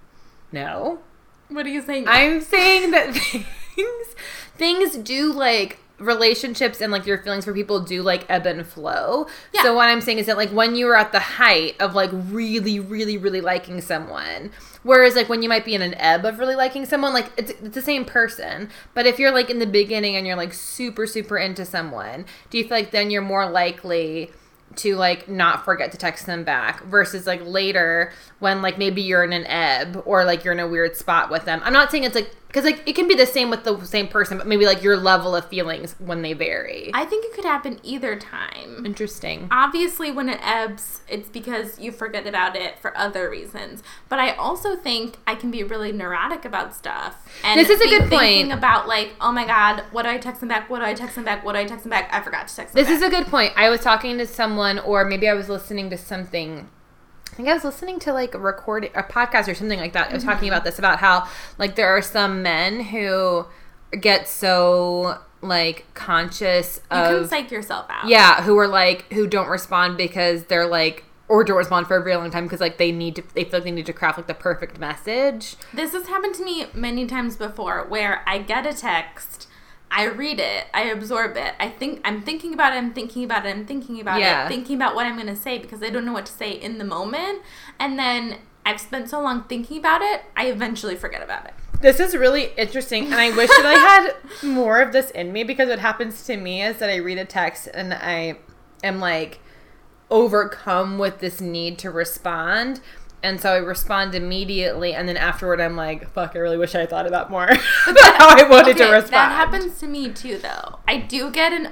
no. 0.51 0.99
What 1.49 1.65
are 1.67 1.69
you 1.69 1.81
saying? 1.83 2.05
I'm 2.07 2.41
saying 2.41 2.91
that 2.91 3.13
things 3.75 4.07
things 4.55 4.95
do 4.97 5.31
like 5.31 5.77
relationships 5.99 6.81
and 6.81 6.91
like 6.91 7.05
your 7.05 7.17
feelings 7.19 7.45
for 7.45 7.53
people 7.53 7.79
do 7.79 8.01
like 8.01 8.25
ebb 8.29 8.45
and 8.45 8.65
flow. 8.65 9.27
Yeah. 9.53 9.63
So 9.63 9.75
what 9.75 9.89
I'm 9.89 10.01
saying 10.01 10.19
is 10.19 10.25
that 10.25 10.37
like 10.37 10.49
when 10.49 10.75
you 10.75 10.87
are 10.87 10.95
at 10.95 11.11
the 11.11 11.19
height 11.19 11.79
of 11.79 11.95
like 11.95 12.09
really 12.11 12.79
really 12.79 13.17
really 13.17 13.41
liking 13.41 13.79
someone 13.81 14.51
whereas 14.83 15.15
like 15.15 15.29
when 15.29 15.41
you 15.41 15.49
might 15.49 15.65
be 15.65 15.75
in 15.75 15.81
an 15.81 15.93
ebb 15.95 16.25
of 16.25 16.39
really 16.39 16.55
liking 16.55 16.85
someone 16.85 17.13
like 17.13 17.31
it's, 17.37 17.51
it's 17.51 17.75
the 17.75 17.81
same 17.81 18.03
person 18.05 18.69
but 18.93 19.05
if 19.05 19.17
you're 19.17 19.31
like 19.31 19.49
in 19.49 19.59
the 19.59 19.65
beginning 19.65 20.15
and 20.15 20.27
you're 20.27 20.35
like 20.35 20.53
super 20.53 21.07
super 21.07 21.37
into 21.37 21.63
someone 21.63 22.25
do 22.49 22.57
you 22.57 22.63
feel 22.63 22.77
like 22.77 22.91
then 22.91 23.09
you're 23.09 23.21
more 23.21 23.49
likely 23.49 24.29
to 24.75 24.95
like 24.95 25.29
not 25.29 25.63
forget 25.63 25.91
to 25.91 25.97
text 25.97 26.25
them 26.25 26.43
back 26.43 26.83
versus 26.85 27.27
like 27.27 27.41
later 27.45 28.11
when 28.39 28.61
like 28.61 28.77
maybe 28.77 29.01
you're 29.01 29.23
in 29.23 29.33
an 29.33 29.45
ebb 29.45 30.01
or 30.05 30.25
like 30.25 30.43
you're 30.43 30.53
in 30.53 30.59
a 30.59 30.67
weird 30.67 30.95
spot 30.95 31.29
with 31.29 31.45
them. 31.45 31.61
I'm 31.63 31.73
not 31.73 31.91
saying 31.91 32.03
it's 32.03 32.15
like 32.15 32.31
because 32.53 32.65
like 32.65 32.87
it 32.87 32.93
can 32.93 33.07
be 33.07 33.15
the 33.15 33.25
same 33.25 33.49
with 33.49 33.63
the 33.63 33.83
same 33.83 34.07
person, 34.07 34.37
but 34.37 34.45
maybe 34.45 34.63
like 34.67 34.83
your 34.83 34.95
level 34.95 35.35
of 35.35 35.43
feelings 35.49 35.95
when 35.97 36.21
they 36.21 36.33
vary. 36.33 36.91
I 36.93 37.03
think 37.03 37.25
it 37.25 37.33
could 37.33 37.45
happen 37.45 37.79
either 37.81 38.15
time. 38.15 38.85
Interesting. 38.85 39.47
Obviously, 39.49 40.11
when 40.11 40.29
it 40.29 40.39
ebbs, 40.43 41.01
it's 41.09 41.29
because 41.29 41.79
you 41.79 41.91
forget 41.91 42.27
about 42.27 42.55
it 42.55 42.77
for 42.79 42.95
other 42.95 43.27
reasons. 43.27 43.81
But 44.07 44.19
I 44.19 44.33
also 44.35 44.75
think 44.75 45.17
I 45.25 45.33
can 45.33 45.49
be 45.49 45.63
really 45.63 45.91
neurotic 45.91 46.45
about 46.45 46.75
stuff. 46.75 47.27
And 47.43 47.59
This 47.59 47.69
is 47.71 47.81
a 47.81 47.85
good 47.85 48.07
thinking 48.09 48.47
point. 48.49 48.51
about 48.59 48.87
like, 48.87 49.13
oh 49.19 49.31
my 49.31 49.47
god, 49.47 49.83
what 49.91 50.03
do 50.03 50.09
I 50.09 50.19
text 50.19 50.39
them 50.41 50.49
back? 50.49 50.69
What 50.69 50.79
do 50.79 50.85
I 50.85 50.93
text 50.93 51.15
them 51.15 51.25
back? 51.25 51.43
What 51.43 51.53
do 51.53 51.59
I 51.59 51.65
text 51.65 51.85
them 51.85 51.89
back? 51.89 52.13
I 52.13 52.21
forgot 52.21 52.47
to 52.49 52.55
text 52.55 52.75
them 52.75 52.79
This 52.83 52.87
back. 52.87 52.97
is 52.97 53.01
a 53.01 53.09
good 53.09 53.25
point. 53.31 53.53
I 53.55 53.69
was 53.69 53.79
talking 53.81 54.19
to 54.19 54.27
someone, 54.27 54.77
or 54.77 55.05
maybe 55.05 55.27
I 55.27 55.33
was 55.33 55.49
listening 55.49 55.89
to 55.89 55.97
something. 55.97 56.69
I 57.33 57.35
think 57.35 57.49
I 57.49 57.53
was 57.55 57.63
listening 57.63 57.97
to 58.01 58.13
like 58.13 58.35
a 58.35 58.37
recording, 58.37 58.91
a 58.93 59.01
podcast 59.01 59.47
or 59.47 59.55
something 59.55 59.79
like 59.79 59.93
that. 59.93 60.11
I 60.11 60.13
was 60.13 60.23
talking 60.23 60.49
about 60.49 60.63
this 60.63 60.77
about 60.77 60.99
how 60.99 61.27
like 61.57 61.73
there 61.75 61.87
are 61.87 62.01
some 62.01 62.43
men 62.43 62.79
who 62.79 63.47
get 63.99 64.27
so 64.27 65.17
like 65.41 65.91
conscious 65.95 66.79
of 66.91 67.11
you 67.11 67.17
can 67.21 67.27
psych 67.27 67.49
yourself 67.49 67.87
out. 67.89 68.07
yeah, 68.07 68.43
who 68.43 68.55
are 68.59 68.67
like 68.67 69.11
who 69.13 69.25
don't 69.25 69.47
respond 69.49 69.97
because 69.97 70.43
they're 70.43 70.67
like 70.67 71.05
or 71.27 71.43
don't 71.43 71.57
respond 71.57 71.87
for 71.87 71.97
a 71.97 72.03
very 72.03 72.15
long 72.17 72.29
time 72.29 72.43
because 72.43 72.61
like 72.61 72.77
they 72.77 72.91
need 72.91 73.15
to 73.15 73.23
they 73.33 73.45
feel 73.45 73.53
like 73.53 73.63
they 73.63 73.71
need 73.71 73.87
to 73.87 73.93
craft 73.93 74.19
like 74.19 74.27
the 74.27 74.35
perfect 74.35 74.77
message. 74.77 75.55
This 75.73 75.93
has 75.93 76.05
happened 76.05 76.35
to 76.35 76.45
me 76.45 76.67
many 76.75 77.07
times 77.07 77.35
before 77.35 77.83
where 77.87 78.21
I 78.27 78.37
get 78.37 78.67
a 78.67 78.73
text, 78.75 79.47
I 79.95 80.05
read 80.05 80.39
it, 80.39 80.65
I 80.73 80.85
absorb 80.85 81.37
it. 81.37 81.53
I 81.59 81.69
think 81.69 82.01
I'm 82.03 82.21
thinking 82.23 82.53
about 82.53 82.73
it, 82.73 82.77
I'm 82.77 82.93
thinking 82.93 83.23
about 83.23 83.45
it, 83.45 83.49
I'm 83.49 83.65
thinking 83.65 84.01
about 84.01 84.19
Yeah. 84.19 84.45
it, 84.45 84.49
thinking 84.49 84.75
about 84.75 84.95
what 84.95 85.05
I'm 85.05 85.15
going 85.15 85.27
to 85.27 85.35
say 85.35 85.59
because 85.59 85.83
I 85.83 85.89
don't 85.91 86.03
know 86.03 86.13
what 86.13 86.25
to 86.25 86.33
say 86.33 86.51
in 86.51 86.79
the 86.79 86.83
moment. 86.83 87.43
And 87.79 87.99
then 87.99 88.37
I've 88.65 88.79
spent 88.81 89.09
so 89.09 89.21
long 89.21 89.43
thinking 89.43 89.77
about 89.77 90.01
it, 90.01 90.23
I 90.35 90.47
eventually 90.47 90.95
forget 90.95 91.21
about 91.21 91.45
it. 91.45 91.53
This 91.81 91.99
is 91.99 92.15
really 92.15 92.53
interesting, 92.57 93.05
and 93.05 93.15
I 93.15 93.35
wish 93.35 93.49
that 93.49 93.65
I 93.65 93.73
had 93.73 94.13
more 94.49 94.81
of 94.81 94.93
this 94.93 95.11
in 95.11 95.31
me 95.33 95.43
because 95.43 95.67
what 95.69 95.79
happens 95.79 96.23
to 96.25 96.37
me 96.37 96.63
is 96.63 96.77
that 96.77 96.89
I 96.89 96.95
read 96.95 97.17
a 97.17 97.25
text 97.25 97.67
and 97.73 97.93
I 97.93 98.37
am 98.83 98.99
like 98.99 99.39
overcome 100.09 100.97
with 100.97 101.19
this 101.19 101.41
need 101.41 101.77
to 101.79 101.91
respond. 101.91 102.79
And 103.23 103.39
so 103.39 103.53
I 103.53 103.57
respond 103.57 104.13
immediately, 104.15 104.93
and 104.93 105.07
then 105.07 105.15
afterward, 105.15 105.61
I'm 105.61 105.77
like, 105.77 106.11
"Fuck! 106.11 106.35
I 106.35 106.39
really 106.39 106.57
wish 106.57 106.75
I 106.75 106.85
thought 106.85 107.07
about 107.07 107.31
more 107.31 107.45
about 107.45 107.57
how 108.17 108.27
I 108.37 108.43
wanted 108.49 108.75
to 108.77 108.83
respond." 108.91 109.13
That 109.13 109.31
happens 109.31 109.79
to 109.79 109.87
me 109.87 110.11
too, 110.11 110.37
though. 110.37 110.79
I 110.87 110.97
do 110.97 111.31
get 111.31 111.53
an. 111.53 111.69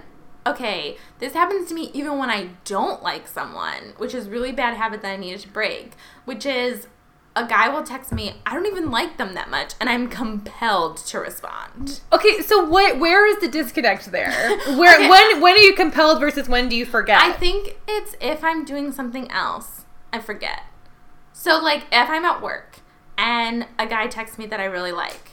Okay, 0.47 0.97
this 1.19 1.33
happens 1.33 1.67
to 1.67 1.75
me 1.75 1.91
even 1.93 2.17
when 2.17 2.29
I 2.29 2.51
don't 2.65 3.03
like 3.03 3.27
someone, 3.27 3.93
which 3.97 4.15
is 4.15 4.29
really 4.29 4.51
bad 4.51 4.75
habit 4.75 5.01
that 5.03 5.11
I 5.11 5.17
needed 5.17 5.41
to 5.41 5.49
break. 5.49 5.91
Which 6.25 6.45
is, 6.47 6.87
a 7.35 7.45
guy 7.45 7.69
will 7.69 7.83
text 7.83 8.11
me, 8.11 8.35
I 8.45 8.53
don't 8.53 8.65
even 8.65 8.89
like 8.89 9.17
them 9.17 9.33
that 9.35 9.49
much, 9.51 9.73
and 9.79 9.89
I'm 9.89 10.07
compelled 10.07 10.97
to 10.97 11.19
respond. 11.19 12.01
Okay, 12.11 12.41
so 12.41 12.63
what? 12.63 12.97
Where 12.97 13.27
is 13.27 13.39
the 13.39 13.47
disconnect 13.49 14.11
there? 14.11 14.31
Where? 14.77 14.95
Okay. 14.95 15.09
When? 15.09 15.41
When 15.41 15.55
are 15.55 15.59
you 15.59 15.75
compelled 15.75 16.19
versus 16.21 16.47
when 16.49 16.69
do 16.69 16.75
you 16.75 16.85
forget? 16.85 17.21
I 17.21 17.33
think 17.33 17.77
it's 17.87 18.15
if 18.21 18.43
I'm 18.43 18.63
doing 18.65 18.91
something 18.91 19.29
else, 19.31 19.85
I 20.13 20.19
forget. 20.19 20.63
So, 21.41 21.57
like, 21.57 21.85
if 21.91 22.07
I'm 22.07 22.23
at 22.23 22.39
work 22.39 22.81
and 23.17 23.65
a 23.79 23.87
guy 23.87 24.05
texts 24.05 24.37
me 24.37 24.45
that 24.45 24.59
I 24.59 24.65
really 24.65 24.91
like, 24.91 25.31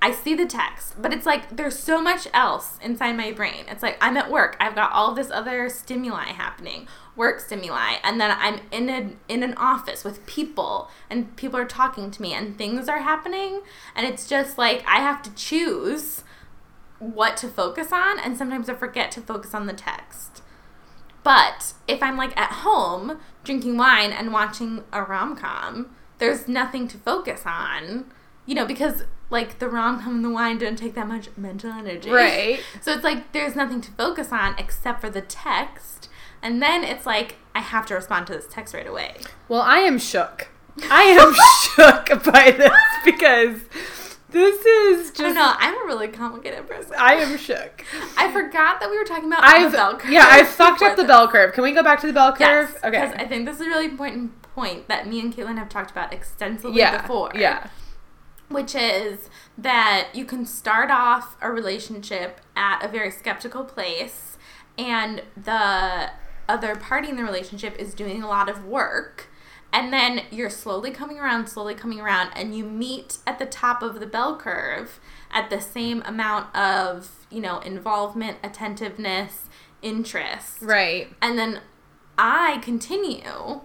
I 0.00 0.10
see 0.10 0.34
the 0.34 0.46
text, 0.46 0.94
but 1.02 1.12
it's 1.12 1.26
like 1.26 1.58
there's 1.58 1.78
so 1.78 2.00
much 2.00 2.26
else 2.32 2.78
inside 2.80 3.18
my 3.18 3.32
brain. 3.32 3.66
It's 3.68 3.82
like 3.82 3.98
I'm 4.00 4.16
at 4.16 4.30
work, 4.30 4.56
I've 4.58 4.74
got 4.74 4.92
all 4.92 5.12
this 5.12 5.30
other 5.30 5.68
stimuli 5.68 6.28
happening, 6.28 6.88
work 7.16 7.40
stimuli, 7.40 7.96
and 8.02 8.18
then 8.18 8.34
I'm 8.34 8.60
in 8.72 8.88
a 8.88 9.10
in 9.30 9.42
an 9.42 9.52
office 9.58 10.04
with 10.04 10.24
people, 10.24 10.88
and 11.10 11.36
people 11.36 11.60
are 11.60 11.66
talking 11.66 12.10
to 12.12 12.22
me, 12.22 12.32
and 12.32 12.56
things 12.56 12.88
are 12.88 13.00
happening, 13.00 13.60
and 13.94 14.06
it's 14.06 14.26
just 14.26 14.56
like 14.56 14.82
I 14.86 15.00
have 15.00 15.20
to 15.20 15.34
choose 15.34 16.24
what 16.98 17.36
to 17.36 17.48
focus 17.48 17.92
on, 17.92 18.18
and 18.18 18.38
sometimes 18.38 18.70
I 18.70 18.74
forget 18.74 19.10
to 19.10 19.20
focus 19.20 19.52
on 19.52 19.66
the 19.66 19.74
text. 19.74 20.40
But 21.26 21.74
if 21.88 22.04
I'm 22.04 22.16
like 22.16 22.38
at 22.38 22.52
home 22.52 23.18
drinking 23.42 23.76
wine 23.76 24.12
and 24.12 24.32
watching 24.32 24.84
a 24.92 25.02
rom 25.02 25.34
com, 25.34 25.90
there's 26.18 26.46
nothing 26.46 26.86
to 26.86 26.98
focus 26.98 27.42
on, 27.44 28.04
you 28.46 28.54
know, 28.54 28.64
because 28.64 29.02
like 29.28 29.58
the 29.58 29.68
rom 29.68 30.00
com 30.00 30.14
and 30.14 30.24
the 30.24 30.30
wine 30.30 30.56
don't 30.56 30.76
take 30.76 30.94
that 30.94 31.08
much 31.08 31.28
mental 31.36 31.72
energy. 31.72 32.10
Right. 32.10 32.60
So 32.80 32.92
it's 32.92 33.02
like 33.02 33.32
there's 33.32 33.56
nothing 33.56 33.80
to 33.80 33.90
focus 33.90 34.30
on 34.30 34.54
except 34.56 35.00
for 35.00 35.10
the 35.10 35.20
text. 35.20 36.08
And 36.42 36.62
then 36.62 36.84
it's 36.84 37.06
like 37.06 37.38
I 37.56 37.58
have 37.58 37.86
to 37.86 37.94
respond 37.94 38.28
to 38.28 38.34
this 38.34 38.46
text 38.48 38.72
right 38.72 38.86
away. 38.86 39.16
Well, 39.48 39.62
I 39.62 39.78
am 39.78 39.98
shook. 39.98 40.46
I 40.84 41.02
am 41.02 41.34
shook 42.06 42.22
by 42.22 42.52
this 42.52 42.70
because 43.04 43.62
this 44.30 44.64
is 44.64 45.10
I 45.10 45.14
just. 45.14 45.34
know. 45.34 45.54
I'm 45.56 45.82
a 45.82 45.86
really 45.86 46.08
complicated 46.08 46.68
person. 46.68 46.94
I 46.98 47.14
am 47.14 47.36
shook. 47.38 47.84
I 48.16 48.32
forgot 48.32 48.80
that 48.80 48.90
we 48.90 48.98
were 48.98 49.04
talking 49.04 49.26
about 49.26 49.44
I've 49.44 49.70
the 49.70 49.76
bell 49.76 49.96
curve. 49.96 50.10
yeah, 50.10 50.26
I've 50.28 50.48
fucked 50.60 50.82
up 50.82 50.96
the 50.96 51.02
this. 51.02 51.08
bell 51.08 51.28
curve. 51.28 51.52
Can 51.52 51.62
we 51.62 51.72
go 51.72 51.82
back 51.82 52.00
to 52.00 52.06
the 52.06 52.12
bell 52.12 52.32
curve? 52.32 52.70
Yes, 52.72 52.76
okay. 52.84 52.90
Because 52.90 53.14
I 53.14 53.26
think 53.26 53.46
this 53.46 53.56
is 53.60 53.66
a 53.66 53.68
really 53.68 53.86
important 53.86 54.42
point 54.42 54.88
that 54.88 55.06
me 55.06 55.20
and 55.20 55.34
Caitlin 55.34 55.58
have 55.58 55.68
talked 55.68 55.90
about 55.90 56.12
extensively 56.12 56.78
yeah. 56.78 57.02
before. 57.02 57.30
Yeah. 57.34 57.68
Which 58.48 58.74
is 58.74 59.28
that 59.58 60.08
you 60.14 60.24
can 60.24 60.46
start 60.46 60.90
off 60.90 61.36
a 61.40 61.50
relationship 61.50 62.40
at 62.54 62.84
a 62.84 62.88
very 62.88 63.10
skeptical 63.10 63.64
place, 63.64 64.38
and 64.78 65.22
the 65.36 66.10
other 66.48 66.76
party 66.76 67.08
in 67.08 67.16
the 67.16 67.24
relationship 67.24 67.76
is 67.78 67.92
doing 67.94 68.22
a 68.22 68.28
lot 68.28 68.48
of 68.48 68.64
work. 68.64 69.28
And 69.72 69.92
then 69.92 70.22
you're 70.30 70.48
slowly 70.50 70.90
coming 70.90 71.18
around, 71.18 71.48
slowly 71.48 71.74
coming 71.74 72.00
around, 72.00 72.30
and 72.34 72.56
you 72.56 72.64
meet 72.64 73.18
at 73.26 73.38
the 73.38 73.44
top 73.46 73.82
of 73.82 74.00
the 74.00 74.06
bell 74.06 74.36
curve 74.36 74.98
at 75.30 75.50
the 75.50 75.60
same 75.60 76.02
amount 76.06 76.54
of, 76.56 77.26
you 77.30 77.40
know, 77.40 77.58
involvement, 77.58 78.38
attentiveness, 78.42 79.48
interest 79.82 80.62
Right. 80.62 81.08
and 81.20 81.38
then 81.38 81.60
I 82.18 82.58
continue, 82.62 83.60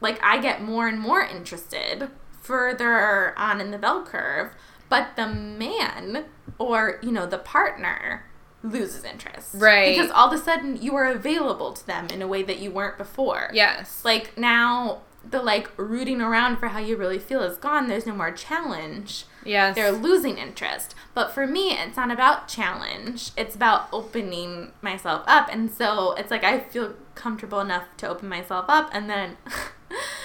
like 0.00 0.20
I 0.22 0.38
get 0.38 0.62
more 0.62 0.86
and 0.86 1.00
more 1.00 1.22
interested 1.22 2.10
further 2.42 3.36
on 3.38 3.60
in 3.60 3.70
the 3.70 3.78
bell 3.78 4.04
curve, 4.04 4.52
but 4.88 5.16
the 5.16 5.26
man 5.26 6.26
or 6.58 6.98
you 7.02 7.10
know 7.12 7.26
the 7.26 7.38
partner 7.38 8.24
loses 8.62 9.04
interest, 9.04 9.54
Right. 9.54 9.96
Because 9.96 10.10
all 10.10 10.32
of 10.32 10.38
a 10.38 10.42
sudden 10.42 10.80
you 10.80 10.94
are 10.96 11.06
available 11.06 11.72
to 11.72 11.86
them 11.86 12.08
in 12.08 12.20
a 12.22 12.26
way 12.28 12.42
that 12.42 12.58
you 12.58 12.70
weren't 12.70 12.98
before. 12.98 13.50
Yes. 13.52 14.04
Like 14.04 14.36
now 14.36 15.02
the 15.28 15.42
like 15.42 15.70
rooting 15.76 16.20
around 16.20 16.58
for 16.58 16.68
how 16.68 16.78
you 16.78 16.96
really 16.96 17.18
feel 17.18 17.42
is 17.42 17.56
gone. 17.56 17.88
There's 17.88 18.06
no 18.06 18.14
more 18.14 18.32
challenge 18.32 19.24
yes. 19.48 19.74
they're 19.74 19.92
losing 19.92 20.38
interest. 20.38 20.94
But 21.14 21.32
for 21.32 21.46
me, 21.46 21.72
it's 21.72 21.96
not 21.96 22.10
about 22.10 22.48
challenge. 22.48 23.30
It's 23.36 23.54
about 23.54 23.88
opening 23.92 24.72
myself 24.82 25.22
up. 25.26 25.48
And 25.50 25.70
so 25.70 26.12
it's 26.12 26.30
like 26.30 26.44
I 26.44 26.60
feel 26.60 26.94
comfortable 27.14 27.60
enough 27.60 27.84
to 27.96 28.08
open 28.08 28.28
myself 28.28 28.66
up, 28.68 28.90
and 28.92 29.10
then 29.10 29.36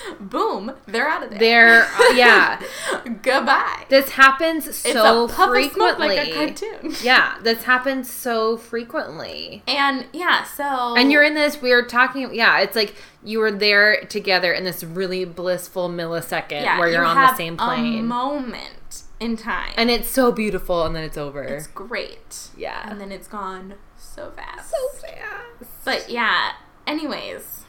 boom, 0.20 0.74
they're 0.86 1.08
out 1.08 1.24
of 1.24 1.30
there. 1.32 1.39
They're- 1.39 1.84
uh, 1.84 2.14
yeah. 2.16 2.62
Goodbye. 3.22 3.86
this 3.89 4.10
happens 4.10 4.76
so 4.76 5.28
frequently. 5.28 6.08
like 6.16 6.28
a 6.30 6.34
cartoon. 6.34 6.93
yeah, 7.04 7.36
this 7.41 7.64
happens 7.64 8.12
so 8.12 8.58
frequently. 8.58 9.64
And 9.68 10.06
yeah, 10.14 10.43
so 10.43 10.95
And 10.95 11.12
you're 11.12 11.24
in 11.24 11.34
this 11.36 11.62
weird 11.62 11.89
talking. 11.89 12.34
Yeah, 12.34 12.60
it's 12.60 12.76
like 12.76 12.95
you 13.24 13.39
were 13.39 13.51
there 13.51 14.01
together 14.06 14.51
in 14.54 14.64
this 14.64 14.84
really 14.84 15.26
blissful 15.26 15.89
millisecond 15.89 16.64
yeah, 16.64 16.80
where 16.80 16.89
you're 16.89 17.04
you 17.04 17.08
on 17.08 17.16
the 17.16 17.36
same 17.36 17.54
A 17.56 17.58
plane, 17.58 18.06
moment 18.06 19.04
in 19.20 19.38
time, 19.38 19.74
and 19.78 19.89
it's 19.89 20.10
so 20.10 20.32
beautiful, 20.32 20.86
and 20.86 20.95
then 20.95 21.04
it's 21.04 21.18
over. 21.18 21.43
it's 21.43 21.68
great. 21.68 22.49
Yeah. 22.58 22.89
and 22.89 22.99
then 22.99 23.12
it's 23.12 23.28
gone 23.28 23.76
so 23.97 24.32
fast. 24.32 24.70
So 24.72 24.88
fast. 24.99 25.86
But 25.86 26.10
yeah, 26.10 26.51
anyways, 26.86 27.62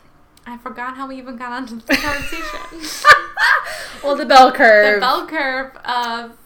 I 0.47 0.59
forgot 0.59 0.97
how 0.97 1.09
we 1.09 1.17
even 1.17 1.37
got 1.37 1.53
onto 1.53 1.81
the 1.81 1.97
conversation. 1.97 3.03
Well, 4.03 4.17
the 4.17 4.27
bell 4.27 4.53
curve. 4.53 4.95
the 4.95 5.01
bell 5.01 5.27
curve 5.27 5.77
of, 5.79 6.37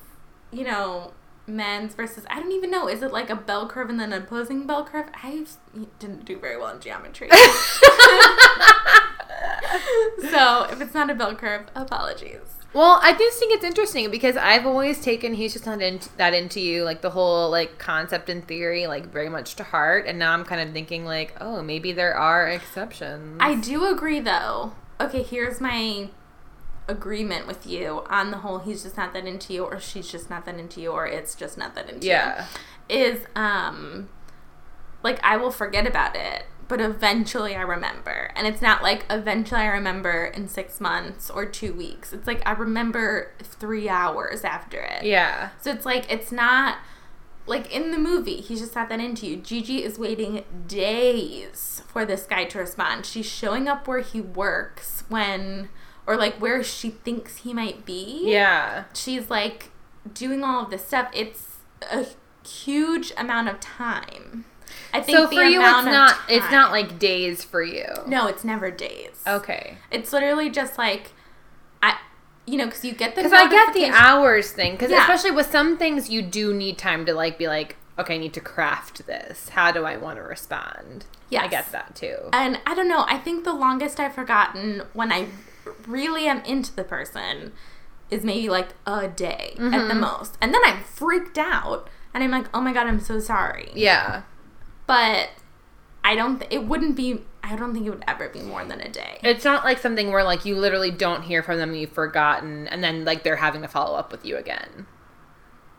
you 0.53 0.64
know, 0.64 1.12
men's 1.46 1.94
versus, 1.94 2.24
I 2.30 2.38
don't 2.40 2.53
even 2.53 2.70
know, 2.70 2.88
is 2.88 3.03
it 3.03 3.12
like 3.12 3.30
a 3.30 3.36
bell 3.36 3.66
curve 3.68 3.90
and 3.90 3.99
then 3.99 4.12
an 4.12 4.22
opposing 4.22 4.66
bell 4.66 4.84
curve? 4.84 5.07
I 5.14 5.44
didn't 5.99 6.24
do 6.24 6.38
very 6.38 6.57
well 6.57 6.74
in 6.74 6.80
geometry. 6.80 7.28
so 10.30 10.68
if 10.70 10.80
it's 10.80 10.94
not 10.94 11.11
a 11.11 11.14
bell 11.14 11.34
curve, 11.34 11.66
apologies. 11.74 12.57
Well, 12.74 13.00
I 13.02 13.14
just 13.14 13.38
think 13.38 13.54
it's 13.54 13.64
interesting 13.64 14.10
because 14.10 14.36
I've 14.36 14.66
always 14.66 15.00
taken 15.00 15.34
he's 15.34 15.54
just 15.54 15.64
not 15.66 15.80
into 15.80 16.14
that 16.16 16.34
into 16.34 16.60
you, 16.60 16.84
like 16.84 17.00
the 17.00 17.10
whole 17.10 17.50
like 17.50 17.78
concept 17.78 18.28
and 18.28 18.46
theory, 18.46 18.86
like 18.86 19.06
very 19.06 19.28
much 19.28 19.54
to 19.56 19.64
heart. 19.64 20.06
And 20.06 20.18
now 20.18 20.32
I'm 20.32 20.44
kind 20.44 20.60
of 20.60 20.72
thinking 20.72 21.04
like, 21.04 21.34
oh, 21.40 21.62
maybe 21.62 21.92
there 21.92 22.14
are 22.14 22.46
exceptions. 22.46 23.38
I 23.40 23.54
do 23.54 23.86
agree 23.86 24.20
though. 24.20 24.72
Okay, 25.00 25.22
here's 25.22 25.60
my 25.60 26.10
agreement 26.88 27.46
with 27.46 27.66
you 27.66 28.02
on 28.08 28.30
the 28.30 28.38
whole 28.38 28.58
he's 28.60 28.82
just 28.82 28.96
not 28.96 29.12
that 29.12 29.26
into 29.26 29.52
you 29.52 29.62
or 29.62 29.78
she's 29.78 30.10
just 30.10 30.30
not 30.30 30.46
that 30.46 30.58
into 30.58 30.80
you 30.80 30.90
or 30.90 31.06
it's 31.06 31.34
just 31.34 31.58
not 31.58 31.74
that 31.74 31.88
into 31.90 32.06
you. 32.06 32.12
yeah, 32.12 32.46
is 32.88 33.26
um 33.36 34.08
like 35.02 35.22
I 35.22 35.36
will 35.36 35.50
forget 35.50 35.86
about 35.86 36.16
it, 36.16 36.44
but 36.68 36.80
eventually 36.80 37.56
I 37.56 37.62
remember. 37.62 38.30
And 38.36 38.46
it's 38.46 38.62
not 38.62 38.82
like 38.82 39.04
eventually 39.10 39.62
I 39.62 39.66
remember 39.68 40.26
in 40.26 40.48
6 40.48 40.80
months 40.80 41.30
or 41.30 41.46
2 41.46 41.72
weeks. 41.72 42.12
It's 42.12 42.26
like 42.26 42.42
I 42.46 42.52
remember 42.52 43.32
3 43.42 43.88
hours 43.88 44.44
after 44.44 44.78
it. 44.78 45.04
yeah, 45.04 45.50
So 45.60 45.70
it's 45.70 45.86
like 45.86 46.10
it's 46.12 46.30
not 46.30 46.78
like 47.46 47.74
in 47.74 47.92
the 47.92 47.98
movie, 47.98 48.42
he's 48.42 48.60
just 48.60 48.74
not 48.74 48.90
that 48.90 49.00
into 49.00 49.26
you. 49.26 49.36
Gigi 49.36 49.82
is 49.82 49.98
waiting 49.98 50.44
days 50.66 51.82
for 51.88 52.04
this 52.04 52.24
guy 52.24 52.44
to 52.44 52.58
respond. 52.58 53.06
She's 53.06 53.24
showing 53.26 53.68
up 53.68 53.88
where 53.88 54.00
he 54.00 54.20
works 54.20 55.04
when 55.08 55.70
or 56.06 56.16
like 56.16 56.34
where 56.36 56.62
she 56.62 56.90
thinks 56.90 57.38
he 57.38 57.52
might 57.54 57.84
be 57.84 58.30
yeah. 58.30 58.84
she's 58.94 59.28
like 59.30 59.70
doing 60.12 60.42
all 60.44 60.64
of 60.64 60.70
this 60.70 60.86
stuff. 60.86 61.08
It's 61.14 61.56
a 61.90 62.06
huge 62.46 63.12
amount 63.16 63.48
of 63.48 63.60
time. 63.60 64.44
I 64.93 65.01
think 65.01 65.18
So 65.18 65.26
for 65.28 65.43
you, 65.43 65.61
it's 65.62 65.84
not 65.84 66.16
it's 66.28 66.51
not 66.51 66.70
like 66.72 66.99
days 66.99 67.45
for 67.45 67.62
you. 67.62 67.86
no, 68.07 68.26
it's 68.26 68.45
never 68.45 68.70
days. 68.70 69.22
Okay. 69.26 69.76
it's 69.91 70.12
literally 70.12 70.49
just 70.51 70.78
like 70.78 71.12
I, 71.82 71.99
you 72.47 72.57
know, 72.57 72.66
because 72.66 72.84
you 72.84 72.93
get 72.95 73.14
the 73.14 73.22
Because 73.22 73.32
I 73.32 73.49
get 73.49 73.74
the 73.74 73.86
hours 73.86 74.51
thing. 74.53 74.72
Because 74.72 74.91
Yeah. 74.91 75.01
especially 75.03 75.32
with 75.32 75.51
some 75.51 75.76
things, 75.76 76.09
you 76.09 76.22
do 76.22 76.55
need 76.55 76.78
time 76.78 77.05
to 77.07 77.12
like 77.14 77.39
be 77.39 77.47
like, 77.49 77.76
okay, 77.99 78.14
I 78.14 78.18
need 78.18 78.32
to 78.34 78.41
craft 78.41 79.07
this. 79.07 79.51
How 79.51 79.70
do 79.72 79.84
I 79.84 79.97
want 79.97 80.16
to 80.16 80.22
respond? 80.22 81.05
Yeah, 81.30 81.43
I 81.43 81.49
get 81.49 81.70
that 81.72 81.95
too. 81.95 82.16
And 82.32 82.59
I 82.66 82.74
don't 82.74 82.89
know. 82.89 83.05
I 83.07 83.18
think 83.18 83.45
the 83.45 83.53
longest 83.53 84.01
I've 84.01 84.14
forgotten 84.14 84.82
when 84.95 85.12
I 85.12 85.26
really 85.86 86.26
am 86.26 86.41
into 86.45 86.74
the 86.74 86.84
person 86.84 87.53
is 88.11 88.24
maybe 88.24 88.49
like 88.49 88.68
a 88.86 89.07
day 89.09 89.51
at 89.59 89.59
the 89.59 89.62
Mm-hmm. 89.78 90.01
most, 90.01 90.39
and 90.41 90.55
then 90.55 90.62
I'm 90.64 90.82
freaked 90.82 91.36
out, 91.36 91.91
and 92.14 92.24
I'm 92.24 92.30
like, 92.30 92.47
oh 92.55 92.61
my 92.62 92.72
god, 92.72 92.86
I'm 92.86 93.01
so 93.01 93.20
sorry. 93.20 93.70
Yeah. 93.74 94.22
But 94.89 95.28
I 96.03 96.16
don't. 96.16 96.41
Th- 96.41 96.51
it 96.53 96.64
wouldn't 96.66 96.97
be. 96.97 97.20
I 97.45 97.55
don't 97.55 97.72
think 97.72 97.86
it 97.86 97.91
would 97.91 98.05
ever 98.09 98.28
be 98.28 98.41
more 98.43 98.64
than 98.64 98.80
a 98.80 98.89
day. 98.89 99.20
It's 99.22 99.45
not 99.45 99.64
like 99.64 99.78
something 99.78 100.11
where 100.11 100.24
like 100.24 100.45
you 100.45 100.57
literally 100.57 100.91
don't 100.91 101.22
hear 101.22 101.43
from 101.45 101.59
them, 101.59 101.74
you've 101.74 101.93
forgotten, 101.93 102.66
and 102.66 102.82
then 102.82 103.05
like 103.05 103.22
they're 103.22 103.36
having 103.36 103.62
to 103.62 103.68
follow 103.68 103.97
up 103.97 104.11
with 104.11 104.24
you 104.24 104.36
again. 104.36 104.86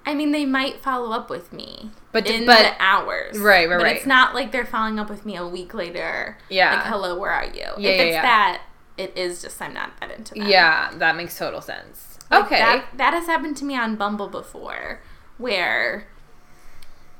I 0.05 0.15
mean, 0.15 0.31
they 0.31 0.45
might 0.45 0.77
follow 0.79 1.11
up 1.11 1.29
with 1.29 1.51
me, 1.53 1.91
But- 2.13 2.25
in 2.27 2.45
but- 2.45 2.57
the 2.63 2.81
hours, 2.81 3.37
Right, 3.37 3.69
right, 3.69 3.77
But 3.77 3.83
right. 3.83 3.95
it's 3.97 4.05
not 4.07 4.33
like 4.33 4.51
they're 4.51 4.65
following 4.65 4.97
up 4.97 5.09
with 5.09 5.25
me 5.25 5.35
a 5.35 5.45
week 5.47 5.73
later. 5.73 6.37
Yeah. 6.49 6.75
like 6.75 6.85
hello, 6.85 7.19
where 7.19 7.29
are 7.31 7.45
you? 7.45 7.51
Yeah, 7.59 7.73
if 7.77 7.79
yeah, 7.81 7.89
it's 8.03 8.13
yeah. 8.13 8.21
that, 8.23 8.61
it 8.97 9.15
is 9.15 9.41
just 9.41 9.61
I'm 9.61 9.73
not 9.73 9.91
that 9.99 10.09
into 10.09 10.33
them. 10.35 10.47
Yeah, 10.47 10.91
that 10.95 11.15
makes 11.15 11.37
total 11.37 11.61
sense. 11.61 12.17
Like, 12.31 12.45
okay. 12.45 12.59
that, 12.59 12.85
that 12.95 13.13
has 13.13 13.27
happened 13.27 13.57
to 13.57 13.65
me 13.65 13.75
on 13.77 13.97
Bumble 13.97 14.29
before, 14.29 15.01
where. 15.37 16.07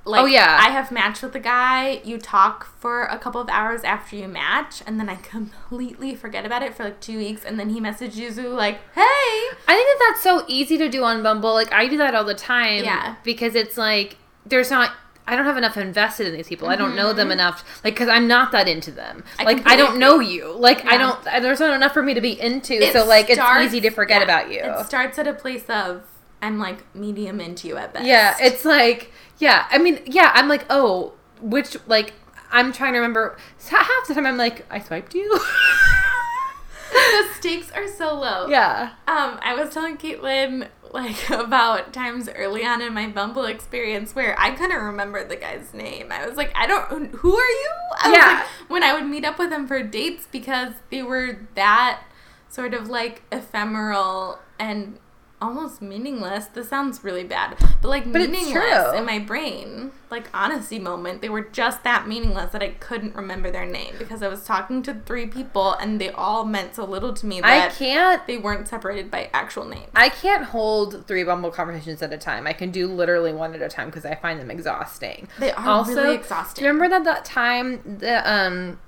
Like, 0.06 0.22
Oh, 0.22 0.26
yeah. 0.26 0.58
I 0.62 0.70
have 0.72 0.92
matched 0.92 1.22
with 1.22 1.36
a 1.36 1.40
guy. 1.40 2.02
You 2.04 2.18
talk 2.18 2.66
for 2.80 3.04
a 3.04 3.20
couple 3.20 3.42
of 3.42 3.50
hours 3.50 3.84
after 3.84 4.16
you 4.16 4.28
match, 4.28 4.82
and 4.88 5.00
then 5.00 5.10
I 5.10 5.16
completely 5.36 6.16
forget 6.16 6.46
about 6.46 6.64
it 6.64 6.74
for 6.74 6.86
like 6.86 7.00
two 7.00 7.18
weeks, 7.18 7.44
and 7.44 7.60
then 7.60 7.70
he 7.70 7.80
messages 7.80 8.38
you 8.38 8.50
like, 8.50 8.76
"Hey, 8.94 9.02
I 9.02 9.76
think 9.76 9.88
that 9.88 10.06
that's 10.10 10.24
so 10.24 10.46
easy 10.48 10.78
to 10.78 10.90
do 10.90 11.04
on 11.04 11.22
Bumble. 11.22 11.54
Like 11.54 11.72
I 11.72 11.88
do 11.88 11.98
that 11.98 12.16
all 12.16 12.24
the 12.26 12.34
time. 12.34 12.84
Yeah. 12.84 13.16
Because 13.24 13.56
it's 13.56 13.78
like 13.78 14.18
there's 14.46 14.70
not. 14.72 14.94
I 15.28 15.36
don't 15.36 15.46
have 15.46 15.58
enough 15.58 15.78
invested 15.78 16.26
in 16.26 16.34
these 16.34 16.48
people. 16.48 16.70
I 16.70 16.76
don't 16.76 16.96
know 16.96 17.14
them 17.14 17.26
mm-hmm. 17.26 17.34
enough. 17.34 17.82
Like 17.84 17.94
because 17.94 18.10
I'm 18.10 18.28
not 18.28 18.52
that 18.52 18.68
into 18.68 18.90
them. 18.90 19.24
I 19.38 19.44
like 19.44 19.68
I 19.68 19.76
don't 19.76 20.00
know 20.00 20.20
you. 20.20 20.52
Like 20.54 20.86
I 20.86 20.98
don't. 20.98 21.24
There's 21.24 21.60
not 21.60 21.76
enough 21.76 21.94
for 21.94 22.02
me 22.02 22.16
to 22.16 22.22
be 22.22 22.40
into. 22.40 22.74
It 22.74 22.94
so 22.94 23.06
like 23.06 23.30
starts- 23.30 23.66
it's 23.66 23.74
easy 23.74 23.82
to 23.82 23.92
forget 23.92 24.20
yeah, 24.20 24.24
about 24.24 24.52
you. 24.52 24.62
It 24.62 24.86
starts 24.88 25.20
at 25.20 25.28
a 25.28 25.34
place 25.34 25.70
of 25.70 26.04
I'm 26.42 26.58
like 26.58 26.84
medium 26.96 27.40
into 27.42 27.68
you 27.68 27.78
at 27.78 27.94
best. 27.94 28.06
Yeah, 28.06 28.36
it's 28.40 28.66
like 28.66 29.12
yeah. 29.40 29.66
I 29.72 29.78
mean, 29.80 30.00
yeah. 30.06 30.32
I'm 30.36 30.48
like, 30.48 30.66
oh, 30.70 31.14
which 31.42 31.76
like 31.88 32.14
I'm 32.52 32.72
trying 32.72 32.94
to 32.94 33.00
remember. 33.00 33.38
Half 33.70 34.08
the 34.08 34.14
time, 34.14 34.26
I'm 34.26 34.38
like, 34.38 34.66
I 34.72 34.80
swiped 34.80 35.14
you. 35.16 35.40
the 36.92 37.28
stakes 37.36 37.72
are 37.72 37.88
so 37.88 38.14
low. 38.20 38.48
yeah. 38.48 38.94
Um, 39.08 39.40
I 39.42 39.56
was 39.58 39.74
telling 39.74 39.98
Caitlin 39.98 40.68
like 40.92 41.30
about 41.30 41.94
times 41.94 42.28
early 42.30 42.66
on 42.66 42.82
in 42.82 42.94
my 42.94 43.08
Bumble 43.08 43.46
experience 43.46 44.16
where 44.16 44.36
I 44.40 44.52
couldn't 44.52 44.82
remember 44.82 45.24
the 45.24 45.36
guy's 45.36 45.74
name. 45.74 46.12
I 46.12 46.26
was 46.26 46.36
like, 46.36 46.52
I 46.56 46.66
don't. 46.68 47.14
Who 47.16 47.36
are 47.36 47.48
you? 47.50 47.72
I 48.02 48.12
Yeah. 48.12 48.18
Was 48.40 48.40
like, 48.40 48.70
when 48.70 48.84
I 48.84 48.94
would 48.94 49.06
meet 49.06 49.24
up 49.26 49.38
with 49.38 49.52
him 49.52 49.68
for 49.68 49.84
dates 49.84 50.28
because 50.32 50.74
they 50.90 51.04
were 51.04 51.48
that 51.56 52.02
sort 52.50 52.74
of 52.74 52.90
like 52.90 53.22
ephemeral 53.32 54.40
and 54.58 54.98
almost 55.42 55.82
meaningless. 55.82 56.48
This 56.48 56.70
sounds 56.70 57.04
really 57.04 57.24
bad, 57.24 57.58
but 57.82 57.88
like 57.88 58.12
But 58.12 58.30
meaningless 58.30 58.96
in 58.96 59.06
my 59.06 59.20
brain. 59.20 59.92
Like 60.12 60.28
honesty 60.34 60.80
moment, 60.80 61.22
they 61.22 61.30
were 61.30 61.42
just 61.42 61.84
that 61.84 62.08
meaningless 62.08 62.52
that 62.52 62.64
I 62.64 62.70
couldn't 62.70 63.16
remember 63.16 63.52
their 63.52 63.66
name 63.66 63.94
because 64.00 64.24
I 64.24 64.28
was 64.28 64.44
talking 64.44 64.82
to 64.84 64.94
three 65.06 65.28
people 65.28 65.74
and 65.74 66.02
they 66.02 66.10
all 66.10 66.46
meant 66.46 66.76
so 66.76 66.84
little 66.84 67.14
to 67.14 67.26
me 67.26 67.42
I 67.44 67.70
can't 67.70 68.26
they 68.26 68.38
weren't 68.38 68.68
separated 68.68 69.12
by 69.12 69.30
actual 69.34 69.66
names. 69.66 69.90
I 69.96 70.10
can't 70.10 70.46
hold 70.46 71.06
three 71.06 71.24
Bumble 71.24 71.52
conversations 71.52 72.02
at 72.02 72.12
a 72.12 72.18
time. 72.18 72.48
I 72.48 72.54
can 72.54 72.72
do 72.72 72.88
literally 72.88 73.34
one 73.34 73.54
at 73.54 73.62
a 73.62 73.70
time 73.70 73.90
because 73.90 74.06
I 74.06 74.16
find 74.16 74.40
them 74.40 74.50
exhausting. 74.50 75.28
They 75.38 75.52
are 75.52 75.68
Also, 75.68 75.96
really 75.96 76.16
exhausting. 76.16 76.62
Do 76.62 76.66
you 76.68 76.74
remember 76.74 76.90
that 76.90 77.04
that 77.04 77.26
time 77.26 77.82
that 78.00 78.26
um 78.26 78.80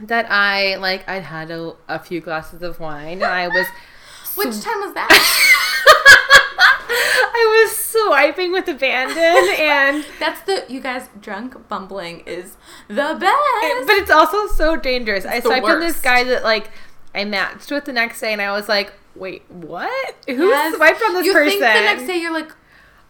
that 0.00 0.26
I 0.30 0.76
like 0.76 1.08
I'd 1.08 1.22
had 1.22 1.50
a, 1.50 1.74
a 1.88 1.98
few 1.98 2.20
glasses 2.20 2.62
of 2.62 2.80
wine 2.80 3.22
and 3.22 3.24
I 3.24 3.48
was 3.48 3.66
Which 4.36 4.60
time 4.60 4.80
was 4.80 4.92
that? 4.94 5.72
I 6.88 7.64
was 7.64 7.76
swiping 7.76 8.52
with 8.52 8.68
abandon 8.68 9.16
and 9.58 10.04
That's 10.18 10.40
the 10.42 10.64
you 10.68 10.80
guys 10.80 11.08
drunk 11.20 11.68
bumbling 11.68 12.20
is 12.20 12.56
the 12.88 13.16
best. 13.18 13.86
but 13.86 13.96
it's 13.96 14.10
also 14.10 14.46
so 14.48 14.76
dangerous. 14.76 15.24
I 15.26 15.40
the 15.40 15.48
swiped 15.48 15.66
on 15.66 15.80
this 15.80 16.00
guy 16.00 16.24
that 16.24 16.42
like 16.44 16.70
I 17.14 17.24
matched 17.24 17.70
with 17.70 17.84
the 17.84 17.92
next 17.92 18.20
day 18.20 18.32
and 18.32 18.40
I 18.42 18.52
was 18.52 18.68
like, 18.68 18.92
wait, 19.14 19.42
what? 19.48 20.14
Who 20.26 20.48
Yes. 20.48 20.76
swiped 20.76 21.02
on 21.02 21.14
this 21.14 21.26
you 21.26 21.32
person? 21.32 21.58
think 21.58 21.60
the 21.60 21.80
next 21.80 22.06
day 22.06 22.16
you're 22.18 22.32
like, 22.32 22.52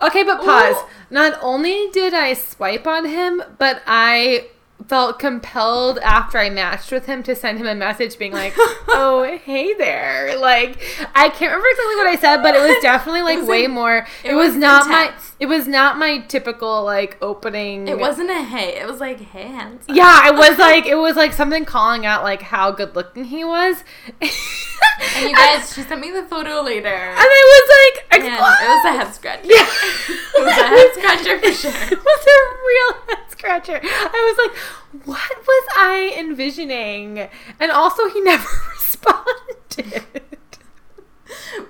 Okay, 0.01 0.22
but 0.24 0.42
pause. 0.44 0.74
Ooh. 0.76 0.86
Not 1.09 1.38
only 1.42 1.88
did 1.90 2.12
I 2.12 2.34
swipe 2.34 2.86
on 2.86 3.07
him, 3.07 3.42
but 3.59 3.80
I 3.86 4.49
felt 4.89 5.18
compelled 5.18 5.99
after 5.99 6.39
I 6.39 6.49
matched 6.49 6.93
with 6.93 7.07
him 7.07 7.22
to 7.24 7.34
send 7.34 7.59
him 7.59 7.66
a 7.66 7.74
message 7.74 8.18
being 8.18 8.32
like, 8.32 8.55
"Oh, 8.89 9.39
hey 9.45 9.74
there." 9.74 10.39
Like, 10.39 10.80
I 11.14 11.28
can't 11.28 11.51
remember 11.53 11.68
exactly 11.68 11.97
what 11.97 12.07
I 12.07 12.16
said, 12.20 12.43
but 12.43 12.55
it 12.55 12.61
was 12.61 12.76
definitely 12.82 13.22
like 13.22 13.39
was 13.41 13.49
way 13.49 13.64
in- 13.64 13.70
more. 13.72 14.07
It, 14.24 14.32
it 14.32 14.34
was, 14.34 14.49
was 14.51 14.57
not 14.57 14.89
my 14.89 15.12
it 15.41 15.47
was 15.47 15.66
not 15.68 15.99
my 15.99 16.18
typical 16.28 16.84
like 16.84 17.18
opening 17.20 17.89
it 17.89 17.99
wasn't 17.99 18.30
a 18.30 18.43
hey, 18.43 18.78
it 18.80 18.87
was 18.87 19.01
like 19.01 19.20
hey 19.20 19.43
hands. 19.49 19.84
up." 19.89 19.95
Yeah, 19.97 20.28
it 20.28 20.34
was 20.34 20.59
like 20.59 20.87
it 20.87 20.97
was 20.97 21.16
like 21.16 21.32
something 21.32 21.64
calling 21.64 22.07
out 22.07 22.22
like 22.22 22.43
how 22.43 22.70
good 22.70 22.95
looking 22.95 23.24
he 23.24 23.45
was. 23.45 23.82
And 24.20 25.30
you 25.30 25.34
guys, 25.34 25.72
she 25.74 25.82
sent 25.82 26.01
me 26.01 26.11
the 26.11 26.22
photo 26.24 26.62
later. 26.62 26.89
and 26.89 27.18
I 27.18 27.43
was 27.53 27.66
like, 27.76 28.20
And 28.20 28.32
it 28.32 28.41
was 28.41 28.84
a 28.84 28.93
head 29.05 29.14
scratch. 29.14 29.41
Yeah. 29.45 29.66
It 29.66 30.45
was 30.45 30.57
a 30.57 30.66
head 30.66 30.91
scratcher 30.95 31.39
for 31.39 31.53
sure. 31.53 31.93
It 31.93 31.99
was 32.05 32.26
a 32.26 32.39
real 32.66 33.03
head 33.09 33.30
scratcher. 33.30 33.80
I 33.82 34.34
was 34.37 34.49
like, 34.49 34.57
what 35.04 35.46
was 35.46 35.68
I 35.76 36.14
envisioning? 36.18 37.28
And 37.60 37.70
also, 37.70 38.08
he 38.08 38.20
never 38.22 38.48
responded. 38.74 40.02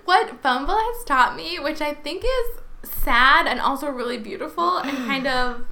What 0.05 0.43
Bumble 0.43 0.77
has 0.77 1.05
taught 1.05 1.37
me, 1.37 1.59
which 1.59 1.81
I 1.81 1.95
think 1.95 2.25
is 2.25 2.91
sad 2.91 3.47
and 3.47 3.61
also 3.61 3.89
really 3.89 4.19
beautiful 4.19 4.79
and 4.79 4.97
mm. 4.97 5.07
kind 5.07 5.27
of 5.27 5.67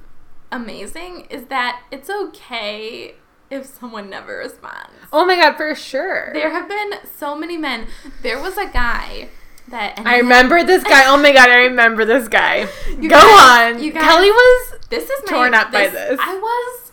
amazing, 0.51 1.27
is 1.29 1.45
that 1.45 1.83
it's 1.91 2.09
okay 2.09 3.15
if 3.49 3.65
someone 3.65 4.09
never 4.09 4.37
responds. 4.37 4.91
Oh 5.13 5.25
my 5.25 5.35
god, 5.35 5.55
for 5.55 5.73
sure. 5.75 6.31
There 6.33 6.49
have 6.49 6.67
been 6.67 6.93
so 7.17 7.35
many 7.35 7.57
men. 7.57 7.87
There 8.21 8.41
was 8.41 8.57
a 8.57 8.67
guy 8.67 9.29
that 9.69 10.01
I 10.05 10.17
remember 10.17 10.63
this 10.63 10.83
guy. 10.83 11.05
Oh 11.07 11.17
my 11.17 11.31
god, 11.31 11.49
I 11.49 11.63
remember 11.63 12.05
this 12.05 12.27
guy. 12.27 12.65
Go 12.87 13.09
guys- 13.09 13.75
on. 13.75 13.83
you 13.83 13.91
guys- 13.91 14.03
Kelly 14.03 14.31
was. 14.31 14.79
This 14.89 15.09
is 15.09 15.23
my, 15.25 15.31
torn 15.31 15.53
up 15.53 15.71
by 15.71 15.87
this. 15.87 16.19
I 16.21 16.35
was 16.37 16.84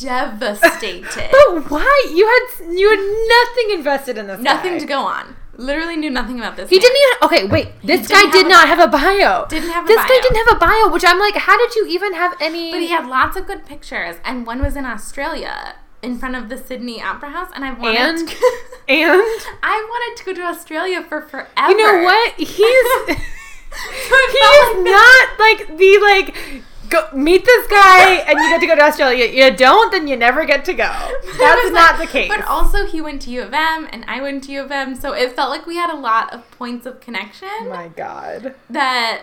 devastated. 0.00 1.30
But 1.30 1.70
why? 1.70 2.06
You 2.14 2.26
had 2.26 2.72
you 2.78 2.90
had 2.90 3.00
nothing 3.28 3.78
invested 3.78 4.18
in 4.18 4.26
this. 4.26 4.40
Nothing 4.40 4.74
guy. 4.74 4.78
to 4.78 4.86
go 4.86 5.00
on. 5.00 5.36
Literally 5.56 5.96
knew 5.96 6.10
nothing 6.10 6.38
about 6.38 6.56
this. 6.56 6.70
He 6.70 6.78
didn't 6.78 6.96
even. 6.96 7.26
Okay, 7.26 7.44
wait. 7.48 7.68
This 7.84 8.08
guy 8.08 8.30
did 8.30 8.48
not 8.48 8.66
have 8.68 8.78
a 8.78 8.88
bio. 8.88 9.46
Didn't 9.48 9.70
have 9.70 9.84
a 9.84 9.88
this 9.88 9.96
bio. 9.96 10.06
guy 10.06 10.20
didn't 10.22 10.36
have 10.46 10.56
a 10.56 10.58
bio, 10.58 10.92
which 10.92 11.04
I'm 11.04 11.18
like, 11.18 11.34
how 11.34 11.58
did 11.58 11.74
you 11.74 11.86
even 11.86 12.14
have 12.14 12.34
any? 12.40 12.70
But 12.70 12.80
he 12.80 12.88
had 12.88 13.06
lots 13.06 13.36
of 13.36 13.46
good 13.46 13.66
pictures, 13.66 14.16
and 14.24 14.46
one 14.46 14.62
was 14.62 14.74
in 14.76 14.86
Australia 14.86 15.74
in 16.02 16.18
front 16.18 16.34
of 16.34 16.48
the 16.48 16.56
Sydney 16.56 17.02
Opera 17.02 17.30
House, 17.30 17.50
and 17.54 17.64
I 17.64 17.72
wanted. 17.74 17.98
And? 17.98 18.28
to, 18.28 18.34
and 18.88 19.20
I 19.62 19.86
wanted 19.88 20.18
to 20.18 20.24
go 20.24 20.34
to 20.34 20.42
Australia 20.42 21.02
for 21.02 21.20
forever. 21.22 21.50
you 21.68 21.76
know 21.76 22.02
what? 22.04 22.32
He's 22.38 22.56
So 22.56 24.16
he 24.32 24.38
is 24.38 24.76
like 24.76 24.84
not 24.84 25.38
like 25.38 25.78
the 25.78 25.98
like 26.02 26.62
go 26.90 27.08
meet 27.14 27.44
this 27.44 27.66
guy 27.68 28.16
and 28.26 28.38
you 28.38 28.48
get 28.50 28.60
to 28.60 28.66
go 28.66 28.74
to 28.76 28.82
Australia. 28.82 29.26
You 29.26 29.56
don't, 29.56 29.90
then 29.92 30.06
you 30.08 30.16
never 30.16 30.44
get 30.44 30.64
to 30.66 30.74
go. 30.74 30.84
That's 31.38 31.70
not 31.70 31.98
the 31.98 32.06
case. 32.06 32.28
But 32.28 32.44
also, 32.44 32.86
he 32.86 33.00
went 33.00 33.22
to 33.22 33.30
U 33.30 33.42
of 33.42 33.54
M, 33.54 33.88
and 33.92 34.04
I 34.06 34.20
went 34.20 34.44
to 34.44 34.52
U 34.52 34.62
of 34.62 34.70
M, 34.70 34.94
so 34.94 35.12
it 35.12 35.32
felt 35.32 35.50
like 35.50 35.66
we 35.66 35.76
had 35.76 35.90
a 35.90 35.96
lot 35.96 36.32
of 36.32 36.50
points 36.52 36.86
of 36.86 37.00
connection 37.00 37.48
my 37.68 37.88
God. 37.88 38.54
that 38.68 39.22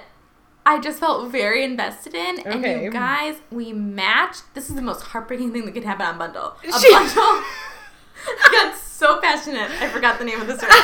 I 0.65 0.79
just 0.79 0.99
felt 0.99 1.31
very 1.31 1.63
invested 1.63 2.13
in. 2.13 2.39
And 2.39 2.83
you 2.83 2.91
guys, 2.91 3.37
we 3.51 3.71
matched. 3.73 4.43
This 4.53 4.69
is 4.69 4.75
the 4.75 4.81
most 4.81 5.01
heartbreaking 5.03 5.53
thing 5.53 5.65
that 5.65 5.73
could 5.73 5.85
happen 5.85 6.05
on 6.05 6.17
Bundle. 6.17 6.55
A 6.67 6.79
She- 6.79 6.91
bundle. 6.91 7.13
I 8.27 8.49
got 8.51 8.77
so 8.77 9.21
passionate. 9.21 9.69
I 9.79 9.87
forgot 9.89 10.19
the 10.19 10.25
name 10.25 10.41
of 10.41 10.47
the 10.47 10.57
service. 10.57 10.75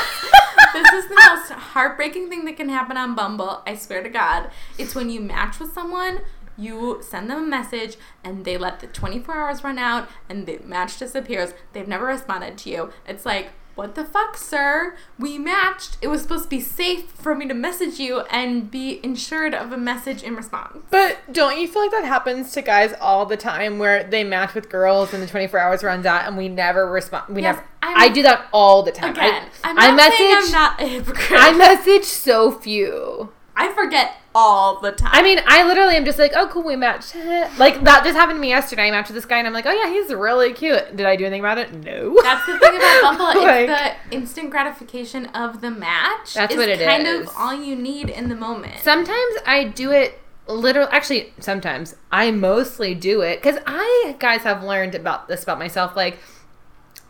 this 0.74 0.94
is 0.94 1.10
the 1.10 1.16
most 1.16 1.52
heartbreaking 1.52 2.30
thing 2.30 2.46
that 2.46 2.56
can 2.58 2.70
happen 2.70 2.96
on 2.96 3.16
Bumble. 3.16 3.62
I 3.66 3.76
swear 3.76 4.02
to 4.04 4.10
God. 4.10 4.50
It's 4.78 4.96
when 4.96 5.10
you 5.10 5.20
match 5.20 5.60
with 5.60 5.74
someone, 5.74 6.20
you 6.58 7.00
send 7.02 7.30
them 7.30 7.44
a 7.44 7.48
message, 7.48 7.98
and 8.24 8.46
they 8.46 8.58
let 8.58 8.80
the 8.80 8.88
24 8.88 9.36
hours 9.36 9.64
run 9.64 9.78
out, 9.78 10.08
and 10.30 10.46
the 10.46 10.60
match 10.64 10.98
disappears. 11.00 11.54
They've 11.74 11.88
never 11.88 12.06
responded 12.06 12.58
to 12.60 12.70
you. 12.70 12.92
It's 13.08 13.26
like, 13.26 13.50
what 13.76 13.96
the 13.96 14.06
fuck, 14.06 14.38
sir? 14.38 14.96
We 15.18 15.40
matched. 15.40 15.98
It 16.00 16.08
was 16.08 16.22
supposed 16.22 16.44
to 16.44 16.50
be 16.50 16.60
safe 16.62 17.10
for 17.10 17.34
me 17.34 17.48
to 17.48 17.56
message 17.56 17.98
you 18.00 18.20
and 18.30 18.70
be 18.70 19.00
insured 19.04 19.56
of 19.56 19.72
a 19.72 19.78
message 19.78 20.22
in 20.22 20.36
response. 20.36 20.78
But 20.92 21.18
don't 21.32 21.58
you 21.60 21.68
feel 21.68 21.82
like 21.82 21.90
that 21.90 22.04
happens 22.06 22.52
to 22.52 22.62
guys 22.62 22.94
all 23.02 23.26
the 23.26 23.36
time 23.36 23.80
where 23.80 24.04
they 24.04 24.24
match 24.24 24.54
with 24.54 24.70
girls 24.70 25.12
and 25.12 25.24
the 25.24 25.28
24 25.28 25.60
hours 25.60 25.84
runs 25.84 26.06
out 26.06 26.28
and 26.28 26.38
we 26.38 26.50
never 26.50 26.86
respond? 26.88 27.36
We 27.36 27.42
Yes, 27.42 27.56
never. 27.56 27.68
I'm- 27.82 27.98
I 27.98 28.10
do 28.10 28.22
that 28.22 28.46
all 28.52 28.84
the 28.84 28.92
time. 28.92 29.14
Again, 29.14 29.50
I, 29.64 29.70
I'm 29.72 29.78
I 29.80 29.92
message. 29.96 30.20
I'm 30.46 30.52
not 30.52 30.80
a 30.80 30.86
hypocrite. 30.88 31.32
I 31.42 31.58
message 31.58 32.04
so 32.04 32.52
few. 32.52 33.34
I 33.56 33.74
forget 33.74 34.18
all 34.36 34.80
the 34.80 34.92
time. 34.92 35.12
I 35.14 35.22
mean, 35.22 35.40
I 35.46 35.66
literally 35.68 35.96
am 35.96 36.06
just 36.06 36.20
like, 36.20 36.34
oh, 36.36 36.48
cool, 36.48 36.64
we 36.64 36.76
matched. 36.76 37.16
like 37.58 37.84
that 37.84 38.04
just 38.04 38.16
happened 38.16 38.38
to 38.38 38.42
me 38.42 38.50
yesterday. 38.50 38.84
I 38.84 38.92
matched 38.92 39.10
with 39.10 39.16
this 39.16 39.26
guy, 39.26 39.38
and 39.38 39.48
I'm 39.48 39.54
like, 39.54 39.66
oh 39.66 39.72
yeah, 39.72 39.90
he's 39.90 40.14
really 40.14 40.54
cute. 40.54 40.96
Did 40.96 41.06
I 41.06 41.16
do 41.16 41.26
anything 41.26 41.42
about 41.42 41.58
it? 41.58 41.74
No. 41.74 42.20
That's 42.22 42.46
the 42.46 42.58
thing 42.60 42.76
about 42.76 43.18
Bumble. 43.18 43.44
It's 43.54 43.72
the 44.10 44.16
instant 44.16 44.50
gratification 44.50 45.28
of 45.28 45.62
the 45.62 45.72
match. 45.72 46.34
That's 46.34 46.56
what 46.56 46.70
it 46.70 46.80
kind 46.80 47.08
is. 47.08 47.28
of 47.28 47.34
all 47.38 47.54
you 47.54 47.76
need 47.76 48.10
in 48.10 48.30
the 48.30 48.36
moment. 48.36 48.80
Sometimes 48.82 49.36
I 49.46 49.66
do 49.66 49.92
it 49.92 50.20
literally. 50.48 50.90
Actually, 50.92 51.34
sometimes 51.40 51.96
I 52.12 52.32
mostly 52.32 52.96
do 52.96 53.22
it 53.22 53.42
because 53.42 53.60
I 53.66 54.16
guys 54.20 54.42
have 54.42 54.64
learned 54.64 54.96
about 54.96 55.28
this 55.28 55.44
about 55.44 55.60
myself. 55.60 55.96
Like, 55.96 56.20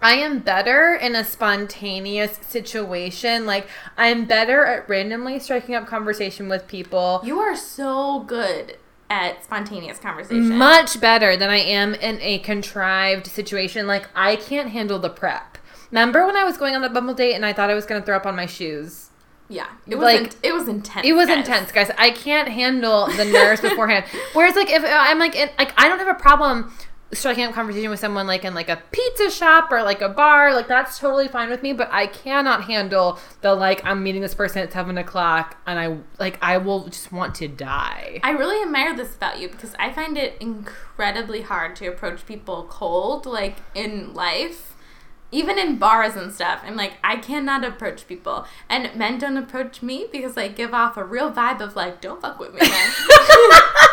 I 0.03 0.15
am 0.15 0.39
better 0.39 0.93
in 0.93 1.15
a 1.15 1.23
spontaneous 1.23 2.37
situation. 2.45 3.45
Like 3.45 3.67
I'm 3.97 4.25
better 4.25 4.65
at 4.65 4.87
randomly 4.89 5.39
striking 5.39 5.75
up 5.75 5.87
conversation 5.87 6.49
with 6.49 6.67
people. 6.67 7.21
You 7.23 7.39
are 7.39 7.55
so 7.55 8.19
good 8.19 8.77
at 9.09 9.43
spontaneous 9.43 9.99
conversation. 9.99 10.57
Much 10.57 10.99
better 10.99 11.37
than 11.37 11.49
I 11.49 11.57
am 11.59 11.93
in 11.95 12.19
a 12.21 12.39
contrived 12.39 13.27
situation. 13.27 13.87
Like 13.87 14.07
I 14.13 14.35
can't 14.35 14.69
handle 14.69 14.99
the 14.99 15.09
prep. 15.09 15.57
Remember 15.89 16.25
when 16.25 16.35
I 16.35 16.43
was 16.43 16.57
going 16.57 16.75
on 16.75 16.81
the 16.81 16.89
Bumble 16.89 17.13
date 17.13 17.35
and 17.35 17.45
I 17.45 17.53
thought 17.53 17.69
I 17.69 17.75
was 17.75 17.85
going 17.85 18.01
to 18.01 18.05
throw 18.05 18.17
up 18.17 18.25
on 18.25 18.35
my 18.35 18.45
shoes? 18.45 19.09
yeah, 19.49 19.67
it 19.85 19.95
was 19.95 20.03
like- 20.03 20.21
in- 20.21 20.29
it 20.41 20.53
was 20.53 20.67
intense. 20.67 21.05
It 21.05 21.13
was 21.13 21.27
guys. 21.27 21.37
intense, 21.37 21.71
guys. 21.71 21.91
I 21.97 22.09
can't 22.09 22.47
handle 22.49 23.07
the 23.07 23.25
nerves 23.25 23.61
beforehand. 23.61 24.05
Whereas, 24.33 24.55
like, 24.55 24.71
if 24.71 24.83
I'm 24.83 25.19
like, 25.19 25.35
in, 25.35 25.49
like, 25.59 25.73
I 25.79 25.87
don't 25.87 25.99
have 25.99 26.07
a 26.07 26.15
problem 26.19 26.73
striking 27.13 27.45
up 27.45 27.53
conversation 27.53 27.89
with 27.89 27.99
someone 27.99 28.27
like 28.27 28.43
in 28.43 28.53
like 28.53 28.69
a 28.69 28.81
pizza 28.91 29.29
shop 29.29 29.71
or 29.71 29.83
like 29.83 30.01
a 30.01 30.09
bar. 30.09 30.53
Like, 30.53 30.67
that's 30.67 30.99
totally 30.99 31.27
fine 31.27 31.49
with 31.49 31.63
me. 31.63 31.73
But 31.73 31.89
I 31.91 32.07
cannot 32.07 32.65
handle 32.65 33.19
the 33.41 33.53
like 33.53 33.83
I'm 33.85 34.03
meeting 34.03 34.21
this 34.21 34.35
person 34.35 34.61
at 34.61 34.71
seven 34.71 34.97
o'clock 34.97 35.57
and 35.65 35.79
I 35.79 35.97
like 36.19 36.37
I 36.41 36.57
will 36.57 36.87
just 36.87 37.11
want 37.11 37.35
to 37.35 37.47
die. 37.47 38.19
I 38.23 38.31
really 38.31 38.61
admire 38.61 38.95
this 38.95 39.15
about 39.15 39.39
you 39.39 39.49
because 39.49 39.75
I 39.79 39.91
find 39.91 40.17
it 40.17 40.37
incredibly 40.39 41.41
hard 41.41 41.75
to 41.77 41.87
approach 41.87 42.25
people 42.25 42.65
cold, 42.69 43.25
like 43.25 43.57
in 43.75 44.13
life. 44.13 44.69
Even 45.31 45.57
in 45.57 45.77
bars 45.77 46.15
and 46.15 46.31
stuff, 46.31 46.61
I'm 46.63 46.75
like, 46.75 46.93
I 47.03 47.15
cannot 47.15 47.65
approach 47.65 48.07
people. 48.07 48.45
And 48.69 48.95
men 48.95 49.17
don't 49.17 49.35
approach 49.35 49.81
me 49.81 50.05
because 50.11 50.37
I 50.37 50.47
give 50.47 50.75
off 50.75 50.95
a 50.95 51.03
real 51.03 51.31
vibe 51.31 51.59
of 51.59 51.75
like, 51.75 52.01
don't 52.01 52.21
fuck 52.21 52.37
with 52.37 52.53
me, 52.53 52.59
man. 52.61 52.91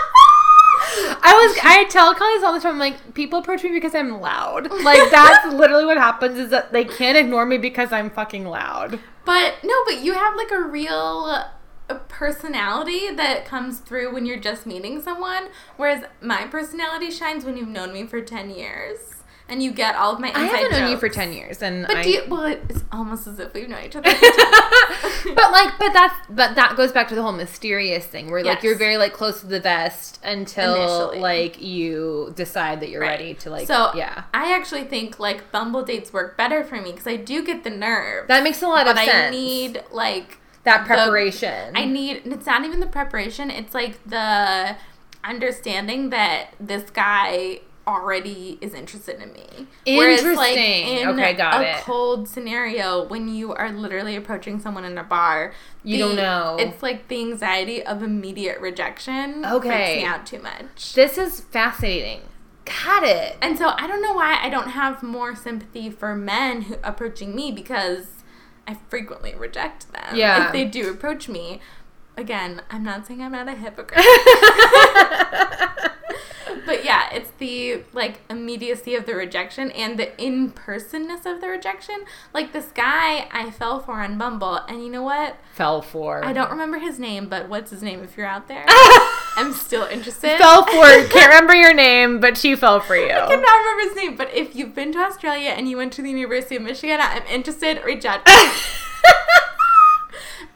I 1.22 1.46
was 1.46 1.58
I 1.62 1.84
tell 1.88 2.14
colleagues 2.14 2.42
all 2.42 2.52
the 2.52 2.60
time, 2.60 2.72
I'm 2.74 2.78
like, 2.78 3.14
people 3.14 3.38
approach 3.38 3.62
me 3.62 3.70
because 3.70 3.94
I'm 3.94 4.20
loud. 4.20 4.70
Like 4.70 5.10
that's 5.10 5.46
literally 5.54 5.84
what 5.84 5.96
happens 5.96 6.38
is 6.38 6.50
that 6.50 6.72
they 6.72 6.84
can't 6.84 7.16
ignore 7.16 7.46
me 7.46 7.58
because 7.58 7.92
I'm 7.92 8.10
fucking 8.10 8.46
loud. 8.46 8.98
But 9.24 9.54
no, 9.62 9.74
but 9.86 10.00
you 10.02 10.14
have 10.14 10.36
like 10.36 10.50
a 10.50 10.62
real 10.62 11.44
uh, 11.88 11.94
personality 12.08 13.10
that 13.14 13.44
comes 13.44 13.78
through 13.78 14.12
when 14.12 14.26
you're 14.26 14.38
just 14.38 14.66
meeting 14.66 15.00
someone, 15.00 15.48
whereas 15.76 16.04
my 16.20 16.46
personality 16.46 17.10
shines 17.10 17.44
when 17.44 17.56
you've 17.56 17.68
known 17.68 17.92
me 17.92 18.06
for 18.06 18.20
10 18.20 18.50
years 18.50 19.19
and 19.50 19.62
you 19.62 19.72
get 19.72 19.94
all 19.96 20.12
of 20.14 20.20
my 20.20 20.28
inside 20.28 20.40
I 20.42 20.46
haven't 20.46 20.70
known 20.72 20.90
you 20.92 20.96
for 20.96 21.08
10 21.08 21.32
years 21.32 21.62
and 21.62 21.86
But 21.86 21.96
I, 21.98 22.02
do 22.02 22.10
you, 22.10 22.22
well, 22.28 22.44
it's 22.46 22.84
almost 22.92 23.26
as 23.26 23.38
if 23.38 23.52
we've 23.52 23.68
known 23.68 23.84
each 23.84 23.96
other. 23.96 24.08
for 24.10 24.18
10 24.20 24.22
years. 24.22 25.34
but 25.36 25.52
like 25.52 25.78
but 25.78 25.92
that's 25.92 26.14
but 26.30 26.54
that 26.54 26.74
goes 26.76 26.92
back 26.92 27.08
to 27.08 27.14
the 27.14 27.22
whole 27.22 27.32
mysterious 27.32 28.06
thing 28.06 28.30
where 28.30 28.42
like 28.42 28.56
Yes. 28.56 28.64
you're 28.64 28.76
very 28.78 28.96
like 28.96 29.12
close 29.12 29.40
to 29.40 29.46
the 29.46 29.60
vest 29.60 30.18
until 30.24 30.74
Initially. 30.76 31.18
like 31.20 31.60
you 31.60 32.32
decide 32.36 32.80
that 32.80 32.88
you're 32.90 33.00
Right. 33.02 33.18
ready 33.18 33.34
to 33.34 33.50
like 33.50 33.66
so 33.66 33.90
yeah 33.94 34.24
I 34.32 34.54
actually 34.54 34.84
think 34.84 35.18
like 35.18 35.50
Bumble 35.52 35.82
dates 35.82 36.12
work 36.12 36.36
better 36.36 36.64
for 36.64 36.76
me 36.80 36.92
because 36.92 37.06
I 37.06 37.16
do 37.16 37.44
get 37.44 37.64
the 37.64 37.70
nerve. 37.70 38.28
that 38.28 38.42
makes 38.42 38.62
a 38.62 38.68
lot 38.68 38.86
of 38.88 38.96
sense. 38.96 39.10
but 39.10 39.14
I 39.26 39.30
need 39.30 39.82
like 39.92 40.38
that 40.64 40.82
the- 40.82 40.94
preparation 40.94 41.72
I 41.76 41.84
need 41.84 42.22
and 42.24 42.32
it's 42.32 42.46
not 42.46 42.64
even 42.64 42.80
the 42.80 42.86
preparation, 42.86 43.50
it's 43.50 43.74
like 43.74 44.02
the 44.06 44.76
understanding 45.22 46.10
that 46.10 46.48
this 46.58 46.90
guy 46.90 47.60
already 47.90 48.58
is 48.60 48.72
interested 48.74 49.20
in 49.20 49.32
me. 49.32 49.66
Interesting. 49.84 51.06
Okay, 51.08 51.34
got 51.34 51.60
a 51.62 51.78
it. 51.78 51.82
cold 51.84 52.28
scenario 52.28 53.04
when 53.06 53.28
you 53.28 53.52
are 53.52 53.70
literally 53.70 54.16
approaching 54.16 54.58
someone 54.60 54.84
in 54.84 54.96
a 54.96 55.04
bar, 55.04 55.52
You 55.82 55.96
the- 55.98 56.04
don't 56.04 56.16
know. 56.16 56.56
It's 56.58 56.82
like 56.82 57.08
the 57.08 57.20
anxiety 57.20 57.82
of 57.84 58.02
immediate 58.02 58.60
rejection 58.60 59.44
Okay. 59.44 59.68
freaks 59.68 60.02
me 60.02 60.04
out 60.04 60.26
too 60.26 60.38
much. 60.40 60.94
this 60.94 61.18
is 61.18 61.40
fascinating 61.40 62.20
got 62.84 63.02
it 63.02 63.36
And 63.42 63.58
so 63.58 63.72
I 63.76 63.86
don't 63.88 64.00
know 64.00 64.12
why 64.12 64.38
I 64.40 64.48
don't 64.48 64.68
have 64.70 65.02
more 65.02 65.34
sympathy 65.34 65.90
for 65.90 66.14
men 66.14 66.62
who 66.62 66.76
approaching 66.84 67.34
me 67.34 67.50
because 67.50 68.06
I 68.68 68.76
frequently 68.88 69.34
reject 69.34 69.92
them. 69.92 70.14
Yeah. 70.14 70.46
If 70.46 70.52
they 70.52 70.64
do 70.66 70.88
approach 70.90 71.28
me. 71.28 71.60
Again, 72.16 72.62
I'm 72.70 72.82
not 72.82 73.06
saying 73.06 73.22
I'm 73.22 73.32
not 73.32 73.48
a 73.48 73.54
hypocrite. 73.54 74.04
but 76.66 76.84
yeah, 76.84 77.08
it's 77.12 77.30
the 77.38 77.82
like 77.92 78.20
immediacy 78.28 78.94
of 78.94 79.06
the 79.06 79.14
rejection 79.14 79.70
and 79.72 79.98
the 79.98 80.22
in-personness 80.22 81.26
of 81.26 81.40
the 81.40 81.48
rejection. 81.48 82.04
Like 82.32 82.52
this 82.52 82.66
guy 82.66 83.28
I 83.32 83.50
fell 83.50 83.80
for 83.80 84.00
on 84.00 84.18
Bumble, 84.18 84.56
and 84.68 84.82
you 84.82 84.90
know 84.90 85.02
what? 85.02 85.36
fell 85.52 85.82
for 85.82 86.24
I 86.24 86.32
don't 86.32 86.50
remember 86.50 86.78
his 86.78 86.98
name, 86.98 87.28
but 87.28 87.48
what's 87.48 87.70
his 87.70 87.82
name 87.82 88.02
if 88.02 88.16
you're 88.16 88.26
out 88.26 88.48
there? 88.48 88.64
I'm 89.36 89.52
still 89.52 89.84
interested. 89.84 90.38
fell 90.38 90.64
for 90.64 90.70
can't 91.08 91.28
remember 91.28 91.54
your 91.54 91.74
name 91.74 92.20
but 92.20 92.36
she 92.36 92.54
fell 92.56 92.80
for 92.80 92.96
you 92.96 93.10
I 93.10 93.26
cannot 93.26 93.58
remember 93.58 93.82
his 93.88 93.96
name, 93.96 94.16
but 94.16 94.32
if 94.34 94.54
you've 94.54 94.74
been 94.74 94.92
to 94.92 94.98
Australia 94.98 95.50
and 95.50 95.68
you 95.68 95.76
went 95.76 95.92
to 95.94 96.02
the 96.02 96.10
University 96.10 96.56
of 96.56 96.62
Michigan, 96.62 96.98
I'm 97.00 97.22
interested. 97.26 97.82
Reach 97.84 98.04
out. 98.04 98.20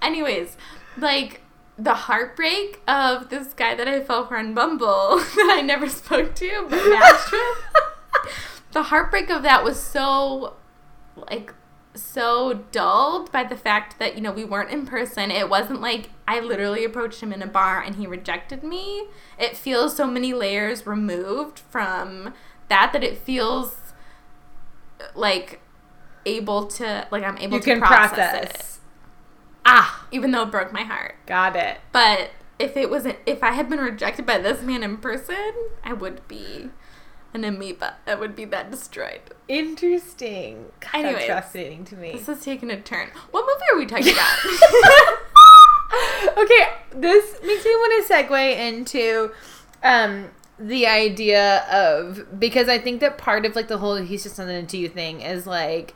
Anyways, 0.02 0.56
like 0.96 1.40
the 1.76 1.94
heartbreak 1.94 2.80
of 2.86 3.30
this 3.30 3.52
guy 3.52 3.74
that 3.74 3.88
I 3.88 4.00
fell 4.00 4.26
for 4.26 4.36
on 4.36 4.54
Bumble 4.54 5.16
that 5.36 5.50
I 5.52 5.60
never 5.60 5.88
spoke 5.88 6.34
to 6.36 6.66
but 6.68 6.88
matched 6.88 7.32
with. 7.32 8.32
the 8.72 8.84
heartbreak 8.84 9.30
of 9.30 9.42
that 9.42 9.64
was 9.64 9.80
so 9.80 10.54
like 11.16 11.52
so 11.94 12.64
dulled 12.72 13.30
by 13.30 13.44
the 13.44 13.56
fact 13.56 13.98
that 13.98 14.16
you 14.16 14.20
know 14.20 14.32
we 14.32 14.44
weren't 14.44 14.70
in 14.70 14.86
person. 14.86 15.30
It 15.30 15.48
wasn't 15.48 15.80
like 15.80 16.10
i 16.26 16.40
literally 16.40 16.84
approached 16.84 17.22
him 17.22 17.32
in 17.32 17.42
a 17.42 17.46
bar 17.46 17.80
and 17.80 17.96
he 17.96 18.06
rejected 18.06 18.62
me. 18.62 19.08
It 19.38 19.56
feels 19.56 19.96
so 19.96 20.06
many 20.06 20.32
layers 20.32 20.86
removed 20.86 21.58
from 21.58 22.34
that 22.68 22.92
that 22.92 23.04
it 23.04 23.18
feels 23.18 23.76
like 25.14 25.60
able 26.26 26.66
to 26.66 27.06
like 27.10 27.22
i'm 27.22 27.36
able 27.38 27.58
you 27.58 27.62
to 27.62 27.78
process, 27.78 28.16
process, 28.16 28.44
it 28.44 28.78
ah. 29.66 30.06
Even 30.10 30.30
though 30.30 30.42
it 30.42 30.50
broke 30.50 30.72
my 30.72 30.82
heart. 30.82 31.16
Got 31.26 31.56
it. 31.56 31.78
But 31.92 32.30
if 32.58 32.76
it 32.76 32.88
wasn't 32.88 33.16
if 33.26 33.42
i 33.42 33.50
had 33.50 33.68
been 33.68 33.80
rejected 33.80 34.24
by 34.24 34.38
this 34.38 34.62
man 34.62 34.84
in 34.84 34.96
person 34.96 35.52
i 35.82 35.92
would 35.92 36.26
be 36.28 36.70
an 37.34 37.42
amoeba. 37.44 37.96
I 38.06 38.14
would 38.14 38.36
be 38.36 38.44
that 38.44 38.70
destroyed. 38.70 39.20
Interesting. 39.48 40.66
Anyways. 40.94 41.14
that's 41.14 41.26
fascinating 41.26 41.84
to 41.86 41.96
me. 41.96 42.12
this 42.12 42.28
is 42.28 42.44
taking 42.44 42.70
a 42.70 42.80
turn. 42.80 43.08
What 43.32 43.44
movie 43.44 43.64
are 43.72 43.76
we 43.76 43.86
talking 43.86 44.12
about? 44.12 44.38
Okay, 46.36 46.68
this 46.90 47.38
makes 47.42 47.64
me 47.64 47.70
want 47.70 48.06
to 48.06 48.14
segue 48.14 48.58
into 48.58 49.32
um 49.82 50.30
the 50.58 50.86
idea 50.86 51.58
of 51.70 52.38
because 52.38 52.68
I 52.68 52.78
think 52.78 53.00
that 53.00 53.18
part 53.18 53.44
of 53.44 53.54
like 53.54 53.68
the 53.68 53.78
whole 53.78 53.96
he's 53.96 54.22
just 54.22 54.36
something 54.36 54.56
into 54.56 54.78
you 54.78 54.88
thing 54.88 55.20
is 55.20 55.46
like 55.46 55.94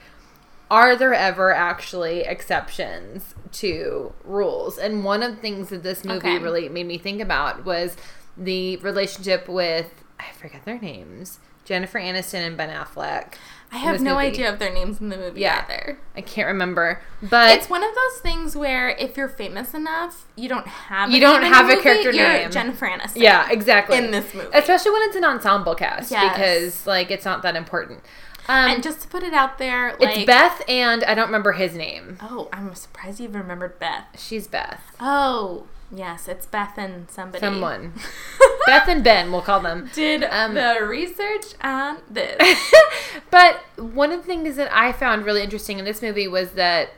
are 0.71 0.97
there 0.97 1.15
ever 1.15 1.53
actually 1.55 2.21
exceptions 2.21 3.35
to 3.53 4.13
rules? 4.25 4.79
And 4.79 5.05
one 5.05 5.23
of 5.23 5.37
the 5.37 5.41
things 5.41 5.69
that 5.71 5.83
this 5.83 6.05
movie 6.05 6.19
Okay. 6.29 6.39
really 6.39 6.69
made 6.69 6.87
me 6.87 6.99
think 6.99 7.21
about 7.21 7.65
was 7.65 7.97
the 8.37 8.77
relationship 8.79 9.49
with 9.49 9.87
I 10.21 10.33
forget 10.37 10.65
their 10.65 10.79
names. 10.81 11.39
Jennifer 11.65 11.99
Aniston 12.01 12.47
and 12.47 12.57
Ben 12.57 12.71
Affleck. 12.71 13.35
I 13.71 13.77
have 13.77 14.01
no 14.01 14.15
movie. 14.15 14.29
idea 14.29 14.51
of 14.51 14.59
their 14.59 14.73
names 14.73 15.01
in 15.01 15.11
the 15.11 15.17
movie 15.19 15.43
Yeah. 15.43 15.65
either. 15.69 15.99
I 16.17 16.23
can't 16.23 16.47
remember. 16.49 17.03
But 17.23 17.57
It's 17.59 17.69
one 17.69 17.85
of 17.85 17.91
those 17.95 18.21
things 18.23 18.57
where 18.57 18.89
if 18.89 19.17
you're 19.19 19.29
famous 19.29 19.75
enough, 19.75 20.25
you 20.35 20.49
don't 20.49 20.67
have 20.67 21.11
You 21.11 21.19
a 21.19 21.21
don't 21.21 21.43
name 21.43 21.53
have 21.53 21.67
a 21.67 21.73
movie, 21.73 21.83
character 21.83 22.13
name. 22.13 22.51
Jennifer 22.51 22.87
Aniston. 22.89 23.13
Yeah, 23.17 23.49
exactly. 23.51 23.99
in 23.99 24.11
this 24.11 24.33
movie. 24.35 24.49
Especially 24.55 24.91
when 24.93 25.03
it's 25.03 25.17
an 25.17 25.25
ensemble 25.25 25.75
cast 25.75 26.11
Yes. 26.11 26.33
because 26.33 26.87
like 26.87 27.11
it's 27.11 27.27
not 27.27 27.43
that 27.43 27.55
important. 27.55 28.01
Um, 28.49 28.71
and 28.71 28.83
just 28.83 29.03
to 29.03 29.09
put 29.09 29.23
it 29.23 29.35
out 29.35 29.59
there, 29.59 29.95
like 30.01 30.17
it's 30.17 30.27
Beth 30.27 30.63
and 30.69 31.05
I 31.05 31.15
don't 31.15 31.27
remember 31.27 31.53
his 31.53 31.75
name. 31.75 32.17
Oh, 32.23 32.49
I'm 32.53 32.75
surprised 32.75 33.21
you 33.21 33.29
even 33.29 33.43
remembered 33.43 33.79
Beth. 33.79 34.05
She's 34.19 34.49
Beth. 34.49 34.81
Oh, 34.99 35.67
yes, 35.95 36.29
it's 36.29 36.47
Beth 36.47 36.79
and 36.79 37.11
somebody. 37.11 37.41
Someone. 37.41 37.93
Beth 38.67 38.89
and 38.89 39.05
Ben, 39.05 39.31
we'll 39.33 39.43
call 39.43 39.61
them. 39.61 39.91
did 39.95 40.25
Um, 40.25 40.55
the 40.55 40.79
research 40.83 41.55
on 41.63 41.99
this. 42.11 42.73
but 43.31 43.61
one 43.77 44.13
of 44.13 44.21
the 44.23 44.27
things 44.27 44.57
that 44.57 44.75
I 44.75 44.93
found 44.93 45.27
really 45.27 45.43
interesting 45.43 45.79
in 45.79 45.85
this 45.85 46.01
movie 46.01 46.27
was 46.27 46.53
that 46.53 46.91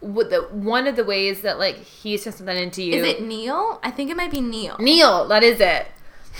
the, 0.00 0.48
one 0.50 0.86
of 0.86 0.96
the 0.96 1.04
ways 1.04 1.42
that 1.42 1.58
like 1.58 1.76
he's 1.76 2.24
just 2.24 2.38
something 2.38 2.56
into 2.56 2.82
you. 2.82 2.94
Is 2.94 3.04
it 3.04 3.22
Neil? 3.22 3.80
I 3.82 3.90
think 3.90 4.10
it 4.10 4.16
might 4.16 4.30
be 4.30 4.40
Neil. 4.40 4.76
Neil, 4.78 5.26
that 5.28 5.42
is 5.42 5.60
it. 5.60 5.88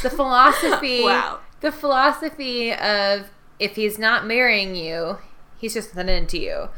The 0.02 0.10
philosophy. 0.10 1.02
Wow. 1.02 1.40
The 1.60 1.72
philosophy 1.72 2.72
of 2.72 3.30
if 3.60 3.76
he's 3.76 3.98
not 3.98 4.26
marrying 4.26 4.74
you, 4.74 5.18
he's 5.56 5.74
just 5.74 5.94
not 5.94 6.08
into 6.08 6.38
you. 6.38 6.70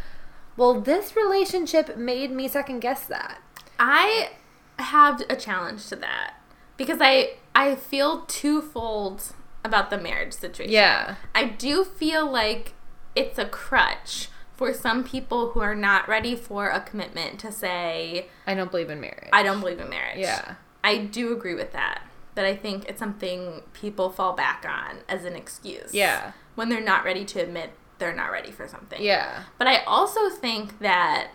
Well, 0.56 0.80
this 0.80 1.16
relationship 1.16 1.96
made 1.96 2.30
me 2.30 2.48
second 2.48 2.80
guess 2.80 3.06
that. 3.06 3.40
I 3.78 4.32
have 4.78 5.22
a 5.30 5.36
challenge 5.36 5.88
to 5.88 5.96
that 5.96 6.34
because 6.76 6.98
I 7.00 7.36
I 7.54 7.76
feel 7.76 8.22
twofold 8.26 9.32
about 9.64 9.90
the 9.90 9.98
marriage 9.98 10.34
situation. 10.34 10.72
Yeah. 10.72 11.16
I 11.34 11.44
do 11.44 11.84
feel 11.84 12.30
like 12.30 12.74
it's 13.14 13.38
a 13.38 13.46
crutch 13.46 14.28
for 14.54 14.72
some 14.74 15.04
people 15.04 15.50
who 15.50 15.60
are 15.60 15.74
not 15.74 16.08
ready 16.08 16.34
for 16.36 16.68
a 16.68 16.80
commitment 16.80 17.38
to 17.40 17.52
say, 17.52 18.26
I 18.46 18.54
don't 18.54 18.70
believe 18.70 18.90
in 18.90 19.00
marriage. 19.00 19.30
I 19.32 19.42
don't 19.42 19.60
believe 19.60 19.80
in 19.80 19.88
marriage. 19.88 20.18
Yeah. 20.18 20.56
I 20.82 20.98
do 20.98 21.32
agree 21.32 21.54
with 21.54 21.72
that. 21.72 22.02
But 22.34 22.44
I 22.44 22.56
think 22.56 22.88
it's 22.88 22.98
something 22.98 23.62
people 23.72 24.10
fall 24.10 24.32
back 24.32 24.64
on 24.66 24.98
as 25.08 25.24
an 25.24 25.36
excuse. 25.36 25.92
Yeah. 25.92 26.32
When 26.54 26.68
they're 26.68 26.80
not 26.80 27.04
ready 27.04 27.24
to 27.26 27.40
admit 27.40 27.72
they're 27.98 28.14
not 28.14 28.30
ready 28.32 28.50
for 28.50 28.66
something. 28.68 29.00
Yeah. 29.02 29.44
But 29.58 29.68
I 29.68 29.78
also 29.84 30.28
think 30.28 30.80
that 30.80 31.28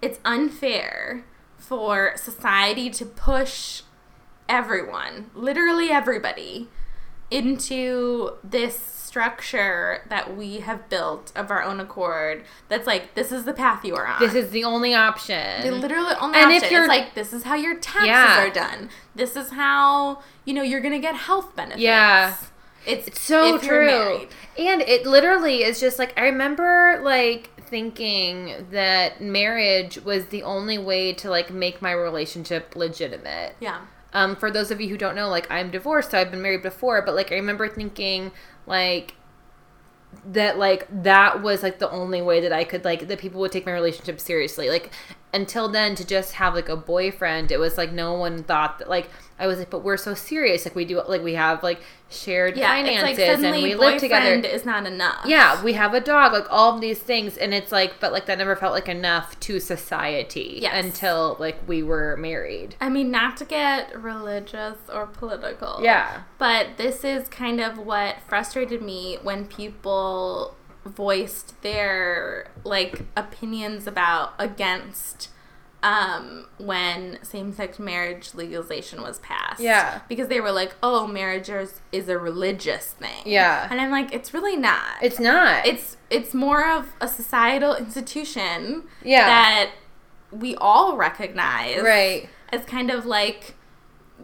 it's 0.00 0.18
unfair 0.24 1.24
for 1.58 2.12
society 2.16 2.88
to 2.90 3.04
push 3.04 3.82
everyone, 4.48 5.30
literally 5.34 5.90
everybody, 5.90 6.68
into 7.30 8.30
this 8.42 8.78
structure 8.78 10.02
that 10.08 10.36
we 10.36 10.58
have 10.60 10.88
built 10.88 11.32
of 11.34 11.50
our 11.50 11.62
own 11.62 11.80
accord 11.80 12.44
that's 12.68 12.86
like 12.86 13.14
this 13.14 13.32
is 13.32 13.44
the 13.44 13.52
path 13.52 13.84
you 13.84 13.94
are 13.96 14.06
on. 14.06 14.18
This 14.20 14.34
is 14.34 14.50
the 14.50 14.64
only 14.64 14.94
option. 14.94 15.62
the 15.62 15.72
literally 15.72 16.14
only 16.20 16.38
And 16.38 16.50
if 16.52 16.62
option. 16.62 16.72
you're- 16.72 16.84
it's 16.84 16.88
like 16.88 17.14
this 17.14 17.32
is 17.32 17.44
how 17.44 17.54
your 17.54 17.74
taxes 17.76 18.08
Yeah. 18.08 18.44
are 18.46 18.50
done. 18.50 18.90
This 19.14 19.34
is 19.36 19.50
how 19.50 20.22
you 20.44 20.54
know 20.54 20.62
you're 20.62 20.80
gonna 20.80 20.98
get 20.98 21.14
health 21.14 21.54
benefits. 21.56 21.80
Yeah. 21.82 22.34
It's, 22.86 23.08
It's 23.08 23.20
so 23.20 23.58
true. 23.58 24.28
And 24.58 24.82
it 24.82 25.06
literally 25.06 25.62
is 25.62 25.80
just 25.80 25.98
like 25.98 26.18
I 26.18 26.22
remember 26.22 27.00
like 27.02 27.50
thinking 27.60 28.66
that 28.70 29.20
marriage 29.20 29.98
was 29.98 30.26
the 30.26 30.42
only 30.42 30.78
way 30.78 31.12
to 31.14 31.30
like 31.30 31.52
make 31.52 31.82
my 31.82 31.92
relationship 31.92 32.74
legitimate. 32.74 33.54
Yeah. 33.60 33.80
Um, 34.12 34.36
for 34.36 34.50
those 34.50 34.70
of 34.70 34.80
you 34.80 34.88
who 34.88 34.96
don't 34.96 35.14
know, 35.14 35.28
like 35.28 35.50
I'm 35.50 35.70
divorced, 35.70 36.12
so 36.12 36.18
I've 36.18 36.30
been 36.30 36.42
married 36.42 36.62
before, 36.62 37.02
but 37.02 37.14
like 37.14 37.30
I 37.30 37.34
remember 37.34 37.68
thinking 37.68 38.32
like 38.66 39.14
that 40.24 40.58
like 40.58 40.86
that 41.02 41.42
was 41.42 41.62
like 41.62 41.78
the 41.78 41.90
only 41.90 42.22
way 42.22 42.40
that 42.40 42.52
I 42.52 42.64
could 42.64 42.84
like 42.84 43.08
that 43.08 43.18
people 43.18 43.40
would 43.40 43.52
take 43.52 43.66
my 43.66 43.72
relationship 43.72 44.18
seriously. 44.20 44.70
Like 44.70 44.92
until 45.34 45.68
then 45.68 45.94
to 45.96 46.06
just 46.06 46.32
have 46.34 46.54
like 46.54 46.68
a 46.70 46.76
boyfriend, 46.76 47.52
it 47.52 47.58
was 47.58 47.76
like 47.76 47.92
no 47.92 48.14
one 48.14 48.42
thought 48.42 48.78
that 48.78 48.88
like 48.88 49.10
I 49.38 49.46
was 49.46 49.58
like, 49.58 49.70
but 49.70 49.84
we're 49.84 49.96
so 49.96 50.14
serious. 50.14 50.64
Like 50.64 50.74
we 50.74 50.84
do 50.84 51.00
like 51.06 51.22
we 51.22 51.34
have 51.34 51.62
like 51.62 51.80
shared 52.10 52.56
Yeah. 52.56 52.68
finances 52.68 53.02
like 53.02 53.18
and 53.54 53.62
we 53.62 53.74
live 53.74 54.00
together. 54.00 54.34
is 54.48 54.64
not 54.64 54.86
enough. 54.86 55.24
Yeah, 55.26 55.62
we 55.62 55.74
have 55.74 55.94
a 55.94 56.00
dog, 56.00 56.32
like 56.32 56.46
all 56.50 56.74
of 56.74 56.80
these 56.80 56.98
things, 56.98 57.36
and 57.36 57.54
it's 57.54 57.70
like, 57.70 58.00
but 58.00 58.12
like 58.12 58.26
that 58.26 58.38
never 58.38 58.56
felt 58.56 58.72
like 58.72 58.88
enough 58.88 59.38
to 59.40 59.60
society 59.60 60.58
Yes. 60.62 60.84
until 60.84 61.36
like 61.38 61.56
we 61.68 61.82
were 61.82 62.16
married. 62.16 62.74
I 62.80 62.88
mean, 62.88 63.10
not 63.10 63.36
to 63.38 63.44
get 63.44 63.94
religious 64.00 64.78
or 64.92 65.06
political. 65.06 65.80
Yeah. 65.82 66.22
But 66.38 66.76
this 66.76 67.04
is 67.04 67.28
kind 67.28 67.60
of 67.60 67.78
what 67.78 68.16
frustrated 68.26 68.82
me 68.82 69.18
when 69.22 69.46
people 69.46 70.56
voiced 70.84 71.60
their 71.62 72.48
like 72.64 73.02
opinions 73.16 73.86
about 73.86 74.32
against 74.38 75.28
um 75.82 76.46
when 76.58 77.18
same-sex 77.22 77.78
marriage 77.78 78.34
legalization 78.34 79.00
was 79.00 79.20
passed. 79.20 79.60
Yeah. 79.60 80.00
Because 80.08 80.26
they 80.28 80.40
were 80.40 80.50
like, 80.50 80.74
"Oh, 80.82 81.06
marriage 81.06 81.48
is, 81.48 81.80
is 81.92 82.08
a 82.08 82.18
religious 82.18 82.86
thing." 82.92 83.22
Yeah. 83.24 83.68
And 83.70 83.80
I'm 83.80 83.90
like, 83.90 84.12
"It's 84.12 84.34
really 84.34 84.56
not. 84.56 84.96
It's 85.02 85.20
not. 85.20 85.64
it's 85.66 85.96
it's 86.10 86.34
more 86.34 86.68
of 86.68 86.86
a 87.00 87.06
societal 87.06 87.74
institution 87.76 88.84
Yeah. 89.04 89.26
that 89.26 89.70
we 90.32 90.56
all 90.56 90.96
recognize 90.96 91.80
right. 91.82 92.28
as 92.52 92.64
kind 92.64 92.90
of 92.90 93.06
like 93.06 93.54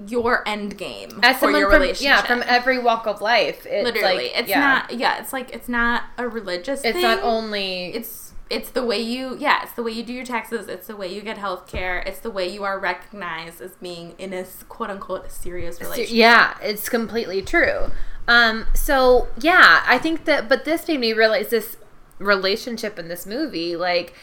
your 0.08 0.42
end 0.48 0.76
game 0.76 1.20
As 1.22 1.36
for 1.38 1.50
your 1.52 1.70
from 1.70 1.80
relationship. 1.82 2.02
yeah 2.04 2.22
from 2.26 2.42
every 2.46 2.78
walk 2.80 3.06
of 3.06 3.20
life, 3.20 3.64
it's 3.64 3.84
Literally, 3.84 4.24
like, 4.24 4.38
it's 4.40 4.48
yeah. 4.48 4.60
not. 4.60 4.90
Yeah, 4.98 5.20
it's 5.20 5.32
like 5.32 5.54
it's 5.54 5.68
not 5.68 6.04
a 6.18 6.28
religious. 6.28 6.82
It's 6.82 6.94
thing. 6.94 7.02
not 7.02 7.22
only. 7.22 7.86
It's 7.94 8.23
it's 8.50 8.70
the 8.70 8.84
way 8.84 9.00
you 9.00 9.36
yeah 9.38 9.62
it's 9.62 9.72
the 9.72 9.82
way 9.82 9.90
you 9.90 10.02
do 10.02 10.12
your 10.12 10.24
taxes 10.24 10.68
it's 10.68 10.86
the 10.86 10.96
way 10.96 11.12
you 11.12 11.22
get 11.22 11.38
health 11.38 11.66
care 11.66 12.00
it's 12.00 12.20
the 12.20 12.30
way 12.30 12.46
you 12.46 12.62
are 12.62 12.78
recognized 12.78 13.60
as 13.62 13.72
being 13.76 14.14
in 14.18 14.34
a 14.34 14.44
quote 14.68 14.90
unquote 14.90 15.30
serious 15.30 15.80
relationship 15.80 16.14
yeah, 16.14 16.56
it's 16.62 16.88
completely 16.88 17.42
true. 17.42 17.90
Um. 18.26 18.66
So 18.74 19.28
yeah, 19.38 19.82
I 19.86 19.98
think 19.98 20.24
that, 20.24 20.48
but 20.48 20.64
this 20.64 20.86
made 20.88 21.00
me 21.00 21.12
realize 21.12 21.48
this 21.48 21.76
relationship 22.18 22.98
in 22.98 23.08
this 23.08 23.26
movie, 23.26 23.76
like, 23.76 24.14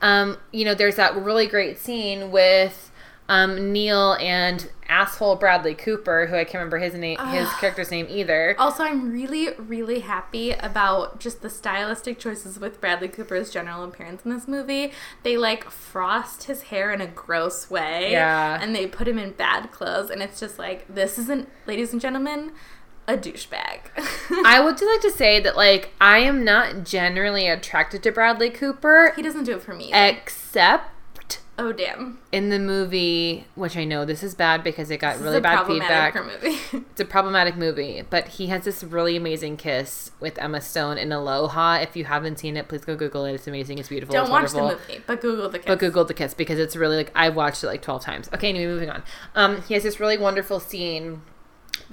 um, 0.00 0.38
you 0.52 0.64
know, 0.64 0.74
there's 0.74 0.96
that 0.96 1.16
really 1.16 1.46
great 1.46 1.78
scene 1.78 2.30
with. 2.30 2.87
Um, 3.28 3.72
Neil 3.72 4.14
and 4.14 4.70
asshole 4.88 5.36
Bradley 5.36 5.74
Cooper, 5.74 6.26
who 6.26 6.34
I 6.34 6.44
can't 6.44 6.54
remember 6.54 6.78
his 6.78 6.94
name, 6.94 7.18
his 7.18 7.48
character's 7.54 7.90
name 7.90 8.06
either. 8.08 8.56
Also, 8.58 8.82
I'm 8.82 9.12
really, 9.12 9.50
really 9.58 10.00
happy 10.00 10.52
about 10.52 11.20
just 11.20 11.42
the 11.42 11.50
stylistic 11.50 12.18
choices 12.18 12.58
with 12.58 12.80
Bradley 12.80 13.08
Cooper's 13.08 13.50
general 13.50 13.84
appearance 13.84 14.22
in 14.24 14.30
this 14.30 14.48
movie. 14.48 14.92
They 15.24 15.36
like 15.36 15.70
frost 15.70 16.44
his 16.44 16.62
hair 16.62 16.90
in 16.90 17.00
a 17.02 17.06
gross 17.06 17.68
way. 17.70 18.12
Yeah. 18.12 18.58
And 18.60 18.74
they 18.74 18.86
put 18.86 19.06
him 19.06 19.18
in 19.18 19.32
bad 19.32 19.70
clothes. 19.72 20.08
And 20.10 20.22
it's 20.22 20.40
just 20.40 20.58
like, 20.58 20.86
this 20.88 21.18
isn't, 21.18 21.48
ladies 21.66 21.92
and 21.92 22.00
gentlemen, 22.00 22.52
a 23.06 23.16
douchebag. 23.16 23.80
I 24.44 24.60
would 24.64 24.80
like 24.80 25.00
to 25.00 25.10
say 25.10 25.40
that 25.40 25.56
like 25.56 25.94
I 26.00 26.18
am 26.18 26.44
not 26.44 26.84
generally 26.84 27.48
attracted 27.48 28.02
to 28.02 28.12
Bradley 28.12 28.50
Cooper, 28.50 29.12
he 29.16 29.22
doesn't 29.22 29.44
do 29.44 29.56
it 29.56 29.62
for 29.62 29.74
me. 29.74 29.92
either. 29.92 30.18
except 30.18 30.92
oh, 31.58 31.72
damn. 31.72 32.18
in 32.32 32.48
the 32.48 32.58
movie, 32.58 33.46
which 33.54 33.76
I 33.76 33.84
know 33.84 34.04
this 34.04 34.22
is 34.22 34.34
bad 34.34 34.62
because 34.64 34.90
it 34.90 34.98
got 34.98 35.12
This 35.14 35.18
is 35.20 35.24
really 35.24 35.38
a 35.38 35.40
bad 35.40 35.56
problematic 35.64 36.14
feedback. 36.14 36.42
movie. 36.42 36.84
It's 36.92 37.00
a 37.00 37.04
problematic 37.04 37.56
movie, 37.56 38.02
but 38.08 38.28
he 38.28 38.46
has 38.48 38.64
this 38.64 38.82
really 38.82 39.16
amazing 39.16 39.56
kiss 39.56 40.10
with 40.20 40.38
Emma 40.38 40.60
Stone 40.60 40.98
in 40.98 41.12
Aloha. 41.12 41.76
If 41.76 41.94
you 41.96 42.04
haven't 42.06 42.38
seen 42.38 42.56
it, 42.56 42.68
please 42.68 42.84
go 42.84 42.96
Google 42.96 43.24
it. 43.24 43.34
It's 43.34 43.46
amazing. 43.46 43.78
It's 43.78 43.88
beautiful. 43.88 44.12
Don't 44.14 44.22
it's 44.22 44.30
watch 44.30 44.52
wonderful. 44.54 44.68
the 44.86 44.92
movie, 44.94 45.04
but 45.06 45.20
Google 45.20 45.48
the 45.48 45.58
kiss. 45.58 45.66
But 45.66 45.78
Google 45.78 46.04
the 46.04 46.14
kiss 46.14 46.34
because 46.34 46.58
it's 46.58 46.74
really 46.74 46.96
like 46.96 47.12
I've 47.14 47.36
watched 47.36 47.62
it 47.62 47.66
like 47.68 47.82
twelve 47.82 48.02
times. 48.02 48.28
Okay, 48.34 48.48
anyway, 48.48 48.66
moving 48.66 48.90
on. 48.90 49.02
Um, 49.34 49.62
he 49.62 49.74
has 49.74 49.82
this 49.82 50.00
really 50.00 50.18
wonderful 50.18 50.58
scene. 50.60 51.22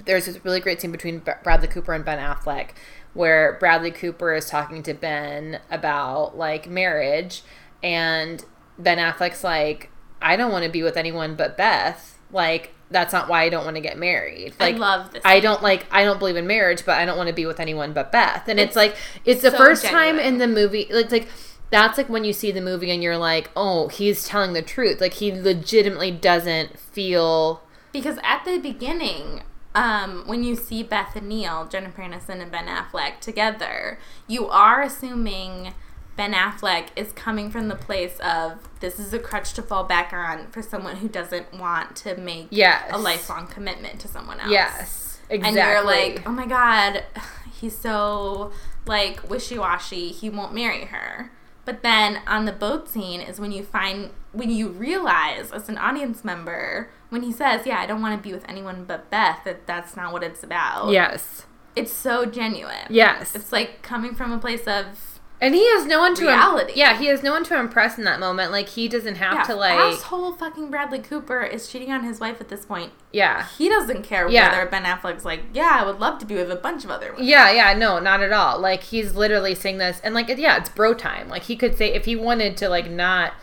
There's 0.04 0.26
this 0.26 0.44
really 0.44 0.60
great 0.60 0.80
scene 0.80 0.90
between 0.92 1.20
Br- 1.20 1.32
Bradley 1.44 1.68
Cooper 1.68 1.92
and 1.92 2.04
Ben 2.04 2.18
Affleck, 2.18 2.70
where 3.14 3.56
Bradley 3.60 3.90
Cooper 3.92 4.34
is 4.34 4.46
talking 4.50 4.82
to 4.82 4.94
Ben 4.94 5.60
about 5.70 6.36
like 6.36 6.68
marriage, 6.68 7.42
and 7.82 8.44
Ben 8.78 8.98
Affleck's 8.98 9.44
like, 9.44 9.90
"I 10.20 10.36
don't 10.36 10.52
want 10.52 10.64
to 10.64 10.70
be 10.70 10.82
with 10.82 10.96
anyone 10.96 11.34
but 11.34 11.56
Beth. 11.56 12.18
Like, 12.32 12.74
that's 12.90 13.12
not 13.12 13.28
why 13.28 13.42
I 13.42 13.48
don't 13.48 13.64
want 13.64 13.76
to 13.76 13.80
get 13.82 13.98
married. 13.98 14.54
Like, 14.60 14.76
I 14.76 14.78
love 14.78 15.12
this. 15.12 15.22
I 15.24 15.40
don't 15.40 15.62
like 15.62 15.86
I 15.90 16.04
don't 16.04 16.18
believe 16.18 16.36
in 16.36 16.46
marriage, 16.46 16.84
but 16.84 16.98
I 16.98 17.04
don't 17.04 17.16
want 17.16 17.28
to 17.28 17.34
be 17.34 17.46
with 17.46 17.60
anyone 17.60 17.92
but 17.92 18.12
Beth. 18.12 18.48
And 18.48 18.58
it's, 18.60 18.70
It's 18.70 18.76
like 18.76 18.96
it's 19.24 19.42
the 19.42 19.50
so 19.50 19.56
first 19.56 19.84
time 19.84 20.18
in 20.18 20.38
the 20.38 20.46
movie 20.48 20.82
it's 20.82 21.12
like 21.12 21.28
that's 21.70 21.98
like 21.98 22.08
when 22.08 22.24
you 22.24 22.32
see 22.32 22.52
the 22.52 22.60
movie 22.60 22.90
and 22.90 23.02
you're 23.02 23.18
like, 23.18 23.50
"Oh, 23.56 23.88
he's 23.88 24.24
telling 24.26 24.52
the 24.52 24.62
truth." 24.62 25.00
Like 25.00 25.14
he 25.14 25.32
legitimately 25.32 26.12
doesn't 26.12 26.78
feel 26.78 27.62
Because 27.92 28.18
at 28.22 28.44
the 28.44 28.58
beginning, 28.58 29.42
um, 29.74 30.22
when 30.26 30.44
you 30.44 30.54
see 30.54 30.82
Beth 30.82 31.16
and 31.16 31.28
Neil, 31.28 31.66
Jennifer 31.66 32.02
Aniston 32.02 32.40
and 32.40 32.52
Ben 32.52 32.66
Affleck 32.66 33.20
together, 33.20 33.98
you 34.28 34.46
are 34.48 34.82
assuming 34.82 35.74
Ben 36.16 36.32
Affleck 36.32 36.88
is 36.96 37.12
coming 37.12 37.50
from 37.50 37.68
the 37.68 37.74
place 37.74 38.18
of 38.20 38.68
this 38.80 38.98
is 38.98 39.12
a 39.12 39.18
crutch 39.18 39.52
to 39.54 39.62
fall 39.62 39.84
back 39.84 40.12
on 40.12 40.46
for 40.48 40.62
someone 40.62 40.96
who 40.96 41.08
doesn't 41.08 41.52
want 41.54 41.94
to 41.96 42.16
make 42.16 42.48
Yes. 42.50 42.84
a 42.90 42.98
lifelong 42.98 43.46
commitment 43.46 44.00
to 44.00 44.08
someone 44.08 44.40
else. 44.40 44.50
Yes. 44.50 45.18
Exactly. 45.28 45.60
And 45.60 45.68
you're 45.70 45.84
like, 45.84 46.26
oh 46.26 46.30
my 46.32 46.46
god, 46.46 47.04
he's 47.60 47.76
so 47.76 48.52
like 48.86 49.28
wishy 49.28 49.58
washy. 49.58 50.08
He 50.08 50.30
won't 50.30 50.54
marry 50.54 50.86
her. 50.86 51.30
But 51.64 51.82
then 51.82 52.20
on 52.28 52.44
the 52.44 52.52
boat 52.52 52.88
scene 52.88 53.20
is 53.20 53.40
when 53.40 53.50
you 53.52 53.62
find 53.64 54.10
when 54.32 54.50
you 54.50 54.68
realize 54.68 55.50
as 55.50 55.68
an 55.68 55.76
audience 55.78 56.24
member 56.24 56.90
when 57.08 57.22
he 57.22 57.32
says, 57.32 57.66
"Yeah, 57.66 57.78
I 57.80 57.86
don't 57.86 58.00
want 58.00 58.16
to 58.16 58.26
be 58.26 58.32
with 58.32 58.48
anyone 58.48 58.84
but 58.84 59.10
Beth," 59.10 59.40
that 59.44 59.66
that's 59.66 59.96
not 59.96 60.12
what 60.12 60.22
it's 60.22 60.42
about. 60.44 60.90
Yes. 60.90 61.44
it's 61.74 61.92
so 61.92 62.24
genuine. 62.24 62.86
Yes. 62.88 63.34
it's 63.34 63.52
like 63.52 63.82
coming 63.82 64.14
from 64.14 64.32
a 64.32 64.38
place 64.38 64.66
of 64.68 65.15
and 65.40 65.54
he 65.54 65.64
has 65.74 65.86
no 65.86 66.00
one 66.00 66.14
to 66.16 66.22
im- 66.22 66.28
Reality. 66.28 66.72
yeah, 66.76 66.96
he 66.98 67.06
has 67.06 67.22
no 67.22 67.32
one 67.32 67.44
to 67.44 67.58
impress 67.58 67.98
in 67.98 68.04
that 68.04 68.18
moment. 68.20 68.52
Like 68.52 68.68
he 68.70 68.88
doesn't 68.88 69.16
have 69.16 69.34
yeah, 69.34 69.42
to 69.44 69.54
like 69.54 69.78
asshole 69.78 70.32
fucking 70.34 70.70
Bradley 70.70 70.98
Cooper 71.00 71.42
is 71.42 71.68
cheating 71.68 71.92
on 71.92 72.04
his 72.04 72.20
wife 72.20 72.40
at 72.40 72.48
this 72.48 72.64
point. 72.64 72.92
yeah. 73.12 73.46
He 73.58 73.68
doesn't 73.68 74.02
care 74.02 74.28
Yeah. 74.28 74.50
whether 74.50 74.70
Ben 74.70 74.84
Affleck's 74.84 75.24
like, 75.24 75.40
"Yeah, 75.52 75.78
I 75.80 75.84
would 75.84 75.98
love 76.00 76.18
to 76.20 76.26
be 76.26 76.34
with 76.36 76.50
a 76.50 76.56
bunch 76.56 76.84
of 76.84 76.90
other 76.90 77.12
women." 77.12 77.26
Yeah, 77.26 77.50
yeah, 77.50 77.72
no, 77.74 77.98
not 77.98 78.22
at 78.22 78.32
all. 78.32 78.58
Like 78.58 78.82
he's 78.84 79.14
literally 79.14 79.54
saying 79.54 79.78
this, 79.78 80.00
and 80.04 80.14
like, 80.14 80.28
yeah, 80.28 80.56
it's 80.56 80.70
bro 80.70 80.94
time. 80.94 81.28
Like 81.28 81.42
he 81.44 81.56
could 81.56 81.76
say 81.76 81.92
if 81.94 82.04
he 82.06 82.16
wanted 82.16 82.56
to, 82.58 82.68
like, 82.68 82.90
not 82.90 83.34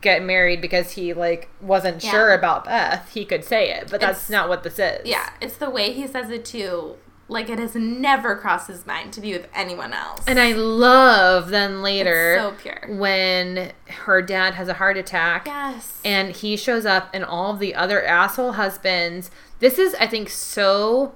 get 0.00 0.22
married 0.22 0.60
because 0.60 0.90
he 0.92 1.14
like 1.14 1.48
wasn't 1.62 2.04
Yeah. 2.04 2.10
sure 2.10 2.32
about 2.34 2.66
Beth, 2.66 3.10
he 3.14 3.24
could 3.24 3.42
say 3.44 3.70
it. 3.70 3.88
But 3.90 4.00
that's 4.02 4.18
It's- 4.18 4.30
not 4.30 4.48
what 4.50 4.62
this 4.62 4.78
is. 4.78 5.00
Yeah, 5.06 5.30
it's 5.40 5.56
the 5.56 5.70
way 5.70 5.92
he 5.92 6.06
says 6.06 6.28
it 6.30 6.44
too. 6.44 6.96
Like 7.28 7.48
it 7.48 7.58
has 7.58 7.74
never 7.74 8.36
crossed 8.36 8.68
his 8.68 8.86
mind 8.86 9.12
to 9.14 9.20
be 9.20 9.32
with 9.32 9.48
anyone 9.54 9.92
else. 9.92 10.22
And 10.26 10.38
I 10.38 10.52
love 10.52 11.48
then 11.48 11.82
later 11.82 12.36
so 12.38 12.52
pure. 12.58 12.86
when 12.88 13.72
her 13.88 14.20
dad 14.20 14.54
has 14.54 14.68
a 14.68 14.74
heart 14.74 14.96
attack. 14.96 15.46
yes. 15.46 16.00
and 16.04 16.34
he 16.36 16.56
shows 16.56 16.84
up 16.84 17.08
and 17.14 17.24
all 17.24 17.52
of 17.52 17.58
the 17.60 17.74
other 17.74 18.04
asshole 18.04 18.52
husbands 18.52 19.30
this 19.60 19.78
is 19.78 19.94
i 20.00 20.06
think 20.06 20.28
so 20.28 21.14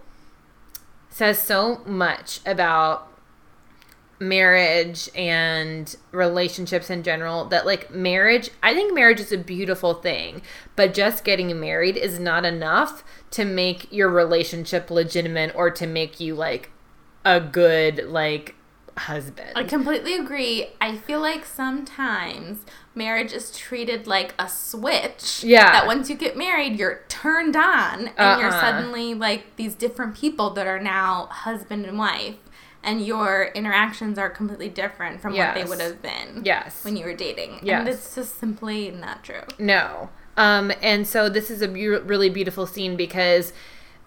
says 1.10 1.38
so 1.38 1.82
much 1.84 2.40
about 2.46 3.08
marriage 4.20 5.08
and 5.14 5.96
relationships 6.10 6.90
in 6.90 7.02
general 7.02 7.44
that 7.44 7.64
like 7.64 7.90
marriage 7.90 8.50
i 8.62 8.74
think 8.74 8.92
marriage 8.92 9.20
is 9.20 9.30
a 9.30 9.38
beautiful 9.38 9.94
thing 9.94 10.42
but 10.74 10.92
just 10.92 11.24
getting 11.24 11.58
married 11.60 11.96
is 11.96 12.18
not 12.18 12.44
enough 12.44 13.04
to 13.30 13.44
make 13.44 13.90
your 13.92 14.08
relationship 14.08 14.90
legitimate 14.90 15.54
or 15.54 15.70
to 15.70 15.86
make 15.86 16.18
you 16.18 16.34
like 16.34 16.70
a 17.24 17.40
good 17.40 18.04
like 18.06 18.54
husband. 18.98 19.52
I 19.54 19.64
completely 19.64 20.14
agree. 20.14 20.68
I 20.80 20.96
feel 20.96 21.20
like 21.20 21.44
sometimes 21.44 22.64
marriage 22.94 23.32
is 23.32 23.56
treated 23.56 24.06
like 24.06 24.34
a 24.38 24.48
switch. 24.48 25.44
Yeah. 25.44 25.70
That 25.72 25.86
once 25.86 26.10
you 26.10 26.16
get 26.16 26.36
married, 26.36 26.78
you're 26.78 27.02
turned 27.08 27.56
on 27.56 28.08
and 28.16 28.40
you're 28.40 28.50
Uh-uh. 28.50 28.60
suddenly 28.60 29.14
like 29.14 29.56
these 29.56 29.74
different 29.74 30.16
people 30.16 30.50
that 30.50 30.66
are 30.66 30.80
now 30.80 31.26
husband 31.26 31.86
and 31.86 31.98
wife. 31.98 32.34
And 32.88 33.04
your 33.04 33.50
interactions 33.54 34.18
are 34.18 34.30
completely 34.30 34.70
different 34.70 35.20
from 35.20 35.36
what 35.36 35.54
they 35.54 35.64
would 35.64 35.80
have 35.80 36.00
been 36.00 36.42
yes. 36.42 36.84
when 36.84 36.96
you 36.96 37.04
were 37.04 37.12
dating. 37.12 37.60
Yes. 37.62 37.80
And 37.80 37.88
it's 37.88 38.14
just 38.14 38.40
simply 38.40 38.90
not 38.90 39.22
true. 39.22 39.42
No. 39.58 40.08
Um, 40.38 40.72
and 40.80 41.06
so 41.06 41.28
this 41.28 41.50
is 41.50 41.60
a 41.60 41.68
really 41.68 42.30
beautiful 42.30 42.66
scene 42.66 42.96
because 42.96 43.52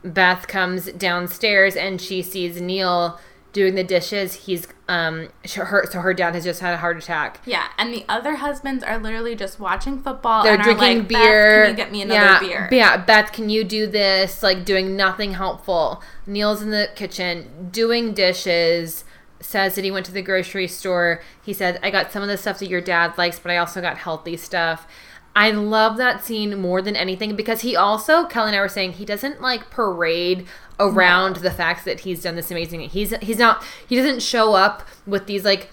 Beth 0.04 0.48
comes 0.48 0.92
downstairs 0.94 1.76
and 1.76 2.02
she 2.02 2.24
sees 2.24 2.60
Neil 2.60 3.20
doing 3.54 3.76
the 3.76 3.84
dishes. 3.84 4.46
He's 4.46 4.68
um, 4.88 5.30
her 5.56 5.86
so 5.90 6.00
her 6.00 6.14
dad 6.14 6.36
has 6.36 6.44
just 6.44 6.62
had 6.62 6.74
a 6.74 6.78
heart 6.78 6.98
attack. 6.98 7.42
Yeah, 7.46 7.68
and 7.78 7.94
the 7.94 8.06
other 8.08 8.36
husbands 8.36 8.84
are 8.84 8.98
literally 8.98 9.36
just 9.36 9.60
watching 9.60 10.02
football. 10.02 10.44
They're 10.44 10.54
and 10.54 10.62
are 10.62 10.66
drinking 10.66 11.00
like, 11.00 11.08
"Beth, 11.08 11.22
beer. 11.22 11.62
can 11.64 11.70
you 11.72 11.76
get 11.76 11.92
me 11.92 12.02
another 12.02 12.20
yeah, 12.20 12.40
beer? 12.40 12.70
Yeah, 12.72 12.98
Beth, 12.98 13.32
can 13.32 13.50
you 13.50 13.64
do 13.64 13.88
this? 13.88 14.44
Like 14.44 14.66
doing 14.66 14.96
nothing 14.96 15.34
helpful. 15.34 16.02
Neil's 16.26 16.62
in 16.62 16.72
the 16.72 16.90
kitchen 16.96 17.70
doing 17.72 18.14
dishes. 18.14 19.04
Says 19.40 19.74
that 19.74 19.84
he 19.84 19.90
went 19.90 20.06
to 20.06 20.12
the 20.12 20.22
grocery 20.22 20.68
store. 20.68 21.22
He 21.44 21.54
said, 21.54 21.80
"I 21.82 21.90
got 21.90 22.12
some 22.12 22.22
of 22.22 22.30
the 22.30 22.38
stuff 22.38 22.60
that 22.60 22.70
your 22.70 22.82
dad 22.82 23.18
likes, 23.18 23.40
but 23.40 23.52
I 23.52 23.58
also 23.58 23.82
got 23.82 23.98
healthy 23.98 24.38
stuff." 24.38 24.88
I 25.36 25.52
love 25.52 25.98
that 25.98 26.24
scene 26.24 26.60
more 26.60 26.82
than 26.82 26.96
anything 26.96 27.36
because 27.36 27.62
he 27.62 27.76
also 27.76 28.26
Kelly 28.26 28.48
and 28.50 28.56
I 28.58 28.60
were 28.60 28.68
saying 28.68 28.94
he 28.94 29.06
doesn't 29.06 29.42
like 29.42 29.70
parade 29.70 30.46
around 30.80 31.38
the 31.38 31.52
facts 31.52 31.84
that 31.86 32.02
he's 32.02 32.24
done 32.24 32.36
this 32.36 32.52
amazing. 32.52 32.82
thing. 32.82 32.90
He's 32.90 33.14
he's 33.22 33.38
not 33.38 33.64
he 33.88 33.96
doesn't 33.96 34.22
show 34.22 34.54
up 34.56 34.88
with 35.08 35.28
these 35.28 35.46
like 35.46 35.70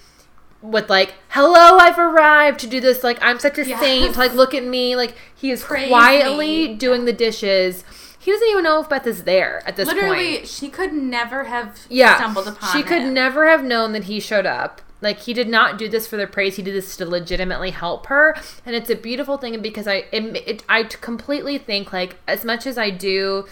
with 0.62 0.88
like 0.90 1.14
hello 1.30 1.78
I've 1.78 1.98
arrived 1.98 2.60
to 2.60 2.66
do 2.66 2.80
this 2.80 3.02
like 3.04 3.18
I'm 3.20 3.38
such 3.38 3.58
a 3.58 3.66
Yes. 3.66 3.80
saint 3.80 4.16
like 4.16 4.32
look 4.34 4.54
at 4.54 4.64
me 4.64 4.94
like 4.96 5.14
he 5.34 5.50
is 5.50 5.62
Praise 5.62 5.88
quietly 5.88 6.68
me. 6.68 6.74
doing 6.76 7.04
the 7.04 7.12
dishes. 7.12 7.84
He 8.20 8.32
doesn't 8.32 8.48
even 8.48 8.64
know 8.64 8.80
if 8.82 8.88
Beth 8.88 9.06
is 9.06 9.24
there 9.24 9.62
at 9.66 9.76
this 9.76 9.86
Literally, 9.88 10.36
point. 10.38 10.48
she 10.48 10.68
could 10.68 10.92
never 10.92 11.44
have 11.44 11.78
Yeah, 11.88 12.16
stumbled 12.16 12.48
upon 12.48 12.72
she 12.72 12.82
could 12.82 13.02
him. 13.02 13.14
never 13.14 13.48
have 13.48 13.64
known 13.64 13.92
that 13.92 14.04
he 14.04 14.20
showed 14.20 14.44
up. 14.46 14.82
Like 15.00 15.20
he 15.20 15.32
did 15.32 15.48
not 15.48 15.78
do 15.78 15.88
this 15.88 16.06
for 16.06 16.16
the 16.16 16.26
praise. 16.26 16.56
He 16.56 16.62
did 16.62 16.74
this 16.74 16.96
to 16.96 17.06
legitimately 17.06 17.70
help 17.70 18.06
her, 18.06 18.36
and 18.66 18.74
it's 18.74 18.90
a 18.90 18.96
beautiful 18.96 19.38
thing 19.38 19.60
because 19.62 19.86
I 19.86 20.06
it, 20.12 20.24
it, 20.46 20.64
I 20.68 20.82
completely 20.84 21.58
think 21.58 21.92
like 21.92 22.16
as 22.26 22.44
much 22.44 22.66
as 22.66 22.76
I 22.76 22.90
do, 22.90 23.46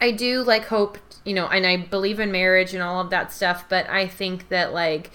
I 0.00 0.10
do 0.10 0.42
like 0.42 0.66
hope 0.66 0.98
you 1.24 1.34
know, 1.34 1.46
and 1.46 1.66
I 1.66 1.76
believe 1.76 2.18
in 2.18 2.32
marriage 2.32 2.74
and 2.74 2.82
all 2.82 3.00
of 3.00 3.10
that 3.10 3.32
stuff. 3.32 3.66
But 3.68 3.88
I 3.88 4.06
think 4.06 4.48
that 4.48 4.72
like 4.72 5.10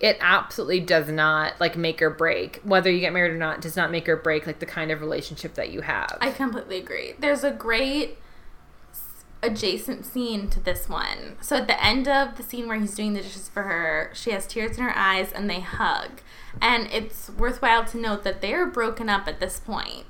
it 0.00 0.18
absolutely 0.20 0.80
does 0.80 1.08
not 1.08 1.60
like 1.60 1.76
make 1.76 2.02
or 2.02 2.10
break 2.10 2.60
whether 2.64 2.90
you 2.90 3.00
get 3.00 3.12
married 3.12 3.32
or 3.32 3.38
not. 3.38 3.60
Does 3.60 3.76
not 3.76 3.90
make 3.90 4.08
or 4.08 4.16
break 4.16 4.46
like 4.46 4.58
the 4.58 4.66
kind 4.66 4.90
of 4.90 5.00
relationship 5.00 5.54
that 5.54 5.70
you 5.70 5.82
have. 5.82 6.18
I 6.20 6.32
completely 6.32 6.78
agree. 6.78 7.14
There's 7.18 7.44
a 7.44 7.52
great 7.52 8.18
adjacent 9.42 10.04
scene 10.06 10.48
to 10.50 10.60
this 10.60 10.88
one. 10.88 11.36
So 11.40 11.56
at 11.56 11.66
the 11.66 11.82
end 11.84 12.06
of 12.08 12.36
the 12.36 12.42
scene 12.42 12.68
where 12.68 12.78
he's 12.78 12.94
doing 12.94 13.14
the 13.14 13.22
dishes 13.22 13.48
for 13.48 13.62
her, 13.64 14.10
she 14.14 14.30
has 14.30 14.46
tears 14.46 14.76
in 14.78 14.84
her 14.84 14.96
eyes 14.96 15.32
and 15.32 15.48
they 15.50 15.60
hug. 15.60 16.20
And 16.60 16.88
it's 16.92 17.30
worthwhile 17.30 17.84
to 17.86 17.96
note 17.98 18.22
that 18.24 18.40
they're 18.40 18.66
broken 18.66 19.08
up 19.08 19.26
at 19.26 19.40
this 19.40 19.58
point. 19.58 20.04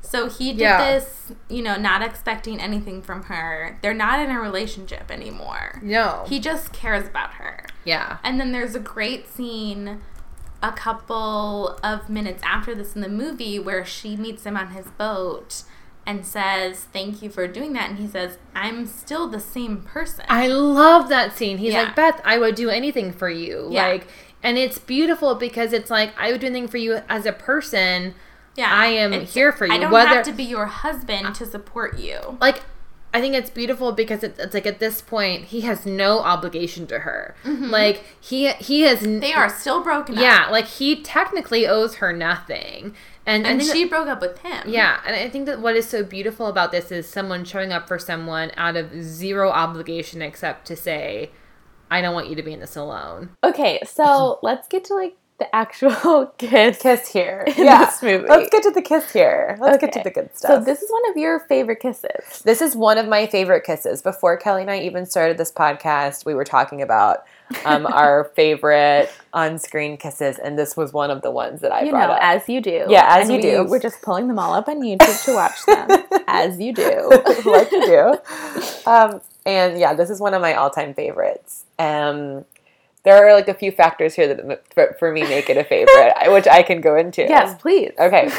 So 0.00 0.28
he 0.28 0.50
did 0.52 0.60
Yeah. 0.62 0.78
this, 0.94 1.32
you 1.48 1.62
know, 1.62 1.76
not 1.76 2.02
expecting 2.02 2.60
anything 2.60 3.02
from 3.02 3.24
her. 3.24 3.78
They're 3.82 3.94
not 3.94 4.18
in 4.18 4.30
a 4.30 4.40
relationship 4.40 5.10
anymore. 5.10 5.78
no. 5.82 6.24
He 6.28 6.40
just 6.40 6.72
cares 6.72 7.06
about 7.06 7.34
her. 7.34 7.66
yeah. 7.84 8.18
And 8.24 8.40
then 8.40 8.50
there's 8.52 8.74
a 8.74 8.80
great 8.80 9.28
scene 9.28 10.00
a 10.62 10.72
couple 10.72 11.78
of 11.82 12.08
minutes 12.08 12.42
after 12.44 12.74
this 12.74 12.94
in 12.94 13.00
the 13.00 13.08
movie 13.08 13.58
where 13.58 13.84
she 13.84 14.16
meets 14.16 14.44
him 14.44 14.56
on 14.56 14.70
his 14.72 14.86
boat 14.98 15.62
and 16.06 16.26
says, 16.26 16.84
Thank 16.92 17.22
you 17.22 17.30
for 17.30 17.46
doing 17.46 17.72
that. 17.74 17.90
And 17.90 17.98
he 17.98 18.06
says, 18.08 18.38
I'm 18.54 18.86
still 18.86 19.28
the 19.28 19.40
same 19.40 19.82
person. 19.82 20.24
I 20.28 20.46
love 20.48 21.08
that 21.08 21.36
scene. 21.36 21.58
He's 21.58 21.72
Yeah. 21.74 21.82
like, 21.84 21.96
Beth, 21.96 22.20
I 22.24 22.38
would 22.38 22.54
do 22.54 22.70
anything 22.70 23.12
for 23.12 23.28
you. 23.30 23.68
Yeah. 23.70 23.86
Like, 23.86 24.06
and 24.42 24.58
it's 24.58 24.78
beautiful 24.78 25.34
because 25.36 25.72
it's 25.72 25.90
like 25.90 26.12
I 26.18 26.32
would 26.32 26.40
do 26.40 26.46
anything 26.48 26.68
for 26.68 26.78
you 26.78 27.00
as 27.08 27.26
a 27.26 27.32
person. 27.32 28.14
yeah. 28.56 28.70
I 28.70 28.86
am 28.88 29.12
It's- 29.12 29.32
here 29.34 29.52
for 29.52 29.64
you. 29.66 29.72
I 29.72 29.78
don't 29.78 29.90
whether 29.92 30.08
have 30.08 30.24
to 30.26 30.32
be 30.32 30.42
your 30.44 30.66
husband 30.66 31.34
to 31.36 31.46
support 31.46 31.98
you. 31.98 32.36
like, 32.40 32.62
I 33.14 33.20
think 33.20 33.34
it's 33.34 33.50
beautiful 33.50 33.92
because 33.92 34.22
it, 34.24 34.36
it's 34.38 34.54
like 34.54 34.64
at 34.66 34.78
this 34.80 35.02
point 35.02 35.44
he 35.46 35.60
has 35.62 35.84
no 35.84 36.20
obligation 36.20 36.86
to 36.86 37.00
her. 37.00 37.34
Like 37.44 38.04
he 38.20 38.48
he 38.52 38.80
has. 38.82 39.00
Mm-hmm. 39.00 39.18
They 39.20 39.34
are 39.34 39.50
still 39.50 39.82
broken 39.82 40.16
up. 40.16 40.22
Yeah, 40.22 40.48
like 40.50 40.64
he 40.66 41.02
technically 41.02 41.66
owes 41.66 41.96
her 41.96 42.10
nothing, 42.14 42.94
and 43.26 43.46
I 43.46 43.50
And 43.50 43.60
think 43.60 43.70
that- 43.70 43.76
she 43.76 43.84
broke 43.84 44.08
up 44.08 44.20
with 44.20 44.38
him. 44.38 44.64
Yeah, 44.66 45.00
and 45.06 45.14
I 45.16 45.28
think 45.30 45.46
that 45.46 45.60
what 45.60 45.76
is 45.76 45.88
so 45.88 46.02
beautiful 46.02 46.46
about 46.46 46.72
this 46.72 46.90
is 46.90 47.08
someone 47.08 47.44
showing 47.44 47.72
up 47.72 47.86
for 47.88 47.98
someone 47.98 48.50
out 48.56 48.76
of 48.76 48.90
zero 49.02 49.50
obligation 49.50 50.22
except 50.22 50.66
to 50.68 50.76
say, 50.76 51.30
I 51.90 52.00
don't 52.00 52.14
want 52.14 52.28
you 52.28 52.36
to 52.36 52.42
be 52.42 52.52
in 52.52 52.60
this 52.60 52.76
alone. 52.76 53.30
Okay, 53.44 53.80
so 53.86 54.38
let's 54.42 54.66
get 54.68 54.84
to 54.84 54.94
like 54.94 55.16
the 55.38 55.54
actual 55.54 56.26
kiss. 56.38 56.78
kiss 56.78 57.08
here. 57.08 57.44
In 57.56 57.64
yeah. 57.64 57.84
this 57.86 58.02
movie. 58.02 58.28
Let's 58.28 58.48
get 58.50 58.62
to 58.64 58.70
the 58.70 58.82
kiss 58.82 59.12
here. 59.12 59.56
Let's 59.60 59.78
get 59.78 59.92
to 59.92 60.00
the 60.04 60.10
good 60.10 60.34
stuff. 60.36 60.50
So 60.50 60.64
this 60.64 60.82
is 60.82 60.90
one 60.90 61.10
of 61.10 61.16
your 61.16 61.40
favorite 61.40 61.80
kisses. 61.80 62.42
This 62.44 62.62
is 62.62 62.76
one 62.76 62.96
of 62.98 63.08
my 63.08 63.26
favorite 63.26 63.64
kisses. 63.64 64.02
Before 64.02 64.36
Kelly 64.36 64.62
and 64.62 64.70
I 64.70 64.78
even 64.80 65.04
started 65.06 65.38
this 65.38 65.50
podcast, 65.52 66.24
we 66.24 66.34
were 66.34 66.44
talking 66.44 66.80
about 66.82 67.24
um, 67.64 67.86
our 67.86 68.24
favorite 68.36 69.10
on-screen 69.32 69.96
kisses, 69.96 70.38
and 70.38 70.58
this 70.58 70.76
was 70.76 70.92
one 70.92 71.10
of 71.10 71.22
the 71.22 71.30
ones 71.30 71.60
that 71.62 71.72
I 71.72 71.82
you 71.82 71.90
brought 71.90 72.08
know, 72.08 72.14
up. 72.14 72.20
as 72.22 72.48
you 72.48 72.60
do. 72.60 72.86
Yeah, 72.88 73.06
as 73.18 73.28
And 73.28 73.36
you 73.36 73.42
do. 73.50 73.64
we- 73.64 73.70
We're 73.70 73.78
just 73.80 74.02
pulling 74.02 74.28
them 74.28 74.38
all 74.38 74.54
up 74.54 74.68
on 74.68 74.80
YouTube 74.80 75.24
to 75.24 75.34
watch 75.34 75.64
them, 75.66 76.04
as 76.26 76.58
you 76.60 76.72
do. 76.72 77.08
like 77.46 77.70
you 77.72 77.86
do. 77.86 78.16
Um, 78.90 79.20
and 79.46 79.78
yeah, 79.78 79.94
this 79.94 80.10
is 80.10 80.20
one 80.20 80.34
of 80.34 80.42
my 80.42 80.54
all-time 80.54 80.94
favorites. 80.94 81.64
Um, 81.78 82.44
there 83.04 83.26
are 83.26 83.32
like 83.34 83.48
a 83.48 83.54
few 83.54 83.72
factors 83.72 84.14
here 84.14 84.32
that 84.32 84.98
for 84.98 85.10
me 85.12 85.22
make 85.22 85.50
it 85.50 85.56
a 85.56 85.64
favorite, 85.64 86.14
which 86.32 86.46
I 86.46 86.62
can 86.62 86.80
go 86.80 86.96
into. 86.96 87.22
Yes, 87.22 87.60
please. 87.60 87.92
Okay. 87.98 88.30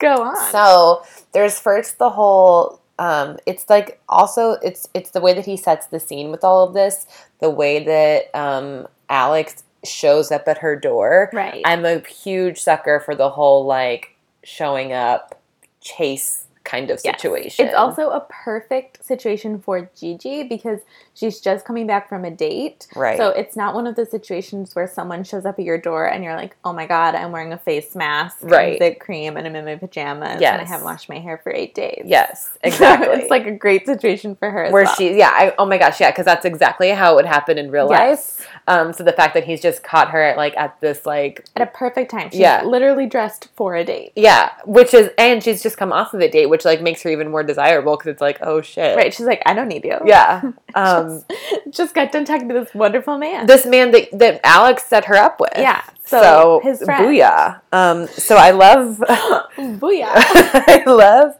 Go 0.00 0.22
on. 0.22 0.50
So 0.52 1.04
there's 1.32 1.58
first 1.60 1.98
the 1.98 2.10
whole 2.10 2.80
um 2.98 3.36
it's 3.46 3.68
like 3.70 4.00
also 4.08 4.52
it's 4.62 4.88
it's 4.94 5.10
the 5.10 5.20
way 5.20 5.32
that 5.34 5.44
he 5.44 5.56
sets 5.56 5.86
the 5.86 6.00
scene 6.00 6.30
with 6.30 6.44
all 6.44 6.66
of 6.66 6.74
this, 6.74 7.06
the 7.40 7.50
way 7.50 7.82
that 7.84 8.34
um 8.38 8.86
Alex 9.08 9.62
shows 9.84 10.30
up 10.32 10.48
at 10.48 10.58
her 10.58 10.76
door. 10.76 11.30
right. 11.32 11.62
I'm 11.64 11.84
a 11.84 12.00
huge 12.00 12.58
sucker 12.60 13.00
for 13.00 13.14
the 13.14 13.30
whole 13.30 13.64
like 13.64 14.16
showing 14.42 14.92
up 14.92 15.40
chase 15.80 16.47
kind 16.68 16.90
of 16.90 17.00
Yes. 17.04 17.20
situation. 17.22 17.66
It's 17.66 17.74
also 17.74 18.10
a 18.10 18.20
perfect 18.28 19.04
situation 19.04 19.58
for 19.60 19.88
Gigi 19.98 20.42
because 20.42 20.80
she's 21.14 21.40
just 21.40 21.64
coming 21.64 21.86
back 21.86 22.08
from 22.08 22.24
a 22.24 22.30
date. 22.30 22.86
right. 22.94 23.16
So 23.16 23.28
it's 23.30 23.56
not 23.56 23.74
one 23.74 23.86
of 23.86 23.94
the 23.96 24.04
situations 24.06 24.74
where 24.76 24.86
someone 24.86 25.24
shows 25.24 25.44
up 25.46 25.58
at 25.58 25.64
your 25.64 25.78
door 25.78 26.04
and 26.06 26.22
you're 26.22 26.36
like, 26.36 26.56
oh 26.64 26.72
my 26.72 26.86
God, 26.86 27.14
I'm 27.14 27.32
wearing 27.32 27.52
a 27.52 27.58
face 27.58 27.94
mask, 27.96 28.36
Right. 28.42 28.78
zit 28.78 29.00
cream, 29.00 29.36
and 29.36 29.46
I'm 29.46 29.56
in 29.56 29.64
my 29.64 29.76
pajamas, 29.76 30.42
and 30.42 30.60
I 30.60 30.64
haven't 30.64 30.84
washed 30.84 31.08
my 31.08 31.18
hair 31.18 31.38
for 31.42 31.50
eight 31.52 31.74
days. 31.74 32.02
yes, 32.04 32.50
So 32.52 32.58
exactly. 32.64 33.08
it's 33.22 33.30
like 33.30 33.46
a 33.46 33.52
great 33.52 33.86
situation 33.86 34.34
for 34.36 34.50
her. 34.50 34.70
Where 34.70 34.84
well. 34.84 34.94
she 34.94 35.16
yeah 35.16 35.30
I, 35.32 35.54
oh 35.58 35.64
my 35.66 35.78
gosh 35.78 36.00
yeah 36.00 36.10
because 36.10 36.26
that's 36.26 36.44
exactly 36.44 36.90
how 36.90 37.12
it 37.12 37.16
would 37.16 37.26
happen 37.26 37.56
in 37.58 37.70
real 37.70 37.88
Yes. 37.90 38.40
life 38.40 38.48
um 38.68 38.92
so 38.92 39.02
the 39.04 39.12
fact 39.12 39.32
that 39.34 39.44
he's 39.44 39.60
just 39.62 39.82
caught 39.82 40.10
her 40.10 40.22
at 40.22 40.36
like 40.36 40.54
at 40.56 40.78
this 40.80 41.06
like 41.06 41.44
at 41.56 41.62
a 41.62 41.66
perfect 41.66 42.10
time. 42.10 42.28
She's 42.30 42.40
Yeah. 42.40 42.62
literally 42.64 43.06
dressed 43.06 43.48
for 43.56 43.74
a 43.74 43.84
date. 43.84 44.12
Yeah, 44.16 44.50
which 44.64 44.92
is, 44.94 45.10
and 45.16 45.42
she's 45.42 45.62
just 45.62 45.76
come 45.78 45.92
off 45.92 46.12
of 46.14 46.20
the 46.20 46.28
date, 46.28 46.46
which 46.46 46.57
like 46.64 46.80
makes 46.82 47.02
her 47.02 47.10
even 47.10 47.30
more 47.30 47.42
desirable 47.42 47.96
because 47.96 48.08
it's 48.10 48.20
like, 48.20 48.38
oh 48.42 48.60
shit, 48.60 48.96
Right. 48.96 49.12
She's 49.12 49.26
like, 49.26 49.42
I 49.46 49.54
don't 49.54 49.68
need 49.68 49.84
you. 49.84 49.98
Yeah, 50.04 50.52
um, 50.74 51.24
Just 51.70 51.94
got 51.94 52.12
done 52.12 52.24
talking 52.24 52.48
to 52.48 52.54
this 52.54 52.74
wonderful 52.74 53.18
man. 53.18 53.46
this 53.46 53.64
man 53.66 53.90
that 53.92 54.08
that 54.18 54.40
Alex 54.44 54.84
set 54.84 55.04
her 55.06 55.16
up 55.16 55.40
with. 55.40 55.52
yeah. 55.56 55.82
So, 56.04 56.20
So, 56.22 56.60
his 56.62 56.82
friend. 56.82 57.04
booyah. 57.04 57.60
Um, 57.70 58.06
so 58.06 58.36
I 58.36 58.52
love, 58.52 58.96
Booyah. 59.58 60.06
I 60.14 60.82
love, 60.86 61.34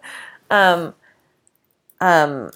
um, 0.51 0.95
um, 2.01 2.51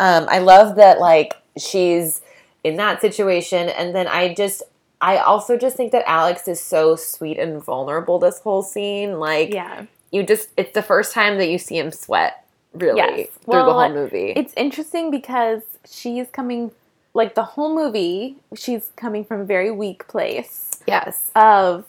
um, 0.00 0.26
I 0.28 0.38
love 0.38 0.76
that 0.76 0.98
like 0.98 1.34
she's 1.58 2.22
in 2.64 2.76
that 2.76 3.00
situation, 3.00 3.68
and 3.68 3.94
then 3.94 4.06
I 4.08 4.34
just. 4.34 4.62
I 5.02 5.16
also 5.16 5.56
just 5.56 5.78
think 5.78 5.92
that 5.92 6.04
Alex 6.06 6.46
is 6.46 6.60
so 6.60 6.94
sweet 6.94 7.38
and 7.38 7.64
vulnerable 7.64 8.18
this 8.18 8.38
whole 8.40 8.62
scene. 8.62 9.18
Like, 9.18 9.54
yeah. 9.54 9.86
You 10.10 10.22
just 10.22 10.48
it's 10.56 10.72
the 10.74 10.82
first 10.82 11.12
time 11.12 11.38
that 11.38 11.48
you 11.48 11.58
see 11.58 11.78
him 11.78 11.90
sweat 11.90 12.44
really 12.72 12.96
Yes. 12.98 13.28
through 13.44 13.54
the 13.64 13.72
whole 13.72 13.88
movie 13.92 14.32
It's 14.36 14.54
interesting 14.56 15.10
because 15.10 15.62
she's 15.90 16.28
coming, 16.30 16.70
like 17.14 17.34
the 17.34 17.42
whole 17.44 17.74
movie, 17.74 18.36
she's 18.54 18.90
coming 18.96 19.24
from 19.24 19.40
a 19.40 19.44
very 19.44 19.70
weak 19.70 20.06
place 20.08 20.80
yes 20.86 21.30
of 21.34 21.84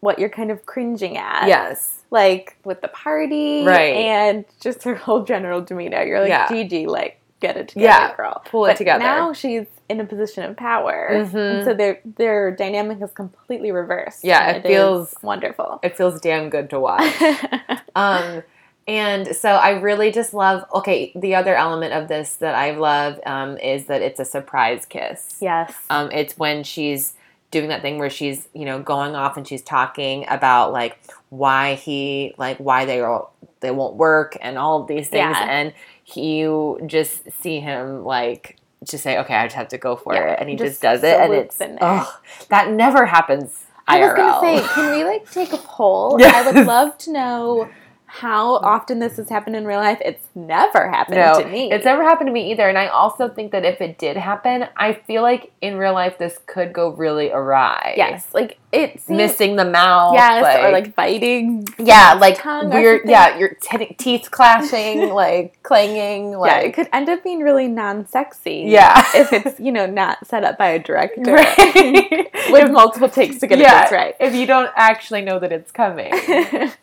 what 0.00 0.18
you're 0.18 0.28
kind 0.30 0.50
of 0.50 0.64
cringing 0.66 1.16
at. 1.16 1.46
yes 1.46 2.02
Like 2.10 2.56
with 2.64 2.80
the 2.82 2.88
party. 2.88 3.64
Right. 3.64 3.94
And 3.94 4.44
just 4.60 4.82
her 4.84 4.94
whole 4.94 5.22
general 5.24 5.60
demeanor. 5.62 6.02
You're 6.02 6.20
like, 6.20 6.28
Yeah. 6.28 6.48
Gigi, 6.48 6.86
like, 6.86 7.18
get 7.40 7.56
it 7.56 7.68
together, 7.68 7.86
Yeah, 7.86 8.16
girl. 8.16 8.42
pull 8.44 8.64
it 8.66 8.70
But 8.70 8.76
together. 8.78 9.04
Now 9.04 9.32
she's 9.32 9.66
in 9.92 10.00
a 10.00 10.04
position 10.04 10.42
of 10.44 10.56
power, 10.56 11.08
Mhm. 11.12 11.34
and 11.56 11.64
so 11.64 11.74
their 11.74 12.00
their 12.04 12.50
dynamic 12.50 13.00
is 13.00 13.12
completely 13.12 13.70
reversed. 13.72 14.24
Yeah, 14.24 14.50
it, 14.50 14.56
it 14.64 14.68
feels- 14.68 15.14
wonderful. 15.22 15.78
It 15.82 15.96
feels 15.96 16.20
damn 16.20 16.50
good 16.50 16.68
to 16.70 16.80
watch. 16.80 17.14
um, 17.94 18.42
and 18.88 19.36
so 19.36 19.50
I 19.50 19.70
really 19.78 20.10
just 20.10 20.34
love. 20.34 20.64
Okay, 20.74 21.12
the 21.14 21.34
other 21.36 21.54
element 21.54 21.92
of 21.92 22.08
this 22.08 22.34
that 22.36 22.54
I 22.56 22.72
love 22.72 23.20
um, 23.26 23.56
is 23.58 23.86
that 23.86 24.02
it's 24.02 24.18
a 24.18 24.24
surprise 24.24 24.84
kiss. 24.86 25.38
yes. 25.40 25.72
Um, 25.90 26.10
it's 26.10 26.36
when 26.36 26.64
she's 26.64 27.14
doing 27.52 27.68
that 27.68 27.82
thing 27.82 27.98
where 27.98 28.10
she's 28.10 28.48
you 28.54 28.64
know 28.64 28.80
going 28.80 29.14
off 29.14 29.36
and 29.36 29.46
she's 29.46 29.62
talking 29.62 30.24
about 30.28 30.72
like 30.72 30.98
why 31.28 31.74
he 31.74 32.34
like 32.38 32.56
why 32.56 32.86
they 32.86 33.00
are 33.00 33.28
they 33.60 33.70
won't 33.70 33.94
work 33.96 34.36
and 34.40 34.56
all 34.56 34.80
of 34.80 34.88
these 34.88 35.08
things 35.10 35.36
Yeah. 35.38 35.46
and 35.50 35.72
you 36.14 36.80
just 36.86 37.30
see 37.42 37.60
him 37.60 38.04
like 38.04 38.56
just 38.84 39.02
say 39.04 39.18
okay 39.18 39.34
I 39.34 39.44
just 39.46 39.56
have 39.56 39.68
to 39.68 39.78
go 39.78 39.96
for 39.96 40.14
Yeah, 40.14 40.32
it 40.32 40.40
and 40.40 40.48
he 40.48 40.56
just 40.56 40.80
just, 40.80 40.82
does 40.82 41.02
it 41.02 41.18
and 41.18 41.32
it's 41.32 41.58
oh 41.80 42.20
that 42.48 42.70
never 42.70 43.06
happens. 43.06 43.64
I 43.86 44.00
was 44.00 44.12
gonna 44.14 44.40
say, 44.40 44.68
can 44.74 44.96
we 44.96 45.04
like 45.04 45.30
take 45.30 45.52
a 45.52 45.58
poll? 45.58 46.16
Yes. 46.18 46.34
I 46.46 46.50
would 46.50 46.66
love 46.66 46.96
to 46.98 47.12
know 47.12 47.68
how 48.14 48.56
often 48.56 48.98
this 48.98 49.16
has 49.16 49.30
happened 49.30 49.56
in 49.56 49.64
real 49.64 49.78
life. 49.80 49.98
It's 50.04 50.26
never 50.34 50.90
happened 50.90 51.16
No, 51.16 51.40
to 51.42 51.48
me. 51.48 51.72
it's 51.72 51.86
never 51.86 52.02
happened 52.02 52.28
to 52.28 52.32
me 52.32 52.50
either. 52.52 52.68
And 52.68 52.76
I 52.76 52.88
also 52.88 53.26
think 53.28 53.52
that 53.52 53.64
if 53.64 53.80
it 53.80 53.96
did 53.98 54.18
happen, 54.18 54.66
I 54.76 54.92
feel 54.92 55.22
like 55.22 55.50
in 55.62 55.78
real 55.78 55.94
life 55.94 56.18
this 56.18 56.38
could 56.46 56.74
go 56.74 56.90
really 56.90 57.30
awry. 57.30 57.94
yes, 57.96 58.26
like 58.34 58.58
it's 58.70 59.08
missing 59.08 59.56
the 59.56 59.64
mouth. 59.64 60.12
yes, 60.14 60.62
or 60.64 60.72
like 60.72 60.94
biting. 60.94 61.66
yeah, 61.78 62.12
like 62.20 62.42
weird. 62.44 63.02
Yeah, 63.06 63.38
your 63.38 63.54
t- 63.60 63.94
teeth 63.98 64.30
clashing, 64.30 65.08
like 65.14 65.62
clanging. 65.62 66.32
yeah, 66.32 66.36
Like 66.36 66.64
it 66.66 66.74
could 66.74 66.88
end 66.92 67.08
up 67.08 67.24
being 67.24 67.40
really 67.40 67.68
non-sexy. 67.68 68.64
Yeah. 68.68 69.02
if 69.14 69.32
it's 69.32 69.58
you 69.58 69.72
know 69.72 69.86
not 69.86 70.26
set 70.26 70.44
up 70.44 70.58
by 70.58 70.68
a 70.68 70.78
director 70.78 71.22
Right. 71.32 72.28
with 72.50 72.70
multiple 72.70 73.08
takes 73.08 73.38
to 73.38 73.46
get 73.46 73.58
yeah, 73.58 73.86
it 73.86 73.90
right. 73.90 74.16
if 74.20 74.34
you 74.34 74.46
don't 74.46 74.70
actually 74.76 75.22
know 75.22 75.38
that 75.38 75.50
it's 75.52 75.70
coming. 75.72 76.12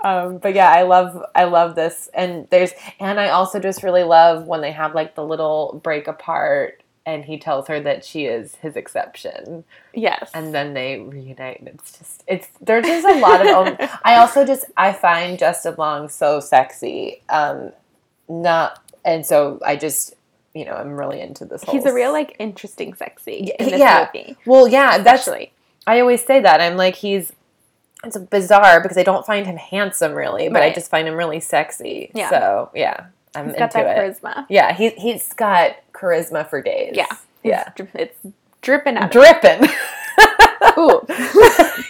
um, 0.04 0.38
but 0.40 0.56
yeah, 0.56 0.72
I 0.72 0.84
love 0.84 1.19
I 1.36 1.46
love 1.46 1.76
this, 1.76 2.10
and 2.14 2.48
there's 2.50 2.72
and 3.00 3.20
I 3.20 3.30
also 3.30 3.60
just 3.60 3.84
really 3.84 4.04
love 4.04 4.48
when 4.48 4.62
they 4.62 4.72
have 4.72 4.96
like 4.96 5.16
the 5.16 5.26
little 5.26 5.80
break 5.84 6.08
apart, 6.08 6.82
and 7.06 7.26
he 7.26 7.38
tells 7.38 7.68
her 7.68 7.80
that 7.82 8.06
she 8.06 8.26
is 8.26 8.56
his 8.56 8.76
exception, 8.76 9.64
yes, 9.94 10.32
and 10.34 10.54
then 10.54 10.74
they 10.74 11.00
reunite, 11.00 11.60
and 11.60 11.70
it's 11.70 11.98
just 11.98 12.24
it's 12.28 12.48
there's 12.62 12.86
just 12.86 13.08
a 13.08 13.20
lot 13.20 13.46
of. 13.46 13.90
I 14.04 14.16
also 14.16 14.46
just 14.46 14.66
I 14.78 14.94
find 14.94 15.40
Justin 15.40 15.76
Long 15.78 16.10
so 16.10 16.40
sexy, 16.40 17.22
um, 17.30 17.72
not 18.28 18.82
and 19.06 19.26
so 19.26 19.60
I 19.66 19.76
just 19.76 20.14
you 20.54 20.66
know 20.66 20.74
I'm 20.74 20.98
really 20.98 21.22
into 21.22 21.46
this. 21.46 21.64
he's 21.64 21.86
a 21.86 21.94
real 21.94 22.12
like 22.12 22.36
interesting 22.40 22.94
sexy 22.94 23.52
in 23.60 23.70
this 23.70 23.80
yeah. 23.80 24.08
movie. 24.14 24.38
Well, 24.46 24.68
yeah, 24.68 25.00
that's 25.00 25.22
Especially. 25.22 25.52
I 25.88 26.00
always 26.02 26.24
say 26.24 26.40
that. 26.42 26.62
I'm 26.62 26.78
like, 26.78 26.96
he's. 26.96 27.34
It's 28.04 28.18
bizarre 28.18 28.82
because 28.82 28.98
I 28.98 29.04
don't 29.04 29.26
find 29.26 29.46
him 29.46 29.58
handsome 29.58 30.14
really, 30.14 30.48
but 30.50 30.62
I 30.64 30.72
just 30.74 30.90
find 30.90 31.08
him 31.08 31.16
really 31.16 31.40
sexy. 31.40 32.12
Yeah. 32.14 32.30
So 32.30 32.72
yeah, 32.74 33.08
I'm 33.36 33.46
He's 33.46 33.56
into 33.56 33.60
got 33.60 33.74
that 33.74 33.98
it. 33.98 34.22
charisma. 34.22 34.46
Yeah, 34.50 34.74
he 34.74 34.90
he's 34.92 35.34
got 35.34 35.76
charisma 35.94 36.50
for 36.50 36.62
days. 36.62 36.94
Yeah, 36.96 37.08
Yeah. 37.44 37.72
It's, 37.78 37.92
it's 38.24 38.36
dripping 38.62 38.96
out. 38.98 39.12
Dripping. 39.12 39.64
Ooh. 40.78 41.02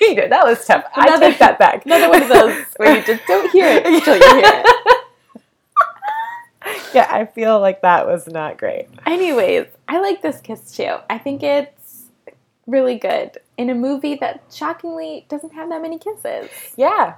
You 0.02 0.16
that 0.30 0.44
was 0.46 0.66
tough. 0.66 0.86
I 0.96 1.06
Another- 1.08 1.30
take 1.30 1.40
that 1.40 1.60
back. 1.60 1.86
Another 1.86 2.10
one 2.10 2.24
of 2.24 2.30
those 2.30 2.66
where 2.78 2.96
you 2.98 3.04
just 3.04 3.26
don't 3.28 3.52
hear 3.52 3.68
it 3.68 3.86
until 3.86 4.16
you 4.16 4.22
hear 4.42 4.64
it. 4.66 5.02
yeah, 6.94 7.08
I 7.12 7.26
feel 7.26 7.60
like 7.60 7.82
that 7.82 8.08
was 8.08 8.26
not 8.28 8.58
great. 8.58 8.88
Anyways, 9.06 9.68
I 9.88 10.00
like 10.00 10.22
this 10.22 10.42
kiss 10.42 10.76
too. 10.76 10.96
I 11.10 11.18
think 11.20 11.44
it's 11.44 12.04
really 12.66 12.96
good 12.98 13.38
in 13.60 13.70
a 13.70 13.76
movie 13.76 14.16
that 14.16 14.42
shockingly 14.50 15.26
doesn't 15.28 15.52
have 15.54 15.68
that 15.68 15.82
many 15.82 16.00
kisses, 16.00 16.50
Yeah, 16.78 17.16